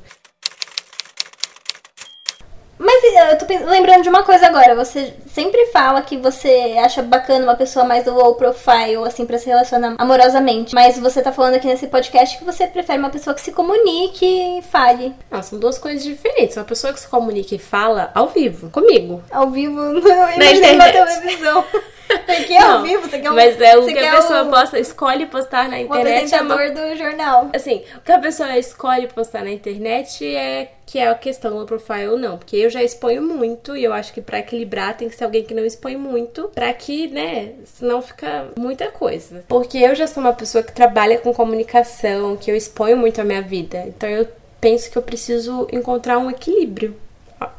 Mas 2.81 3.03
eh, 3.03 3.33
eu 3.33 3.37
tô 3.37 3.45
lembrando 3.69 4.01
de 4.01 4.09
uma 4.09 4.23
coisa 4.23 4.47
agora. 4.47 4.73
Você 4.73 5.13
sempre 5.27 5.67
fala 5.67 6.01
que 6.01 6.17
você 6.17 6.75
acha 6.83 7.03
bacana 7.03 7.43
uma 7.43 7.55
pessoa 7.55 7.85
mais 7.85 8.05
do 8.05 8.13
low 8.13 8.33
profile, 8.33 9.05
assim, 9.05 9.23
pra 9.23 9.37
se 9.37 9.45
relacionar 9.45 9.95
amorosamente. 9.99 10.73
Mas 10.73 10.97
você 10.97 11.21
tá 11.21 11.31
falando 11.31 11.55
aqui 11.55 11.67
nesse 11.67 11.87
podcast 11.87 12.39
que 12.39 12.43
você 12.43 12.65
prefere 12.65 12.97
uma 12.97 13.11
pessoa 13.11 13.35
que 13.35 13.41
se 13.41 13.51
comunique 13.51 14.25
e 14.25 14.63
fale. 14.63 15.13
Não, 15.29 15.43
são 15.43 15.59
duas 15.59 15.77
coisas 15.77 16.03
diferentes. 16.03 16.57
Uma 16.57 16.65
pessoa 16.65 16.91
que 16.91 16.99
se 16.99 17.07
comunica 17.07 17.53
e 17.53 17.59
fala 17.59 18.09
ao 18.15 18.29
vivo, 18.29 18.71
comigo. 18.71 19.21
Ao 19.29 19.47
vivo, 19.51 19.75
não 19.79 20.01
na 20.01 20.51
internet. 20.51 20.91
televisão. 20.91 21.63
Porque 22.25 22.55
ao 22.55 22.69
Não, 22.71 22.83
vivo, 22.83 23.07
você 23.07 23.19
quer 23.19 23.31
um, 23.31 23.35
Mas 23.35 23.59
é 23.59 23.77
o 23.77 23.85
que 23.85 23.97
a 23.97 24.15
pessoa 24.15 24.43
um, 24.43 24.49
posta, 24.49 24.79
escolhe 24.79 25.25
postar 25.25 25.69
na 25.69 25.79
internet. 25.79 26.33
é 26.33 26.41
uma 26.41 26.53
apresentador 26.55 26.91
do 26.91 26.95
jornal. 26.97 27.49
Assim, 27.53 27.83
o 27.97 28.01
que 28.01 28.11
a 28.11 28.19
pessoa 28.19 28.57
escolhe 28.57 29.07
postar 29.07 29.43
na 29.43 29.51
internet 29.51 30.25
é 30.25 30.71
que 30.85 30.99
é 30.99 31.07
a 31.07 31.15
questão 31.15 31.57
do 31.57 31.65
profile 31.65 32.07
ou 32.07 32.17
não. 32.17 32.37
Porque 32.37 32.57
eu 32.57 32.69
já 32.69 32.83
exponho 32.83 33.21
muito 33.21 33.77
e 33.77 33.83
eu 33.83 33.93
acho 33.93 34.13
que 34.13 34.21
pra 34.21 34.39
equilibrar 34.39 34.97
tem 34.97 35.07
que 35.07 35.15
ser 35.15 35.23
alguém 35.23 35.43
que 35.43 35.53
não 35.53 35.63
expõe 35.63 35.95
muito, 35.95 36.49
pra 36.53 36.73
que, 36.73 37.07
né, 37.07 37.53
senão 37.65 38.01
fica 38.01 38.47
muita 38.57 38.87
coisa. 38.89 39.43
Porque 39.47 39.77
eu 39.77 39.95
já 39.95 40.05
sou 40.07 40.21
uma 40.21 40.33
pessoa 40.33 40.63
que 40.63 40.73
trabalha 40.73 41.17
com 41.17 41.33
comunicação, 41.33 42.35
que 42.35 42.51
eu 42.51 42.55
exponho 42.55 42.97
muito 42.97 43.21
a 43.21 43.23
minha 43.23 43.41
vida. 43.41 43.85
Então 43.87 44.09
eu 44.09 44.27
penso 44.59 44.91
que 44.91 44.97
eu 44.97 45.01
preciso 45.01 45.67
encontrar 45.71 46.17
um 46.17 46.29
equilíbrio 46.29 46.95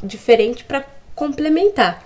diferente 0.02 0.64
pra 0.64 0.84
complementar. 1.14 2.02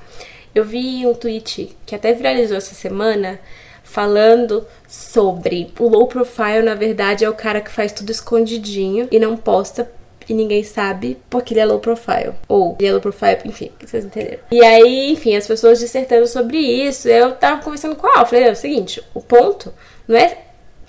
Eu 0.56 0.64
vi 0.64 1.06
um 1.06 1.12
tweet 1.12 1.76
que 1.84 1.94
até 1.94 2.14
viralizou 2.14 2.56
essa 2.56 2.74
semana 2.74 3.38
falando 3.84 4.66
sobre 4.88 5.70
o 5.78 5.86
low 5.86 6.06
profile, 6.06 6.62
na 6.62 6.74
verdade, 6.74 7.26
é 7.26 7.28
o 7.28 7.34
cara 7.34 7.60
que 7.60 7.70
faz 7.70 7.92
tudo 7.92 8.10
escondidinho 8.10 9.06
e 9.10 9.18
não 9.18 9.36
posta 9.36 9.86
e 10.26 10.32
ninguém 10.32 10.64
sabe 10.64 11.18
porque 11.28 11.52
ele 11.52 11.60
é 11.60 11.66
low 11.66 11.78
profile. 11.78 12.32
Ou 12.48 12.74
ele 12.78 12.88
é 12.88 12.92
low 12.92 13.02
profile, 13.02 13.38
enfim, 13.44 13.70
vocês 13.78 14.06
entenderam. 14.06 14.38
E 14.50 14.64
aí, 14.64 15.12
enfim, 15.12 15.36
as 15.36 15.46
pessoas 15.46 15.78
dissertando 15.78 16.26
sobre 16.26 16.56
isso. 16.56 17.06
Eu 17.06 17.32
tava 17.32 17.62
conversando 17.62 17.94
com 17.94 18.06
a 18.06 18.20
Al, 18.20 18.26
falei, 18.26 18.44
é 18.44 18.50
o 18.50 18.56
seguinte, 18.56 19.04
o 19.12 19.20
ponto 19.20 19.74
não 20.08 20.16
é 20.16 20.38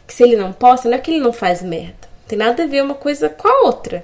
que 0.08 0.13
se 0.13 0.23
ele 0.23 0.38
não 0.38 0.53
posta, 0.53 0.88
não 0.88 0.95
é 0.95 0.99
que 1.01 1.12
ele 1.12 1.19
não 1.19 1.34
faz 1.34 1.62
merda. 1.62 2.08
Tem 2.25 2.39
nada 2.39 2.63
a 2.63 2.67
ver 2.67 2.82
uma 2.84 2.95
coisa 2.95 3.27
com 3.27 3.49
a 3.49 3.65
outra. 3.65 4.01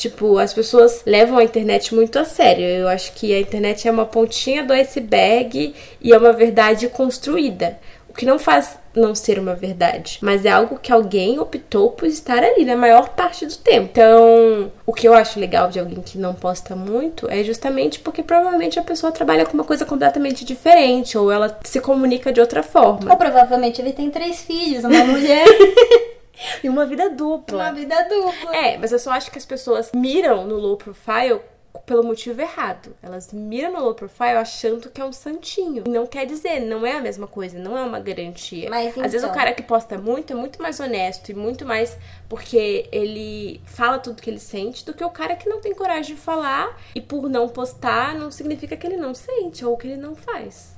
Tipo, 0.00 0.38
as 0.38 0.54
pessoas 0.54 1.02
levam 1.04 1.36
a 1.36 1.44
internet 1.44 1.94
muito 1.94 2.18
a 2.18 2.24
sério. 2.24 2.64
Eu 2.64 2.88
acho 2.88 3.12
que 3.12 3.34
a 3.34 3.38
internet 3.38 3.86
é 3.86 3.90
uma 3.90 4.06
pontinha 4.06 4.64
do 4.64 4.72
iceberg 4.72 5.74
e 6.00 6.10
é 6.10 6.16
uma 6.16 6.32
verdade 6.32 6.88
construída. 6.88 7.78
O 8.08 8.14
que 8.14 8.24
não 8.24 8.38
faz 8.38 8.78
não 8.94 9.14
ser 9.14 9.38
uma 9.38 9.54
verdade, 9.54 10.18
mas 10.22 10.46
é 10.46 10.50
algo 10.50 10.78
que 10.78 10.90
alguém 10.90 11.38
optou 11.38 11.90
por 11.90 12.08
estar 12.08 12.42
ali 12.42 12.64
na 12.64 12.74
maior 12.76 13.10
parte 13.10 13.44
do 13.44 13.54
tempo. 13.56 13.90
Então, 13.92 14.72
o 14.86 14.92
que 14.94 15.06
eu 15.06 15.12
acho 15.12 15.38
legal 15.38 15.68
de 15.68 15.78
alguém 15.78 16.00
que 16.00 16.16
não 16.16 16.32
posta 16.32 16.74
muito 16.74 17.30
é 17.30 17.44
justamente 17.44 18.00
porque 18.00 18.22
provavelmente 18.22 18.78
a 18.78 18.82
pessoa 18.82 19.12
trabalha 19.12 19.44
com 19.44 19.52
uma 19.52 19.64
coisa 19.64 19.84
completamente 19.84 20.46
diferente 20.46 21.18
ou 21.18 21.30
ela 21.30 21.58
se 21.62 21.78
comunica 21.78 22.32
de 22.32 22.40
outra 22.40 22.62
forma. 22.62 23.10
Ou 23.10 23.18
provavelmente 23.18 23.82
ele 23.82 23.92
tem 23.92 24.10
três 24.10 24.40
filhos, 24.40 24.82
uma 24.82 25.04
mulher 25.04 25.44
E 26.62 26.68
uma 26.68 26.86
vida 26.86 27.10
dupla. 27.10 27.64
uma 27.64 27.72
vida 27.72 28.02
dupla. 28.08 28.56
É, 28.56 28.76
mas 28.78 28.92
eu 28.92 28.98
só 28.98 29.10
acho 29.12 29.30
que 29.30 29.38
as 29.38 29.44
pessoas 29.46 29.90
miram 29.94 30.46
no 30.46 30.56
low 30.56 30.76
profile 30.76 31.40
pelo 31.86 32.02
motivo 32.02 32.40
errado. 32.40 32.94
Elas 33.02 33.32
miram 33.32 33.72
no 33.72 33.80
low 33.80 33.94
profile 33.94 34.36
achando 34.36 34.90
que 34.90 35.00
é 35.00 35.04
um 35.04 35.12
santinho. 35.12 35.84
Não 35.88 36.06
quer 36.06 36.26
dizer, 36.26 36.60
não 36.60 36.84
é 36.84 36.92
a 36.96 37.00
mesma 37.00 37.26
coisa, 37.26 37.58
não 37.58 37.76
é 37.78 37.82
uma 37.82 38.00
garantia. 38.00 38.68
Mas 38.68 38.88
Às 38.98 39.12
vezes 39.12 39.22
o 39.22 39.26
então- 39.26 39.34
cara 39.34 39.52
que 39.52 39.62
posta 39.62 39.96
muito 39.98 40.32
é 40.32 40.36
muito 40.36 40.60
mais 40.60 40.80
honesto 40.80 41.30
e 41.30 41.34
muito 41.34 41.64
mais 41.64 41.96
porque 42.28 42.88
ele 42.90 43.60
fala 43.64 43.98
tudo 43.98 44.20
que 44.20 44.28
ele 44.30 44.38
sente 44.40 44.84
do 44.84 44.92
que 44.94 45.04
o 45.04 45.10
cara 45.10 45.36
que 45.36 45.48
não 45.48 45.60
tem 45.60 45.74
coragem 45.74 46.14
de 46.16 46.20
falar 46.20 46.76
e 46.94 47.00
por 47.00 47.28
não 47.28 47.48
postar 47.48 48.14
não 48.14 48.30
significa 48.30 48.76
que 48.76 48.86
ele 48.86 48.96
não 48.96 49.14
sente 49.14 49.64
ou 49.64 49.76
que 49.76 49.86
ele 49.86 49.96
não 49.96 50.14
faz. 50.16 50.76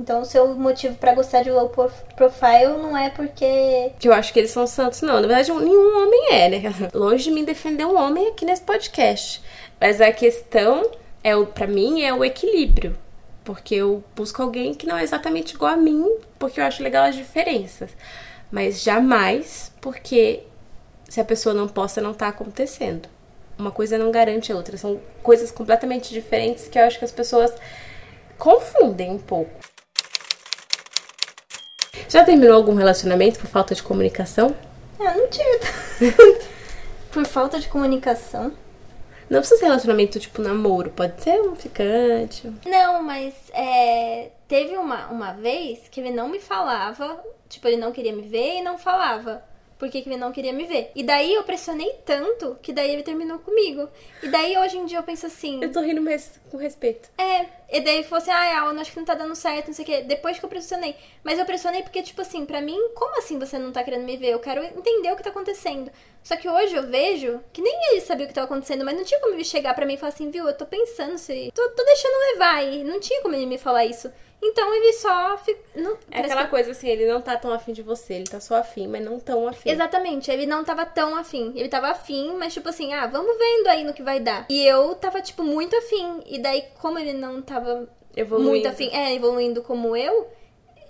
Então 0.00 0.22
o 0.22 0.24
seu 0.24 0.54
motivo 0.54 0.94
pra 0.96 1.14
gostar 1.14 1.42
de 1.42 1.50
low 1.50 1.68
prof- 1.68 2.02
profile 2.16 2.78
não 2.78 2.96
é 2.96 3.10
porque. 3.10 3.92
Que 3.98 4.08
eu 4.08 4.14
acho 4.14 4.32
que 4.32 4.38
eles 4.38 4.50
são 4.50 4.66
santos, 4.66 5.02
não. 5.02 5.20
Na 5.20 5.26
verdade, 5.26 5.52
nenhum 5.52 6.02
homem 6.02 6.32
é, 6.32 6.48
né? 6.48 6.62
Longe 6.94 7.24
de 7.24 7.30
mim 7.30 7.44
defender 7.44 7.84
um 7.84 7.98
homem 8.00 8.28
aqui 8.28 8.46
nesse 8.46 8.62
podcast. 8.62 9.42
Mas 9.78 10.00
a 10.00 10.10
questão 10.10 10.90
é 11.22 11.36
para 11.44 11.66
mim 11.66 12.00
é 12.02 12.14
o 12.14 12.24
equilíbrio, 12.24 12.96
porque 13.44 13.74
eu 13.74 14.02
busco 14.16 14.40
alguém 14.40 14.72
que 14.72 14.86
não 14.86 14.96
é 14.96 15.02
exatamente 15.02 15.54
igual 15.54 15.74
a 15.74 15.76
mim, 15.76 16.16
porque 16.38 16.60
eu 16.60 16.64
acho 16.64 16.82
legal 16.82 17.04
as 17.04 17.14
diferenças, 17.14 17.90
mas 18.50 18.82
jamais 18.82 19.70
porque 19.82 20.44
se 21.10 21.20
a 21.20 21.24
pessoa 21.24 21.54
não 21.54 21.68
possa 21.68 22.00
não 22.00 22.14
tá 22.14 22.28
acontecendo. 22.28 23.06
Uma 23.58 23.70
coisa 23.70 23.98
não 23.98 24.10
garante 24.10 24.50
a 24.50 24.56
outra, 24.56 24.78
são 24.78 24.98
coisas 25.22 25.50
completamente 25.50 26.08
diferentes 26.14 26.68
que 26.68 26.78
eu 26.78 26.84
acho 26.84 26.98
que 26.98 27.04
as 27.04 27.12
pessoas 27.12 27.52
confundem 28.38 29.10
um 29.10 29.18
pouco. 29.18 29.50
Já 32.10 32.24
terminou 32.24 32.56
algum 32.56 32.74
relacionamento 32.74 33.38
por 33.38 33.46
falta 33.46 33.72
de 33.72 33.84
comunicação? 33.84 34.52
Ah, 34.98 35.14
não 35.14 35.28
tive. 35.28 36.12
por 37.12 37.24
falta 37.24 37.60
de 37.60 37.68
comunicação? 37.68 38.52
Não 39.30 39.38
precisa 39.38 39.60
ser 39.60 39.66
relacionamento 39.66 40.18
tipo 40.18 40.42
namoro, 40.42 40.90
pode 40.90 41.22
ser 41.22 41.40
um 41.40 41.54
ficante. 41.54 42.52
Não, 42.66 43.00
mas 43.00 43.32
é, 43.54 44.32
teve 44.48 44.76
uma, 44.76 45.06
uma 45.06 45.34
vez 45.34 45.86
que 45.88 46.00
ele 46.00 46.10
não 46.10 46.28
me 46.28 46.40
falava, 46.40 47.16
tipo, 47.48 47.68
ele 47.68 47.76
não 47.76 47.92
queria 47.92 48.12
me 48.12 48.22
ver 48.22 48.58
e 48.58 48.62
não 48.62 48.76
falava 48.76 49.40
porque 49.80 49.98
ele 49.98 50.18
não 50.18 50.30
queria 50.30 50.52
me 50.52 50.66
ver. 50.66 50.92
E 50.94 51.02
daí 51.02 51.32
eu 51.32 51.42
pressionei 51.42 51.90
tanto 52.04 52.58
que 52.62 52.70
daí 52.70 52.92
ele 52.92 53.02
terminou 53.02 53.38
comigo. 53.38 53.88
E 54.22 54.28
daí 54.28 54.56
hoje 54.58 54.76
em 54.76 54.84
dia 54.84 54.98
eu 54.98 55.02
penso 55.02 55.26
assim. 55.26 55.58
Eu 55.62 55.72
tô 55.72 55.80
rindo 55.80 56.02
mas 56.02 56.38
com 56.50 56.58
respeito. 56.58 57.08
É, 57.16 57.46
e 57.72 57.80
daí 57.80 58.04
falou 58.04 58.22
assim: 58.22 58.30
ah, 58.30 58.60
Alan, 58.60 58.78
acho 58.78 58.92
que 58.92 58.98
não 58.98 59.06
tá 59.06 59.14
dando 59.14 59.34
certo, 59.34 59.68
não 59.68 59.74
sei 59.74 59.84
o 59.84 59.86
quê. 59.86 60.02
Depois 60.02 60.38
que 60.38 60.44
eu 60.44 60.50
pressionei. 60.50 60.94
Mas 61.24 61.38
eu 61.38 61.46
pressionei 61.46 61.82
porque, 61.82 62.02
tipo 62.02 62.20
assim, 62.20 62.44
pra 62.44 62.60
mim, 62.60 62.78
como 62.94 63.16
assim 63.18 63.38
você 63.38 63.58
não 63.58 63.72
tá 63.72 63.82
querendo 63.82 64.04
me 64.04 64.18
ver? 64.18 64.28
Eu 64.28 64.38
quero 64.38 64.62
entender 64.62 65.10
o 65.12 65.16
que 65.16 65.22
tá 65.22 65.30
acontecendo. 65.30 65.90
Só 66.22 66.36
que 66.36 66.46
hoje 66.46 66.74
eu 66.74 66.86
vejo 66.86 67.40
que 67.50 67.62
nem 67.62 67.74
ele 67.92 68.02
sabia 68.02 68.26
o 68.26 68.28
que 68.28 68.34
tava 68.34 68.44
acontecendo, 68.44 68.84
mas 68.84 68.94
não 68.94 69.04
tinha 69.04 69.18
como 69.20 69.32
ele 69.32 69.44
chegar 69.44 69.72
pra 69.72 69.86
mim 69.86 69.94
e 69.94 69.96
falar 69.96 70.12
assim, 70.12 70.30
viu, 70.30 70.46
eu 70.46 70.54
tô 70.54 70.66
pensando 70.66 71.16
se. 71.16 71.50
Tô, 71.54 71.68
tô 71.70 71.84
deixando 71.84 72.32
levar. 72.32 72.62
E 72.64 72.84
não 72.84 73.00
tinha 73.00 73.22
como 73.22 73.34
ele 73.34 73.46
me 73.46 73.56
falar 73.56 73.86
isso. 73.86 74.12
Então 74.42 74.74
ele 74.74 74.92
só 74.94 75.36
fica. 75.38 75.60
Não, 75.74 75.96
é 76.10 76.20
aquela 76.20 76.44
que... 76.44 76.50
coisa 76.50 76.70
assim, 76.70 76.88
ele 76.88 77.06
não 77.06 77.20
tá 77.20 77.36
tão 77.36 77.52
afim 77.52 77.72
de 77.72 77.82
você, 77.82 78.14
ele 78.14 78.24
tá 78.24 78.40
só 78.40 78.56
afim, 78.56 78.86
mas 78.86 79.04
não 79.04 79.20
tão 79.20 79.46
afim. 79.46 79.70
Exatamente, 79.70 80.30
ele 80.30 80.46
não 80.46 80.64
tava 80.64 80.86
tão 80.86 81.14
afim. 81.14 81.52
Ele 81.54 81.68
tava 81.68 81.88
afim, 81.88 82.34
mas 82.38 82.54
tipo 82.54 82.68
assim, 82.68 82.92
ah, 82.94 83.06
vamos 83.06 83.36
vendo 83.38 83.66
aí 83.68 83.84
no 83.84 83.92
que 83.92 84.02
vai 84.02 84.18
dar. 84.18 84.46
E 84.48 84.66
eu 84.66 84.94
tava, 84.94 85.20
tipo, 85.20 85.42
muito 85.42 85.76
afim. 85.76 86.22
E 86.26 86.38
daí, 86.38 86.64
como 86.80 86.98
ele 86.98 87.12
não 87.12 87.42
tava 87.42 87.88
evoluindo. 88.16 88.50
muito 88.50 88.68
afim, 88.68 88.88
é, 88.92 89.14
evoluindo 89.14 89.62
como 89.62 89.96
eu, 89.96 90.30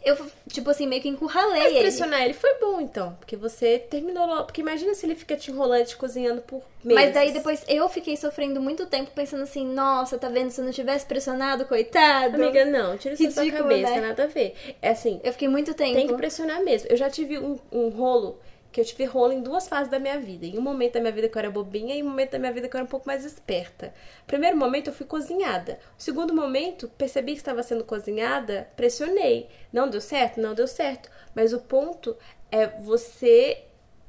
eu, 0.03 0.17
tipo 0.49 0.71
assim, 0.71 0.87
meio 0.87 1.03
que 1.03 1.09
encurralei 1.09 1.63
Mas 1.63 1.79
pressionar 1.79 2.21
ele. 2.21 2.31
ele 2.31 2.35
foi 2.35 2.55
bom, 2.59 2.81
então. 2.81 3.15
Porque 3.21 3.37
você 3.37 3.79
terminou 3.79 4.27
logo. 4.27 4.45
Porque 4.45 4.61
imagina 4.61 4.95
se 4.95 5.05
ele 5.05 5.15
fica 5.15 5.37
te 5.37 5.51
enrolando, 5.51 5.85
te 5.87 5.97
cozinhando 5.97 6.41
por 6.43 6.63
meses. 6.83 7.05
Mas 7.05 7.15
daí 7.15 7.33
depois 7.33 7.65
eu 7.69 7.89
fiquei 7.89 8.17
sofrendo 8.17 8.61
muito 8.61 8.87
tempo 8.87 9.11
pensando 9.15 9.43
assim, 9.43 9.67
nossa, 9.67 10.17
tá 10.17 10.29
vendo? 10.29 10.51
Se 10.51 10.61
eu 10.61 10.65
não 10.65 10.73
tivesse 10.73 11.05
pressionado, 11.05 11.67
coitado. 11.67 12.37
Amiga, 12.37 12.65
não. 12.65 12.97
Tira 12.97 13.15
isso 13.15 13.25
da 13.25 13.31
sua 13.31 13.51
cabeça, 13.51 13.91
né? 13.91 14.01
nada 14.01 14.25
a 14.25 14.27
ver. 14.27 14.55
É 14.81 14.91
assim... 14.91 15.21
Eu 15.23 15.33
fiquei 15.33 15.49
muito 15.49 15.75
tempo. 15.75 15.95
Tem 15.95 16.07
que 16.07 16.15
pressionar 16.15 16.63
mesmo. 16.63 16.89
Eu 16.91 16.97
já 16.97 17.11
tive 17.11 17.39
um, 17.39 17.59
um 17.71 17.89
rolo 17.91 18.39
que 18.73 18.81
eu 18.81 18.85
tive 18.85 19.05
rolo 19.05 19.33
em 19.33 19.43
duas 19.43 19.69
fases 19.69 19.91
da 19.91 19.99
minha 19.99 20.19
vida. 20.19 20.47
Em 20.47 20.59
um 20.59 20.63
momento 20.63 20.95
da 20.95 21.01
minha 21.01 21.13
vida 21.13 21.29
que 21.29 21.37
eu 21.37 21.41
era 21.41 21.51
bobinha 21.51 21.95
e 21.95 22.03
um 22.03 22.09
momento 22.09 22.33
da 22.33 22.39
minha 22.39 22.53
vida 22.53 22.69
que 22.69 22.77
eu 22.77 22.79
era 22.79 22.85
um 22.85 22.91
pouco 22.91 23.07
mais 23.07 23.25
esperta. 23.25 23.93
Primeiro 24.27 24.57
momento 24.57 24.89
eu 24.89 24.95
fui 24.95 25.07
cozinhada. 25.07 25.79
O 25.99 26.03
segundo 26.03 26.35
momento, 26.35 26.89
percebi 26.97 27.33
que 27.33 27.39
estava 27.39 27.63
sendo 27.63 27.85
cozinhada, 27.85 28.69
pressionei. 28.77 29.49
Não 29.73 29.89
deu 29.89 30.01
certo? 30.01 30.41
Não 30.41 30.55
deu 30.55 30.67
certo. 30.67 31.11
Mas 31.35 31.53
o 31.53 31.61
ponto 31.61 32.17
é 32.51 32.67
você 32.67 33.65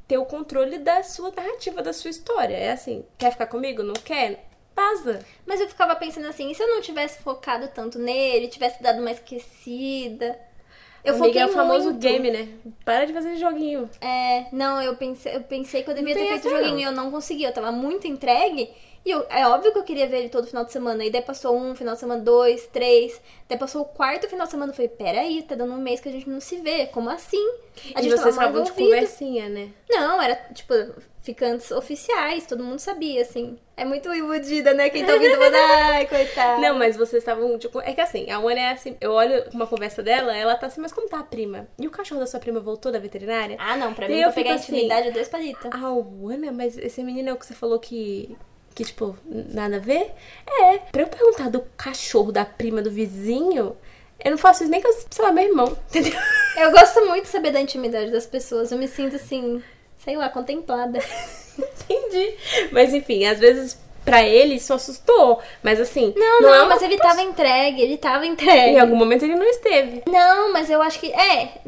ter 0.08 0.18
o 0.18 0.26
controle 0.26 0.78
da 0.78 1.04
sua 1.04 1.32
narrativa, 1.32 1.82
da 1.82 1.94
sua 1.94 2.12
história. 2.12 2.56
É 2.56 2.72
assim, 2.72 3.06
quer 3.18 3.32
ficar 3.32 3.48
comigo? 3.48 3.82
Não 3.82 3.94
quer? 3.94 4.46
Pasa. 4.76 5.20
Mas 5.46 5.60
eu 5.60 5.68
ficava 5.68 5.96
pensando 5.96 6.28
assim, 6.28 6.52
e 6.52 6.56
se 6.56 6.62
eu 6.62 6.68
não 6.68 6.82
tivesse 6.82 7.22
focado 7.24 7.68
tanto 7.70 7.98
nele, 7.98 8.48
tivesse 8.48 8.82
dado 8.84 9.00
uma 9.00 9.12
esquecida? 9.12 10.38
Eu 11.04 11.14
Amiga, 11.16 11.28
foquei 11.28 11.42
é 11.42 11.46
o 11.46 11.50
famoso 11.50 11.86
muito. 11.86 12.00
game, 12.00 12.30
né? 12.30 12.48
Para 12.86 13.06
de 13.06 13.14
fazer 13.14 13.36
joguinho. 13.38 13.90
É, 14.00 14.46
não, 14.52 14.82
eu 14.82 14.96
pensei, 14.96 15.36
eu 15.36 15.42
pensei 15.42 15.82
que 15.84 15.90
eu 15.90 15.96
devia 15.96 16.14
ter 16.14 16.28
feito 16.28 16.50
joguinho 16.50 16.80
e 16.80 16.84
eu 16.84 16.92
não 16.92 17.10
consegui. 17.10 17.44
Eu 17.44 17.54
tava 17.54 17.72
muito 17.72 18.08
entregue. 18.08 18.70
E 19.04 19.12
eu, 19.12 19.26
é 19.30 19.48
óbvio 19.48 19.72
que 19.72 19.80
eu 19.80 19.84
queria 19.84 20.08
ver 20.08 20.20
ele 20.20 20.30
todo 20.30 20.48
final 20.48 20.64
de 20.64 20.72
semana. 20.72 21.04
E 21.04 21.10
daí 21.10 21.22
passou 21.22 21.58
um, 21.58 21.76
final 21.76 21.96
de 21.96 22.00
semana, 22.00 22.22
dois, 22.22 22.68
três. 22.68 23.20
Daí 23.50 23.58
passou 23.58 23.82
o 23.82 23.86
quarto 23.86 24.30
final 24.30 24.46
de 24.46 24.52
semana. 24.52 24.72
Eu 24.72 24.76
falei, 24.76 24.90
peraí, 24.90 25.42
tá 25.42 25.56
dando 25.56 25.74
um 25.74 25.82
mês 25.82 26.00
que 26.00 26.10
a 26.10 26.12
gente 26.12 26.30
não 26.30 26.40
se 26.40 26.58
vê. 26.58 26.86
Como 26.88 27.10
assim? 27.10 27.44
A 27.96 28.00
e 28.00 28.04
gente 28.04 28.18
vocês 28.18 28.36
estavam 28.36 28.64
de 28.64 28.72
conversinha, 28.72 29.50
né? 29.50 29.70
Não, 29.90 30.22
era 30.22 30.36
tipo, 30.54 30.74
ficantes 31.22 31.72
oficiais, 31.72 32.46
todo 32.46 32.64
mundo 32.64 32.80
sabia, 32.80 33.22
assim. 33.22 33.58
É 33.78 33.86
muito 33.86 34.14
iludida, 34.14 34.74
né? 34.74 34.90
Quem 34.90 35.06
tá 35.06 35.14
ouvindo 35.14 35.38
manda, 35.40 35.58
ai, 35.58 36.06
coitada. 36.08 36.62
Não, 36.62 36.78
mas 36.78 36.98
vocês 36.98 37.22
estavam, 37.22 37.58
tipo, 37.58 37.80
é 37.80 37.94
que 37.94 38.02
assim, 38.02 38.30
a 38.30 38.38
Ana 38.38 38.60
é 38.60 38.72
assim, 38.72 38.98
eu 39.00 39.12
olho 39.12 39.44
uma 39.54 39.66
conversa 39.66 40.04
dela, 40.04 40.36
ela 40.36 40.56
tá 40.56 40.68
assim, 40.68 40.82
mas 40.82 40.92
como 40.92 41.08
tá 41.08 41.20
a 41.20 41.24
prima? 41.24 41.68
E 41.80 41.88
o 41.88 41.92
cachorro 41.92 42.20
da 42.20 42.28
sua 42.28 42.40
prima 42.40 42.60
voltou 42.60 42.92
da 42.92 43.00
veterinária? 43.00 43.56
Ah, 43.60 43.78
não, 43.78 43.94
pra 43.94 44.08
mim, 44.08 44.16
eu 44.16 44.32
pra 44.32 44.34
pegar 44.34 44.54
assim, 44.56 44.74
intimidade, 44.74 45.08
é 45.08 45.12
dois 45.12 45.28
palitos. 45.28 45.70
Ah, 45.72 45.88
Ana, 46.32 46.52
mas 46.52 46.78
esse 46.78 47.04
menino 47.04 47.30
é 47.30 47.34
o 47.34 47.38
que 47.38 47.46
você 47.46 47.54
falou 47.54 47.80
que 47.80 48.36
que, 48.74 48.84
tipo, 48.84 49.18
nada 49.26 49.78
a 49.78 49.80
ver? 49.80 50.12
É, 50.48 50.78
pra 50.78 51.04
eu 51.04 51.08
perguntar 51.08 51.50
do 51.50 51.62
cachorro 51.78 52.32
da 52.32 52.46
prima 52.46 52.82
do 52.82 52.92
vizinho, 52.92 53.76
eu 54.24 54.32
não 54.32 54.38
faço 54.38 54.64
isso 54.64 54.72
nem 54.72 54.82
com, 54.82 54.92
sei 54.92 55.26
lá, 55.26 55.32
meu 55.32 55.44
irmão, 55.44 55.78
entendeu? 55.90 56.20
Eu 56.58 56.72
gosto 56.72 57.06
muito 57.06 57.24
de 57.24 57.30
saber 57.30 57.52
da 57.52 57.62
intimidade 57.62 58.12
das 58.12 58.26
pessoas. 58.26 58.72
Eu 58.72 58.78
me 58.78 58.88
sinto 58.88 59.16
assim, 59.16 59.62
sei 59.98 60.16
lá, 60.16 60.30
contemplada. 60.30 61.00
Entendi. 61.90 62.36
Mas 62.72 62.94
enfim, 62.94 63.26
às 63.26 63.40
vezes 63.40 63.78
pra 64.04 64.24
ele 64.24 64.56
isso 64.56 64.74
assustou. 64.74 65.40
Mas 65.64 65.80
assim. 65.80 66.14
Não, 66.16 66.42
não, 66.42 66.50
não 66.50 66.66
é 66.66 66.66
mas 66.66 66.82
ele 66.82 66.98
tava 66.98 67.22
entregue, 67.22 67.82
ele 67.82 67.98
tava 67.98 68.26
entregue. 68.26 68.76
Em 68.76 68.80
algum 68.80 68.96
momento 68.96 69.24
ele 69.24 69.36
não 69.36 69.46
esteve. 69.46 70.04
Não, 70.08 70.52
mas 70.52 70.70
eu 70.70 70.82
acho 70.82 71.00
que. 71.00 71.12
É, 71.12 71.62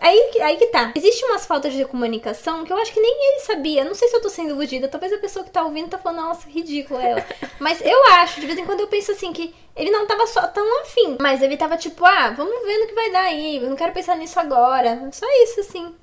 aí, 0.00 0.30
aí 0.42 0.56
que 0.56 0.66
tá. 0.66 0.92
Existe 0.94 1.24
umas 1.24 1.46
faltas 1.46 1.72
de 1.72 1.84
comunicação 1.84 2.64
que 2.64 2.72
eu 2.72 2.76
acho 2.76 2.92
que 2.92 3.00
nem 3.00 3.32
ele 3.32 3.40
sabia. 3.40 3.84
Não 3.84 3.94
sei 3.94 4.08
se 4.08 4.16
eu 4.16 4.22
tô 4.22 4.28
sendo 4.28 4.50
iludida. 4.50 4.88
Talvez 4.88 5.12
a 5.12 5.18
pessoa 5.18 5.44
que 5.44 5.50
tá 5.50 5.64
ouvindo 5.64 5.88
tá 5.88 5.98
falando, 5.98 6.22
nossa, 6.22 6.48
ridículo 6.48 7.00
ela. 7.00 7.24
mas 7.58 7.80
eu 7.84 8.04
acho, 8.14 8.40
de 8.40 8.46
vez 8.46 8.58
em 8.58 8.64
quando 8.64 8.80
eu 8.80 8.88
penso 8.88 9.12
assim, 9.12 9.32
que 9.32 9.54
ele 9.76 9.90
não 9.90 10.06
tava 10.06 10.26
só 10.26 10.46
tão 10.46 10.82
afim. 10.82 11.16
Mas 11.20 11.42
ele 11.42 11.56
tava 11.56 11.76
tipo, 11.76 12.04
ah, 12.04 12.30
vamos 12.30 12.64
ver 12.64 12.78
no 12.78 12.86
que 12.86 12.94
vai 12.94 13.10
dar 13.10 13.22
aí. 13.22 13.56
Eu 13.56 13.68
não 13.68 13.76
quero 13.76 13.92
pensar 13.92 14.16
nisso 14.16 14.38
agora. 14.38 15.08
Só 15.12 15.26
isso, 15.42 15.60
assim. 15.60 15.94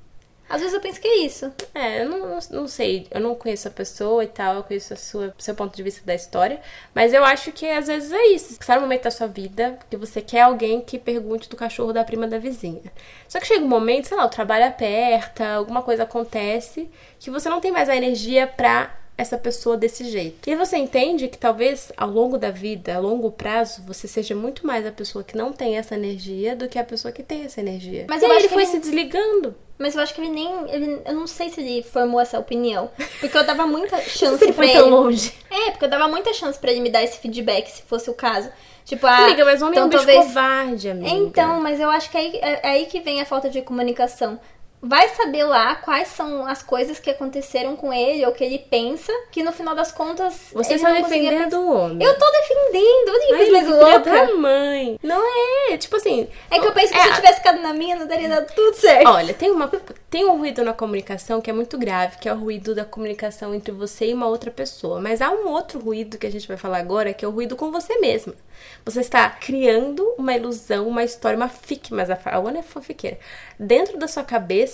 Às 0.49 0.61
vezes 0.61 0.73
eu 0.73 0.81
penso 0.81 0.99
que 1.01 1.07
é 1.07 1.17
isso. 1.17 1.51
É, 1.73 2.03
eu 2.03 2.09
não, 2.09 2.39
não 2.51 2.67
sei. 2.67 3.07
Eu 3.11 3.19
não 3.19 3.35
conheço 3.35 3.67
a 3.67 3.71
pessoa 3.71 4.23
e 4.23 4.27
tal, 4.27 4.55
eu 4.55 4.63
conheço 4.63 4.93
a 4.93 4.97
sua, 4.97 5.33
seu 5.37 5.55
ponto 5.55 5.75
de 5.75 5.83
vista 5.83 6.01
da 6.05 6.15
história. 6.15 6.61
Mas 6.93 7.13
eu 7.13 7.23
acho 7.25 7.51
que 7.51 7.67
às 7.67 7.87
vezes 7.87 8.11
é 8.11 8.27
isso. 8.27 8.53
Está 8.53 8.75
no 8.75 8.81
momento 8.81 9.03
da 9.03 9.11
sua 9.11 9.27
vida 9.27 9.77
que 9.89 9.97
você 9.97 10.21
quer 10.21 10.41
alguém 10.41 10.81
que 10.81 10.97
pergunte 10.97 11.49
do 11.49 11.55
cachorro 11.55 11.91
da 11.91 12.03
prima 12.03 12.27
da 12.27 12.37
vizinha. 12.37 12.91
Só 13.27 13.39
que 13.39 13.47
chega 13.47 13.63
um 13.63 13.67
momento, 13.67 14.07
sei 14.07 14.17
lá, 14.17 14.25
o 14.25 14.29
trabalho 14.29 14.65
aperta, 14.65 15.55
alguma 15.55 15.81
coisa 15.81 16.03
acontece, 16.03 16.89
que 17.19 17.29
você 17.29 17.49
não 17.49 17.59
tem 17.59 17.71
mais 17.71 17.89
a 17.89 17.95
energia 17.95 18.47
pra 18.47 18.95
essa 19.17 19.37
pessoa 19.37 19.75
desse 19.75 20.03
jeito. 20.05 20.47
E 20.47 20.55
você 20.55 20.77
entende 20.77 21.27
que 21.27 21.37
talvez 21.37 21.91
ao 21.97 22.09
longo 22.09 22.37
da 22.37 22.51
vida, 22.51 22.95
a 22.95 22.99
longo 22.99 23.31
prazo, 23.31 23.81
você 23.85 24.07
seja 24.07 24.35
muito 24.35 24.65
mais 24.65 24.85
a 24.85 24.91
pessoa 24.91 25.23
que 25.23 25.35
não 25.35 25.51
tem 25.51 25.77
essa 25.77 25.95
energia 25.95 26.55
do 26.55 26.67
que 26.67 26.77
a 26.77 26.83
pessoa 26.83 27.11
que 27.11 27.23
tem 27.23 27.43
essa 27.43 27.59
energia. 27.59 28.05
Mas 28.07 28.21
e 28.21 28.25
eu 28.25 28.31
acho 28.31 28.39
ele 28.41 28.47
que 28.47 28.53
foi 28.53 28.63
ele... 28.63 28.71
se 28.71 28.79
desligando. 28.79 29.55
Mas 29.79 29.95
eu 29.95 30.01
acho 30.01 30.13
que 30.13 30.21
ele 30.21 30.29
nem. 30.29 30.49
Ele, 30.69 31.01
eu 31.05 31.13
não 31.13 31.27
sei 31.27 31.49
se 31.49 31.61
ele 31.61 31.83
formou 31.83 32.19
essa 32.19 32.39
opinião. 32.39 32.89
Porque 33.19 33.37
eu 33.37 33.43
dava 33.43 33.67
muita 33.67 33.97
chance 34.09 34.43
ele 34.43 34.53
pra 34.53 34.63
foi 34.63 34.69
ele. 34.71 34.79
tão 34.79 34.89
longe. 34.89 35.33
É, 35.49 35.71
porque 35.71 35.85
eu 35.85 35.89
dava 35.89 36.07
muita 36.07 36.33
chance 36.33 36.57
pra 36.57 36.71
ele 36.71 36.81
me 36.81 36.89
dar 36.89 37.03
esse 37.03 37.19
feedback, 37.19 37.69
se 37.69 37.81
fosse 37.83 38.09
o 38.09 38.13
caso. 38.13 38.49
Tipo, 38.85 39.05
ah, 39.05 39.25
amiga, 39.25 39.43
mas 39.43 39.61
homem 39.61 39.73
então, 39.73 39.83
é 39.83 39.87
um 39.87 39.89
talvez... 39.89 40.17
covarde, 40.19 40.89
amiga. 40.89 41.09
Então, 41.09 41.59
mas 41.59 41.79
eu 41.79 41.89
acho 41.89 42.09
que 42.09 42.17
aí, 42.17 42.37
é, 42.37 42.59
é 42.63 42.69
aí 42.69 42.85
que 42.85 43.01
vem 43.01 43.19
a 43.19 43.25
falta 43.25 43.49
de 43.49 43.61
comunicação 43.61 44.39
vai 44.81 45.09
saber 45.09 45.43
lá 45.43 45.75
quais 45.75 46.09
são 46.09 46.45
as 46.45 46.61
coisas 46.61 46.99
que 46.99 47.09
aconteceram 47.09 47.75
com 47.75 47.91
ele 47.91 48.25
ou 48.25 48.31
que 48.31 48.43
ele 48.43 48.59
pensa, 48.59 49.11
que 49.31 49.43
no 49.43 49.51
final 49.51 49.75
das 49.75 49.91
contas. 49.91 50.49
Você 50.53 50.75
está 50.75 50.91
defendendo 50.91 51.55
o 51.55 51.73
homem. 51.73 52.05
Eu 52.05 52.17
tô 52.17 52.25
defendendo, 52.31 53.07
eu 53.07 53.37
nem 53.37 53.51
mais 53.51 53.67
louca. 53.67 54.35
mãe. 54.35 54.99
Não 55.01 55.21
é, 55.71 55.77
tipo 55.77 55.95
assim. 55.95 56.27
É 56.49 56.59
que 56.59 56.65
eu 56.65 56.73
penso 56.73 56.93
que 56.93 56.99
é, 56.99 57.01
se 57.01 57.09
eu 57.09 57.15
tivesse 57.15 57.37
ficado 57.37 57.61
na 57.61 57.73
minha, 57.73 57.95
não 57.95 58.07
daria 58.07 58.29
dado 58.29 58.53
tudo 58.53 58.75
certo. 58.75 59.07
Olha, 59.07 59.33
tem 59.33 59.51
uma. 59.51 59.67
Tem 60.09 60.25
um 60.25 60.37
ruído 60.37 60.63
na 60.63 60.73
comunicação 60.73 61.41
que 61.41 61.49
é 61.49 61.53
muito 61.53 61.77
grave, 61.77 62.17
que 62.17 62.29
é 62.29 62.33
o 62.33 62.37
ruído 62.37 62.73
da 62.73 62.85
comunicação 62.85 63.53
entre 63.53 63.71
você 63.71 64.07
e 64.07 64.13
uma 64.13 64.27
outra 64.27 64.49
pessoa. 64.49 65.01
Mas 65.01 65.21
há 65.21 65.29
um 65.31 65.47
outro 65.49 65.79
ruído 65.79 66.17
que 66.17 66.27
a 66.27 66.31
gente 66.31 66.47
vai 66.47 66.55
falar 66.55 66.77
agora, 66.77 67.13
que 67.13 67.25
é 67.25 67.27
o 67.27 67.31
ruído 67.31 67.55
com 67.55 67.71
você 67.71 67.97
mesma. 67.99 68.33
Você 68.85 69.01
está 69.01 69.29
criando 69.29 70.03
uma 70.17 70.33
ilusão, 70.33 70.87
uma 70.87 71.03
história, 71.03 71.35
uma 71.35 71.49
fic, 71.49 71.93
mas 71.93 72.09
a 72.09 72.17
Ana 72.25 72.59
é 72.59 72.63
fofiqueira. 72.63 73.19
Dentro 73.59 73.97
da 73.97 74.07
sua 74.07 74.23
cabeça, 74.23 74.66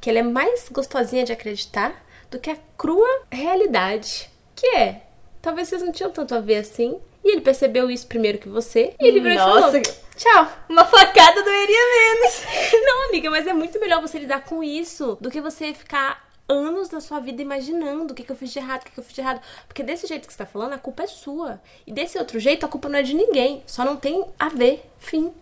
que 0.00 0.08
ela 0.08 0.20
é 0.20 0.22
mais 0.22 0.68
gostosinha 0.70 1.24
de 1.24 1.32
acreditar 1.32 1.94
do 2.30 2.38
que 2.38 2.50
a 2.50 2.56
crua 2.76 3.08
realidade. 3.30 4.30
Que 4.54 4.66
é, 4.76 5.02
talvez 5.42 5.68
vocês 5.68 5.82
não 5.82 5.92
tinham 5.92 6.10
tanto 6.10 6.34
a 6.34 6.40
ver 6.40 6.56
assim. 6.56 7.00
E 7.24 7.32
ele 7.32 7.40
percebeu 7.42 7.90
isso 7.90 8.06
primeiro 8.06 8.38
que 8.38 8.48
você. 8.48 8.94
E 8.98 9.06
ele 9.06 9.20
virou 9.20 9.36
Nossa, 9.36 9.78
e 9.78 9.84
falou, 9.84 10.00
tchau. 10.16 10.52
Uma 10.68 10.84
facada 10.84 11.42
doeria 11.42 11.78
menos. 11.78 12.42
não, 12.84 13.08
amiga, 13.08 13.30
mas 13.30 13.46
é 13.46 13.52
muito 13.52 13.78
melhor 13.78 14.00
você 14.00 14.18
lidar 14.18 14.44
com 14.44 14.62
isso 14.62 15.18
do 15.20 15.30
que 15.30 15.40
você 15.40 15.74
ficar 15.74 16.30
anos 16.48 16.88
da 16.88 17.00
sua 17.00 17.20
vida 17.20 17.40
imaginando 17.40 18.12
o 18.12 18.16
que, 18.16 18.24
que 18.24 18.32
eu 18.32 18.36
fiz 18.36 18.50
de 18.50 18.58
errado, 18.58 18.82
o 18.82 18.84
que, 18.86 18.92
que 18.92 18.98
eu 18.98 19.04
fiz 19.04 19.14
de 19.14 19.20
errado. 19.20 19.40
Porque 19.68 19.82
desse 19.82 20.06
jeito 20.06 20.26
que 20.26 20.32
você 20.32 20.38
tá 20.38 20.46
falando, 20.46 20.72
a 20.72 20.78
culpa 20.78 21.04
é 21.04 21.06
sua. 21.06 21.60
E 21.86 21.92
desse 21.92 22.18
outro 22.18 22.40
jeito, 22.40 22.64
a 22.64 22.68
culpa 22.68 22.88
não 22.88 22.98
é 22.98 23.02
de 23.02 23.14
ninguém. 23.14 23.62
Só 23.66 23.84
não 23.84 23.96
tem 23.96 24.24
a 24.38 24.48
ver. 24.48 24.82
Fim. 24.98 25.32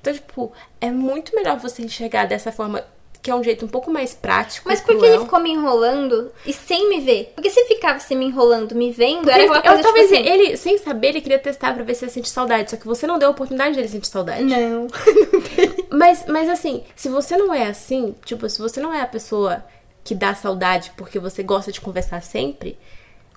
Então, 0.00 0.12
tipo, 0.12 0.52
é 0.80 0.90
muito 0.90 1.34
melhor 1.34 1.58
você 1.58 1.82
enxergar 1.82 2.26
dessa 2.26 2.50
forma 2.50 2.84
que 3.22 3.30
é 3.30 3.34
um 3.34 3.42
jeito 3.42 3.64
um 3.64 3.68
pouco 3.68 3.88
mais 3.88 4.12
prático. 4.12 4.68
Mas 4.68 4.80
por 4.80 4.98
que 4.98 5.06
ele 5.06 5.20
ficou 5.20 5.38
me 5.38 5.50
enrolando 5.52 6.32
e 6.44 6.52
sem 6.52 6.88
me 6.88 7.00
ver? 7.00 7.32
Porque 7.36 7.48
se 7.48 7.64
ficava 7.66 8.00
se 8.00 8.16
me 8.16 8.26
enrolando, 8.26 8.74
me 8.74 8.90
vendo, 8.90 9.22
Porque 9.22 9.30
era 9.30 9.44
aquela 9.44 9.62
coisa 9.62 9.78
eu, 9.78 9.82
talvez 9.82 10.08
tipo 10.08 10.20
assim, 10.20 10.28
ele, 10.28 10.56
sem 10.56 10.76
saber, 10.78 11.08
ele 11.08 11.20
queria 11.20 11.38
testar 11.38 11.72
pra 11.72 11.84
ver 11.84 11.94
se 11.94 12.04
ele 12.04 12.10
sente 12.10 12.28
saudade. 12.28 12.72
Só 12.72 12.76
que 12.76 12.84
você 12.84 13.06
não 13.06 13.20
deu 13.20 13.28
a 13.28 13.30
oportunidade 13.30 13.76
dele 13.76 13.86
sentir 13.86 14.08
saudade. 14.08 14.42
Não. 14.42 14.88
Mas, 15.88 16.24
mas 16.26 16.48
assim, 16.48 16.82
se 16.96 17.08
você 17.08 17.36
não 17.36 17.54
é 17.54 17.66
assim, 17.66 18.14
tipo, 18.24 18.48
se 18.48 18.60
você 18.60 18.80
não 18.80 18.92
é 18.92 19.02
a 19.02 19.06
pessoa 19.06 19.64
que 20.02 20.14
dá 20.14 20.34
saudade 20.34 20.90
porque 20.96 21.18
você 21.18 21.42
gosta 21.42 21.70
de 21.70 21.80
conversar 21.80 22.22
sempre, 22.22 22.76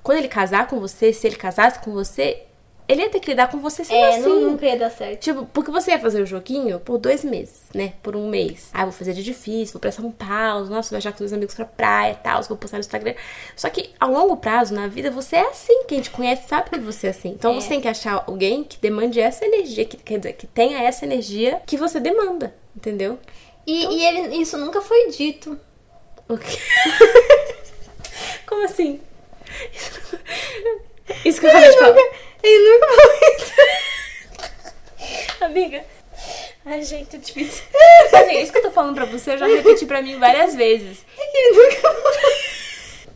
quando 0.01 0.17
ele 0.17 0.27
casar 0.27 0.67
com 0.67 0.79
você, 0.79 1.13
se 1.13 1.27
ele 1.27 1.35
casasse 1.35 1.79
com 1.79 1.91
você, 1.91 2.43
ele 2.87 3.01
ia 3.01 3.09
ter 3.09 3.19
que 3.19 3.29
lidar 3.29 3.49
com 3.49 3.57
você 3.59 3.83
sendo 3.83 3.97
É, 3.97 4.09
assim. 4.17 4.21
não, 4.21 4.41
nunca 4.51 4.65
ia 4.65 4.77
dar 4.77 4.89
certo. 4.91 5.19
Tipo, 5.21 5.45
porque 5.47 5.71
você 5.71 5.91
ia 5.91 5.99
fazer 5.99 6.21
o 6.21 6.25
joguinho 6.25 6.79
por 6.79 6.97
dois 6.97 7.23
meses, 7.23 7.63
né? 7.73 7.93
Por 8.03 8.15
um 8.15 8.29
mês. 8.29 8.69
Ah, 8.73 8.83
vou 8.83 8.91
fazer 8.91 9.13
de 9.13 9.23
difícil, 9.23 9.73
vou 9.73 9.79
pra 9.81 9.91
São 9.91 10.11
Paulo, 10.11 10.65
nossa, 10.67 10.89
vou 10.89 10.99
viajar 10.99 11.11
com 11.13 11.23
os 11.23 11.33
amigos 11.33 11.55
pra 11.55 11.65
praia 11.65 12.11
e 12.13 12.15
tal, 12.23 12.43
vou 12.43 12.57
postar 12.57 12.77
no 12.77 12.81
Instagram. 12.81 13.15
Só 13.55 13.69
que 13.69 13.89
ao 13.99 14.11
longo 14.11 14.37
prazo, 14.37 14.73
na 14.73 14.87
vida, 14.87 15.09
você 15.09 15.37
é 15.37 15.49
assim. 15.49 15.83
Quem 15.87 16.01
te 16.01 16.09
conhece 16.11 16.47
sabe 16.47 16.69
que 16.69 16.79
você 16.79 17.07
é 17.07 17.09
assim. 17.09 17.29
Então 17.29 17.51
É. 17.51 17.55
você 17.55 17.69
tem 17.69 17.81
que 17.81 17.87
achar 17.87 18.23
alguém 18.27 18.63
que 18.63 18.77
demande 18.77 19.19
essa 19.19 19.45
energia, 19.45 19.85
que 19.85 19.97
quer 19.97 20.17
dizer, 20.19 20.33
que 20.33 20.45
tenha 20.47 20.79
essa 20.83 21.05
energia 21.05 21.61
que 21.65 21.77
você 21.77 21.99
demanda, 21.99 22.55
entendeu? 22.75 23.17
E, 23.65 23.83
e 23.95 24.05
ele, 24.05 24.37
isso 24.37 24.57
nunca 24.57 24.79
foi 24.81 25.09
dito. 25.09 25.59
O 26.29 26.37
quê? 26.37 26.57
Como 28.45 28.63
assim? 28.65 28.99
Isso 31.23 31.39
que 31.39 31.45
eu 31.45 31.49
acabei 31.49 31.69
de 31.71 31.77
falar. 31.79 31.95
Ele 32.45 32.69
nunca 32.69 32.87
falou 32.87 33.13
isso. 33.37 33.53
Amiga. 35.43 35.83
Ai, 36.63 36.83
gente, 36.83 37.15
é 37.15 37.19
difícil. 37.19 37.63
Mas 38.11 38.27
é 38.27 38.41
isso 38.41 38.51
que 38.51 38.59
eu 38.59 38.63
tô 38.63 38.71
falando 38.71 38.95
pra 38.95 39.05
você, 39.05 39.33
eu 39.33 39.37
já 39.39 39.47
repeti 39.47 39.85
pra 39.85 40.01
mim 40.01 40.19
várias 40.19 40.55
vezes. 40.55 41.03
Ele 41.17 41.57
nunca 41.57 41.81
falou 41.81 42.11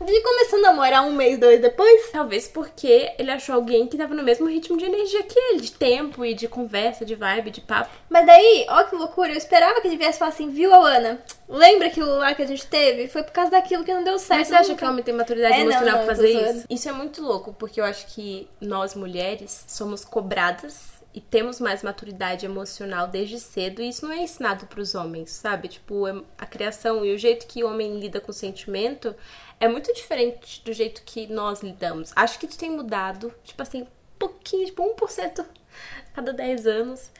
Ele 0.08 0.20
começou 0.20 0.58
a 0.58 0.62
namorar 0.62 1.04
um 1.04 1.12
mês, 1.12 1.38
dois 1.38 1.60
depois? 1.60 2.10
Talvez 2.10 2.48
porque 2.48 3.12
ele 3.18 3.30
achou 3.30 3.54
alguém 3.54 3.86
que 3.86 3.96
tava 3.96 4.14
no 4.14 4.22
mesmo 4.22 4.48
ritmo 4.48 4.76
de 4.76 4.84
energia 4.84 5.22
que 5.22 5.38
ele, 5.38 5.60
de 5.60 5.72
tempo 5.72 6.24
e 6.24 6.34
de 6.34 6.48
conversa, 6.48 7.04
de 7.04 7.14
vibe, 7.14 7.50
de 7.50 7.60
papo. 7.60 7.90
Mas 8.08 8.26
daí, 8.26 8.66
ó 8.68 8.82
que 8.84 8.96
loucura, 8.96 9.30
eu 9.32 9.36
esperava 9.36 9.80
que 9.80 9.86
ele 9.86 9.96
viesse 9.96 10.18
falar 10.18 10.30
assim, 10.30 10.50
viu, 10.50 10.72
Alana? 10.74 11.20
Lembra 11.50 11.88
aquilo 11.88 12.16
lá 12.18 12.34
que 12.34 12.42
a 12.42 12.46
gente 12.46 12.66
teve? 12.66 13.08
Foi 13.08 13.22
por 13.22 13.32
causa 13.32 13.50
daquilo 13.50 13.84
que 13.84 13.92
não 13.92 14.04
deu 14.04 14.18
certo. 14.18 14.38
Mas 14.38 14.48
você 14.48 14.54
acha 14.54 14.74
que 14.74 14.84
o 14.84 14.88
homem 14.88 15.02
tem 15.02 15.12
maturidade 15.14 15.54
É, 15.54 15.58
não, 15.64 15.70
emocional 15.70 15.98
não, 15.98 16.04
pra 16.04 16.12
eu 16.12 16.16
tô 16.16 16.22
fazer 16.22 16.32
zoando. 16.32 16.58
isso? 16.58 16.66
Isso 16.70 16.88
é 16.88 16.92
muito 16.92 17.22
louco, 17.22 17.52
porque 17.52 17.80
eu 17.80 17.84
acho 17.84 18.06
que 18.06 18.48
nós 18.60 18.94
mulheres 18.94 19.64
somos 19.66 20.04
cobradas 20.04 21.00
e 21.12 21.20
temos 21.20 21.58
mais 21.58 21.82
maturidade 21.82 22.46
emocional 22.46 23.08
desde 23.08 23.40
cedo, 23.40 23.82
e 23.82 23.88
isso 23.88 24.06
não 24.06 24.12
é 24.12 24.18
ensinado 24.18 24.66
pros 24.66 24.94
homens, 24.94 25.30
sabe? 25.32 25.66
Tipo, 25.66 26.06
é- 26.06 26.22
a 26.38 26.46
criação 26.46 27.04
e 27.04 27.12
o 27.12 27.18
jeito 27.18 27.48
que 27.48 27.64
o 27.64 27.66
homem 27.68 27.98
lida 27.98 28.20
com 28.20 28.30
o 28.30 28.34
sentimento 28.34 29.12
é 29.58 29.66
muito 29.66 29.92
diferente 29.92 30.62
do 30.64 30.72
jeito 30.72 31.02
que 31.04 31.26
nós 31.26 31.62
lidamos. 31.64 32.12
Acho 32.14 32.38
que 32.38 32.46
isso 32.46 32.56
tem 32.56 32.70
mudado, 32.70 33.34
tipo 33.42 33.60
assim, 33.60 33.82
um 33.82 33.86
pouquinho, 34.20 34.66
tipo 34.66 34.84
1% 34.84 35.40
a 35.40 36.14
cada 36.14 36.32
10 36.32 36.64
anos. 36.64 37.10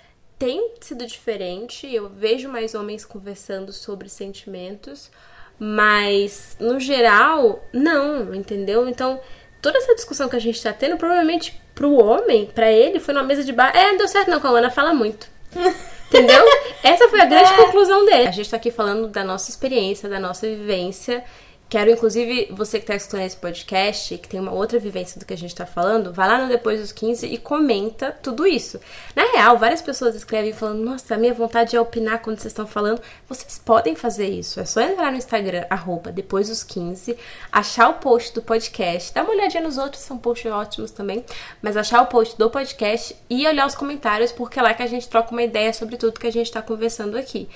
Tem 0.40 0.72
sido 0.80 1.04
diferente, 1.04 1.86
eu 1.94 2.08
vejo 2.08 2.48
mais 2.48 2.74
homens 2.74 3.04
conversando 3.04 3.74
sobre 3.74 4.08
sentimentos, 4.08 5.10
mas 5.58 6.56
no 6.58 6.80
geral, 6.80 7.62
não, 7.74 8.34
entendeu? 8.34 8.88
Então, 8.88 9.20
toda 9.60 9.76
essa 9.76 9.94
discussão 9.94 10.30
que 10.30 10.36
a 10.36 10.40
gente 10.40 10.62
tá 10.62 10.72
tendo, 10.72 10.96
provavelmente 10.96 11.60
pro 11.74 11.92
homem, 11.92 12.46
pra 12.46 12.72
ele, 12.72 12.98
foi 12.98 13.12
numa 13.12 13.22
mesa 13.26 13.44
de 13.44 13.52
bar. 13.52 13.70
É, 13.76 13.90
não 13.90 13.98
deu 13.98 14.08
certo 14.08 14.30
não, 14.30 14.40
Calana 14.40 14.70
fala 14.70 14.94
muito. 14.94 15.28
Entendeu? 16.08 16.42
Essa 16.82 17.06
foi 17.08 17.20
a 17.20 17.26
grande 17.26 17.52
É. 17.52 17.56
conclusão 17.56 18.06
dele. 18.06 18.28
A 18.28 18.32
gente 18.32 18.50
tá 18.50 18.56
aqui 18.56 18.70
falando 18.70 19.08
da 19.08 19.22
nossa 19.22 19.50
experiência, 19.50 20.08
da 20.08 20.18
nossa 20.18 20.46
vivência. 20.46 21.22
Quero, 21.70 21.88
inclusive, 21.88 22.48
você 22.50 22.80
que 22.80 22.86
tá 22.86 22.96
escutando 22.96 23.20
esse 23.20 23.36
podcast, 23.36 24.18
que 24.18 24.28
tem 24.28 24.40
uma 24.40 24.50
outra 24.50 24.76
vivência 24.76 25.20
do 25.20 25.24
que 25.24 25.32
a 25.32 25.38
gente 25.38 25.54
tá 25.54 25.64
falando, 25.64 26.12
vai 26.12 26.26
lá 26.26 26.42
no 26.42 26.48
Depois 26.48 26.80
dos 26.80 26.90
15 26.90 27.28
e 27.28 27.38
comenta 27.38 28.10
tudo 28.10 28.44
isso. 28.44 28.80
Na 29.14 29.22
real, 29.30 29.56
várias 29.56 29.80
pessoas 29.80 30.16
escrevem 30.16 30.52
falando, 30.52 30.82
nossa, 30.82 31.14
a 31.14 31.16
minha 31.16 31.32
vontade 31.32 31.76
é 31.76 31.80
opinar 31.80 32.22
quando 32.22 32.40
vocês 32.40 32.50
estão 32.50 32.66
falando. 32.66 33.00
Vocês 33.28 33.56
podem 33.64 33.94
fazer 33.94 34.26
isso. 34.26 34.58
É 34.58 34.64
só 34.64 34.80
entrar 34.80 35.12
no 35.12 35.18
Instagram, 35.18 35.64
arroba 35.70 36.10
Depois 36.10 36.48
dos 36.48 36.64
15, 36.64 37.16
achar 37.52 37.88
o 37.88 37.94
post 37.94 38.34
do 38.34 38.42
podcast, 38.42 39.14
dá 39.14 39.22
uma 39.22 39.30
olhadinha 39.30 39.62
nos 39.62 39.78
outros, 39.78 40.02
são 40.02 40.18
posts 40.18 40.50
ótimos 40.50 40.90
também, 40.90 41.24
mas 41.62 41.76
achar 41.76 42.02
o 42.02 42.06
post 42.06 42.36
do 42.36 42.50
podcast 42.50 43.14
e 43.30 43.46
olhar 43.46 43.64
os 43.64 43.76
comentários, 43.76 44.32
porque 44.32 44.58
é 44.58 44.62
lá 44.62 44.74
que 44.74 44.82
a 44.82 44.88
gente 44.88 45.08
troca 45.08 45.30
uma 45.30 45.42
ideia 45.44 45.72
sobre 45.72 45.96
tudo 45.96 46.18
que 46.18 46.26
a 46.26 46.32
gente 46.32 46.50
tá 46.50 46.60
conversando 46.60 47.16
aqui. 47.16 47.48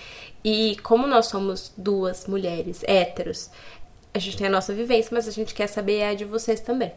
E 0.45 0.77
como 0.85 1.09
nós 1.09 1.27
somos 1.27 1.73
duas 1.77 2.27
mulheres 2.29 2.85
héteros, 2.87 3.51
a 4.15 4.19
gente 4.21 4.37
tem 4.37 4.47
a 4.47 4.51
nossa 4.51 4.73
vivência, 4.73 5.11
mas 5.13 5.27
a 5.27 5.33
gente 5.33 5.53
quer 5.53 5.67
saber 5.67 6.05
a 6.05 6.15
de 6.15 6.25
vocês 6.25 6.61
também. 6.61 6.93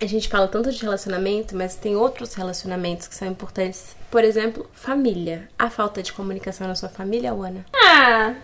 A 0.00 0.06
gente 0.06 0.28
fala 0.28 0.46
tanto 0.46 0.70
de 0.70 0.80
relacionamento, 0.80 1.56
mas 1.56 1.74
tem 1.74 1.96
outros 1.96 2.34
relacionamentos 2.34 3.08
que 3.08 3.14
são 3.14 3.26
importantes. 3.26 3.96
Por 4.10 4.24
exemplo, 4.24 4.68
família. 4.72 5.48
A 5.58 5.68
falta 5.68 6.02
de 6.02 6.12
comunicação 6.12 6.66
na 6.66 6.74
sua 6.74 6.88
família, 6.88 7.32
Ana? 7.32 7.64
Ah, 7.74 8.34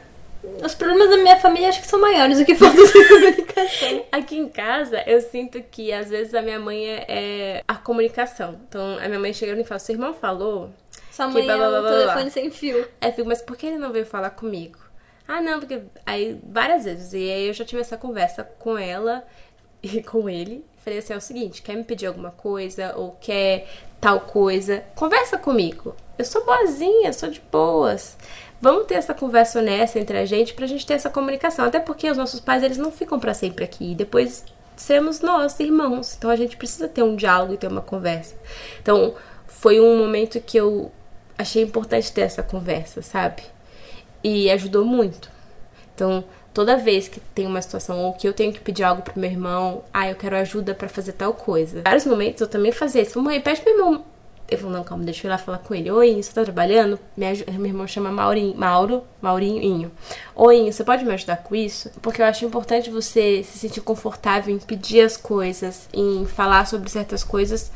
os 0.64 0.74
problemas 0.74 1.10
da 1.10 1.16
minha 1.16 1.36
família 1.36 1.68
acho 1.68 1.80
que 1.80 1.86
são 1.86 2.00
maiores 2.00 2.38
do 2.38 2.44
que 2.44 2.54
falta 2.54 2.76
de 2.76 2.92
comunicação. 3.08 4.04
Aqui 4.10 4.36
em 4.38 4.48
casa, 4.48 5.02
eu 5.06 5.20
sinto 5.20 5.60
que 5.62 5.92
às 5.92 6.10
vezes 6.10 6.34
a 6.34 6.42
minha 6.42 6.58
mãe 6.60 6.84
é, 6.84 7.04
é 7.08 7.64
a 7.66 7.74
comunicação. 7.74 8.60
Então, 8.68 8.98
a 8.98 9.06
minha 9.08 9.20
mãe 9.20 9.32
chega 9.32 9.60
e 9.60 9.64
fala: 9.64 9.78
seu 9.80 9.94
irmão 9.94 10.14
falou? 10.14 10.70
Sua 11.10 11.26
Que 11.26 11.34
mãe 11.34 11.44
blá, 11.44 11.54
é 11.54 11.56
blá, 11.56 11.68
blá, 11.68 11.78
um 11.78 11.82
blá, 11.82 11.90
telefone 11.90 12.30
sem 12.30 12.50
fio. 12.50 12.86
Eu 13.00 13.12
fico, 13.12 13.28
mas 13.28 13.42
por 13.42 13.56
que 13.56 13.66
ele 13.66 13.78
não 13.78 13.92
veio 13.92 14.06
falar 14.06 14.30
comigo? 14.30 14.87
Ah, 15.28 15.42
não, 15.42 15.60
porque. 15.60 15.82
Aí, 16.06 16.40
várias 16.42 16.84
vezes. 16.84 17.12
E 17.12 17.30
aí 17.30 17.46
eu 17.48 17.52
já 17.52 17.64
tive 17.64 17.82
essa 17.82 17.98
conversa 17.98 18.42
com 18.42 18.78
ela 18.78 19.22
e 19.82 20.00
com 20.02 20.28
ele. 20.28 20.64
Falei 20.78 21.00
assim: 21.00 21.12
é 21.12 21.16
o 21.16 21.20
seguinte, 21.20 21.60
quer 21.60 21.76
me 21.76 21.84
pedir 21.84 22.06
alguma 22.06 22.30
coisa? 22.30 22.94
Ou 22.96 23.12
quer 23.20 23.68
tal 24.00 24.20
coisa? 24.20 24.82
Conversa 24.94 25.36
comigo. 25.36 25.94
Eu 26.18 26.24
sou 26.24 26.44
boazinha, 26.46 27.12
sou 27.12 27.28
de 27.30 27.40
boas. 27.52 28.16
Vamos 28.60 28.86
ter 28.86 28.94
essa 28.94 29.14
conversa 29.14 29.60
honesta 29.60 30.00
entre 30.00 30.18
a 30.18 30.24
gente 30.24 30.54
pra 30.54 30.66
gente 30.66 30.84
ter 30.86 30.94
essa 30.94 31.10
comunicação. 31.10 31.66
Até 31.66 31.78
porque 31.78 32.10
os 32.10 32.16
nossos 32.16 32.40
pais, 32.40 32.62
eles 32.62 32.78
não 32.78 32.90
ficam 32.90 33.20
pra 33.20 33.34
sempre 33.34 33.64
aqui. 33.64 33.92
E 33.92 33.94
depois 33.94 34.44
seremos 34.76 35.20
nós, 35.20 35.60
irmãos. 35.60 36.16
Então 36.16 36.30
a 36.30 36.36
gente 36.36 36.56
precisa 36.56 36.88
ter 36.88 37.02
um 37.02 37.14
diálogo 37.14 37.52
e 37.52 37.58
ter 37.58 37.68
uma 37.68 37.82
conversa. 37.82 38.34
Então 38.80 39.14
foi 39.46 39.78
um 39.78 39.98
momento 39.98 40.40
que 40.40 40.56
eu 40.56 40.90
achei 41.36 41.62
importante 41.62 42.12
ter 42.12 42.22
essa 42.22 42.42
conversa, 42.42 43.02
sabe? 43.02 43.42
E 44.22 44.50
ajudou 44.50 44.84
muito. 44.84 45.30
Então, 45.94 46.24
toda 46.54 46.76
vez 46.76 47.08
que 47.08 47.20
tem 47.20 47.46
uma 47.46 47.62
situação 47.62 48.00
ou 48.04 48.12
que 48.12 48.26
eu 48.26 48.32
tenho 48.32 48.52
que 48.52 48.60
pedir 48.60 48.82
algo 48.82 49.02
pro 49.02 49.18
meu 49.18 49.30
irmão, 49.30 49.84
ah, 49.92 50.08
eu 50.08 50.14
quero 50.16 50.36
ajuda 50.36 50.74
pra 50.74 50.88
fazer 50.88 51.12
tal 51.12 51.34
coisa. 51.34 51.80
Em 51.80 51.82
vários 51.82 52.04
momentos 52.04 52.40
eu 52.40 52.48
também 52.48 52.72
fazia 52.72 53.02
isso. 53.02 53.20
Mãe, 53.20 53.40
pede 53.40 53.60
pro 53.60 53.74
meu 53.74 53.86
irmão. 53.86 54.04
Eu 54.50 54.56
falo, 54.56 54.72
não, 54.72 54.82
calma, 54.82 55.04
deixa 55.04 55.26
eu 55.26 55.28
ir 55.28 55.32
lá 55.32 55.36
falar 55.36 55.58
com 55.58 55.74
ele. 55.74 55.90
Oi, 55.90 56.22
você 56.22 56.32
tá 56.32 56.42
trabalhando? 56.42 56.98
Meu 57.14 57.30
irmão 57.66 57.86
chama 57.86 58.10
Maurinho, 58.10 58.56
Mauro, 58.56 59.04
Maurinho. 59.20 59.92
Oi, 60.34 60.72
você 60.72 60.82
pode 60.82 61.04
me 61.04 61.12
ajudar 61.12 61.36
com 61.38 61.54
isso? 61.54 61.90
Porque 62.00 62.22
eu 62.22 62.26
acho 62.26 62.46
importante 62.46 62.90
você 62.90 63.42
se 63.44 63.58
sentir 63.58 63.82
confortável 63.82 64.54
em 64.54 64.58
pedir 64.58 65.02
as 65.02 65.18
coisas, 65.18 65.86
em 65.92 66.24
falar 66.24 66.66
sobre 66.66 66.88
certas 66.88 67.22
coisas 67.22 67.70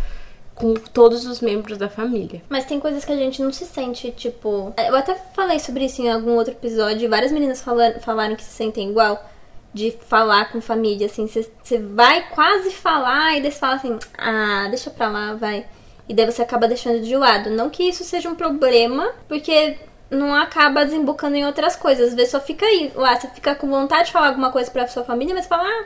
com 0.62 0.74
todos 0.74 1.26
os 1.26 1.40
membros 1.40 1.76
da 1.76 1.88
família. 1.88 2.40
Mas 2.48 2.64
tem 2.64 2.78
coisas 2.78 3.04
que 3.04 3.10
a 3.12 3.16
gente 3.16 3.42
não 3.42 3.52
se 3.52 3.66
sente, 3.66 4.12
tipo. 4.12 4.72
Eu 4.78 4.94
até 4.96 5.16
falei 5.34 5.58
sobre 5.58 5.84
isso 5.86 6.00
em 6.00 6.08
algum 6.08 6.36
outro 6.36 6.52
episódio. 6.54 7.10
Várias 7.10 7.32
meninas 7.32 7.60
fala- 7.60 7.98
falaram 8.00 8.36
que 8.36 8.44
se 8.44 8.52
sentem 8.52 8.88
igual. 8.88 9.28
De 9.74 9.90
falar 10.06 10.52
com 10.52 10.60
família, 10.60 11.06
assim. 11.06 11.26
Você 11.26 11.78
vai 11.78 12.28
quase 12.28 12.70
falar 12.70 13.36
e 13.38 13.40
daí 13.42 13.50
você 13.50 13.58
fala 13.58 13.74
assim: 13.74 13.98
ah, 14.16 14.66
deixa 14.68 14.90
pra 14.90 15.08
lá, 15.08 15.34
vai. 15.34 15.66
E 16.08 16.14
daí 16.14 16.26
você 16.30 16.42
acaba 16.42 16.68
deixando 16.68 17.00
de 17.00 17.16
lado. 17.16 17.48
Não 17.50 17.70
que 17.70 17.82
isso 17.82 18.04
seja 18.04 18.28
um 18.28 18.34
problema, 18.34 19.10
porque 19.26 19.78
não 20.10 20.34
acaba 20.34 20.84
desembocando 20.84 21.36
em 21.36 21.46
outras 21.46 21.74
coisas. 21.74 22.08
Às 22.10 22.14
vezes 22.14 22.30
só 22.32 22.38
fica 22.40 22.66
aí, 22.66 22.92
lá, 22.94 23.18
você 23.18 23.28
fica 23.28 23.54
com 23.54 23.66
vontade 23.68 24.06
de 24.06 24.12
falar 24.12 24.28
alguma 24.28 24.52
coisa 24.52 24.70
pra 24.70 24.86
sua 24.86 25.04
família, 25.04 25.34
mas 25.34 25.46
fala, 25.46 25.62
ah, 25.66 25.84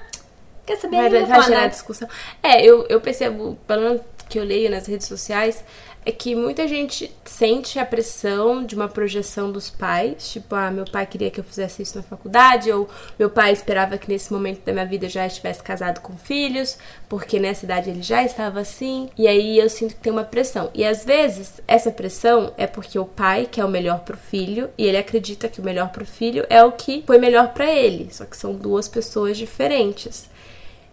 quer 0.66 0.76
saber? 0.78 0.96
Vai, 0.96 1.08
vai 1.10 1.26
falar 1.26 1.42
gerar 1.42 1.56
nada. 1.58 1.68
discussão. 1.70 2.08
É, 2.42 2.60
eu, 2.64 2.84
eu 2.88 3.00
percebo, 3.00 3.56
pelo 3.68 3.82
menos 3.82 4.00
que 4.28 4.38
eu 4.38 4.44
leio 4.44 4.70
nas 4.70 4.86
redes 4.86 5.06
sociais 5.06 5.64
é 6.06 6.12
que 6.12 6.36
muita 6.36 6.68
gente 6.68 7.12
sente 7.24 7.80
a 7.80 7.84
pressão 7.84 8.64
de 8.64 8.76
uma 8.76 8.88
projeção 8.88 9.50
dos 9.50 9.68
pais, 9.68 10.30
tipo, 10.30 10.54
ah, 10.54 10.70
meu 10.70 10.84
pai 10.84 11.04
queria 11.04 11.32
que 11.32 11.40
eu 11.40 11.44
fizesse 11.44 11.82
isso 11.82 11.96
na 11.96 12.02
faculdade, 12.02 12.70
ou 12.70 12.88
meu 13.18 13.28
pai 13.28 13.52
esperava 13.52 13.98
que 13.98 14.08
nesse 14.08 14.32
momento 14.32 14.64
da 14.64 14.72
minha 14.72 14.86
vida 14.86 15.06
eu 15.06 15.10
já 15.10 15.26
estivesse 15.26 15.64
casado 15.64 16.00
com 16.00 16.16
filhos, 16.16 16.78
porque 17.08 17.40
nessa 17.40 17.64
idade 17.64 17.90
ele 17.90 18.02
já 18.02 18.22
estava 18.22 18.60
assim, 18.60 19.10
e 19.18 19.26
aí 19.26 19.58
eu 19.58 19.68
sinto 19.68 19.96
que 19.96 20.00
tem 20.00 20.12
uma 20.12 20.22
pressão. 20.22 20.70
E 20.72 20.84
às 20.84 21.04
vezes 21.04 21.60
essa 21.66 21.90
pressão 21.90 22.54
é 22.56 22.68
porque 22.68 22.96
o 23.00 23.04
pai 23.04 23.48
quer 23.50 23.64
o 23.64 23.68
melhor 23.68 23.98
pro 24.04 24.16
filho 24.16 24.70
e 24.78 24.86
ele 24.86 24.98
acredita 24.98 25.48
que 25.48 25.60
o 25.60 25.64
melhor 25.64 25.88
pro 25.88 26.06
filho 26.06 26.46
é 26.48 26.62
o 26.62 26.70
que 26.70 27.02
foi 27.04 27.18
melhor 27.18 27.52
para 27.52 27.68
ele, 27.68 28.10
só 28.12 28.24
que 28.24 28.36
são 28.36 28.54
duas 28.54 28.86
pessoas 28.86 29.36
diferentes. 29.36 30.30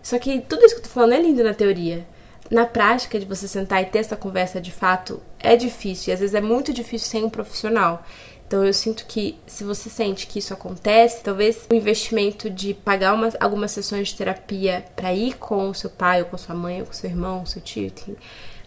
Só 0.01 0.17
que 0.17 0.41
tudo 0.41 0.65
isso 0.65 0.73
que 0.73 0.81
eu 0.81 0.85
tô 0.85 0.89
falando 0.89 1.13
é 1.13 1.21
lindo 1.21 1.43
na 1.43 1.53
teoria 1.53 2.03
na 2.51 2.65
prática 2.65 3.19
de 3.19 3.25
você 3.25 3.47
sentar 3.47 3.81
e 3.81 3.85
ter 3.85 3.99
essa 3.99 4.15
conversa 4.15 4.59
de 4.59 4.71
fato 4.71 5.21
é 5.39 5.55
difícil 5.55 6.11
e 6.11 6.13
às 6.13 6.19
vezes 6.19 6.35
é 6.35 6.41
muito 6.41 6.73
difícil 6.73 7.09
sem 7.09 7.23
um 7.23 7.29
profissional. 7.29 8.03
Então 8.45 8.63
eu 8.63 8.73
sinto 8.73 9.05
que 9.07 9.39
se 9.47 9.63
você 9.63 9.89
sente 9.89 10.27
que 10.27 10.37
isso 10.37 10.53
acontece, 10.53 11.23
talvez 11.23 11.65
o 11.71 11.73
investimento 11.73 12.49
de 12.49 12.73
pagar 12.73 13.13
uma, 13.13 13.31
algumas 13.39 13.71
sessões 13.71 14.09
de 14.09 14.15
terapia 14.15 14.85
para 14.95 15.13
ir 15.13 15.37
com 15.37 15.69
o 15.69 15.73
seu 15.73 15.89
pai, 15.89 16.21
ou 16.21 16.27
com 16.27 16.37
sua 16.37 16.53
mãe, 16.53 16.81
ou 16.81 16.85
com 16.85 16.93
seu 16.93 17.09
irmão, 17.09 17.45
seu 17.45 17.61
tio, 17.61 17.91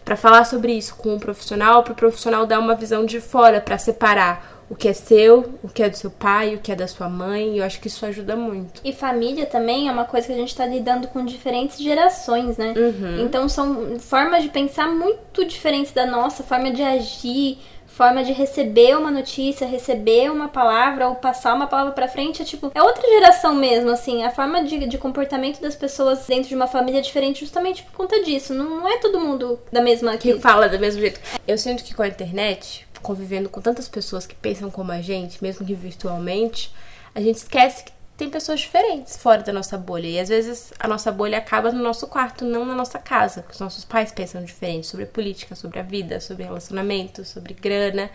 para 0.03 0.17
falar 0.17 0.43
sobre 0.45 0.73
isso 0.73 0.95
com 0.95 1.13
um 1.13 1.19
profissional, 1.19 1.83
para 1.83 1.93
o 1.93 1.95
profissional 1.95 2.45
dar 2.45 2.59
uma 2.59 2.75
visão 2.75 3.05
de 3.05 3.21
fora 3.21 3.61
para 3.61 3.77
separar 3.77 4.56
o 4.69 4.75
que 4.75 4.87
é 4.87 4.93
seu, 4.93 5.53
o 5.63 5.69
que 5.69 5.81
é 5.81 5.89
do 5.89 5.95
seu 5.95 6.11
pai, 6.11 6.55
o 6.55 6.59
que 6.59 6.71
é 6.71 6.75
da 6.75 6.87
sua 6.87 7.07
mãe. 7.07 7.57
Eu 7.57 7.63
acho 7.63 7.79
que 7.79 7.87
isso 7.87 8.05
ajuda 8.05 8.35
muito. 8.35 8.81
E 8.83 8.91
família 8.91 9.45
também 9.45 9.87
é 9.87 9.91
uma 9.91 10.05
coisa 10.05 10.27
que 10.27 10.33
a 10.33 10.37
gente 10.37 10.49
está 10.49 10.65
lidando 10.65 11.07
com 11.07 11.23
diferentes 11.23 11.77
gerações, 11.77 12.57
né? 12.57 12.73
Uhum. 12.75 13.25
Então 13.25 13.47
são 13.47 13.99
formas 13.99 14.43
de 14.43 14.49
pensar 14.49 14.87
muito 14.87 15.45
diferentes 15.45 15.91
da 15.91 16.05
nossa, 16.05 16.43
forma 16.43 16.71
de 16.71 16.83
agir, 16.83 17.59
forma 17.97 18.23
de 18.23 18.31
receber 18.31 18.95
uma 18.95 19.09
notícia, 19.09 19.65
receber 19.65 20.29
uma 20.29 20.47
palavra 20.47 21.07
ou 21.07 21.15
passar 21.15 21.55
uma 21.55 21.65
palavra 21.65 21.93
para 21.93 22.07
frente, 22.07 22.43
é 22.43 22.45
tipo, 22.45 22.71
é 22.75 22.83
outra 22.83 23.01
geração 23.09 23.55
mesmo, 23.55 23.89
assim, 23.89 24.23
a 24.23 24.29
forma 24.29 24.63
de, 24.63 24.85
de 24.85 24.97
comportamento 24.99 25.59
das 25.59 25.75
pessoas 25.75 26.27
dentro 26.27 26.47
de 26.47 26.55
uma 26.55 26.67
família 26.67 26.99
é 26.99 27.01
diferente 27.01 27.39
justamente 27.39 27.81
por 27.81 27.93
conta 27.93 28.21
disso. 28.23 28.53
Não, 28.53 28.81
não 28.81 28.87
é 28.87 28.97
todo 28.97 29.19
mundo 29.19 29.59
da 29.71 29.81
mesma 29.81 30.15
que, 30.15 30.33
que 30.33 30.39
fala 30.39 30.69
do 30.69 30.77
mesmo 30.77 31.01
jeito. 31.01 31.19
Eu 31.47 31.57
sinto 31.57 31.83
que 31.83 31.95
com 31.95 32.03
a 32.03 32.07
internet 32.07 32.86
convivendo 33.01 33.49
com 33.49 33.61
tantas 33.61 33.87
pessoas 33.87 34.25
que 34.25 34.35
pensam 34.35 34.69
como 34.69 34.91
a 34.91 35.01
gente, 35.01 35.41
mesmo 35.43 35.65
que 35.65 35.73
virtualmente, 35.73 36.73
a 37.13 37.21
gente 37.21 37.37
esquece 37.37 37.83
que 37.83 37.91
tem 38.17 38.31
pessoas 38.31 38.61
diferentes 38.61 39.15
fora 39.15 39.43
da 39.43 39.53
nossa 39.53 39.77
bolha. 39.77 40.07
E 40.07 40.19
às 40.19 40.27
vezes 40.27 40.73
a 40.79 40.87
nossa 40.87 41.11
bolha 41.11 41.37
acaba 41.37 41.71
no 41.71 41.81
nosso 41.81 42.07
quarto, 42.07 42.43
não 42.43 42.65
na 42.65 42.73
nossa 42.73 42.97
casa. 42.97 43.41
Porque 43.41 43.53
os 43.53 43.59
nossos 43.59 43.85
pais 43.85 44.11
pensam 44.11 44.43
diferente 44.43 44.87
sobre 44.87 45.05
política, 45.05 45.55
sobre 45.55 45.79
a 45.79 45.83
vida, 45.83 46.19
sobre 46.19 46.43
relacionamento, 46.43 47.23
sobre 47.23 47.53
grana. 47.53 48.09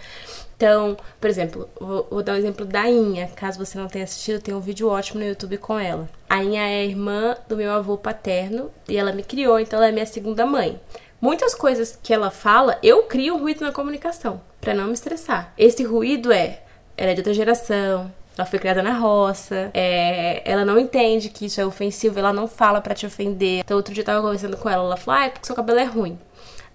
Então, 0.56 0.96
por 1.20 1.30
exemplo, 1.30 1.68
vou, 1.80 2.08
vou, 2.10 2.22
dar 2.22 2.32
um 2.32 2.36
exemplo 2.36 2.66
da 2.66 2.88
Inha. 2.88 3.28
Caso 3.28 3.64
você 3.64 3.78
não 3.78 3.86
tenha 3.86 4.04
assistido, 4.04 4.42
tem 4.42 4.52
um 4.52 4.60
vídeo 4.60 4.88
ótimo 4.88 5.20
no 5.20 5.26
YouTube 5.26 5.56
com 5.58 5.78
ela. 5.78 6.08
A 6.28 6.42
Inha 6.42 6.62
é 6.62 6.80
a 6.80 6.84
irmã 6.84 7.36
do 7.48 7.56
meu 7.56 7.70
avô 7.70 7.96
paterno 7.96 8.72
e 8.88 8.96
ela 8.96 9.12
me 9.12 9.22
criou, 9.22 9.60
então 9.60 9.78
ela 9.78 9.88
é 9.88 9.92
minha 9.92 10.06
segunda 10.06 10.44
mãe. 10.44 10.80
Muitas 11.22 11.54
coisas 11.54 11.96
que 12.02 12.12
ela 12.12 12.32
fala, 12.32 12.80
eu 12.82 13.04
crio 13.04 13.36
um 13.36 13.38
ruído 13.38 13.64
na 13.64 13.70
comunicação, 13.70 14.40
para 14.60 14.74
não 14.74 14.88
me 14.88 14.92
estressar. 14.92 15.54
Esse 15.56 15.84
ruído 15.84 16.32
é, 16.32 16.64
ela 16.96 17.12
é 17.12 17.14
de 17.14 17.20
outra 17.20 17.32
geração, 17.32 18.12
ela 18.36 18.44
foi 18.44 18.58
criada 18.58 18.82
na 18.82 18.98
roça, 18.98 19.70
é, 19.72 20.42
ela 20.44 20.64
não 20.64 20.80
entende 20.80 21.28
que 21.28 21.46
isso 21.46 21.60
é 21.60 21.64
ofensivo, 21.64 22.18
ela 22.18 22.32
não 22.32 22.48
fala 22.48 22.80
para 22.80 22.92
te 22.92 23.06
ofender. 23.06 23.60
Então, 23.60 23.76
outro 23.76 23.94
dia 23.94 24.00
eu 24.00 24.06
tava 24.06 24.20
conversando 24.20 24.56
com 24.56 24.68
ela, 24.68 24.82
ela 24.82 24.96
falou, 24.96 25.20
ah, 25.20 25.26
é 25.26 25.30
porque 25.30 25.46
seu 25.46 25.54
cabelo 25.54 25.78
é 25.78 25.84
ruim. 25.84 26.18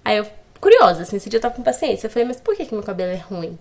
Aí 0.06 0.16
eu, 0.16 0.26
curiosa, 0.62 1.02
assim, 1.02 1.18
esse 1.18 1.30
dia 1.30 1.40
eu 1.40 1.42
tava 1.42 1.54
com 1.54 1.62
paciência. 1.62 2.08
Eu 2.08 2.12
falei, 2.12 2.26
mas 2.30 2.40
por 2.40 2.56
que, 2.56 2.66
que 2.66 2.74
meu 2.74 2.84
cabelo 2.84 3.12
é 3.12 3.18
ruim? 3.18 3.60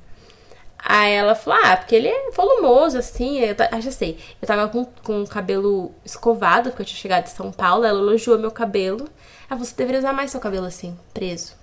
Aí 0.79 1.13
ela 1.15 1.35
falou, 1.35 1.59
ah, 1.65 1.77
porque 1.77 1.97
ele 1.97 2.07
é 2.07 2.31
volumoso, 2.31 2.97
assim. 2.97 3.41
Eu 3.41 3.57
ah, 3.73 3.81
já 3.81 3.91
sei. 3.91 4.21
Eu 4.41 4.47
tava 4.47 4.69
com, 4.69 4.85
com 5.03 5.23
o 5.23 5.27
cabelo 5.27 5.91
escovado, 6.05 6.71
porque 6.71 6.83
eu 6.83 6.87
tinha 6.87 7.01
chegado 7.01 7.25
de 7.25 7.31
São 7.31 7.51
Paulo. 7.51 7.85
Ela 7.85 7.99
elogiou 7.99 8.39
meu 8.39 8.53
cabelo. 8.53 9.09
Ah, 9.49 9.55
você 9.55 9.75
deveria 9.77 10.01
usar 10.01 10.13
mais 10.13 10.31
seu 10.31 10.41
cabelo 10.41 10.67
assim, 10.67 10.99
preso. 11.15 11.55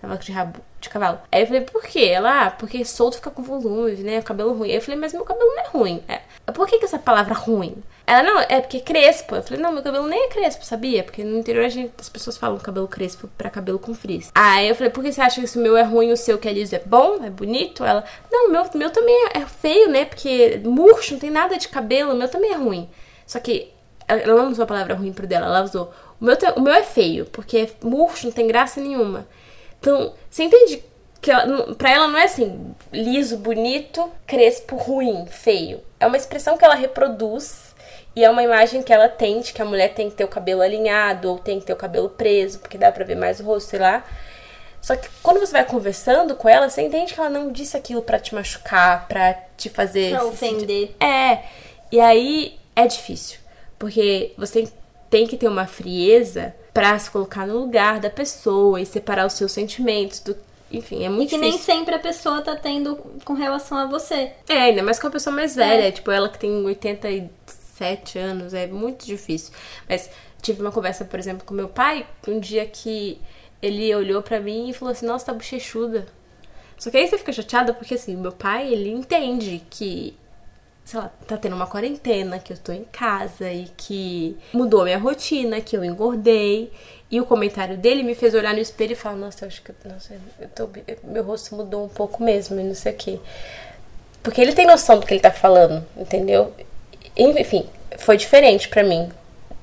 Tava 0.00 0.16
de 0.16 0.32
rabo 0.32 0.60
de 0.80 0.88
cavalo. 0.88 1.18
Aí 1.30 1.42
eu 1.42 1.46
falei, 1.46 1.60
por 1.60 1.82
quê? 1.82 2.06
Ela, 2.06 2.46
ah, 2.46 2.50
porque 2.50 2.82
solto 2.86 3.16
fica 3.16 3.30
com 3.30 3.42
volume, 3.42 3.96
né? 3.96 4.22
Cabelo 4.22 4.54
ruim. 4.54 4.70
Aí 4.70 4.76
eu 4.76 4.80
falei, 4.80 4.98
mas 4.98 5.12
meu 5.12 5.24
cabelo 5.24 5.50
não 5.50 5.62
é 5.62 5.68
ruim. 5.68 6.02
É, 6.08 6.22
por 6.52 6.66
que, 6.66 6.78
que 6.78 6.86
essa 6.86 6.98
palavra 6.98 7.34
ruim? 7.34 7.76
Ela, 8.06 8.22
não, 8.22 8.40
é 8.40 8.62
porque 8.62 8.78
é 8.78 8.80
crespo. 8.80 9.36
Eu 9.36 9.42
falei, 9.42 9.62
não, 9.62 9.70
meu 9.70 9.82
cabelo 9.82 10.06
nem 10.06 10.24
é 10.24 10.28
crespo, 10.28 10.64
sabia? 10.64 11.04
Porque 11.04 11.22
no 11.22 11.38
interior 11.38 11.66
a 11.66 11.68
gente, 11.68 11.92
as 11.98 12.08
pessoas 12.08 12.38
falam 12.38 12.58
cabelo 12.58 12.88
crespo 12.88 13.28
pra 13.36 13.50
cabelo 13.50 13.78
com 13.78 13.92
frizz. 13.92 14.30
Aí 14.34 14.70
eu 14.70 14.74
falei, 14.74 14.90
por 14.90 15.04
que 15.04 15.12
você 15.12 15.20
acha 15.20 15.42
que 15.42 15.58
o 15.58 15.62
meu 15.62 15.76
é 15.76 15.82
ruim 15.82 16.10
o 16.12 16.16
seu 16.16 16.38
que 16.38 16.48
é 16.48 16.52
liso 16.52 16.74
é 16.74 16.78
bom? 16.78 17.22
É 17.22 17.28
bonito? 17.28 17.84
Ela, 17.84 18.02
não, 18.32 18.50
meu, 18.50 18.64
meu 18.74 18.88
também 18.88 19.28
é 19.34 19.40
feio, 19.44 19.90
né? 19.90 20.06
Porque 20.06 20.62
murcho, 20.64 21.12
não 21.12 21.20
tem 21.20 21.30
nada 21.30 21.58
de 21.58 21.68
cabelo, 21.68 22.16
meu 22.16 22.28
também 22.28 22.52
é 22.52 22.56
ruim. 22.56 22.88
Só 23.26 23.38
que 23.38 23.70
ela 24.08 24.42
não 24.42 24.50
usou 24.50 24.64
a 24.64 24.66
palavra 24.66 24.94
ruim 24.94 25.12
pro 25.12 25.26
dela, 25.26 25.46
ela 25.46 25.62
usou 25.62 25.92
o 26.20 26.24
meu, 26.24 26.36
o 26.56 26.60
meu 26.60 26.74
é 26.74 26.82
feio, 26.82 27.26
porque 27.26 27.58
é 27.58 27.86
murcho, 27.86 28.26
não 28.26 28.32
tem 28.32 28.46
graça 28.46 28.80
nenhuma. 28.80 29.26
Então, 29.80 30.12
você 30.28 30.44
entende 30.44 30.84
que 31.20 31.30
ela, 31.30 31.74
pra 31.74 31.90
ela 31.90 32.08
não 32.08 32.18
é 32.18 32.24
assim, 32.24 32.74
liso, 32.92 33.36
bonito, 33.36 34.10
crespo, 34.26 34.76
ruim, 34.76 35.26
feio. 35.26 35.80
É 35.98 36.06
uma 36.06 36.16
expressão 36.16 36.56
que 36.56 36.64
ela 36.64 36.74
reproduz 36.74 37.74
e 38.14 38.24
é 38.24 38.30
uma 38.30 38.42
imagem 38.42 38.82
que 38.82 38.92
ela 38.92 39.08
tem 39.08 39.40
de 39.40 39.52
que 39.52 39.62
a 39.62 39.64
mulher 39.64 39.94
tem 39.94 40.10
que 40.10 40.16
ter 40.16 40.24
o 40.24 40.28
cabelo 40.28 40.62
alinhado 40.62 41.30
ou 41.30 41.38
tem 41.38 41.60
que 41.60 41.66
ter 41.66 41.72
o 41.72 41.76
cabelo 41.76 42.08
preso, 42.08 42.58
porque 42.58 42.78
dá 42.78 42.90
pra 42.90 43.04
ver 43.04 43.16
mais 43.16 43.40
o 43.40 43.44
rosto, 43.44 43.70
sei 43.70 43.78
lá. 43.78 44.04
Só 44.80 44.96
que 44.96 45.08
quando 45.22 45.38
você 45.40 45.52
vai 45.52 45.64
conversando 45.64 46.34
com 46.34 46.48
ela, 46.48 46.68
você 46.68 46.82
entende 46.82 47.12
que 47.12 47.20
ela 47.20 47.28
não 47.28 47.52
disse 47.52 47.76
aquilo 47.76 48.02
para 48.02 48.18
te 48.18 48.34
machucar, 48.34 49.06
para 49.06 49.34
te 49.56 49.68
fazer. 49.68 50.10
Pra 50.10 50.24
ofender. 50.24 50.94
É. 50.98 51.44
E 51.92 52.00
aí 52.00 52.58
é 52.74 52.86
difícil. 52.86 53.38
Porque 53.78 54.32
você 54.36 54.62
tem 54.62 54.72
tem 55.10 55.26
que 55.26 55.36
ter 55.36 55.48
uma 55.48 55.66
frieza 55.66 56.54
para 56.72 56.98
se 56.98 57.10
colocar 57.10 57.46
no 57.46 57.58
lugar 57.58 58.00
da 58.00 58.08
pessoa 58.08 58.80
e 58.80 58.86
separar 58.86 59.26
os 59.26 59.32
seus 59.34 59.52
sentimentos 59.52 60.20
do 60.20 60.36
enfim, 60.72 61.02
é 61.04 61.08
muito 61.08 61.30
E 61.34 61.36
que 61.36 61.36
difícil. 61.36 61.40
nem 61.40 61.58
sempre 61.58 61.94
a 61.96 61.98
pessoa 61.98 62.42
tá 62.42 62.54
tendo 62.54 62.94
com 63.24 63.32
relação 63.34 63.76
a 63.76 63.86
você. 63.86 64.32
É, 64.48 64.54
ainda 64.54 64.84
mais 64.84 65.00
com 65.00 65.08
a 65.08 65.10
pessoa 65.10 65.34
mais 65.34 65.56
velha, 65.56 65.88
é. 65.88 65.90
tipo 65.90 66.12
ela 66.12 66.28
que 66.28 66.38
tem 66.38 66.64
87 66.64 68.18
anos, 68.18 68.54
é 68.54 68.66
muito 68.68 69.04
difícil. 69.04 69.52
Mas 69.88 70.08
tive 70.40 70.60
uma 70.62 70.70
conversa, 70.72 71.04
por 71.04 71.18
exemplo, 71.18 71.44
com 71.44 71.54
meu 71.54 71.68
pai, 71.68 72.06
um 72.28 72.38
dia 72.38 72.64
que 72.66 73.20
ele 73.60 73.92
olhou 73.94 74.22
para 74.22 74.38
mim 74.40 74.68
e 74.70 74.72
falou 74.72 74.92
assim: 74.92 75.06
"Nossa, 75.06 75.26
tá 75.26 75.32
bochechuda". 75.32 76.06
Só 76.78 76.90
que 76.90 76.96
aí 76.96 77.06
você 77.08 77.18
fica 77.18 77.32
chateada 77.32 77.74
porque 77.74 77.94
assim, 77.94 78.16
meu 78.16 78.32
pai, 78.32 78.72
ele 78.72 78.90
entende 78.90 79.60
que 79.68 80.16
sei 80.90 80.98
lá, 80.98 81.10
tá 81.24 81.36
tendo 81.36 81.54
uma 81.54 81.68
quarentena, 81.68 82.40
que 82.40 82.52
eu 82.52 82.58
tô 82.58 82.72
em 82.72 82.82
casa 82.82 83.48
e 83.48 83.66
que 83.76 84.36
mudou 84.52 84.82
minha 84.82 84.98
rotina, 84.98 85.60
que 85.60 85.76
eu 85.76 85.84
engordei. 85.84 86.72
E 87.08 87.20
o 87.20 87.24
comentário 87.24 87.76
dele 87.76 88.02
me 88.02 88.16
fez 88.16 88.34
olhar 88.34 88.52
no 88.52 88.58
espelho 88.58 88.92
e 88.92 88.96
falar, 88.96 89.14
nossa, 89.14 89.44
eu 89.44 89.48
acho 89.48 89.62
que 89.62 89.72
nossa, 89.84 90.14
eu 90.40 90.48
tô, 90.48 90.68
meu 91.04 91.22
rosto 91.22 91.54
mudou 91.54 91.84
um 91.84 91.88
pouco 91.88 92.22
mesmo 92.24 92.58
e 92.58 92.64
não 92.64 92.74
sei 92.74 92.92
o 92.92 92.96
quê. 92.96 93.20
Porque 94.20 94.40
ele 94.40 94.52
tem 94.52 94.66
noção 94.66 94.98
do 94.98 95.06
que 95.06 95.14
ele 95.14 95.20
tá 95.20 95.30
falando, 95.30 95.84
entendeu? 95.96 96.52
Enfim, 97.16 97.66
foi 97.98 98.16
diferente 98.16 98.68
para 98.68 98.82
mim. 98.82 99.10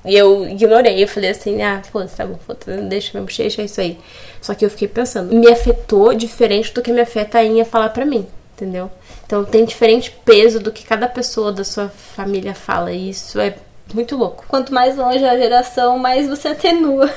E 0.06 0.16
eu 0.16 0.48
ignorei, 0.48 1.02
eu 1.02 1.08
falei 1.08 1.30
assim, 1.30 1.60
ah, 1.60 1.82
foda-se, 1.82 2.16
tá 2.16 2.24
bom, 2.24 2.38
foda 2.38 2.58
deixa 2.82 3.10
minha 3.12 3.24
bochecha, 3.24 3.60
é 3.60 3.66
isso 3.66 3.80
aí. 3.82 3.98
Só 4.40 4.54
que 4.54 4.64
eu 4.64 4.70
fiquei 4.70 4.88
pensando, 4.88 5.34
me 5.34 5.48
afetou 5.48 6.14
diferente 6.14 6.72
do 6.72 6.80
que 6.80 6.90
me 6.90 7.02
afeta 7.02 7.38
a 7.38 7.44
Inha 7.44 7.66
falar 7.66 7.90
pra 7.90 8.06
mim, 8.06 8.26
entendeu? 8.54 8.90
Então 9.28 9.44
tem 9.44 9.66
diferente 9.66 10.10
peso 10.24 10.58
do 10.58 10.72
que 10.72 10.86
cada 10.86 11.06
pessoa 11.06 11.52
da 11.52 11.62
sua 11.62 11.90
família 11.90 12.54
fala. 12.54 12.90
E 12.90 13.10
isso 13.10 13.38
é 13.38 13.56
muito 13.92 14.16
louco. 14.16 14.46
Quanto 14.48 14.72
mais 14.72 14.96
longe 14.96 15.22
a 15.22 15.36
geração, 15.36 15.98
mais 15.98 16.26
você 16.26 16.48
atenua. 16.48 17.12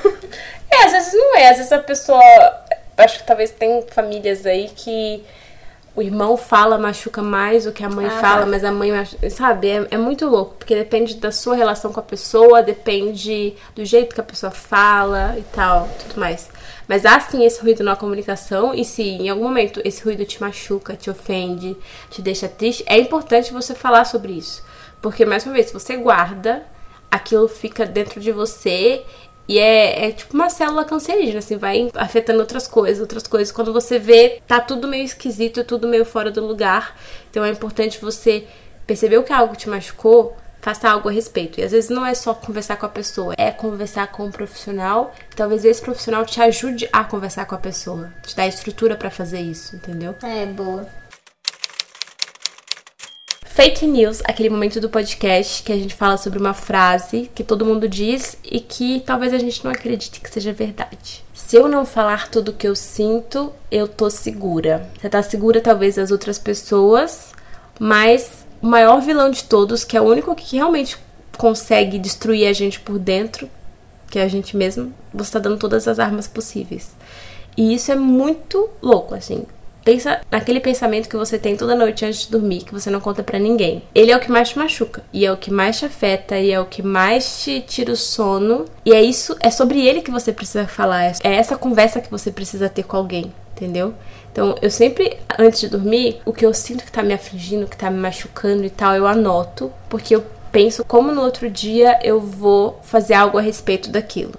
É, 0.73 0.85
às 0.85 0.91
vezes 0.93 1.13
não 1.13 1.37
é. 1.37 1.49
Às 1.49 1.57
vezes 1.57 1.71
a 1.71 1.79
pessoa. 1.79 2.21
Acho 2.97 3.19
que 3.19 3.25
talvez 3.25 3.51
tem 3.51 3.81
famílias 3.91 4.45
aí 4.45 4.69
que 4.73 5.21
o 5.93 6.01
irmão 6.01 6.37
fala, 6.37 6.77
machuca 6.77 7.21
mais 7.21 7.65
do 7.65 7.71
que 7.71 7.83
a 7.83 7.89
mãe 7.89 8.05
ah, 8.05 8.21
fala, 8.21 8.41
tá. 8.41 8.45
mas 8.45 8.63
a 8.63 8.71
mãe, 8.71 8.91
sabe? 9.29 9.69
É, 9.69 9.87
é, 9.91 9.97
muito 9.97 10.25
louco, 10.27 10.55
porque 10.57 10.73
depende 10.75 11.15
da 11.15 11.31
sua 11.31 11.55
relação 11.55 11.91
com 11.91 11.99
a 11.99 12.03
pessoa, 12.03 12.63
depende 12.63 13.55
do 13.75 13.83
jeito 13.83 14.15
que 14.15 14.21
a 14.21 14.23
pessoa 14.23 14.51
fala 14.51 15.35
e 15.37 15.43
tal, 15.53 15.89
tudo 15.99 16.19
mais. 16.19 16.49
Mas 16.91 17.05
há 17.05 17.17
sim 17.21 17.45
esse 17.45 17.61
ruído 17.61 17.85
na 17.85 17.95
comunicação, 17.95 18.73
e 18.73 18.83
se 18.83 19.01
em 19.01 19.29
algum 19.29 19.45
momento 19.45 19.81
esse 19.85 20.03
ruído 20.03 20.25
te 20.25 20.41
machuca, 20.41 20.93
te 20.93 21.09
ofende, 21.09 21.77
te 22.09 22.21
deixa 22.21 22.49
triste, 22.49 22.83
é 22.85 22.99
importante 22.99 23.53
você 23.53 23.73
falar 23.73 24.03
sobre 24.03 24.33
isso. 24.33 24.61
Porque, 25.01 25.23
mais 25.23 25.45
uma 25.45 25.53
vez, 25.53 25.67
se 25.67 25.73
você 25.73 25.95
guarda, 25.95 26.65
aquilo 27.09 27.47
fica 27.47 27.85
dentro 27.85 28.19
de 28.19 28.33
você 28.33 29.05
e 29.47 29.57
é, 29.57 30.07
é, 30.07 30.11
tipo 30.11 30.33
uma 30.33 30.49
célula 30.49 30.83
cancerígena, 30.83 31.39
assim, 31.39 31.55
vai 31.55 31.89
afetando 31.95 32.39
outras 32.39 32.67
coisas, 32.67 32.99
outras 32.99 33.25
coisas. 33.25 33.53
Quando 33.53 33.71
você 33.71 33.97
vê, 33.97 34.41
tá 34.45 34.59
tudo 34.59 34.85
meio 34.85 35.05
esquisito, 35.05 35.63
tudo 35.63 35.87
meio 35.87 36.03
fora 36.03 36.29
do 36.29 36.45
lugar. 36.45 36.99
Então 37.29 37.45
é 37.45 37.51
importante 37.51 38.01
você 38.01 38.45
perceber 38.85 39.23
que 39.23 39.31
algo 39.31 39.55
te 39.55 39.69
machucou, 39.69 40.35
faça 40.61 40.89
algo 40.89 41.09
a 41.09 41.11
respeito. 41.11 41.59
E 41.59 41.63
às 41.63 41.71
vezes 41.71 41.89
não 41.89 42.05
é 42.05 42.13
só 42.13 42.33
conversar 42.33 42.77
com 42.77 42.85
a 42.85 42.89
pessoa, 42.89 43.33
é 43.37 43.51
conversar 43.51 44.07
com 44.07 44.25
um 44.25 44.31
profissional. 44.31 45.13
Talvez 45.35 45.65
esse 45.65 45.81
profissional 45.81 46.25
te 46.25 46.39
ajude 46.41 46.87
a 46.93 47.03
conversar 47.03 47.45
com 47.45 47.55
a 47.55 47.57
pessoa, 47.57 48.13
te 48.25 48.35
dá 48.35 48.47
estrutura 48.47 48.95
para 48.95 49.09
fazer 49.09 49.41
isso, 49.41 49.75
entendeu? 49.75 50.15
É, 50.23 50.45
boa. 50.45 50.87
Fake 53.45 53.85
news, 53.85 54.21
aquele 54.23 54.49
momento 54.49 54.79
do 54.79 54.89
podcast 54.89 55.61
que 55.61 55.73
a 55.73 55.75
gente 55.75 55.93
fala 55.93 56.15
sobre 56.15 56.39
uma 56.39 56.53
frase 56.53 57.29
que 57.35 57.43
todo 57.43 57.65
mundo 57.65 57.87
diz 57.87 58.37
e 58.43 58.61
que 58.61 59.03
talvez 59.05 59.33
a 59.33 59.37
gente 59.37 59.63
não 59.65 59.71
acredite 59.71 60.21
que 60.21 60.31
seja 60.31 60.53
verdade. 60.53 61.23
Se 61.33 61.57
eu 61.57 61.67
não 61.67 61.85
falar 61.85 62.29
tudo 62.29 62.49
o 62.49 62.53
que 62.53 62.65
eu 62.65 62.75
sinto, 62.75 63.51
eu 63.69 63.89
tô 63.89 64.09
segura. 64.09 64.89
Você 64.99 65.09
tá 65.09 65.21
segura 65.21 65.59
talvez 65.59 65.95
das 65.95 66.11
outras 66.11 66.39
pessoas, 66.39 67.33
mas 67.77 68.40
o 68.61 68.67
maior 68.67 69.01
vilão 69.01 69.29
de 69.29 69.43
todos, 69.43 69.83
que 69.83 69.97
é 69.97 70.01
o 70.01 70.05
único 70.05 70.35
que 70.35 70.55
realmente 70.55 70.97
consegue 71.37 71.97
destruir 71.97 72.47
a 72.47 72.53
gente 72.53 72.79
por 72.79 72.99
dentro, 72.99 73.49
que 74.09 74.19
é 74.19 74.23
a 74.23 74.27
gente 74.27 74.55
mesmo, 74.55 74.93
você 75.13 75.31
tá 75.31 75.39
dando 75.39 75.57
todas 75.57 75.87
as 75.87 75.97
armas 75.97 76.27
possíveis. 76.27 76.91
E 77.57 77.73
isso 77.73 77.91
é 77.91 77.95
muito 77.95 78.69
louco, 78.81 79.15
assim. 79.15 79.45
Pensa 79.83 80.21
naquele 80.29 80.59
pensamento 80.59 81.09
que 81.09 81.17
você 81.17 81.39
tem 81.39 81.55
toda 81.55 81.75
noite 81.75 82.05
antes 82.05 82.21
de 82.21 82.31
dormir, 82.31 82.63
que 82.63 82.73
você 82.73 82.91
não 82.91 82.99
conta 82.99 83.23
para 83.23 83.39
ninguém. 83.39 83.81
Ele 83.95 84.11
é 84.11 84.15
o 84.15 84.19
que 84.19 84.31
mais 84.31 84.49
te 84.49 84.59
machuca, 84.59 85.03
e 85.11 85.25
é 85.25 85.31
o 85.31 85.37
que 85.37 85.51
mais 85.51 85.79
te 85.79 85.85
afeta, 85.85 86.37
e 86.37 86.51
é 86.51 86.59
o 86.59 86.65
que 86.65 86.83
mais 86.83 87.43
te 87.43 87.61
tira 87.61 87.91
o 87.91 87.95
sono. 87.95 88.65
E 88.85 88.93
é 88.93 89.01
isso, 89.01 89.35
é 89.39 89.49
sobre 89.49 89.83
ele 89.85 90.01
que 90.01 90.11
você 90.11 90.31
precisa 90.31 90.67
falar. 90.67 91.13
É 91.23 91.33
essa 91.33 91.57
conversa 91.57 91.99
que 91.99 92.11
você 92.11 92.31
precisa 92.31 92.69
ter 92.69 92.83
com 92.83 92.95
alguém, 92.95 93.33
entendeu? 93.61 93.93
Então, 94.31 94.55
eu 94.61 94.71
sempre, 94.71 95.17
antes 95.37 95.59
de 95.59 95.69
dormir, 95.69 96.19
o 96.25 96.33
que 96.33 96.45
eu 96.45 96.53
sinto 96.53 96.83
que 96.83 96.91
tá 96.91 97.03
me 97.03 97.13
afligindo, 97.13 97.67
que 97.67 97.77
tá 97.77 97.91
me 97.91 97.99
machucando 97.99 98.65
e 98.65 98.69
tal, 98.69 98.95
eu 98.95 99.05
anoto, 99.05 99.71
porque 99.87 100.15
eu 100.15 100.25
penso 100.51 100.83
como 100.83 101.11
no 101.11 101.21
outro 101.21 101.49
dia 101.49 101.99
eu 102.03 102.19
vou 102.19 102.79
fazer 102.81 103.13
algo 103.13 103.37
a 103.37 103.41
respeito 103.41 103.89
daquilo. 103.89 104.33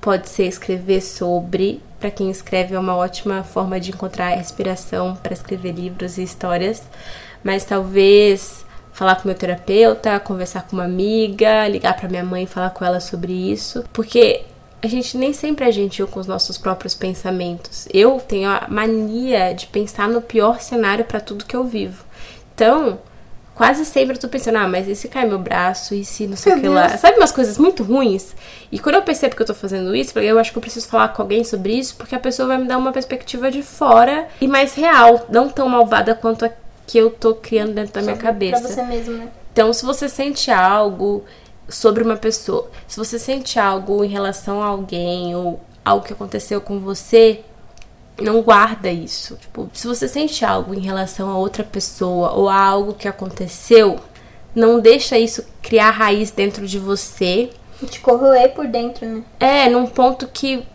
Pode 0.00 0.28
ser 0.28 0.44
escrever 0.44 1.00
sobre, 1.00 1.80
para 1.98 2.10
quem 2.10 2.30
escreve 2.30 2.74
é 2.74 2.78
uma 2.78 2.96
ótima 2.96 3.42
forma 3.42 3.80
de 3.80 3.90
encontrar 3.90 4.38
inspiração 4.38 5.16
para 5.16 5.32
escrever 5.32 5.72
livros 5.72 6.18
e 6.18 6.22
histórias, 6.22 6.82
mas 7.42 7.64
talvez 7.64 8.66
falar 8.92 9.16
com 9.16 9.28
meu 9.28 9.36
terapeuta, 9.36 10.18
conversar 10.20 10.66
com 10.66 10.76
uma 10.76 10.84
amiga, 10.84 11.66
ligar 11.68 11.96
para 11.96 12.08
minha 12.08 12.24
mãe 12.24 12.42
e 12.42 12.46
falar 12.46 12.70
com 12.70 12.84
ela 12.84 13.00
sobre 13.00 13.32
isso, 13.32 13.84
porque 13.92 14.44
a 14.80 14.86
gente 14.86 15.16
nem 15.16 15.32
sempre 15.32 15.68
é 15.68 15.72
gentil 15.72 16.06
com 16.06 16.20
os 16.20 16.26
nossos 16.26 16.56
próprios 16.56 16.94
pensamentos. 16.94 17.88
Eu 17.92 18.20
tenho 18.20 18.48
a 18.48 18.66
mania 18.68 19.52
de 19.52 19.66
pensar 19.66 20.08
no 20.08 20.22
pior 20.22 20.60
cenário 20.60 21.04
para 21.04 21.20
tudo 21.20 21.44
que 21.44 21.56
eu 21.56 21.64
vivo. 21.64 22.04
Então, 22.54 22.98
quase 23.54 23.84
sempre 23.84 24.14
eu 24.14 24.20
tô 24.20 24.28
pensando, 24.28 24.58
ah, 24.58 24.68
mas 24.68 24.86
e 24.86 24.94
se 24.94 25.08
cai 25.08 25.26
meu 25.26 25.38
braço? 25.38 25.94
E 25.94 26.04
se 26.04 26.28
não 26.28 26.36
sei 26.36 26.54
o 26.54 26.60
que 26.60 26.68
lá? 26.68 26.96
Sabe 26.96 27.16
umas 27.16 27.32
coisas 27.32 27.58
muito 27.58 27.82
ruins? 27.82 28.34
E 28.70 28.78
quando 28.78 28.94
eu 28.94 29.02
percebo 29.02 29.34
que 29.34 29.42
eu 29.42 29.46
tô 29.46 29.54
fazendo 29.54 29.94
isso, 29.96 30.16
eu 30.18 30.38
acho 30.38 30.52
que 30.52 30.58
eu 30.58 30.62
preciso 30.62 30.86
falar 30.86 31.08
com 31.08 31.22
alguém 31.22 31.42
sobre 31.42 31.72
isso, 31.72 31.96
porque 31.96 32.14
a 32.14 32.20
pessoa 32.20 32.48
vai 32.48 32.58
me 32.58 32.68
dar 32.68 32.78
uma 32.78 32.92
perspectiva 32.92 33.50
de 33.50 33.62
fora 33.62 34.28
e 34.40 34.46
mais 34.46 34.74
real, 34.74 35.26
não 35.28 35.48
tão 35.48 35.68
malvada 35.68 36.14
quanto 36.14 36.44
a 36.44 36.50
que 36.86 36.96
eu 36.96 37.10
tô 37.10 37.34
criando 37.34 37.74
dentro 37.74 37.92
da 37.92 38.00
minha 38.00 38.16
cabeça. 38.16 38.62
Pra 38.62 38.70
você 38.70 38.82
mesmo, 38.82 39.14
né? 39.18 39.28
Então, 39.52 39.72
se 39.72 39.84
você 39.84 40.08
sente 40.08 40.50
algo 40.50 41.24
sobre 41.68 42.02
uma 42.02 42.16
pessoa. 42.16 42.70
Se 42.86 42.96
você 42.96 43.18
sente 43.18 43.58
algo 43.58 44.04
em 44.04 44.08
relação 44.08 44.62
a 44.62 44.66
alguém 44.66 45.34
ou 45.34 45.60
algo 45.84 46.04
que 46.04 46.12
aconteceu 46.12 46.60
com 46.60 46.80
você, 46.80 47.42
não 48.20 48.42
guarda 48.42 48.90
isso. 48.90 49.36
Tipo, 49.36 49.70
se 49.72 49.86
você 49.86 50.08
sente 50.08 50.44
algo 50.44 50.74
em 50.74 50.80
relação 50.80 51.30
a 51.30 51.38
outra 51.38 51.62
pessoa 51.62 52.32
ou 52.32 52.48
a 52.48 52.58
algo 52.58 52.94
que 52.94 53.08
aconteceu, 53.08 53.98
não 54.54 54.80
deixa 54.80 55.18
isso 55.18 55.44
criar 55.62 55.90
raiz 55.90 56.30
dentro 56.30 56.66
de 56.66 56.78
você. 56.78 57.50
E 57.80 57.86
te 57.86 58.00
corroer 58.00 58.54
por 58.54 58.66
dentro, 58.66 59.06
né? 59.06 59.22
É, 59.38 59.68
num 59.68 59.86
ponto 59.86 60.26
que 60.26 60.66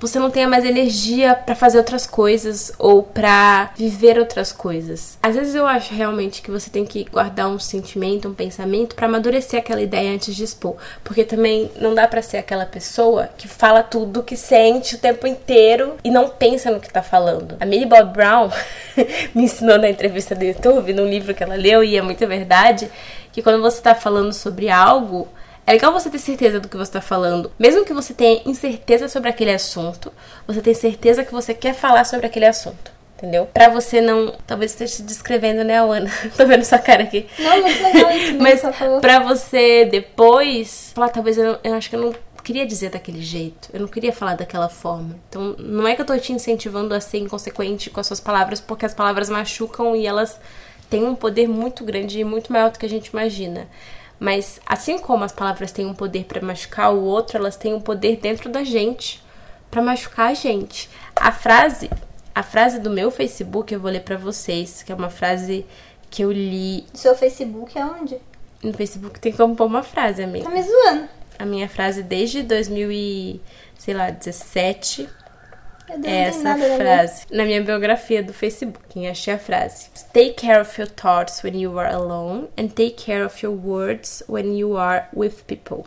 você 0.00 0.18
não 0.18 0.30
tenha 0.30 0.48
mais 0.48 0.64
energia 0.64 1.34
para 1.34 1.54
fazer 1.54 1.78
outras 1.78 2.06
coisas 2.06 2.72
ou 2.78 3.02
para 3.02 3.70
viver 3.76 4.18
outras 4.18 4.52
coisas. 4.52 5.18
Às 5.22 5.34
vezes 5.34 5.54
eu 5.54 5.66
acho 5.66 5.94
realmente 5.94 6.42
que 6.42 6.50
você 6.50 6.70
tem 6.70 6.84
que 6.84 7.04
guardar 7.04 7.48
um 7.48 7.58
sentimento, 7.58 8.28
um 8.28 8.34
pensamento 8.34 8.94
para 8.94 9.06
amadurecer 9.06 9.58
aquela 9.58 9.80
ideia 9.80 10.14
antes 10.14 10.34
de 10.34 10.44
expor, 10.44 10.76
porque 11.02 11.24
também 11.24 11.70
não 11.80 11.94
dá 11.94 12.06
para 12.06 12.22
ser 12.22 12.38
aquela 12.38 12.66
pessoa 12.66 13.28
que 13.36 13.48
fala 13.48 13.82
tudo 13.82 14.22
que 14.22 14.36
sente 14.36 14.94
o 14.94 14.98
tempo 14.98 15.26
inteiro 15.26 15.96
e 16.04 16.10
não 16.10 16.28
pensa 16.28 16.70
no 16.70 16.80
que 16.80 16.92
tá 16.92 17.02
falando. 17.02 17.56
A 17.60 17.66
Millie 17.66 17.86
Bob 17.86 18.12
Brown 18.12 18.50
me 19.34 19.44
ensinou 19.44 19.78
na 19.78 19.88
entrevista 19.88 20.34
do 20.34 20.44
YouTube, 20.44 20.92
num 20.92 21.08
livro 21.08 21.34
que 21.34 21.42
ela 21.42 21.56
leu 21.56 21.82
e 21.82 21.96
é 21.96 22.02
muito 22.02 22.26
verdade, 22.26 22.90
que 23.32 23.42
quando 23.42 23.60
você 23.60 23.80
tá 23.80 23.94
falando 23.94 24.32
sobre 24.32 24.68
algo, 24.68 25.28
é 25.68 25.72
legal 25.72 25.92
você 25.92 26.08
ter 26.08 26.18
certeza 26.18 26.58
do 26.58 26.66
que 26.66 26.78
você 26.78 26.88
está 26.88 27.00
falando. 27.02 27.52
Mesmo 27.58 27.84
que 27.84 27.92
você 27.92 28.14
tenha 28.14 28.40
incerteza 28.46 29.06
sobre 29.06 29.28
aquele 29.28 29.50
assunto, 29.50 30.10
você 30.46 30.62
tem 30.62 30.72
certeza 30.72 31.22
que 31.22 31.30
você 31.30 31.52
quer 31.52 31.74
falar 31.74 32.04
sobre 32.04 32.24
aquele 32.24 32.46
assunto. 32.46 32.90
Entendeu? 33.18 33.46
Pra 33.52 33.68
você 33.68 34.00
não. 34.00 34.34
Talvez 34.46 34.70
esteja 34.70 34.94
se 34.94 35.02
descrevendo, 35.02 35.62
né, 35.64 35.78
Ana? 35.78 36.10
Tô 36.34 36.46
vendo 36.46 36.64
sua 36.64 36.78
cara 36.78 37.02
aqui. 37.02 37.26
Não, 37.38 37.60
muito 37.60 37.82
legal 37.82 38.10
isso 38.12 38.38
Mas 38.38 38.62
pra 39.02 39.18
você 39.18 39.84
depois 39.84 40.92
falar, 40.94 41.10
talvez 41.10 41.36
eu, 41.36 41.58
eu 41.62 41.74
acho 41.74 41.90
que 41.90 41.96
eu 41.96 42.00
não 42.00 42.14
queria 42.42 42.64
dizer 42.64 42.88
daquele 42.88 43.20
jeito. 43.20 43.68
Eu 43.70 43.80
não 43.80 43.88
queria 43.88 44.12
falar 44.12 44.36
daquela 44.36 44.70
forma. 44.70 45.16
Então, 45.28 45.54
não 45.58 45.86
é 45.86 45.94
que 45.94 46.00
eu 46.00 46.06
tô 46.06 46.16
te 46.16 46.32
incentivando 46.32 46.94
a 46.94 47.00
ser 47.00 47.18
inconsequente 47.18 47.90
com 47.90 48.00
as 48.00 48.06
suas 48.06 48.20
palavras, 48.20 48.58
porque 48.58 48.86
as 48.86 48.94
palavras 48.94 49.28
machucam 49.28 49.94
e 49.94 50.06
elas 50.06 50.40
têm 50.88 51.04
um 51.04 51.14
poder 51.14 51.46
muito 51.46 51.84
grande 51.84 52.20
e 52.20 52.24
muito 52.24 52.50
maior 52.50 52.70
do 52.70 52.78
que 52.78 52.86
a 52.86 52.88
gente 52.88 53.08
imagina. 53.08 53.68
Mas 54.18 54.60
assim 54.66 54.98
como 54.98 55.24
as 55.24 55.32
palavras 55.32 55.70
têm 55.70 55.86
um 55.86 55.94
poder 55.94 56.24
para 56.24 56.40
machucar 56.40 56.92
o 56.92 57.02
outro, 57.02 57.38
elas 57.38 57.56
têm 57.56 57.74
um 57.74 57.80
poder 57.80 58.16
dentro 58.16 58.50
da 58.50 58.64
gente 58.64 59.22
para 59.70 59.80
machucar 59.82 60.30
a 60.30 60.34
gente. 60.34 60.90
A 61.14 61.30
frase, 61.30 61.88
a 62.34 62.42
frase 62.42 62.80
do 62.80 62.90
meu 62.90 63.10
Facebook 63.10 63.72
eu 63.72 63.80
vou 63.80 63.90
ler 63.90 64.00
para 64.00 64.16
vocês, 64.16 64.82
que 64.82 64.90
é 64.90 64.94
uma 64.94 65.10
frase 65.10 65.64
que 66.10 66.22
eu 66.22 66.32
li. 66.32 66.84
Seu 66.94 67.14
Facebook 67.14 67.78
é 67.78 67.84
onde? 67.84 68.18
No 68.62 68.72
Facebook 68.72 69.20
tem 69.20 69.32
como 69.32 69.54
pôr 69.54 69.66
uma 69.66 69.82
frase, 69.82 70.22
amiga. 70.22 70.44
Tá 70.44 70.50
me 70.50 70.62
zoando. 70.62 71.08
A 71.38 71.44
minha 71.44 71.68
frase 71.68 72.02
desde 72.02 72.42
2017 75.96 76.08
essa 76.08 76.76
frase 76.76 77.22
na 77.30 77.44
minha 77.44 77.62
biografia 77.62 78.22
do 78.22 78.32
Facebook. 78.32 79.06
Achei 79.06 79.34
a 79.34 79.38
frase: 79.38 79.88
Take 80.12 80.34
care 80.34 80.60
of 80.60 80.80
your 80.80 80.90
thoughts 80.90 81.42
when 81.42 81.58
you 81.60 81.78
are 81.78 81.92
alone 81.92 82.48
and 82.58 82.68
take 82.68 82.92
care 82.92 83.24
of 83.24 83.34
your 83.42 83.54
words 83.54 84.22
when 84.28 84.56
you 84.56 84.76
are 84.76 85.06
with 85.14 85.44
people. 85.46 85.84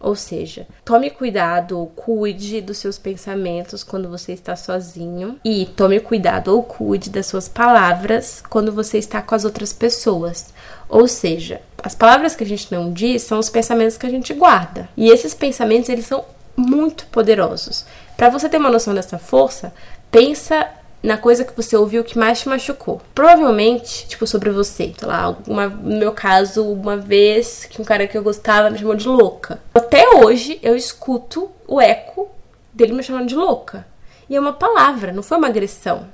Ou 0.00 0.16
seja, 0.16 0.66
tome 0.84 1.10
cuidado 1.10 1.78
ou 1.78 1.86
cuide 1.86 2.60
dos 2.60 2.78
seus 2.78 2.98
pensamentos 2.98 3.84
quando 3.84 4.08
você 4.08 4.32
está 4.32 4.56
sozinho 4.56 5.38
e 5.44 5.64
tome 5.64 6.00
cuidado 6.00 6.48
ou 6.48 6.64
cuide 6.64 7.08
das 7.08 7.26
suas 7.26 7.48
palavras 7.48 8.42
quando 8.50 8.72
você 8.72 8.98
está 8.98 9.22
com 9.22 9.36
as 9.36 9.44
outras 9.44 9.72
pessoas. 9.72 10.52
Ou 10.88 11.06
seja, 11.06 11.62
as 11.80 11.94
palavras 11.94 12.34
que 12.34 12.42
a 12.42 12.46
gente 12.46 12.72
não 12.72 12.92
diz 12.92 13.22
são 13.22 13.38
os 13.38 13.48
pensamentos 13.48 13.96
que 13.96 14.04
a 14.04 14.10
gente 14.10 14.34
guarda. 14.34 14.88
E 14.96 15.08
esses 15.08 15.34
pensamentos 15.34 15.88
eles 15.88 16.06
são 16.06 16.24
muito 16.56 17.06
poderosos. 17.06 17.84
Para 18.16 18.28
você 18.28 18.48
ter 18.48 18.58
uma 18.58 18.70
noção 18.70 18.94
dessa 18.94 19.18
força, 19.18 19.72
pensa 20.10 20.68
na 21.02 21.16
coisa 21.16 21.44
que 21.44 21.56
você 21.56 21.76
ouviu 21.76 22.04
que 22.04 22.16
mais 22.18 22.40
te 22.40 22.48
machucou. 22.48 23.00
Provavelmente, 23.14 24.06
tipo, 24.06 24.26
sobre 24.26 24.50
você. 24.50 24.94
Sei 24.96 25.08
lá, 25.08 25.36
uma, 25.46 25.66
no 25.66 25.98
meu 25.98 26.12
caso, 26.12 26.64
uma 26.64 26.96
vez 26.96 27.64
que 27.64 27.80
um 27.82 27.84
cara 27.84 28.06
que 28.06 28.16
eu 28.16 28.22
gostava 28.22 28.70
me 28.70 28.78
chamou 28.78 28.94
de 28.94 29.08
louca. 29.08 29.60
Até 29.74 30.08
hoje 30.16 30.58
eu 30.62 30.76
escuto 30.76 31.50
o 31.66 31.80
eco 31.80 32.30
dele 32.72 32.92
me 32.92 33.02
chamando 33.02 33.26
de 33.26 33.34
louca. 33.34 33.86
E 34.30 34.36
é 34.36 34.40
uma 34.40 34.52
palavra, 34.52 35.12
não 35.12 35.22
foi 35.22 35.36
uma 35.36 35.48
agressão 35.48 36.06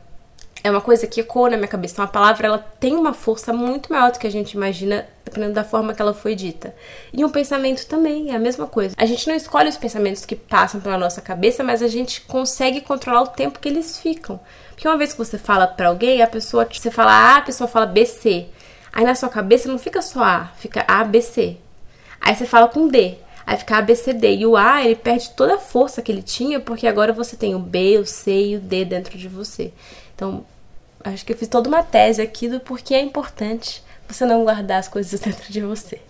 é 0.63 0.71
uma 0.71 0.81
coisa 0.81 1.07
que 1.07 1.21
ecoa 1.21 1.51
na 1.51 1.57
minha 1.57 1.69
cabeça. 1.69 1.95
Então, 1.95 2.05
a 2.05 2.09
palavra 2.09 2.47
ela 2.47 2.59
tem 2.59 2.97
uma 2.97 3.13
força 3.13 3.53
muito 3.53 3.93
maior 3.93 4.11
do 4.11 4.19
que 4.19 4.27
a 4.27 4.31
gente 4.31 4.53
imagina, 4.53 5.07
dependendo 5.25 5.55
da 5.55 5.65
forma 5.65 5.95
que 5.95 6.03
ela 6.03 6.13
foi 6.13 6.35
dita. 6.35 6.75
E 7.13 7.25
um 7.25 7.31
pensamento 7.31 7.87
também 7.87 8.31
é 8.31 8.37
a 8.37 8.39
mesma 8.39 8.67
coisa. 8.67 8.95
A 8.99 9.07
gente 9.07 9.29
não 9.29 9.35
escolhe 9.35 9.69
os 9.69 9.77
pensamentos 9.77 10.25
que 10.25 10.35
passam 10.35 10.81
pela 10.81 10.99
nossa 10.99 11.21
cabeça, 11.21 11.63
mas 11.63 11.83
a 11.83 11.89
gente 11.89 12.23
consegue 12.23 12.81
controlar 12.81 13.23
o 13.23 13.29
tempo 13.29 13.61
que 13.61 13.69
eles 13.69 13.99
ficam. 13.99 14.41
Porque 14.71 14.89
uma 14.89 14.99
vez 14.99 15.13
que 15.13 15.19
você 15.19 15.39
fala 15.39 15.67
para 15.67 15.89
alguém, 15.89 16.23
a 16.23 16.27
pessoa, 16.27 16.67
você 16.71 16.91
fala 16.91 17.13
A, 17.13 17.37
a 17.39 17.43
pessoa 17.43 17.69
fala 17.69 17.87
BC. 17.87 18.47
Aí 18.93 19.05
na 19.05 19.15
sua 19.15 19.29
cabeça 19.29 19.69
não 19.69 19.79
fica 19.79 20.03
só 20.03 20.23
A, 20.23 20.53
fica 20.57 20.85
A, 20.89 21.05
B, 21.05 21.21
C. 21.21 21.57
Aí 22.21 22.35
você 22.35 22.47
fala 22.47 22.69
com 22.69 22.89
D. 22.89 23.17
Aí 23.47 23.57
fica 23.57 23.79
A, 23.79 23.83
B, 23.83 23.95
C, 23.95 24.13
D. 24.13 24.37
E 24.37 24.47
o 24.47 24.57
A, 24.57 24.85
ele 24.85 24.97
perde 24.97 25.31
toda 25.31 25.55
a 25.55 25.59
força 25.59 26.03
que 26.03 26.11
ele 26.13 26.23
tinha, 26.23 26.61
porque 26.61 26.87
agora 26.87 27.13
você 27.13 27.37
tem 27.37 27.55
o 27.55 27.59
B, 27.59 27.99
o 27.99 28.05
C 28.05 28.49
e 28.49 28.57
o 28.57 28.61
D 28.61 28.85
dentro 28.85 29.17
de 29.17 29.29
você. 29.29 29.73
Então, 30.19 30.45
acho 31.05 31.25
que 31.25 31.33
eu 31.33 31.37
fiz 31.37 31.47
toda 31.47 31.69
uma 31.69 31.85
tese 31.85 32.21
aqui 32.21 32.49
do 32.49 32.59
porquê 32.59 32.97
é 32.97 33.01
importante 33.01 33.85
você 34.09 34.27
não 34.27 34.43
guardar 34.43 34.81
as 34.81 34.89
coisas 34.89 35.15
dentro 35.21 35.53
de 35.53 35.61
você. 35.61 36.01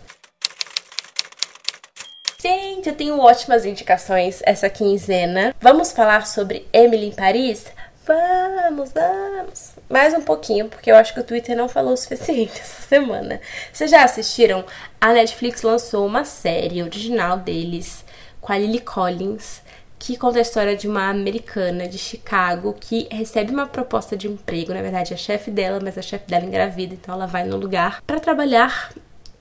Gente, 2.41 2.89
eu 2.89 2.97
tenho 2.97 3.19
ótimas 3.19 3.67
indicações 3.67 4.41
essa 4.47 4.71
quinzena. 4.71 5.55
Vamos 5.61 5.93
falar 5.93 6.27
sobre 6.27 6.67
Emily 6.73 7.09
em 7.09 7.13
Paris? 7.13 7.67
vamos, 8.07 8.93
vamos. 8.93 9.73
Mais 9.91 10.15
um 10.15 10.23
pouquinho, 10.23 10.71
porque 10.71 10.91
eu 10.91 10.97
acho 10.97 11.13
que 11.13 11.21
o 11.21 11.25
Twitter 11.25 11.55
não 11.55 11.69
falou 11.69 11.93
o 11.93 11.97
suficiente 11.99 12.53
essa 12.59 12.81
semana. 12.89 13.43
Vocês 13.71 13.91
já 13.91 14.03
assistiram? 14.03 14.65
A 14.99 15.13
Netflix 15.13 15.61
lançou 15.61 16.07
uma 16.07 16.25
série 16.25 16.83
original 16.83 17.37
deles 17.37 18.03
com 18.41 18.55
a 18.55 18.57
Lily 18.57 18.81
Collins 18.81 19.61
que 19.99 20.17
conta 20.17 20.39
a 20.39 20.43
história 20.43 20.77
de 20.77 20.87
uma 20.87 21.09
americana 21.09 21.89
de 21.89 21.99
Chicago 21.99 22.75
que 22.79 23.09
recebe 23.11 23.53
uma 23.53 23.67
proposta 23.67 24.17
de 24.17 24.29
emprego, 24.29 24.73
na 24.73 24.81
verdade 24.81 25.13
é 25.13 25.15
a 25.15 25.19
chefe 25.19 25.51
dela, 25.51 25.81
mas 25.83 25.99
a 25.99 26.03
chefe 26.03 26.29
dela 26.29 26.45
engravida, 26.45 26.95
então 26.95 27.15
ela 27.15 27.27
vai 27.27 27.45
no 27.45 27.57
lugar 27.57 28.03
para 28.07 28.21
trabalhar 28.21 28.93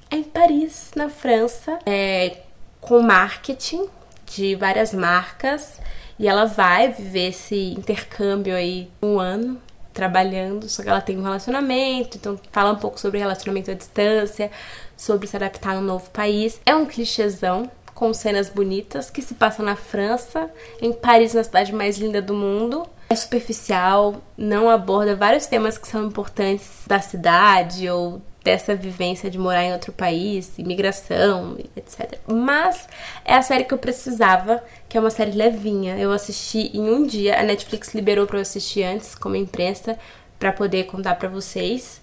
em 0.10 0.24
Paris, 0.24 0.92
na 0.96 1.10
França, 1.10 1.78
é, 1.86 2.38
com 2.82 3.02
marketing 3.02 3.88
de 4.26 4.56
várias 4.56 4.94
marcas 4.94 5.80
e 6.20 6.28
ela 6.28 6.46
vai 6.46 6.92
viver 6.92 7.30
esse 7.30 7.74
intercâmbio 7.74 8.56
aí 8.56 8.90
um 9.02 9.20
ano 9.20 9.62
trabalhando, 9.94 10.70
só 10.70 10.84
que 10.84 10.90
ela 10.90 11.02
tem 11.02 11.18
um 11.18 11.24
relacionamento, 11.24 12.18
então 12.18 12.40
fala 12.52 12.72
um 12.72 12.76
pouco 12.76 13.00
sobre 13.00 13.18
relacionamento 13.20 13.72
à 13.72 13.74
distância, 13.74 14.52
sobre 14.96 15.28
se 15.28 15.36
adaptar 15.36 15.76
a 15.76 15.80
um 15.80 15.82
novo 15.82 16.10
país. 16.12 16.62
É 16.66 16.76
um 16.76 16.86
clichêzão, 16.86 17.70
com 17.98 18.14
cenas 18.14 18.48
bonitas 18.48 19.10
que 19.10 19.24
se 19.24 19.34
passa 19.34 19.64
na 19.64 19.76
França, 19.76 20.52
em 20.80 20.94
Paris, 20.94 21.34
na 21.34 21.44
cidade 21.44 21.74
mais 21.74 21.98
linda 21.98 22.22
do 22.22 22.32
mundo. 22.32 22.88
É 23.10 23.16
superficial, 23.16 24.22
não 24.38 24.70
aborda 24.70 25.16
vários 25.16 25.48
temas 25.48 25.80
que 25.80 25.88
são 25.88 26.06
importantes 26.06 26.84
da 26.86 27.00
cidade 27.00 27.90
ou 27.90 28.22
dessa 28.44 28.76
vivência 28.76 29.32
de 29.32 29.40
morar 29.40 29.64
em 29.64 29.74
outro 29.74 29.92
país, 29.92 30.60
imigração, 30.60 31.58
etc. 31.76 32.20
Mas 32.28 32.88
é 33.26 33.34
a 33.34 33.42
série 33.42 33.64
que 33.64 33.74
eu 33.74 33.80
precisava, 33.80 34.64
que 34.88 34.96
é 34.96 35.02
uma 35.02 35.10
série 35.10 35.32
levinha. 35.32 35.98
Eu 35.98 36.12
assisti 36.12 36.70
em 36.78 36.92
um 36.92 37.04
dia, 37.04 37.40
a 37.40 37.44
Netflix 37.44 37.96
liberou 37.96 38.28
para 38.28 38.38
eu 38.38 38.44
assistir 38.44 38.84
antes, 38.84 39.16
como 39.16 39.36
imprensa, 39.36 39.98
para 40.38 40.54
poder 40.54 40.84
contar 40.84 41.16
para 41.16 41.30
vocês. 41.30 42.00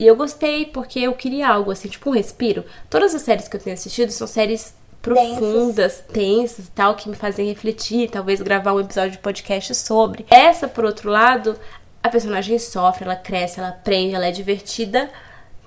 E 0.00 0.06
eu 0.06 0.16
gostei 0.16 0.66
porque 0.66 0.98
eu 0.98 1.12
queria 1.12 1.48
algo 1.48 1.70
assim, 1.70 1.88
tipo 1.88 2.10
um 2.10 2.12
respiro. 2.12 2.64
Todas 2.90 3.14
as 3.14 3.22
séries 3.22 3.46
que 3.46 3.56
eu 3.56 3.60
tenho 3.60 3.74
assistido 3.74 4.10
são 4.10 4.26
séries 4.26 4.74
profundas, 5.02 6.02
tensas 6.12 6.66
e 6.66 6.70
tal, 6.70 6.94
que 6.94 7.08
me 7.08 7.16
fazem 7.16 7.48
refletir, 7.48 8.08
talvez 8.08 8.40
gravar 8.40 8.72
um 8.72 8.80
episódio 8.80 9.10
de 9.10 9.18
podcast 9.18 9.74
sobre. 9.74 10.24
Essa, 10.30 10.68
por 10.68 10.84
outro 10.84 11.10
lado, 11.10 11.58
a 12.00 12.08
personagem 12.08 12.58
sofre, 12.58 13.04
ela 13.04 13.16
cresce, 13.16 13.58
ela 13.58 13.70
aprende, 13.70 14.14
ela 14.14 14.26
é 14.26 14.30
divertida, 14.30 15.10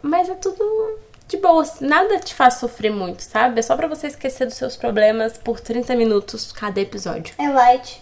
mas 0.01 0.29
é 0.29 0.33
tudo 0.35 0.97
de 1.27 1.37
boa, 1.37 1.65
nada 1.81 2.19
te 2.19 2.33
faz 2.33 2.55
sofrer 2.55 2.91
muito, 2.91 3.21
sabe? 3.21 3.59
É 3.59 3.61
só 3.61 3.75
para 3.75 3.87
você 3.87 4.07
esquecer 4.07 4.45
dos 4.45 4.55
seus 4.55 4.77
problemas 4.77 5.37
por 5.37 5.59
30 5.59 5.95
minutos 5.95 6.51
cada 6.51 6.79
episódio. 6.79 7.33
É 7.37 7.49
light. 7.49 8.01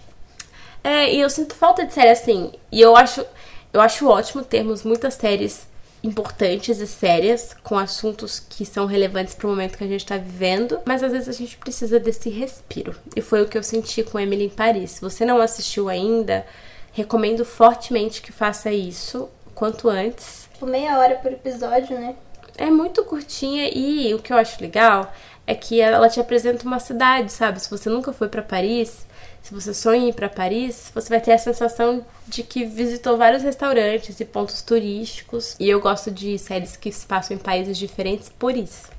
É, 0.84 1.14
e 1.14 1.22
eu 1.22 1.30
sinto 1.30 1.56
falta 1.56 1.86
de 1.86 1.94
série 1.94 2.10
assim. 2.10 2.52
E 2.72 2.82
eu 2.82 2.96
acho, 2.96 3.26
eu 3.72 3.80
acho 3.80 4.08
ótimo 4.08 4.44
termos 4.44 4.84
muitas 4.84 5.14
séries 5.14 5.66
importantes 6.04 6.80
e 6.80 6.88
sérias, 6.88 7.56
com 7.64 7.78
assuntos 7.78 8.40
que 8.40 8.66
são 8.66 8.86
relevantes 8.86 9.34
para 9.34 9.48
o 9.48 9.50
momento 9.50 9.78
que 9.78 9.84
a 9.84 9.88
gente 9.88 10.02
está 10.02 10.18
vivendo, 10.18 10.80
mas 10.86 11.02
às 11.02 11.12
vezes 11.12 11.30
a 11.30 11.32
gente 11.32 11.58
precisa 11.58 12.00
desse 12.00 12.30
respiro. 12.30 12.94
E 13.16 13.22
foi 13.22 13.42
o 13.42 13.48
que 13.48 13.58
eu 13.58 13.64
senti 13.64 14.04
com 14.04 14.20
Emily 14.20 14.46
em 14.46 14.50
Paris. 14.50 14.92
Se 14.92 15.02
você 15.02 15.24
não 15.24 15.40
assistiu 15.40 15.88
ainda, 15.88 16.46
recomendo 16.92 17.46
fortemente 17.46 18.22
que 18.22 18.34
faça 18.34 18.72
isso 18.72 19.30
quanto 19.56 19.88
antes. 19.88 20.50
Tipo, 20.54 20.66
meia 20.66 21.00
hora 21.00 21.16
por 21.16 21.32
episódio, 21.32 21.98
né? 21.98 22.16
É 22.58 22.70
muito 22.70 23.04
curtinha 23.06 23.70
e 23.74 24.14
o 24.14 24.20
que 24.20 24.32
eu 24.32 24.38
acho 24.38 24.62
legal 24.62 25.12
é 25.48 25.56
que 25.56 25.82
ela 25.82 26.10
te 26.10 26.20
apresenta 26.20 26.66
uma 26.66 26.80
cidade, 26.80 27.32
sabe? 27.32 27.60
Se 27.60 27.70
você 27.70 27.90
nunca 27.90 28.14
foi 28.14 28.28
para 28.28 28.42
Paris, 28.42 29.06
se 29.44 29.54
você 29.54 29.74
sonha 29.74 30.08
ir 30.08 30.14
para 30.14 30.30
Paris, 30.30 30.90
você 30.96 31.10
vai 31.10 31.20
ter 31.20 31.34
a 31.34 31.38
sensação 31.38 32.06
de 32.26 32.44
que 32.44 32.64
visitou 32.64 33.18
vários 33.18 33.44
restaurantes 33.44 34.18
e 34.22 34.26
pontos 34.26 34.62
turísticos. 34.62 35.58
E 35.60 35.70
eu 35.70 35.82
gosto 35.82 36.10
de 36.10 36.40
séries 36.40 36.78
que 36.78 36.90
se 36.94 37.06
passam 37.06 37.36
em 37.36 37.40
países 37.40 37.78
diferentes 37.78 38.30
por 38.30 38.56
isso. 38.56 38.90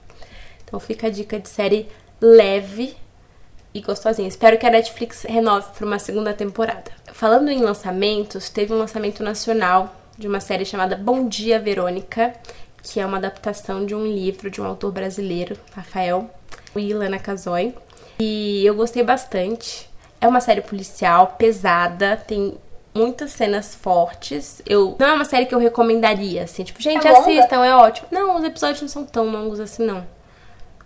Então 0.63 0.79
fica 0.79 1.07
a 1.07 1.11
dica 1.11 1.41
de 1.41 1.49
série 1.49 1.89
leve 2.21 2.95
e 3.73 3.81
gostosinha. 3.81 4.29
Espero 4.29 4.59
que 4.59 4.67
a 4.67 4.71
Netflix 4.71 5.23
renove 5.23 5.73
para 5.73 5.87
uma 5.87 5.99
segunda 5.99 6.35
temporada. 6.35 6.91
Falando 7.15 7.49
em 7.49 7.63
lançamentos, 7.63 8.51
teve 8.51 8.75
um 8.75 8.79
lançamento 8.79 9.23
nacional 9.23 9.97
de 10.19 10.29
uma 10.29 10.41
série 10.41 10.67
chamada 10.67 10.95
Bom 10.95 11.27
Dia 11.27 11.59
Verônica, 11.59 12.35
que 12.83 13.01
é 13.01 13.07
uma 13.07 13.17
adaptação 13.17 13.87
de 13.87 13.95
um 13.95 14.07
livro 14.07 14.51
de 14.51 14.61
um 14.61 14.67
autor 14.67 14.93
brasileiro, 14.93 15.57
Rafael 15.75 16.29
Ilana 16.77 17.19
Casoy. 17.19 17.75
E 18.21 18.63
eu 18.67 18.75
gostei 18.75 19.03
bastante. 19.03 19.94
É 20.25 20.27
uma 20.27 20.41
série 20.41 20.63
policial 20.63 21.35
pesada, 21.37 22.17
tem 22.17 22.57
muitas 22.95 23.33
cenas 23.33 23.75
fortes. 23.75 24.63
Eu 24.67 24.97
não 24.99 25.07
é 25.07 25.13
uma 25.13 25.25
série 25.27 25.45
que 25.45 25.55
eu 25.55 25.59
recomendaria, 25.59 26.45
assim, 26.45 26.65
tipo, 26.65 26.81
gente, 26.81 27.07
é 27.07 27.11
assistam, 27.11 27.63
é 27.63 27.77
ótimo. 27.77 28.09
Não, 28.11 28.35
os 28.35 28.43
episódios 28.43 28.81
não 28.81 28.89
são 28.89 29.05
tão 29.05 29.27
longos 29.27 29.61
assim, 29.61 29.85
não. 29.85 30.07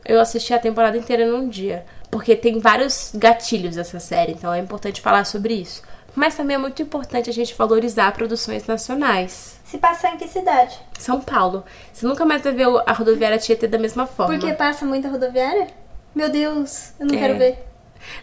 Eu 0.04 0.20
assisti 0.20 0.52
a 0.52 0.58
temporada 0.58 0.98
inteira 0.98 1.24
num 1.24 1.48
dia, 1.48 1.86
porque 2.10 2.34
tem 2.34 2.58
vários 2.58 3.12
gatilhos 3.14 3.76
essa 3.76 4.00
série, 4.00 4.32
então 4.32 4.52
é 4.52 4.58
importante 4.58 5.00
falar 5.00 5.24
sobre 5.24 5.54
isso. 5.54 5.84
Mas 6.16 6.34
também 6.34 6.56
é 6.56 6.58
muito 6.58 6.82
importante 6.82 7.30
a 7.30 7.32
gente 7.32 7.54
valorizar 7.54 8.10
produções 8.10 8.66
nacionais. 8.66 9.60
Se 9.62 9.78
passar 9.78 10.14
em 10.14 10.16
que 10.16 10.26
cidade? 10.26 10.76
São 10.98 11.20
Paulo. 11.20 11.62
Você 11.92 12.04
nunca 12.04 12.24
mais 12.24 12.42
vai 12.42 12.52
ver 12.52 12.66
a 12.84 12.92
rodoviária 12.92 13.38
Tietê 13.38 13.68
da 13.68 13.78
mesma 13.78 14.04
forma. 14.04 14.36
Porque 14.36 14.52
passa 14.52 14.84
muita 14.84 15.08
rodoviária? 15.08 15.68
Meu 16.12 16.28
Deus, 16.28 16.92
eu 16.98 17.06
não 17.06 17.14
é. 17.14 17.18
quero 17.18 17.38
ver. 17.38 17.67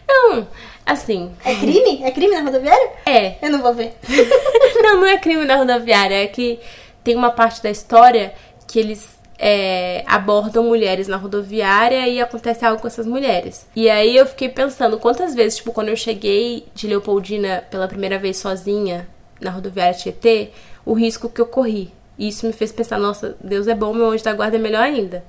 Não, 0.07 0.47
assim. 0.85 1.31
É 1.43 1.55
crime? 1.55 2.03
É 2.03 2.11
crime 2.11 2.35
na 2.35 2.41
rodoviária? 2.41 2.91
É. 3.05 3.35
Eu 3.41 3.51
não 3.51 3.61
vou 3.61 3.73
ver. 3.73 3.93
não, 4.81 5.01
não 5.01 5.07
é 5.07 5.17
crime 5.17 5.45
na 5.45 5.55
rodoviária. 5.55 6.23
É 6.23 6.27
que 6.27 6.59
tem 7.03 7.15
uma 7.15 7.31
parte 7.31 7.61
da 7.61 7.69
história 7.69 8.33
que 8.67 8.79
eles 8.79 9.15
é, 9.37 10.03
abordam 10.07 10.63
mulheres 10.63 11.07
na 11.07 11.17
rodoviária 11.17 12.07
e 12.07 12.21
acontece 12.21 12.65
algo 12.65 12.81
com 12.81 12.87
essas 12.87 13.05
mulheres. 13.05 13.67
E 13.75 13.89
aí 13.89 14.15
eu 14.15 14.25
fiquei 14.25 14.49
pensando 14.49 14.97
quantas 14.97 15.35
vezes, 15.35 15.57
tipo, 15.57 15.71
quando 15.71 15.89
eu 15.89 15.95
cheguei 15.95 16.65
de 16.73 16.87
Leopoldina 16.87 17.63
pela 17.69 17.87
primeira 17.87 18.17
vez 18.17 18.37
sozinha 18.37 19.07
na 19.39 19.51
rodoviária 19.51 19.93
Tietê, 19.93 20.51
o 20.85 20.93
risco 20.93 21.29
que 21.29 21.41
eu 21.41 21.45
corri. 21.45 21.91
E 22.17 22.29
isso 22.29 22.47
me 22.47 22.53
fez 22.53 22.71
pensar, 22.71 22.97
nossa, 22.97 23.35
Deus 23.43 23.67
é 23.67 23.75
bom, 23.75 23.93
meu 23.93 24.09
anjo 24.09 24.23
da 24.23 24.33
guarda 24.33 24.55
é 24.55 24.59
melhor 24.59 24.83
ainda. 24.83 25.23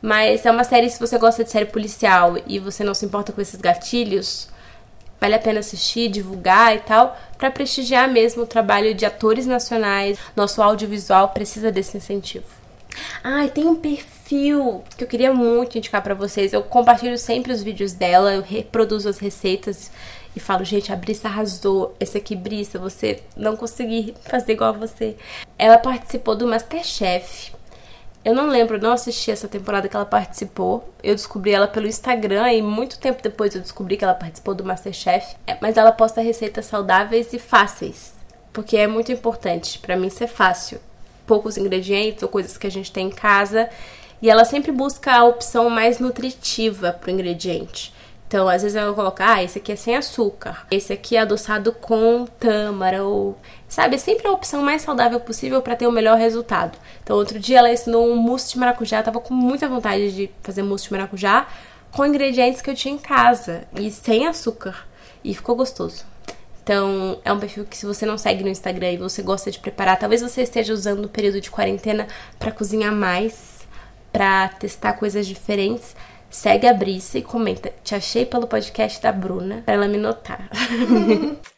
Mas 0.00 0.46
é 0.46 0.50
uma 0.50 0.64
série, 0.64 0.88
se 0.88 1.00
você 1.00 1.18
gosta 1.18 1.42
de 1.42 1.50
série 1.50 1.66
policial 1.66 2.36
e 2.46 2.58
você 2.58 2.84
não 2.84 2.94
se 2.94 3.04
importa 3.04 3.32
com 3.32 3.40
esses 3.40 3.60
gatilhos, 3.60 4.48
vale 5.20 5.34
a 5.34 5.38
pena 5.38 5.60
assistir, 5.60 6.08
divulgar 6.08 6.76
e 6.76 6.80
tal, 6.80 7.16
para 7.36 7.50
prestigiar 7.50 8.08
mesmo 8.08 8.42
o 8.42 8.46
trabalho 8.46 8.94
de 8.94 9.04
atores 9.04 9.46
nacionais. 9.46 10.18
Nosso 10.36 10.62
audiovisual 10.62 11.30
precisa 11.30 11.72
desse 11.72 11.96
incentivo. 11.96 12.46
Ah, 13.22 13.44
e 13.44 13.50
tem 13.50 13.66
um 13.66 13.76
perfil 13.76 14.82
que 14.96 15.04
eu 15.04 15.08
queria 15.08 15.32
muito 15.32 15.78
indicar 15.78 16.02
para 16.02 16.14
vocês. 16.14 16.52
Eu 16.52 16.62
compartilho 16.62 17.18
sempre 17.18 17.52
os 17.52 17.62
vídeos 17.62 17.92
dela, 17.92 18.34
eu 18.34 18.42
reproduzo 18.42 19.08
as 19.08 19.18
receitas 19.18 19.90
e 20.34 20.40
falo, 20.40 20.64
gente, 20.64 20.92
a 20.92 20.96
Brissa 20.96 21.28
arrasou. 21.28 21.94
Esse 21.98 22.18
aqui, 22.18 22.36
Brissa, 22.36 22.78
você 22.78 23.20
não 23.36 23.56
consegui 23.56 24.14
fazer 24.22 24.52
igual 24.52 24.70
a 24.70 24.78
você. 24.78 25.16
Ela 25.58 25.78
participou 25.78 26.36
do 26.36 26.46
Masterchef. 26.46 27.52
Eu 28.24 28.34
não 28.34 28.48
lembro, 28.48 28.80
não 28.80 28.92
assisti 28.92 29.30
essa 29.30 29.48
temporada 29.48 29.88
que 29.88 29.96
ela 29.96 30.04
participou. 30.04 30.92
Eu 31.02 31.14
descobri 31.14 31.52
ela 31.52 31.68
pelo 31.68 31.86
Instagram 31.86 32.52
e 32.52 32.60
muito 32.60 32.98
tempo 32.98 33.22
depois 33.22 33.54
eu 33.54 33.60
descobri 33.60 33.96
que 33.96 34.04
ela 34.04 34.14
participou 34.14 34.54
do 34.54 34.64
Masterchef. 34.64 35.36
É, 35.46 35.56
mas 35.60 35.76
ela 35.76 35.92
posta 35.92 36.20
receitas 36.20 36.66
saudáveis 36.66 37.32
e 37.32 37.38
fáceis, 37.38 38.12
porque 38.52 38.76
é 38.76 38.86
muito 38.86 39.12
importante 39.12 39.78
para 39.78 39.96
mim 39.96 40.10
ser 40.10 40.26
fácil. 40.26 40.80
Poucos 41.26 41.56
ingredientes 41.56 42.22
ou 42.22 42.28
coisas 42.28 42.58
que 42.58 42.66
a 42.66 42.70
gente 42.70 42.92
tem 42.92 43.06
em 43.06 43.10
casa. 43.10 43.70
E 44.20 44.28
ela 44.28 44.44
sempre 44.44 44.72
busca 44.72 45.12
a 45.12 45.24
opção 45.24 45.70
mais 45.70 46.00
nutritiva 46.00 46.92
pro 46.92 47.10
ingrediente. 47.10 47.94
Então, 48.28 48.46
às 48.46 48.62
vezes 48.62 48.76
ela 48.76 48.92
coloca, 48.92 49.24
ah, 49.24 49.42
esse 49.42 49.58
aqui 49.58 49.72
é 49.72 49.76
sem 49.76 49.96
açúcar, 49.96 50.66
esse 50.70 50.92
aqui 50.92 51.16
é 51.16 51.20
adoçado 51.20 51.72
com 51.72 52.26
tâmara, 52.38 53.02
ou. 53.02 53.38
Sabe, 53.68 53.96
é 53.96 53.98
sempre 53.98 54.26
a 54.26 54.32
opção 54.32 54.62
mais 54.62 54.82
saudável 54.82 55.20
possível 55.20 55.60
para 55.60 55.76
ter 55.76 55.86
o 55.86 55.92
melhor 55.92 56.16
resultado. 56.16 56.78
Então, 57.02 57.16
outro 57.16 57.38
dia 57.38 57.58
ela 57.58 57.72
ensinou 57.72 58.08
um 58.08 58.16
mousse 58.16 58.52
de 58.52 58.58
maracujá, 58.58 59.00
eu 59.00 59.04
tava 59.04 59.20
com 59.20 59.34
muita 59.34 59.68
vontade 59.68 60.14
de 60.14 60.30
fazer 60.42 60.62
mousse 60.62 60.84
de 60.84 60.92
maracujá 60.92 61.46
com 61.90 62.04
ingredientes 62.04 62.62
que 62.62 62.70
eu 62.70 62.74
tinha 62.74 62.94
em 62.94 62.98
casa 62.98 63.64
e 63.74 63.90
sem 63.90 64.26
açúcar. 64.26 64.86
E 65.22 65.34
ficou 65.34 65.54
gostoso. 65.54 66.04
Então, 66.62 67.18
é 67.24 67.32
um 67.32 67.38
perfil 67.38 67.64
que 67.64 67.76
se 67.76 67.84
você 67.84 68.06
não 68.06 68.16
segue 68.16 68.42
no 68.42 68.48
Instagram 68.48 68.92
e 68.92 68.96
você 68.96 69.22
gosta 69.22 69.50
de 69.50 69.58
preparar, 69.58 69.98
talvez 69.98 70.22
você 70.22 70.42
esteja 70.42 70.72
usando 70.72 71.04
o 71.04 71.08
período 71.08 71.40
de 71.40 71.50
quarentena 71.50 72.06
para 72.38 72.52
cozinhar 72.52 72.92
mais, 72.92 73.66
para 74.12 74.48
testar 74.48 74.94
coisas 74.94 75.26
diferentes 75.26 75.94
Segue 76.30 76.66
a 76.66 76.74
Brissa 76.74 77.18
e 77.18 77.22
comenta. 77.22 77.72
Te 77.82 77.94
achei 77.94 78.26
pelo 78.26 78.46
podcast 78.46 79.00
da 79.00 79.10
Bruna, 79.10 79.62
pra 79.64 79.74
ela 79.74 79.88
me 79.88 79.96
notar. 79.96 80.48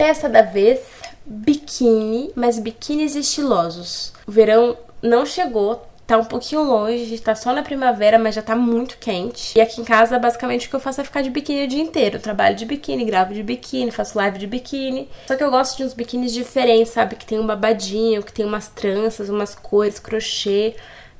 Peça 0.00 0.30
da 0.30 0.40
vez: 0.40 0.80
biquíni, 1.26 2.30
mas 2.34 2.58
biquínis 2.58 3.14
estilosos. 3.14 4.14
O 4.26 4.32
verão 4.32 4.74
não 5.02 5.26
chegou 5.26 5.86
tá 6.06 6.16
um 6.16 6.24
pouquinho 6.24 6.62
longe, 6.62 7.18
tá 7.18 7.34
só 7.34 7.52
na 7.52 7.62
primavera, 7.62 8.18
mas 8.18 8.34
já 8.34 8.40
tá 8.40 8.56
muito 8.56 8.96
quente. 8.96 9.58
E 9.58 9.60
aqui 9.60 9.78
em 9.78 9.84
casa, 9.84 10.18
basicamente, 10.18 10.66
o 10.66 10.70
que 10.70 10.74
eu 10.74 10.80
faço 10.80 11.02
é 11.02 11.04
ficar 11.04 11.20
de 11.20 11.28
biquíni 11.28 11.66
o 11.66 11.68
dia 11.68 11.82
inteiro. 11.82 12.16
Eu 12.16 12.20
trabalho 12.22 12.56
de 12.56 12.64
biquíni, 12.64 13.04
gravo 13.04 13.34
de 13.34 13.42
biquíni, 13.42 13.90
faço 13.90 14.16
live 14.16 14.38
de 14.38 14.46
biquíni. 14.46 15.06
Só 15.28 15.36
que 15.36 15.44
eu 15.44 15.50
gosto 15.50 15.76
de 15.76 15.84
uns 15.84 15.92
biquínis 15.92 16.32
diferentes, 16.32 16.94
sabe? 16.94 17.14
Que 17.14 17.26
tem 17.26 17.38
um 17.38 17.46
babadinho, 17.46 18.22
que 18.22 18.32
tem 18.32 18.46
umas 18.46 18.68
tranças, 18.68 19.28
umas 19.28 19.54
cores, 19.54 19.98
crochê. 19.98 20.76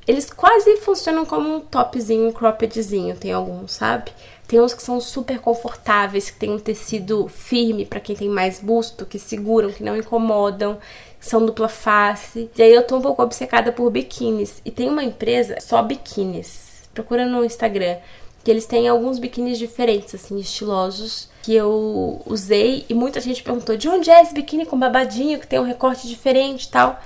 Eles 0.09 0.31
quase 0.31 0.79
funcionam 0.79 1.27
como 1.27 1.55
um 1.55 1.61
topzinho, 1.61 2.29
um 2.29 2.33
croppedzinho, 2.33 3.15
tem 3.15 3.31
alguns, 3.31 3.73
sabe? 3.73 4.11
Tem 4.51 4.61
uns 4.61 4.75
que 4.75 4.83
são 4.83 5.01
super 5.01 5.39
confortáveis, 5.39 6.29
que 6.29 6.37
tem 6.37 6.51
um 6.51 6.59
tecido 6.59 7.29
firme 7.29 7.87
para 7.87 8.01
quem 8.01 8.17
tem 8.17 8.29
mais 8.29 8.59
busto, 8.59 9.07
que 9.07 9.17
seguram, 9.17 9.71
que 9.71 9.85
não 9.85 9.97
incomodam 9.97 10.77
são 11.21 11.47
dupla 11.47 11.69
face. 11.69 12.51
E 12.59 12.61
aí 12.61 12.75
eu 12.75 12.85
tô 12.85 12.97
um 12.97 13.01
pouco 13.01 13.23
obcecada 13.23 13.71
por 13.71 13.89
biquínis. 13.93 14.61
E 14.65 14.71
tem 14.73 14.89
uma 14.89 15.05
empresa 15.05 15.61
só 15.61 15.81
biquínis. 15.81 16.89
Procura 16.93 17.27
no 17.27 17.45
Instagram. 17.45 17.99
Que 18.43 18.51
eles 18.51 18.67
têm 18.67 18.89
alguns 18.89 19.21
biquínis 19.21 19.57
diferentes, 19.57 20.17
assim, 20.17 20.37
estilosos. 20.41 21.29
Que 21.45 21.55
eu 21.55 22.21
usei 22.27 22.85
e 22.89 22.95
muita 22.95 23.21
gente 23.21 23.45
perguntou 23.45 23.77
de 23.77 23.89
onde 23.89 24.11
é 24.11 24.21
esse 24.21 24.35
biquíni 24.35 24.67
com 24.67 24.77
babadinho, 24.77 25.39
que 25.39 25.47
tem 25.47 25.61
um 25.61 25.65
recorte 25.65 26.09
diferente 26.09 26.65
e 26.65 26.71
tal. 26.71 27.01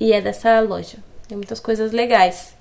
E 0.00 0.12
é 0.12 0.20
dessa 0.20 0.58
loja. 0.58 0.98
Tem 1.28 1.36
muitas 1.36 1.60
coisas 1.60 1.92
legais. 1.92 2.56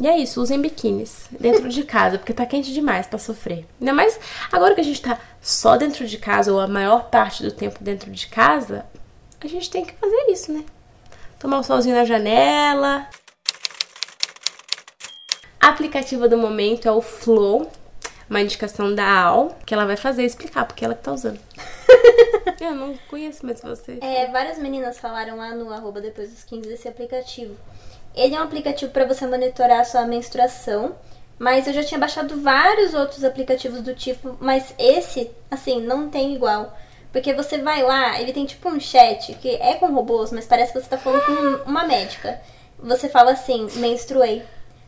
E 0.00 0.08
é 0.08 0.16
isso, 0.16 0.40
usem 0.40 0.58
biquínis 0.58 1.26
dentro 1.30 1.68
de 1.68 1.84
casa, 1.84 2.16
porque 2.16 2.32
tá 2.32 2.46
quente 2.46 2.72
demais 2.72 3.06
para 3.06 3.18
sofrer. 3.18 3.66
Ainda 3.78 3.92
mais 3.92 4.18
agora 4.50 4.74
que 4.74 4.80
a 4.80 4.84
gente 4.84 5.02
tá 5.02 5.20
só 5.42 5.76
dentro 5.76 6.06
de 6.06 6.16
casa, 6.16 6.50
ou 6.50 6.58
a 6.58 6.66
maior 6.66 7.10
parte 7.10 7.42
do 7.42 7.52
tempo 7.52 7.84
dentro 7.84 8.10
de 8.10 8.26
casa, 8.26 8.86
a 9.38 9.46
gente 9.46 9.68
tem 9.68 9.84
que 9.84 9.92
fazer 9.94 10.30
isso, 10.30 10.50
né? 10.52 10.64
Tomar 11.38 11.58
um 11.58 11.62
solzinho 11.62 11.94
na 11.94 12.06
janela. 12.06 13.06
A 15.60 15.68
aplicativa 15.68 16.26
do 16.26 16.38
momento 16.38 16.88
é 16.88 16.92
o 16.92 17.02
Flow, 17.02 17.70
uma 18.28 18.40
indicação 18.40 18.94
da 18.94 19.06
Al, 19.06 19.58
que 19.66 19.74
ela 19.74 19.84
vai 19.84 19.98
fazer 19.98 20.24
explicar 20.24 20.64
porque 20.64 20.82
ela 20.82 20.94
que 20.94 21.02
tá 21.02 21.12
usando. 21.12 21.38
Eu 22.58 22.74
não 22.74 22.96
conheço 23.10 23.44
mais 23.44 23.60
você. 23.60 23.98
É, 24.00 24.30
várias 24.30 24.58
meninas 24.58 24.98
falaram 24.98 25.36
lá 25.36 25.54
no 25.54 25.70
arroba 25.70 26.00
depois 26.00 26.30
dos 26.30 26.44
15 26.44 26.68
desse 26.68 26.88
aplicativo. 26.88 27.54
Ele 28.14 28.34
é 28.34 28.40
um 28.40 28.44
aplicativo 28.44 28.90
para 28.90 29.04
você 29.04 29.26
monitorar 29.26 29.80
a 29.80 29.84
sua 29.84 30.06
menstruação, 30.06 30.94
mas 31.38 31.66
eu 31.66 31.72
já 31.72 31.82
tinha 31.82 31.98
baixado 31.98 32.40
vários 32.40 32.92
outros 32.92 33.24
aplicativos 33.24 33.80
do 33.80 33.94
tipo, 33.94 34.36
mas 34.40 34.74
esse, 34.78 35.30
assim, 35.50 35.80
não 35.80 36.10
tem 36.10 36.34
igual. 36.34 36.76
Porque 37.12 37.32
você 37.34 37.58
vai 37.58 37.82
lá, 37.82 38.20
ele 38.20 38.32
tem 38.32 38.46
tipo 38.46 38.68
um 38.68 38.78
chat 38.78 39.34
que 39.34 39.56
é 39.56 39.74
com 39.74 39.92
robôs, 39.92 40.30
mas 40.30 40.46
parece 40.46 40.72
que 40.72 40.80
você 40.80 40.88
tá 40.88 40.98
falando 40.98 41.24
com 41.24 41.70
uma 41.70 41.84
médica. 41.84 42.40
Você 42.78 43.08
fala 43.08 43.32
assim, 43.32 43.66
menstruei. 43.76 44.42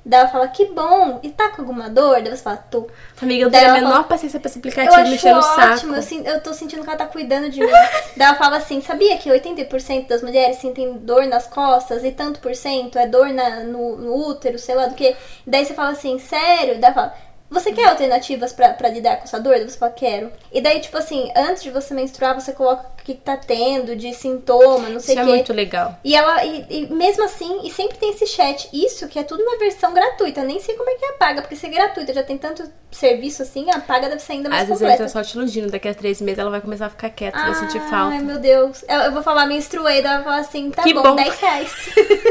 Daí 0.05 0.21
ela 0.21 0.29
fala, 0.29 0.49
que 0.49 0.67
bom, 0.67 1.21
e 1.23 1.31
tá 1.31 1.51
com 1.51 1.63
alguma 1.63 1.89
dor? 1.89 2.21
Daí 2.23 2.37
você 2.37 2.43
fala, 2.43 2.57
tô. 2.57 2.89
Amiga, 3.21 3.45
eu 3.45 3.51
tenho 3.51 3.71
a 3.71 3.75
menor 3.75 3.93
fala, 3.93 4.05
paciência 4.05 4.41
pra 4.41 4.49
esse 4.49 4.59
aplicativo 4.59 5.01
eu 5.01 5.09
mexer 5.09 5.33
no 5.33 5.43
saco. 5.43 5.87
Eu, 5.87 6.35
eu 6.35 6.41
tô 6.41 6.53
sentindo 6.53 6.83
que 6.83 6.89
ela 6.89 6.99
tá 6.99 7.07
cuidando 7.07 7.49
de 7.49 7.61
mim. 7.61 7.71
Daí 8.17 8.29
ela 8.29 8.35
fala 8.35 8.57
assim, 8.57 8.81
sabia 8.81 9.17
que 9.19 9.31
80% 9.31 10.09
das 10.09 10.23
mulheres 10.23 10.57
sentem 10.57 10.99
dor 10.99 11.27
nas 11.27 11.47
costas 11.47 12.05
e 12.05 12.11
tanto 12.11 12.41
por 12.41 12.55
cento 12.57 12.99
é 12.99 13.07
dor 13.07 13.29
na, 13.29 13.61
no, 13.61 13.97
no 13.97 14.29
útero, 14.29 14.59
sei 14.59 14.75
lá 14.75 14.87
do 14.87 14.95
que. 14.95 15.15
Daí 15.47 15.65
você 15.65 15.73
fala 15.73 15.91
assim, 15.91 16.19
sério? 16.19 16.81
Daí 16.81 16.91
ela 16.91 16.95
fala, 16.95 17.15
você 17.53 17.73
quer 17.73 17.89
alternativas 17.89 18.53
para 18.53 18.89
lidar 18.89 19.19
com 19.19 19.25
essa 19.25 19.39
dor? 19.39 19.59
Você 19.59 19.77
fala, 19.77 19.93
quero. 19.93 20.33
E 20.51 20.61
daí, 20.61 20.81
tipo 20.81 20.97
assim, 20.97 21.31
antes 21.37 21.63
de 21.63 21.71
você 21.71 21.93
menstruar, 21.93 22.35
você 22.35 22.53
coloca 22.53 22.87
o 22.87 23.03
que 23.05 23.15
tá 23.15 23.37
tendo 23.37 23.95
de 23.95 24.15
sintoma, 24.15 24.89
não 24.89 25.01
sei 25.01 25.15
o 25.15 25.19
quê. 25.19 25.23
Isso 25.23 25.31
é 25.31 25.35
muito 25.35 25.53
legal. 25.53 25.99
E 26.03 26.15
ela, 26.15 26.45
e, 26.45 26.67
e, 26.69 26.87
mesmo 26.93 27.25
assim, 27.25 27.61
e 27.65 27.71
sempre 27.71 27.99
tem 27.99 28.11
esse 28.11 28.27
chat. 28.27 28.69
Isso 28.73 29.07
que 29.09 29.19
é 29.19 29.23
tudo 29.23 29.45
na 29.45 29.57
versão 29.57 29.93
gratuita. 29.93 30.43
Nem 30.43 30.61
sei 30.61 30.75
como 30.77 30.89
é 30.89 30.95
que 30.95 31.05
apaga, 31.05 31.43
porque 31.43 31.57
se 31.57 31.67
é 31.67 31.69
gratuita, 31.69 32.15
já 32.15 32.23
tem 32.23 32.39
tanto 32.39 32.65
serviço 32.91 33.43
assim, 33.43 33.71
a 33.71 33.81
paga 33.81 34.09
deve 34.09 34.23
ser 34.23 34.33
ainda 34.33 34.49
mais 34.49 34.63
Às 34.63 34.69
completa. 34.69 34.99
vezes 34.99 35.01
ela 35.01 35.23
tá 35.23 35.25
só 35.25 35.31
te 35.31 35.37
iludindo. 35.37 35.71
Daqui 35.71 35.89
a 35.89 35.95
três 35.95 36.21
meses 36.21 36.39
ela 36.39 36.51
vai 36.51 36.61
começar 36.61 36.87
a 36.87 36.91
ficar 36.91 37.11
quieta, 37.11 37.39
ah, 37.39 37.51
vai 37.51 37.55
sentir 37.55 37.81
falta. 37.81 38.15
Ai, 38.15 38.23
meu 38.23 38.39
Deus. 38.39 38.85
Eu, 38.89 38.99
eu 39.01 39.13
vou 39.13 39.23
falar, 39.23 39.47
menstruei, 39.47 40.01
daí 40.03 40.13
ela 40.13 40.23
vai 40.23 40.25
falar 40.25 40.39
assim, 40.39 40.71
tá 40.71 40.83
que 40.83 40.95
bom, 40.95 41.03
bom. 41.03 41.17
10 41.17 41.39
reais. 41.39 41.73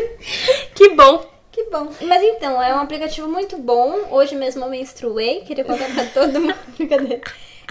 que 0.76 0.89
bom. 0.89 1.41
Que 1.52 1.66
bom. 1.66 1.89
Mas 2.02 2.24
então, 2.24 2.62
é 2.62 2.74
um 2.74 2.80
aplicativo 2.80 3.28
muito 3.28 3.58
bom. 3.58 4.08
Hoje 4.10 4.36
mesmo 4.36 4.64
eu 4.64 4.70
menstruei, 4.70 5.41
queria 5.41 5.66
contar 5.66 5.93
pra 5.93 6.06
todo 6.14 6.39
mundo. 6.39 6.56
Brincadeira. 6.78 7.22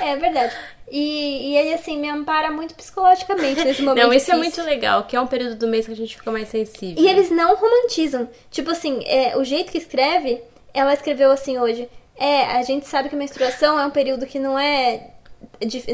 É 0.01 0.17
verdade. 0.17 0.55
E, 0.91 1.53
e 1.53 1.57
ele, 1.57 1.75
assim, 1.75 1.99
me 1.99 2.09
ampara 2.09 2.51
muito 2.51 2.75
psicologicamente 2.75 3.65
nesse 3.65 3.81
momento. 3.83 4.05
Não, 4.05 4.13
isso 4.13 4.27
difícil. 4.27 4.35
é 4.35 4.39
muito 4.39 4.63
legal, 4.63 5.05
que 5.05 5.17
é 5.17 5.21
um 5.21 5.27
período 5.27 5.57
do 5.57 5.69
mês 5.69 5.87
que 5.87 5.93
a 5.93 5.97
gente 5.97 6.17
fica 6.17 6.31
mais 6.31 6.49
sensível. 6.49 7.03
E 7.03 7.09
eles 7.09 7.31
não 7.31 7.55
romantizam. 7.57 8.29
Tipo 8.51 8.71
assim, 8.71 9.03
é, 9.07 9.37
o 9.37 9.45
jeito 9.45 9.71
que 9.73 9.79
escreve, 9.79 10.43
ela 10.75 10.93
escreveu 10.93 11.31
assim 11.31 11.59
hoje. 11.59 11.89
É, 12.17 12.45
a 12.47 12.63
gente 12.63 12.87
sabe 12.87 13.09
que 13.09 13.15
a 13.15 13.19
menstruação 13.19 13.79
é 13.79 13.87
um 13.87 13.91
período 13.91 14.27
que 14.27 14.39
não 14.39 14.59
é 14.59 15.11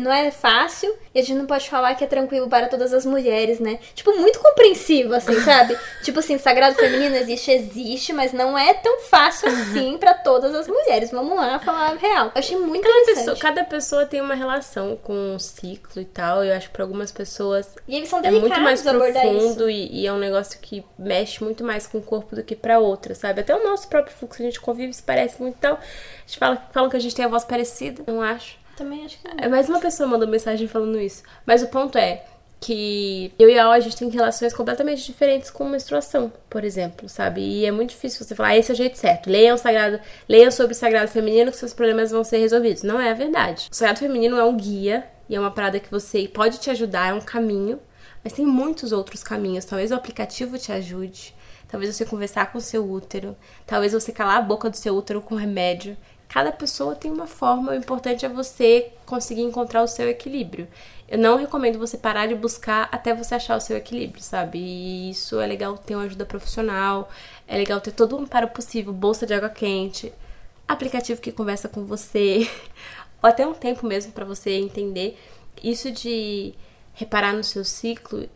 não 0.00 0.12
é 0.12 0.30
fácil 0.30 0.94
e 1.14 1.18
a 1.18 1.22
gente 1.22 1.36
não 1.36 1.46
pode 1.46 1.68
falar 1.68 1.94
que 1.94 2.04
é 2.04 2.06
tranquilo 2.06 2.48
para 2.48 2.68
todas 2.68 2.92
as 2.92 3.04
mulheres, 3.04 3.58
né? 3.58 3.78
Tipo, 3.94 4.16
muito 4.16 4.38
compreensivo, 4.38 5.14
assim, 5.14 5.40
sabe? 5.40 5.76
tipo 6.04 6.18
assim, 6.20 6.38
sagrado 6.38 6.76
feminino 6.76 7.16
existe, 7.16 7.50
existe, 7.50 8.12
mas 8.12 8.32
não 8.32 8.56
é 8.56 8.74
tão 8.74 9.00
fácil 9.00 9.48
assim 9.48 9.98
para 9.98 10.14
todas 10.14 10.54
as 10.54 10.68
mulheres. 10.68 11.10
Vamos 11.10 11.36
lá 11.36 11.58
falar 11.58 11.96
real. 11.96 12.26
Eu 12.26 12.32
achei 12.38 12.56
muito 12.56 12.82
cada 12.82 12.98
interessante. 13.00 13.24
Pessoa, 13.24 13.36
cada 13.36 13.64
pessoa 13.64 14.06
tem 14.06 14.20
uma 14.20 14.34
relação 14.34 14.96
com 15.02 15.34
o 15.34 15.40
ciclo 15.40 16.00
e 16.00 16.04
tal. 16.04 16.44
Eu 16.44 16.54
acho 16.54 16.68
que 16.68 16.72
para 16.72 16.84
algumas 16.84 17.10
pessoas 17.10 17.74
e 17.88 17.96
eles 17.96 18.08
são 18.08 18.20
é 18.20 18.30
muito 18.30 18.60
mais 18.60 18.82
profundo 18.82 19.68
e, 19.70 20.02
e, 20.02 20.06
é 20.06 20.12
um 20.12 20.18
negócio 20.18 20.58
que 20.60 20.84
mexe 20.98 21.42
muito 21.42 21.64
mais 21.64 21.86
com 21.86 21.98
o 21.98 22.02
corpo 22.02 22.36
do 22.36 22.42
que 22.42 22.54
para 22.54 22.78
outras, 22.78 23.18
sabe? 23.18 23.40
Até 23.40 23.54
o 23.54 23.64
nosso 23.64 23.88
próprio 23.88 24.14
fluxo, 24.14 24.42
a 24.42 24.44
gente 24.44 24.60
convive, 24.60 24.92
se 24.92 25.02
parece 25.02 25.40
muito. 25.40 25.56
Então, 25.58 25.74
a 25.74 26.26
gente 26.26 26.38
fala, 26.38 26.68
falam 26.72 26.90
que 26.90 26.96
a 26.96 27.00
gente 27.00 27.14
tem 27.14 27.24
a 27.24 27.28
voz 27.28 27.44
parecida, 27.44 28.02
não 28.06 28.20
acho. 28.20 28.58
Também 28.76 29.04
acho 29.04 29.18
que 29.18 29.28
não. 29.28 29.34
É, 29.38 29.48
mais 29.48 29.68
uma 29.68 29.80
pessoa 29.80 30.08
mandou 30.08 30.28
mensagem 30.28 30.68
falando 30.68 31.00
isso. 31.00 31.22
Mas 31.46 31.62
o 31.62 31.68
ponto 31.68 31.96
é 31.96 32.24
que 32.60 33.32
eu 33.38 33.48
e 33.48 33.58
a 33.58 33.66
Al, 33.66 33.72
a 33.72 33.80
gente 33.80 33.96
tem 33.96 34.08
relações 34.08 34.52
completamente 34.52 35.04
diferentes 35.04 35.50
com 35.50 35.68
menstruação, 35.68 36.32
por 36.48 36.64
exemplo, 36.64 37.08
sabe? 37.08 37.40
E 37.40 37.66
é 37.66 37.70
muito 37.70 37.90
difícil 37.90 38.24
você 38.24 38.34
falar, 38.34 38.50
ah, 38.50 38.56
esse 38.56 38.70
é 38.70 38.74
o 38.74 38.76
jeito 38.76 38.98
certo. 38.98 39.30
Leiam 39.30 39.56
sagrado, 39.56 40.00
leiam 40.28 40.50
sobre 40.50 40.72
o 40.72 40.76
sagrado 40.76 41.10
feminino 41.10 41.50
que 41.50 41.56
seus 41.56 41.74
problemas 41.74 42.10
vão 42.10 42.24
ser 42.24 42.38
resolvidos. 42.38 42.82
Não 42.82 43.00
é 43.00 43.10
a 43.10 43.14
verdade. 43.14 43.68
O 43.70 43.74
sagrado 43.74 43.98
feminino 43.98 44.36
é 44.36 44.44
um 44.44 44.56
guia 44.56 45.06
e 45.28 45.34
é 45.34 45.40
uma 45.40 45.50
parada 45.50 45.80
que 45.80 45.90
você 45.90 46.28
pode 46.28 46.58
te 46.58 46.70
ajudar, 46.70 47.10
é 47.10 47.14
um 47.14 47.20
caminho, 47.20 47.78
mas 48.22 48.32
tem 48.32 48.46
muitos 48.46 48.92
outros 48.92 49.22
caminhos. 49.22 49.64
Talvez 49.64 49.90
o 49.90 49.94
aplicativo 49.94 50.58
te 50.58 50.72
ajude. 50.72 51.34
Talvez 51.68 51.94
você 51.94 52.04
conversar 52.04 52.52
com 52.52 52.58
o 52.58 52.60
seu 52.60 52.88
útero, 52.88 53.36
talvez 53.66 53.92
você 53.92 54.12
calar 54.12 54.36
a 54.36 54.42
boca 54.42 54.70
do 54.70 54.76
seu 54.76 54.94
útero 54.94 55.20
com 55.20 55.34
remédio. 55.34 55.96
Cada 56.28 56.52
pessoa 56.52 56.94
tem 56.94 57.10
uma 57.10 57.26
forma, 57.26 57.72
o 57.72 57.74
importante 57.74 58.26
é 58.26 58.28
você 58.28 58.92
conseguir 59.06 59.42
encontrar 59.42 59.82
o 59.82 59.86
seu 59.86 60.08
equilíbrio. 60.08 60.68
Eu 61.08 61.18
não 61.18 61.36
recomendo 61.36 61.78
você 61.78 61.96
parar 61.96 62.26
de 62.26 62.34
buscar 62.34 62.88
até 62.90 63.14
você 63.14 63.36
achar 63.36 63.56
o 63.56 63.60
seu 63.60 63.76
equilíbrio, 63.76 64.22
sabe? 64.22 64.58
E 64.58 65.10
isso 65.10 65.40
é 65.40 65.46
legal 65.46 65.78
ter 65.78 65.94
uma 65.94 66.04
ajuda 66.04 66.26
profissional, 66.26 67.08
é 67.46 67.56
legal 67.56 67.80
ter 67.80 67.92
todo 67.92 68.16
o 68.16 68.20
amparo 68.20 68.48
possível, 68.48 68.92
bolsa 68.92 69.24
de 69.24 69.32
água 69.32 69.48
quente, 69.48 70.12
aplicativo 70.66 71.20
que 71.20 71.30
conversa 71.30 71.68
com 71.68 71.84
você, 71.84 72.50
ou 73.22 73.28
até 73.28 73.46
um 73.46 73.54
tempo 73.54 73.86
mesmo 73.86 74.12
para 74.12 74.24
você 74.24 74.50
entender. 74.50 75.16
Isso 75.62 75.90
de 75.92 76.54
reparar 76.92 77.32
no 77.32 77.44
seu 77.44 77.64
ciclo 77.64 78.28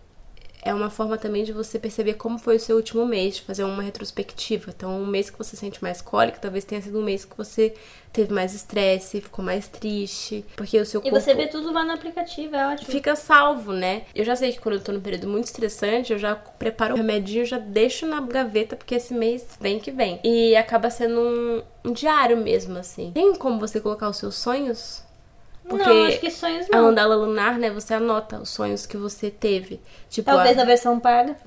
é 0.63 0.75
uma 0.75 0.91
forma 0.91 1.17
também 1.17 1.45
de 1.45 1.53
você 1.53 1.79
perceber 1.79 2.15
como 2.15 2.39
foi 2.39 2.57
o 2.57 2.61
seu 2.61 2.77
último 2.77 3.07
mês, 3.07 3.37
de 3.37 3.43
fazer 3.43 3.65
uma 3.65 3.83
retrospectiva. 3.83 4.73
Então, 4.77 5.01
um 5.01 5.07
mês 5.07 5.31
que 5.31 5.39
você 5.39 5.57
sente 5.57 5.83
mais 5.83 6.03
cólica, 6.03 6.39
talvez 6.41 6.65
tenha 6.65 6.81
sido 6.83 6.99
um 6.99 7.03
mês 7.03 7.25
que 7.25 7.37
você 7.37 7.75
teve 8.13 8.33
mais 8.33 8.55
estresse, 8.55 9.21
ficou 9.21 9.45
mais 9.45 9.69
triste, 9.69 10.45
porque 10.57 10.79
o 10.79 10.85
seu 10.85 11.01
corpo... 11.01 11.17
E 11.17 11.21
você 11.21 11.33
vê 11.33 11.47
tudo 11.47 11.73
lá 11.73 11.85
no 11.85 11.93
aplicativo, 11.93 12.57
é 12.57 12.73
ótimo. 12.73 12.91
Fica 12.91 13.15
salvo, 13.15 13.73
né? 13.73 14.03
Eu 14.15 14.25
já 14.25 14.35
sei 14.35 14.53
que 14.53 14.61
quando 14.61 14.77
eu 14.77 14.81
tô 14.81 14.93
num 14.93 15.01
período 15.01 15.29
muito 15.29 15.45
estressante, 15.45 16.13
eu 16.13 16.19
já 16.19 16.35
preparo 16.35 16.95
o 16.95 16.97
remedinho, 16.97 17.45
já 17.47 17.59
deixo 17.59 18.07
na 18.07 18.21
gaveta, 18.21 18.77
porque 18.77 18.97
esse 18.97 19.15
mês 19.15 19.47
vem 19.61 19.79
que 19.79 19.91
vem. 19.93 20.19
E 20.25 20.57
acaba 20.57 20.91
sendo 20.91 21.21
um, 21.21 21.63
um 21.85 21.93
diário 21.93 22.37
mesmo, 22.37 22.79
assim. 22.79 23.13
Tem 23.15 23.35
como 23.37 23.61
você 23.61 23.81
colocar 23.81 24.09
os 24.09 24.17
seus 24.17 24.35
sonhos 24.35 25.09
porque 25.71 25.89
não, 25.89 26.07
acho 26.07 26.19
que 26.19 26.31
sonhos 26.31 26.67
não. 26.69 26.79
A 26.79 26.83
mandala 26.83 27.15
lunar, 27.15 27.59
né? 27.59 27.71
Você 27.71 27.95
anota 27.95 28.39
os 28.39 28.51
sonhos 28.51 28.85
que 28.87 28.97
você 28.97 29.31
teve. 29.31 29.81
Tipo, 30.09 30.31
Talvez 30.31 30.57
a... 30.57 30.61
na 30.61 30.65
versão 30.67 30.99
paga. 30.99 31.37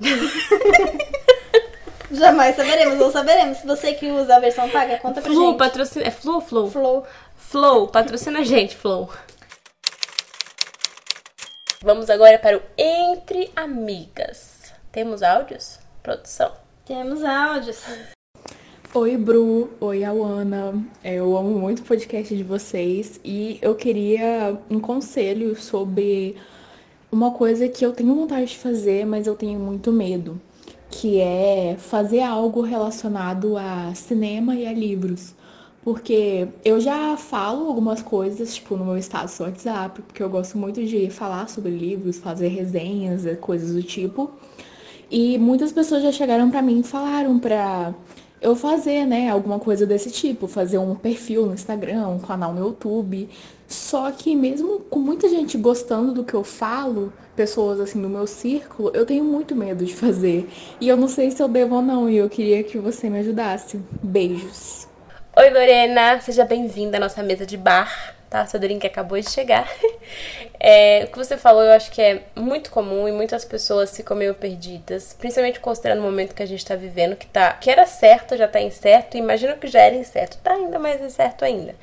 Jamais 2.10 2.56
saberemos, 2.56 3.00
ou 3.00 3.10
saberemos. 3.10 3.58
Se 3.58 3.66
você 3.66 3.92
que 3.92 4.10
usa 4.10 4.36
a 4.36 4.40
versão 4.40 4.68
paga, 4.70 4.98
conta 4.98 5.20
pra 5.20 5.30
Flu, 5.30 5.48
gente. 5.48 5.58
Patrocina... 5.58 6.06
É 6.06 6.10
Flow 6.10 6.40
Flow? 6.40 6.70
Flow. 6.70 7.06
Flow, 7.36 7.88
patrocina 7.88 8.40
a 8.40 8.44
gente, 8.44 8.74
Flow. 8.74 9.10
Vamos 11.82 12.08
agora 12.08 12.38
para 12.38 12.56
o 12.56 12.62
Entre 12.78 13.52
Amigas. 13.54 14.72
Temos 14.90 15.22
áudios? 15.22 15.78
Produção. 16.02 16.52
Temos 16.86 17.22
áudios. 17.22 17.82
Oi, 18.96 19.16
Bru. 19.16 19.70
Oi, 19.80 20.04
Awana. 20.04 20.72
Eu 21.02 21.36
amo 21.36 21.58
muito 21.58 21.80
o 21.80 21.82
podcast 21.82 22.32
de 22.32 22.44
vocês 22.44 23.18
e 23.24 23.58
eu 23.60 23.74
queria 23.74 24.56
um 24.70 24.78
conselho 24.78 25.60
sobre 25.60 26.36
uma 27.10 27.32
coisa 27.32 27.68
que 27.68 27.84
eu 27.84 27.92
tenho 27.92 28.14
vontade 28.14 28.50
de 28.50 28.56
fazer, 28.56 29.04
mas 29.04 29.26
eu 29.26 29.34
tenho 29.34 29.58
muito 29.58 29.90
medo, 29.90 30.40
que 30.88 31.18
é 31.18 31.74
fazer 31.76 32.20
algo 32.20 32.60
relacionado 32.60 33.56
a 33.56 33.92
cinema 33.96 34.54
e 34.54 34.64
a 34.64 34.72
livros. 34.72 35.34
Porque 35.82 36.46
eu 36.64 36.78
já 36.78 37.16
falo 37.16 37.66
algumas 37.66 38.00
coisas, 38.00 38.54
tipo, 38.54 38.76
no 38.76 38.84
meu 38.84 38.98
status 38.98 39.36
do 39.38 39.42
WhatsApp, 39.42 40.02
porque 40.02 40.22
eu 40.22 40.30
gosto 40.30 40.56
muito 40.56 40.84
de 40.84 41.10
falar 41.10 41.48
sobre 41.48 41.72
livros, 41.72 42.18
fazer 42.18 42.46
resenhas, 42.46 43.24
coisas 43.40 43.74
do 43.74 43.82
tipo. 43.82 44.30
E 45.10 45.36
muitas 45.36 45.72
pessoas 45.72 46.04
já 46.04 46.12
chegaram 46.12 46.48
para 46.48 46.62
mim 46.62 46.78
e 46.78 46.84
falaram 46.84 47.40
pra 47.40 47.92
eu 48.44 48.54
fazer, 48.54 49.06
né, 49.06 49.30
alguma 49.30 49.58
coisa 49.58 49.86
desse 49.86 50.10
tipo, 50.10 50.46
fazer 50.46 50.76
um 50.76 50.94
perfil 50.94 51.46
no 51.46 51.54
Instagram, 51.54 52.08
um 52.08 52.18
canal 52.18 52.52
no 52.52 52.60
YouTube. 52.60 53.26
Só 53.66 54.10
que 54.10 54.36
mesmo 54.36 54.80
com 54.80 54.98
muita 54.98 55.30
gente 55.30 55.56
gostando 55.56 56.12
do 56.12 56.22
que 56.22 56.34
eu 56.34 56.44
falo, 56.44 57.10
pessoas 57.34 57.80
assim 57.80 57.98
no 57.98 58.08
meu 58.08 58.26
círculo, 58.26 58.90
eu 58.92 59.06
tenho 59.06 59.24
muito 59.24 59.56
medo 59.56 59.82
de 59.82 59.94
fazer. 59.96 60.46
E 60.78 60.86
eu 60.86 60.96
não 60.96 61.08
sei 61.08 61.30
se 61.30 61.42
eu 61.42 61.48
devo 61.48 61.76
ou 61.76 61.82
não, 61.82 62.08
e 62.08 62.18
eu 62.18 62.28
queria 62.28 62.62
que 62.62 62.76
você 62.76 63.08
me 63.08 63.20
ajudasse. 63.20 63.80
Beijos. 64.02 64.86
Oi, 65.36 65.48
Lorena, 65.48 66.20
seja 66.20 66.44
bem-vinda 66.44 66.98
à 66.98 67.00
nossa 67.00 67.22
mesa 67.22 67.46
de 67.46 67.56
bar, 67.56 68.13
tá? 68.34 68.44
Seu 68.46 68.58
drink 68.58 68.84
acabou 68.84 69.20
de 69.20 69.30
chegar. 69.30 69.68
É, 70.66 71.04
o 71.04 71.08
que 71.08 71.18
você 71.18 71.36
falou, 71.36 71.62
eu 71.62 71.72
acho 71.72 71.90
que 71.90 72.00
é 72.00 72.22
muito 72.34 72.70
comum 72.70 73.06
e 73.06 73.12
muitas 73.12 73.44
pessoas 73.44 73.94
ficam 73.94 74.16
meio 74.16 74.34
perdidas, 74.34 75.14
principalmente 75.18 75.60
considerando 75.60 75.98
o 75.98 76.02
momento 76.02 76.34
que 76.34 76.42
a 76.42 76.46
gente 76.46 76.64
tá 76.64 76.74
vivendo, 76.74 77.16
que 77.16 77.26
tá, 77.26 77.52
que 77.52 77.68
era 77.70 77.84
certo, 77.84 78.34
já 78.34 78.48
tá 78.48 78.58
incerto, 78.60 79.18
imagina 79.18 79.56
que 79.56 79.66
já 79.66 79.80
era 79.80 79.94
incerto, 79.94 80.38
tá 80.42 80.52
ainda 80.52 80.78
mais 80.78 81.02
incerto 81.02 81.44
ainda. 81.44 81.74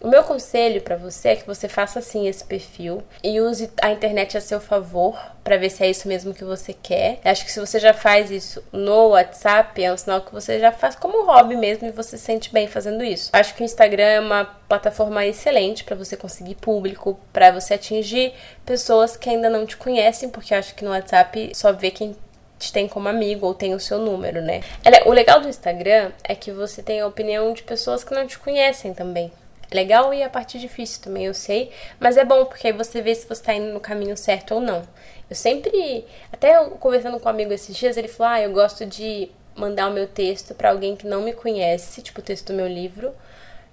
O 0.00 0.06
meu 0.06 0.22
conselho 0.22 0.80
para 0.80 0.96
você 0.96 1.30
é 1.30 1.36
que 1.36 1.46
você 1.46 1.68
faça 1.68 1.98
assim 1.98 2.28
esse 2.28 2.44
perfil 2.44 3.02
e 3.22 3.40
use 3.40 3.68
a 3.82 3.90
internet 3.90 4.36
a 4.36 4.40
seu 4.40 4.60
favor 4.60 5.18
para 5.42 5.56
ver 5.56 5.70
se 5.70 5.82
é 5.82 5.90
isso 5.90 6.06
mesmo 6.06 6.32
que 6.32 6.44
você 6.44 6.72
quer. 6.72 7.18
Acho 7.24 7.44
que 7.44 7.50
se 7.50 7.58
você 7.58 7.80
já 7.80 7.92
faz 7.92 8.30
isso 8.30 8.62
no 8.70 9.08
WhatsApp, 9.08 9.82
é 9.82 9.92
um 9.92 9.96
sinal 9.96 10.20
que 10.20 10.32
você 10.32 10.60
já 10.60 10.70
faz 10.70 10.94
como 10.94 11.26
hobby 11.26 11.56
mesmo 11.56 11.88
e 11.88 11.90
você 11.90 12.16
se 12.16 12.24
sente 12.24 12.52
bem 12.52 12.68
fazendo 12.68 13.02
isso. 13.02 13.30
Acho 13.32 13.54
que 13.54 13.62
o 13.62 13.64
Instagram 13.64 14.04
é 14.04 14.20
uma 14.20 14.44
plataforma 14.44 15.26
excelente 15.26 15.82
para 15.82 15.96
você 15.96 16.16
conseguir 16.16 16.54
público, 16.54 17.18
para 17.32 17.50
você 17.50 17.74
atingir 17.74 18.32
pessoas 18.64 19.16
que 19.16 19.28
ainda 19.28 19.50
não 19.50 19.66
te 19.66 19.76
conhecem, 19.76 20.28
porque 20.28 20.54
acho 20.54 20.74
que 20.74 20.84
no 20.84 20.90
WhatsApp 20.90 21.50
só 21.54 21.72
vê 21.72 21.90
quem 21.90 22.14
te 22.58 22.72
tem 22.72 22.86
como 22.86 23.08
amigo 23.08 23.46
ou 23.46 23.54
tem 23.54 23.74
o 23.74 23.80
seu 23.80 23.98
número, 23.98 24.42
né? 24.42 24.62
O 25.06 25.12
legal 25.12 25.40
do 25.40 25.48
Instagram 25.48 26.12
é 26.22 26.34
que 26.34 26.52
você 26.52 26.82
tem 26.82 27.00
a 27.00 27.06
opinião 27.06 27.52
de 27.52 27.62
pessoas 27.62 28.04
que 28.04 28.14
não 28.14 28.26
te 28.26 28.38
conhecem 28.38 28.92
também. 28.92 29.32
Legal 29.72 30.14
e 30.14 30.22
a 30.22 30.30
parte 30.30 30.58
difícil 30.58 31.02
também, 31.02 31.26
eu 31.26 31.34
sei, 31.34 31.70
mas 32.00 32.16
é 32.16 32.24
bom 32.24 32.44
porque 32.46 32.68
aí 32.68 32.72
você 32.72 33.02
vê 33.02 33.14
se 33.14 33.28
você 33.28 33.42
tá 33.42 33.54
indo 33.54 33.72
no 33.72 33.80
caminho 33.80 34.16
certo 34.16 34.54
ou 34.54 34.60
não. 34.60 34.82
Eu 35.28 35.36
sempre, 35.36 36.06
até 36.32 36.64
conversando 36.80 37.20
com 37.20 37.26
um 37.26 37.30
amigo 37.30 37.52
esses 37.52 37.76
dias, 37.76 37.96
ele 37.96 38.08
falou: 38.08 38.32
"Ah, 38.32 38.40
eu 38.40 38.52
gosto 38.52 38.86
de 38.86 39.30
mandar 39.54 39.90
o 39.90 39.92
meu 39.92 40.06
texto 40.06 40.54
para 40.54 40.70
alguém 40.70 40.96
que 40.96 41.06
não 41.06 41.20
me 41.20 41.32
conhece, 41.32 42.00
tipo 42.00 42.20
o 42.20 42.22
texto 42.22 42.46
do 42.46 42.54
meu 42.54 42.66
livro, 42.66 43.12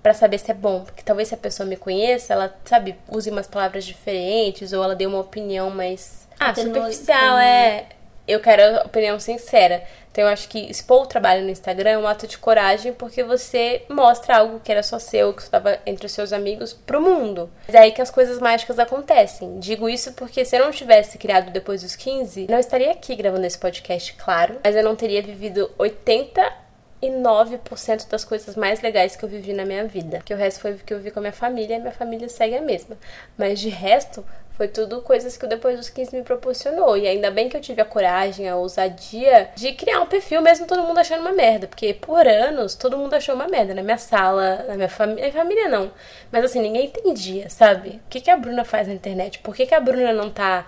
para 0.04 0.14
saber 0.14 0.38
se 0.38 0.52
é 0.52 0.54
bom, 0.54 0.82
porque 0.84 1.02
talvez 1.04 1.30
se 1.30 1.34
a 1.34 1.38
pessoa 1.38 1.68
me 1.68 1.76
conheça, 1.78 2.34
ela, 2.34 2.56
sabe, 2.66 2.96
use 3.08 3.30
umas 3.30 3.48
palavras 3.48 3.86
diferentes 3.86 4.74
ou 4.74 4.84
ela 4.84 4.96
dê 4.96 5.06
uma 5.06 5.20
opinião 5.20 5.70
mais 5.70 6.28
ah, 6.39 6.54
superficial, 6.54 7.38
é 7.38 7.88
eu 8.28 8.39
quero 8.39 8.80
a 8.80 8.82
opinião 8.84 9.19
sincera. 9.19 9.84
Então 10.11 10.23
eu 10.23 10.30
acho 10.30 10.47
que 10.47 10.59
expor 10.71 11.03
o 11.03 11.05
trabalho 11.05 11.43
no 11.43 11.49
Instagram 11.49 11.89
é 11.89 11.97
um 11.97 12.07
ato 12.07 12.26
de 12.26 12.38
coragem 12.38 12.93
porque 12.93 13.21
você 13.21 13.84
mostra 13.89 14.38
algo 14.38 14.61
que 14.61 14.71
era 14.71 14.82
só 14.82 14.97
seu, 14.97 15.34
que 15.34 15.41
estava 15.41 15.78
entre 15.86 16.05
os 16.05 16.11
seus 16.13 16.32
amigos, 16.32 16.73
pro 16.73 17.01
mundo. 17.01 17.49
É 17.67 17.78
aí 17.80 17.91
que 17.91 18.01
as 18.01 18.09
coisas 18.09 18.39
mágicas 18.39 18.80
acontecem. 18.80 19.59
Digo 19.59 19.89
isso 19.89 20.13
porque 20.13 20.45
se 20.45 20.55
eu 20.55 20.63
não 20.63 20.71
tivesse 20.71 21.17
criado 21.17 21.51
depois 21.51 21.82
dos 21.82 21.95
15, 21.95 22.47
não 22.49 22.59
estaria 22.59 22.91
aqui 22.91 23.13
gravando 23.13 23.45
esse 23.45 23.57
podcast, 23.57 24.13
claro, 24.13 24.57
mas 24.63 24.76
eu 24.76 24.84
não 24.84 24.95
teria 24.95 25.21
vivido 25.21 25.69
80 25.78 26.65
e 27.01 27.09
9% 27.09 28.07
das 28.07 28.23
coisas 28.23 28.55
mais 28.55 28.82
legais 28.82 29.15
que 29.15 29.23
eu 29.23 29.30
vivi 29.30 29.53
na 29.53 29.65
minha 29.65 29.86
vida. 29.86 30.21
Que 30.23 30.34
o 30.34 30.38
resto 30.38 30.61
foi 30.61 30.73
o 30.73 30.78
que 30.78 30.93
eu 30.93 30.99
vi 30.99 31.11
com 31.11 31.19
a 31.19 31.21
minha 31.21 31.34
família 31.34 31.76
e 31.76 31.80
minha 31.80 31.91
família 31.91 32.30
segue 32.30 32.55
a 32.55 32.61
mesma. 32.61 32.97
Mas 33.38 33.59
de 33.59 33.69
resto, 33.69 34.26
foi 34.56 34.70
tudo 34.70 35.01
coisas 35.01 35.36
que 35.36 35.45
depois 35.47 35.78
dos 35.78 35.89
15 35.89 36.16
me 36.16 36.24
proporcionou. 36.24 36.95
E 36.95 37.08
ainda 37.08 37.30
bem 37.30 37.49
que 37.49 37.58
eu 37.58 37.62
tive 37.62 37.82
a 37.82 37.86
coragem, 37.86 38.47
a 38.47 38.56
ousadia 38.56 39.49
de 39.56 39.74
criar 39.74 39.99
um 39.99 40.06
perfil, 40.06 40.41
mesmo 40.41 40.66
todo 40.66 40.82
mundo 40.84 40.97
achando 40.97 41.22
uma 41.22 41.34
merda. 41.34 41.68
Porque 41.68 41.93
por 41.93 42.26
anos 42.26 42.74
todo 42.74 42.97
mundo 42.97 43.14
achou 43.14 43.36
uma 43.36 43.47
merda. 43.47 43.74
Na 43.74 43.84
minha 43.84 43.97
sala, 43.97 44.64
na 44.68 44.76
minha 44.76 44.89
família. 44.89 45.32
Família 45.32 45.68
não. 45.68 45.91
Mas 46.32 46.45
assim, 46.45 46.62
ninguém 46.62 46.86
entendia, 46.86 47.49
sabe? 47.49 48.01
O 48.06 48.10
que, 48.10 48.22
que 48.22 48.32
a 48.32 48.38
Bruna 48.38 48.64
faz 48.64 48.88
na 48.88 48.93
internet? 48.93 49.39
Por 49.39 49.53
que, 49.53 49.66
que 49.66 49.76
a 49.76 49.80
Bruna 49.80 50.14
não 50.14 50.30
tá 50.30 50.66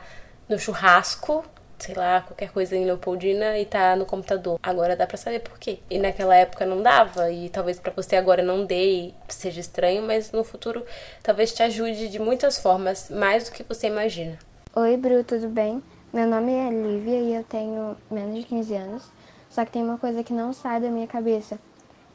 no 0.50 0.60
churrasco 0.60 1.46
sei 1.80 1.96
lá, 1.96 2.22
qualquer 2.22 2.52
coisa 2.52 2.76
em 2.76 2.86
Leopoldina 2.86 3.58
e 3.58 3.66
tá 3.66 3.96
no 3.96 4.06
computador. 4.06 4.60
Agora 4.62 4.96
dá 4.96 5.06
para 5.06 5.18
saber 5.18 5.40
por 5.40 5.58
quê. 5.60 5.80
E 5.90 5.98
naquela 5.98 6.36
época 6.36 6.66
não 6.66 6.82
dava, 6.82 7.32
e 7.32 7.50
talvez 7.50 7.80
para 7.80 7.92
você 7.92 8.16
agora 8.16 8.42
não 8.42 8.66
dê 8.66 9.08
e 9.08 9.16
seja 9.28 9.60
estranho, 9.60 10.04
mas 10.04 10.32
no 10.32 10.44
futuro 10.44 10.86
talvez 11.22 11.54
te 11.54 11.64
ajude 11.64 12.10
de 12.10 12.20
muitas 12.20 12.60
formas, 12.60 13.10
mais 13.10 13.46
do 13.46 13.52
que 13.52 13.64
você 13.64 13.88
imagina. 13.88 14.38
Oi, 14.76 14.98
Bru, 14.98 15.24
tudo 15.24 15.48
bem? 15.50 15.82
Meu 16.14 16.28
nome 16.28 16.54
é 16.54 16.70
Lívia 16.70 17.20
e 17.20 17.36
eu 17.36 17.44
tenho 17.44 17.98
menos 18.10 18.36
de 18.36 18.44
15 18.44 18.76
anos. 18.76 19.04
Só 19.50 19.66
que 19.66 19.72
tem 19.72 19.84
uma 19.84 19.98
coisa 19.98 20.24
que 20.24 20.34
não 20.34 20.54
sai 20.54 20.80
da 20.80 20.90
minha 20.90 21.08
cabeça, 21.08 21.60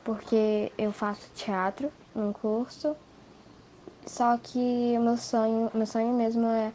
porque 0.05 0.71
eu 0.79 0.93
faço 0.93 1.29
teatro 1.35 1.91
num 2.15 2.33
curso. 2.33 2.97
Só 4.07 4.37
que 4.39 4.95
o 4.97 5.01
meu 5.01 5.17
sonho, 5.17 5.71
meu 5.75 5.87
sonho 5.87 6.13
mesmo 6.13 6.47
é 6.47 6.73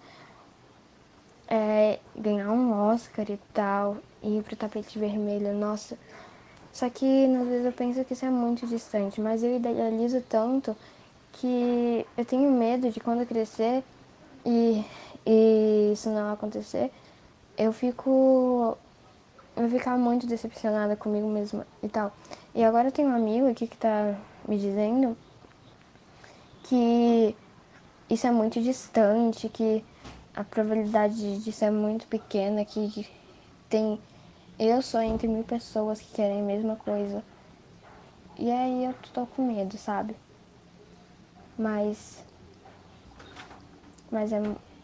é, 1.47 1.99
ganhar 2.15 2.51
um 2.51 2.73
Oscar 2.73 3.25
e 3.29 3.39
tal, 3.53 3.97
ir 4.21 4.43
pro 4.43 4.55
tapete 4.55 4.99
vermelho, 4.99 5.53
nossa. 5.53 5.97
Só 6.71 6.89
que 6.89 7.25
às 7.25 7.47
vezes 7.47 7.65
eu 7.65 7.71
penso 7.71 8.03
que 8.05 8.13
isso 8.13 8.25
é 8.25 8.29
muito 8.29 8.67
distante, 8.67 9.19
mas 9.19 9.43
eu 9.43 9.55
idealizo 9.55 10.21
tanto 10.21 10.75
que 11.33 12.05
eu 12.17 12.25
tenho 12.25 12.51
medo 12.51 12.89
de 12.91 12.99
quando 12.99 13.25
crescer 13.25 13.83
e, 14.45 14.83
e 15.25 15.91
isso 15.93 16.09
não 16.09 16.31
acontecer, 16.33 16.91
eu 17.57 17.71
fico. 17.71 18.77
Eu 19.55 19.67
ficar 19.69 19.97
muito 19.97 20.27
decepcionada 20.27 20.95
comigo 20.95 21.27
mesma 21.27 21.65
e 21.81 21.89
tal. 21.89 22.13
E 22.53 22.63
agora 22.63 22.89
eu 22.89 22.91
tenho 22.91 23.09
um 23.09 23.15
amigo 23.15 23.49
aqui 23.49 23.65
que 23.65 23.75
tá 23.75 24.15
me 24.47 24.55
dizendo 24.55 25.17
que 26.65 27.35
isso 28.07 28.27
é 28.27 28.31
muito 28.31 28.61
distante, 28.61 29.49
que 29.49 29.83
a 30.37 30.43
probabilidade 30.43 31.39
disso 31.39 31.65
é 31.65 31.71
muito 31.71 32.05
pequena, 32.05 32.63
que 32.63 33.09
tem 33.67 33.99
eu 34.59 34.83
sou 34.83 35.01
entre 35.01 35.27
mil 35.27 35.43
pessoas 35.43 35.99
que 35.99 36.13
querem 36.13 36.41
a 36.41 36.43
mesma 36.43 36.75
coisa. 36.75 37.23
E 38.37 38.51
aí 38.51 38.85
eu 38.85 38.93
tô 39.13 39.25
com 39.25 39.41
medo, 39.41 39.75
sabe? 39.79 40.15
Mas. 41.57 42.23
Mas 44.11 44.31
é 44.31 44.39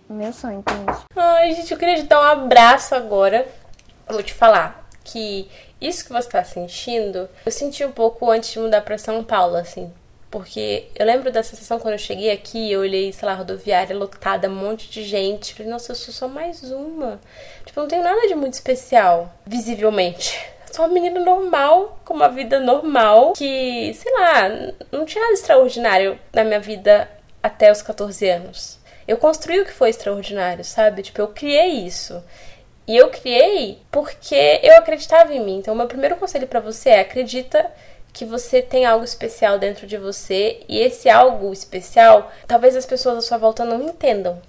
meu 0.10 0.34
sonho, 0.34 0.60
entende? 0.60 1.06
Ai, 1.16 1.54
gente, 1.54 1.72
eu 1.72 1.78
queria 1.78 1.98
te 1.98 2.04
dar 2.04 2.20
um 2.20 2.44
abraço 2.44 2.96
agora. 2.96 3.48
Eu 4.08 4.16
vou 4.16 4.24
te 4.24 4.34
falar 4.34 4.88
que 5.04 5.48
isso 5.80 6.04
que 6.04 6.12
você 6.12 6.30
tá 6.30 6.44
sentindo, 6.44 7.30
eu 7.46 7.52
senti 7.52 7.86
um 7.86 7.92
pouco 7.92 8.30
antes 8.32 8.52
de 8.52 8.60
mudar 8.60 8.82
pra 8.82 8.98
São 8.98 9.24
Paulo, 9.24 9.56
assim. 9.56 9.94
Porque 10.34 10.88
eu 10.96 11.06
lembro 11.06 11.32
da 11.32 11.44
sensação 11.44 11.78
quando 11.78 11.94
eu 11.94 12.00
cheguei 12.00 12.32
aqui, 12.32 12.72
eu 12.72 12.80
olhei, 12.80 13.14
sei 13.14 13.28
lá, 13.28 13.36
rodoviária 13.36 13.96
lotada, 13.96 14.50
um 14.50 14.56
monte 14.56 14.90
de 14.90 15.04
gente. 15.04 15.54
Falei, 15.54 15.72
nossa, 15.72 15.92
eu 15.92 15.96
sou 15.96 16.12
só 16.12 16.28
mais 16.28 16.64
uma. 16.72 17.22
Tipo, 17.64 17.82
não 17.82 17.88
tenho 17.88 18.02
nada 18.02 18.28
de 18.28 18.34
muito 18.34 18.56
especial, 18.56 19.32
visivelmente. 19.46 20.44
sou 20.74 20.86
uma 20.86 20.92
menina 20.92 21.20
normal, 21.20 22.00
com 22.04 22.16
uma 22.16 22.30
vida 22.30 22.60
normal, 22.60 23.34
que, 23.34 23.94
sei 23.94 24.12
lá, 24.12 24.50
não 24.92 25.06
tinha 25.06 25.22
nada 25.22 25.36
extraordinário 25.36 26.20
na 26.34 26.44
minha 26.44 26.60
vida 26.60 27.08
até 27.44 27.72
os 27.72 27.84
14 27.84 28.28
anos. 28.28 28.80
Eu 29.08 29.18
construí 29.18 29.60
o 29.60 29.66
que 29.66 29.72
foi 29.72 29.92
extraordinário, 29.92 30.66
sabe? 30.66 31.04
Tipo, 31.04 31.22
eu 31.22 31.28
criei 31.28 31.86
isso. 31.86 32.24
E 32.88 32.98
eu 32.98 33.12
criei 33.12 33.84
porque 33.92 34.60
eu 34.64 34.78
acreditava 34.78 35.32
em 35.32 35.46
mim. 35.46 35.60
Então, 35.60 35.76
meu 35.76 35.86
primeiro 35.86 36.16
conselho 36.16 36.48
para 36.48 36.60
você 36.60 36.90
é 36.90 37.02
acredita 37.02 37.72
que 38.14 38.24
você 38.24 38.62
tem 38.62 38.86
algo 38.86 39.04
especial 39.04 39.58
dentro 39.58 39.88
de 39.88 39.98
você 39.98 40.62
e 40.70 40.80
esse 40.80 41.10
algo 41.10 41.52
especial, 41.52 42.32
talvez 42.48 42.76
as 42.76 42.86
pessoas 42.86 43.18
à 43.18 43.22
sua 43.22 43.40
volta 43.40 43.66
não 43.66 43.82
entendam 43.82 44.40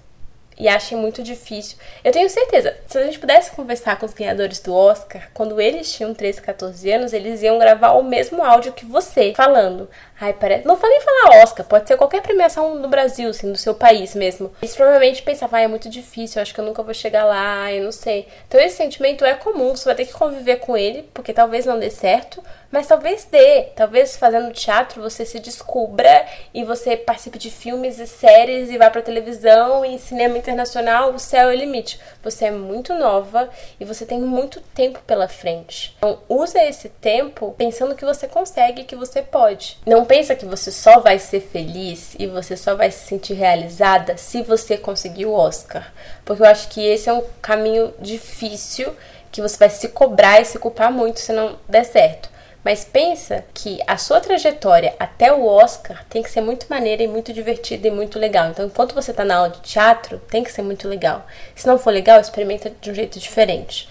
e 0.57 0.67
achem 0.67 0.97
muito 0.97 1.21
difícil. 1.21 1.77
Eu 2.03 2.11
tenho 2.11 2.29
certeza, 2.29 2.77
se 2.87 2.97
a 2.97 3.03
gente 3.03 3.19
pudesse 3.19 3.51
conversar 3.51 3.97
com 3.97 4.05
os 4.05 4.13
ganhadores 4.13 4.59
do 4.59 4.73
Oscar, 4.73 5.29
quando 5.33 5.59
eles 5.59 5.91
tinham 5.91 6.13
13, 6.13 6.41
14 6.41 6.91
anos, 6.91 7.13
eles 7.13 7.41
iam 7.41 7.59
gravar 7.59 7.91
o 7.93 8.03
mesmo 8.03 8.43
áudio 8.43 8.73
que 8.73 8.85
você, 8.85 9.33
falando: 9.35 9.89
Ai, 10.19 10.33
parece. 10.33 10.65
Não 10.65 10.77
falei 10.77 10.99
falar 11.01 11.43
Oscar, 11.43 11.65
pode 11.65 11.87
ser 11.87 11.97
qualquer 11.97 12.21
premiação 12.21 12.75
no 12.75 12.87
Brasil, 12.87 13.29
assim, 13.29 13.51
do 13.51 13.57
seu 13.57 13.73
país 13.73 14.15
mesmo. 14.15 14.51
Eles 14.61 14.75
provavelmente 14.75 15.21
pensavam, 15.21 15.59
ah, 15.59 15.63
é 15.63 15.67
muito 15.67 15.89
difícil, 15.89 16.39
eu 16.39 16.41
acho 16.41 16.53
que 16.53 16.59
eu 16.59 16.65
nunca 16.65 16.81
vou 16.81 16.93
chegar 16.93 17.25
lá, 17.25 17.71
eu 17.71 17.83
não 17.83 17.91
sei. 17.91 18.27
Então 18.47 18.59
esse 18.59 18.77
sentimento 18.77 19.25
é 19.25 19.33
comum, 19.33 19.75
você 19.75 19.85
vai 19.85 19.95
ter 19.95 20.05
que 20.05 20.13
conviver 20.13 20.57
com 20.57 20.77
ele, 20.77 21.03
porque 21.13 21.33
talvez 21.33 21.65
não 21.65 21.77
dê 21.77 21.89
certo, 21.89 22.41
mas 22.71 22.87
talvez 22.87 23.25
dê. 23.25 23.69
Talvez 23.75 24.15
fazendo 24.15 24.53
teatro 24.53 25.01
você 25.01 25.25
se 25.25 25.39
descubra 25.39 26.25
e 26.53 26.63
você 26.63 26.95
participe 26.95 27.37
de 27.37 27.51
filmes 27.51 27.99
e 27.99 28.07
séries 28.07 28.69
e 28.69 28.77
vá 28.77 28.89
pra 28.89 29.01
televisão 29.01 29.83
e 29.83 29.99
cinema 29.99 30.37
internacional, 30.37 31.13
o 31.13 31.19
céu 31.19 31.49
é 31.49 31.53
o 31.53 31.57
limite. 31.57 31.99
Você 32.23 32.45
é 32.45 32.51
muito 32.51 32.93
nova 32.93 33.49
e 33.79 33.85
você 33.85 34.05
tem 34.05 34.19
muito 34.19 34.61
tempo 34.73 34.99
pela 35.05 35.27
frente. 35.27 35.95
Então 35.97 36.19
use 36.27 36.57
esse 36.57 36.89
tempo 36.89 37.53
pensando 37.57 37.95
que 37.95 38.05
você 38.05 38.27
consegue, 38.27 38.83
que 38.83 38.95
você 38.95 39.21
pode. 39.21 39.77
Não 39.85 40.04
pensa 40.05 40.35
que 40.35 40.45
você 40.45 40.71
só 40.71 40.99
vai 40.99 41.19
ser 41.19 41.41
feliz 41.41 42.15
e 42.17 42.27
você 42.27 42.55
só 42.55 42.75
vai 42.75 42.91
se 42.91 43.07
sentir 43.07 43.33
realizada 43.33 44.17
se 44.17 44.41
você 44.41 44.77
conseguir 44.77 45.25
o 45.25 45.33
Oscar. 45.33 45.91
Porque 46.23 46.41
eu 46.41 46.47
acho 46.47 46.69
que 46.69 46.85
esse 46.85 47.09
é 47.09 47.13
um 47.13 47.23
caminho 47.41 47.93
difícil 47.99 48.95
que 49.31 49.41
você 49.41 49.57
vai 49.57 49.69
se 49.69 49.89
cobrar 49.89 50.41
e 50.41 50.45
se 50.45 50.57
culpar 50.57 50.91
muito 50.91 51.19
se 51.19 51.33
não 51.33 51.57
der 51.67 51.83
certo. 51.83 52.29
Mas 52.63 52.83
pensa 52.83 53.45
que 53.53 53.79
a 53.85 53.95
sua 53.95 54.19
trajetória 54.19 54.95
até 54.97 55.31
o 55.31 55.45
Oscar 55.45 56.03
tem 56.09 56.23
que 56.23 56.31
ser 56.31 56.41
muito 56.41 56.65
maneira 56.67 57.03
e 57.03 57.07
muito 57.07 57.31
divertida 57.31 57.87
e 57.87 57.91
muito 57.91 58.17
legal. 58.17 58.49
Então, 58.49 58.65
enquanto 58.65 58.95
você 58.95 59.11
está 59.11 59.23
na 59.23 59.35
aula 59.35 59.49
de 59.49 59.59
teatro, 59.59 60.17
tem 60.31 60.43
que 60.43 60.51
ser 60.51 60.63
muito 60.63 60.87
legal. 60.87 61.27
Se 61.53 61.67
não 61.67 61.77
for 61.77 61.91
legal, 61.91 62.19
experimenta 62.19 62.71
de 62.81 62.89
um 62.89 62.93
jeito 62.93 63.19
diferente. 63.19 63.87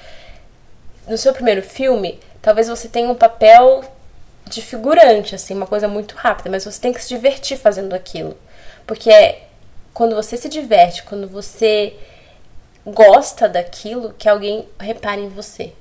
No 1.07 1.17
seu 1.17 1.33
primeiro 1.33 1.63
filme, 1.63 2.19
talvez 2.43 2.67
você 2.67 2.89
tenha 2.89 3.09
um 3.09 3.15
papel 3.15 3.85
de 4.47 4.61
figurante, 4.61 5.35
assim, 5.35 5.55
uma 5.55 5.67
coisa 5.67 5.89
muito 5.89 6.15
rápida, 6.15 6.51
mas 6.51 6.65
você 6.65 6.81
tem 6.81 6.93
que 6.93 7.03
se 7.03 7.09
divertir 7.09 7.57
fazendo 7.57 7.95
aquilo. 7.95 8.37
Porque 8.87 9.11
é 9.11 9.43
quando 9.93 10.15
você 10.15 10.37
se 10.37 10.49
diverte, 10.49 11.03
quando 11.05 11.27
você 11.27 11.95
gosta 12.87 13.49
daquilo, 13.49 14.15
que 14.19 14.29
alguém 14.29 14.69
repare 14.79 15.23
em 15.23 15.29
você. 15.29 15.73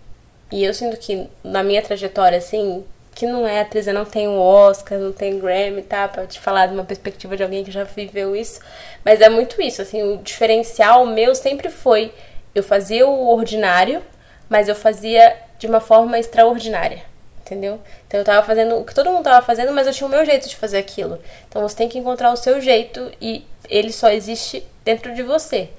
E 0.51 0.63
eu 0.63 0.73
sinto 0.73 0.97
que 0.97 1.27
na 1.43 1.63
minha 1.63 1.81
trajetória, 1.81 2.37
assim, 2.37 2.85
que 3.13 3.25
não 3.25 3.45
é 3.47 3.61
atriz, 3.61 3.87
eu 3.87 3.93
não 3.93 4.05
tenho 4.05 4.31
Oscar, 4.31 4.97
não 4.99 5.11
tenho 5.11 5.39
Grammy, 5.39 5.81
tá? 5.81 6.07
Pra 6.07 6.25
te 6.25 6.39
falar 6.39 6.67
de 6.67 6.73
uma 6.73 6.85
perspectiva 6.85 7.35
de 7.35 7.43
alguém 7.43 7.63
que 7.63 7.71
já 7.71 7.83
viveu 7.83 8.35
isso. 8.35 8.59
Mas 9.03 9.19
é 9.19 9.29
muito 9.29 9.61
isso, 9.61 9.81
assim, 9.81 10.01
o 10.03 10.17
diferencial 10.17 11.05
meu 11.05 11.35
sempre 11.35 11.69
foi 11.69 12.13
eu 12.55 12.63
fazia 12.63 13.07
o 13.07 13.29
ordinário, 13.35 14.03
mas 14.47 14.69
eu 14.69 14.75
fazia 14.75 15.35
de 15.57 15.65
uma 15.65 15.79
forma 15.79 16.19
extraordinária 16.19 17.12
entendeu? 17.43 17.79
Então 18.07 18.19
eu 18.19 18.25
tava 18.25 18.45
fazendo 18.45 18.77
o 18.77 18.85
que 18.85 18.95
todo 18.95 19.11
mundo 19.11 19.23
tava 19.23 19.45
fazendo, 19.45 19.71
mas 19.71 19.85
eu 19.85 19.93
tinha 19.93 20.07
o 20.07 20.09
meu 20.09 20.25
jeito 20.25 20.47
de 20.47 20.55
fazer 20.55 20.77
aquilo. 20.77 21.19
Então 21.47 21.61
você 21.61 21.75
tem 21.75 21.89
que 21.89 21.99
encontrar 21.99 22.31
o 22.31 22.37
seu 22.37 22.59
jeito 22.59 23.11
e 23.21 23.45
ele 23.69 23.91
só 23.91 24.09
existe 24.09 24.65
dentro 24.83 25.13
de 25.13 25.23
você. 25.23 25.69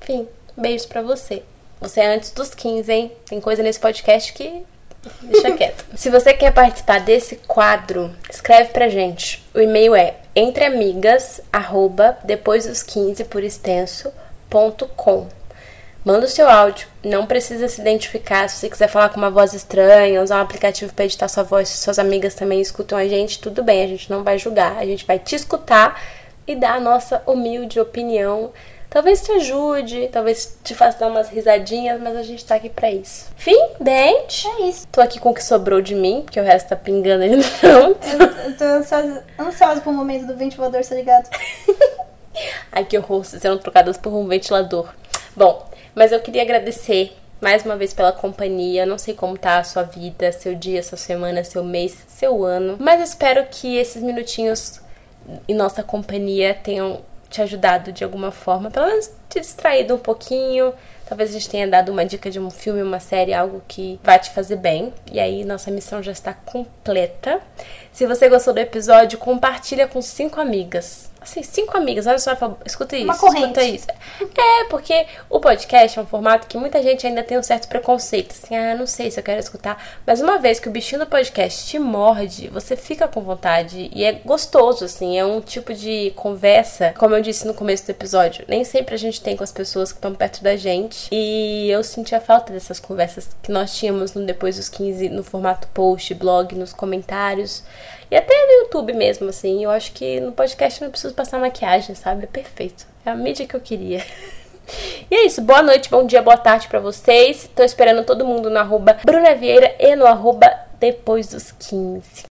Enfim, 0.00 0.26
beijos 0.56 0.86
para 0.86 1.02
você. 1.02 1.42
Você 1.80 2.00
é 2.00 2.14
antes 2.14 2.30
dos 2.30 2.54
15, 2.54 2.92
hein? 2.92 3.12
Tem 3.26 3.40
coisa 3.40 3.62
nesse 3.62 3.80
podcast 3.80 4.32
que 4.32 4.64
deixa 5.22 5.50
quieto. 5.56 5.84
Se 5.96 6.10
você 6.10 6.32
quer 6.32 6.52
participar 6.52 7.00
desse 7.00 7.36
quadro, 7.36 8.14
escreve 8.30 8.70
pra 8.70 8.88
gente. 8.88 9.44
O 9.54 9.60
e-mail 9.60 9.94
é 9.94 10.14
entreamigas, 10.34 11.40
arroba, 11.52 12.16
depois 12.24 12.66
dos 12.66 12.82
15 12.82 13.24
por 13.24 13.42
extenso, 13.42 14.12
ponto 14.48 14.86
com. 14.88 15.26
Manda 16.04 16.26
o 16.26 16.28
seu 16.28 16.48
áudio, 16.48 16.88
não 17.04 17.26
precisa 17.26 17.68
se 17.68 17.80
identificar. 17.80 18.48
Se 18.48 18.56
você 18.56 18.68
quiser 18.68 18.88
falar 18.88 19.08
com 19.10 19.18
uma 19.18 19.30
voz 19.30 19.54
estranha, 19.54 20.20
usar 20.20 20.38
um 20.38 20.42
aplicativo 20.42 20.92
para 20.92 21.04
editar 21.04 21.28
sua 21.28 21.44
voz, 21.44 21.68
se 21.68 21.76
suas 21.76 21.98
amigas 21.98 22.34
também 22.34 22.60
escutam 22.60 22.98
a 22.98 23.06
gente, 23.06 23.38
tudo 23.38 23.62
bem, 23.62 23.84
a 23.84 23.86
gente 23.86 24.10
não 24.10 24.24
vai 24.24 24.36
julgar, 24.36 24.78
a 24.78 24.84
gente 24.84 25.06
vai 25.06 25.20
te 25.20 25.36
escutar 25.36 26.02
e 26.44 26.56
dar 26.56 26.74
a 26.74 26.80
nossa 26.80 27.22
humilde 27.24 27.78
opinião. 27.78 28.50
Talvez 28.90 29.22
te 29.22 29.30
ajude, 29.32 30.08
talvez 30.12 30.58
te 30.62 30.74
faça 30.74 30.98
dar 30.98 31.06
umas 31.06 31.30
risadinhas, 31.30 32.00
mas 32.00 32.16
a 32.16 32.22
gente 32.22 32.44
tá 32.44 32.56
aqui 32.56 32.68
pra 32.68 32.90
isso. 32.90 33.30
Fim, 33.36 33.58
dente. 33.80 34.46
É 34.48 34.68
isso. 34.68 34.86
Tô 34.88 35.00
aqui 35.00 35.20
com 35.20 35.30
o 35.30 35.34
que 35.34 35.42
sobrou 35.42 35.80
de 35.80 35.94
mim, 35.94 36.22
porque 36.22 36.38
o 36.38 36.44
resto 36.44 36.68
tá 36.68 36.76
pingando 36.76 37.24
ali 37.24 37.36
no 37.36 37.42
chão. 37.42 37.96
Eu, 38.02 38.50
eu 38.50 38.56
tô 38.58 38.64
ansiosa, 38.64 39.24
ansiosa 39.38 39.80
pro 39.80 39.92
momento 39.92 40.26
do 40.26 40.36
ventilador 40.36 40.82
ser 40.84 40.96
ligado. 40.96 41.30
Ai, 42.72 42.84
que 42.84 42.98
horror, 42.98 43.24
sendo 43.24 43.58
trocadas 43.58 43.96
por 43.96 44.12
um 44.12 44.26
ventilador. 44.26 44.92
Bom, 45.34 45.66
mas 45.94 46.12
eu 46.12 46.20
queria 46.20 46.42
agradecer 46.42 47.16
mais 47.40 47.64
uma 47.64 47.76
vez 47.76 47.92
pela 47.92 48.12
companhia. 48.12 48.86
Não 48.86 48.96
sei 48.96 49.14
como 49.14 49.36
tá 49.36 49.58
a 49.58 49.64
sua 49.64 49.82
vida, 49.82 50.30
seu 50.30 50.54
dia, 50.54 50.82
sua 50.82 50.96
semana, 50.96 51.42
seu 51.42 51.64
mês, 51.64 52.04
seu 52.06 52.44
ano. 52.44 52.76
Mas 52.78 53.02
espero 53.02 53.44
que 53.50 53.76
esses 53.76 54.02
minutinhos 54.02 54.80
em 55.48 55.54
nossa 55.54 55.82
companhia 55.82 56.54
tenham 56.54 57.00
te 57.28 57.40
ajudado 57.40 57.92
de 57.92 58.04
alguma 58.04 58.30
forma, 58.30 58.70
pelo 58.70 58.86
menos 58.86 59.10
te 59.28 59.40
distraído 59.40 59.94
um 59.94 59.98
pouquinho. 59.98 60.72
Talvez 61.08 61.30
a 61.30 61.32
gente 61.32 61.48
tenha 61.48 61.66
dado 61.66 61.90
uma 61.90 62.04
dica 62.04 62.30
de 62.30 62.38
um 62.38 62.50
filme, 62.50 62.82
uma 62.82 63.00
série, 63.00 63.34
algo 63.34 63.62
que 63.66 63.98
vai 64.04 64.18
te 64.18 64.30
fazer 64.30 64.56
bem. 64.56 64.92
E 65.10 65.18
aí 65.18 65.44
nossa 65.44 65.70
missão 65.70 66.02
já 66.02 66.12
está 66.12 66.32
completa. 66.32 67.40
Se 67.92 68.06
você 68.06 68.28
gostou 68.28 68.54
do 68.54 68.60
episódio, 68.60 69.18
compartilha 69.18 69.88
com 69.88 70.00
cinco 70.00 70.40
amigas 70.40 71.11
assim, 71.22 71.42
cinco 71.42 71.76
amigas, 71.76 72.06
olha 72.06 72.18
só, 72.18 72.32
escuta 72.64 72.96
isso, 72.96 73.04
Uma 73.04 73.16
corrente. 73.16 73.42
escuta 73.60 73.62
isso. 73.64 73.86
É, 74.20 74.64
porque 74.68 75.06
o 75.28 75.40
podcast 75.40 75.98
é 75.98 76.02
um 76.02 76.06
formato 76.06 76.46
que 76.46 76.56
muita 76.56 76.82
gente 76.82 77.06
ainda 77.06 77.22
tem 77.22 77.38
um 77.38 77.42
certo 77.42 77.68
preconceito, 77.68 78.32
assim, 78.32 78.56
ah, 78.56 78.74
não 78.74 78.86
sei 78.86 79.10
se 79.10 79.18
eu 79.18 79.24
quero 79.24 79.40
escutar. 79.40 79.82
Mas 80.06 80.20
uma 80.20 80.38
vez 80.38 80.58
que 80.60 80.68
o 80.68 80.72
bichinho 80.72 81.00
do 81.00 81.06
podcast 81.06 81.66
te 81.66 81.78
morde, 81.78 82.48
você 82.48 82.76
fica 82.76 83.06
com 83.08 83.20
vontade 83.20 83.90
e 83.94 84.04
é 84.04 84.12
gostoso, 84.12 84.84
assim, 84.84 85.18
é 85.18 85.24
um 85.24 85.40
tipo 85.40 85.72
de 85.74 86.12
conversa, 86.16 86.94
como 86.98 87.14
eu 87.14 87.22
disse 87.22 87.46
no 87.46 87.54
começo 87.54 87.84
do 87.86 87.90
episódio, 87.90 88.44
nem 88.48 88.64
sempre 88.64 88.94
a 88.94 88.98
gente 88.98 89.20
tem 89.20 89.36
com 89.36 89.44
as 89.44 89.52
pessoas 89.52 89.92
que 89.92 89.98
estão 89.98 90.14
perto 90.14 90.42
da 90.42 90.56
gente. 90.56 91.08
E 91.12 91.70
eu 91.70 91.82
senti 91.84 92.14
a 92.14 92.20
falta 92.20 92.52
dessas 92.52 92.80
conversas 92.80 93.28
que 93.42 93.50
nós 93.52 93.74
tínhamos 93.76 94.14
no 94.14 94.24
Depois 94.24 94.56
dos 94.56 94.68
15, 94.68 95.08
no 95.08 95.22
formato 95.22 95.68
post, 95.68 96.12
blog, 96.14 96.54
nos 96.54 96.72
comentários. 96.72 97.62
E 98.12 98.16
até 98.16 98.34
no 98.34 98.64
YouTube 98.64 98.92
mesmo, 98.92 99.30
assim. 99.30 99.64
Eu 99.64 99.70
acho 99.70 99.90
que 99.92 100.20
no 100.20 100.32
podcast 100.32 100.78
eu 100.78 100.84
não 100.84 100.92
preciso 100.92 101.14
passar 101.14 101.40
maquiagem, 101.40 101.94
sabe? 101.94 102.24
É 102.24 102.26
perfeito. 102.26 102.86
É 103.06 103.10
a 103.10 103.16
mídia 103.16 103.46
que 103.46 103.56
eu 103.56 103.60
queria. 103.60 104.04
E 105.10 105.14
é 105.14 105.26
isso. 105.26 105.42
Boa 105.42 105.60
noite, 105.60 105.90
bom 105.90 106.06
dia, 106.06 106.22
boa 106.22 106.36
tarde 106.36 106.68
para 106.68 106.78
vocês. 106.78 107.50
Tô 107.54 107.64
esperando 107.64 108.04
todo 108.04 108.24
mundo 108.24 108.48
no 108.48 108.58
arroba 108.58 108.96
Bruna 109.04 109.34
Vieira 109.34 109.74
e 109.78 109.96
no 109.96 110.06
arroba 110.06 110.48
Depois 110.78 111.28
dos 111.28 111.50
15. 111.50 112.02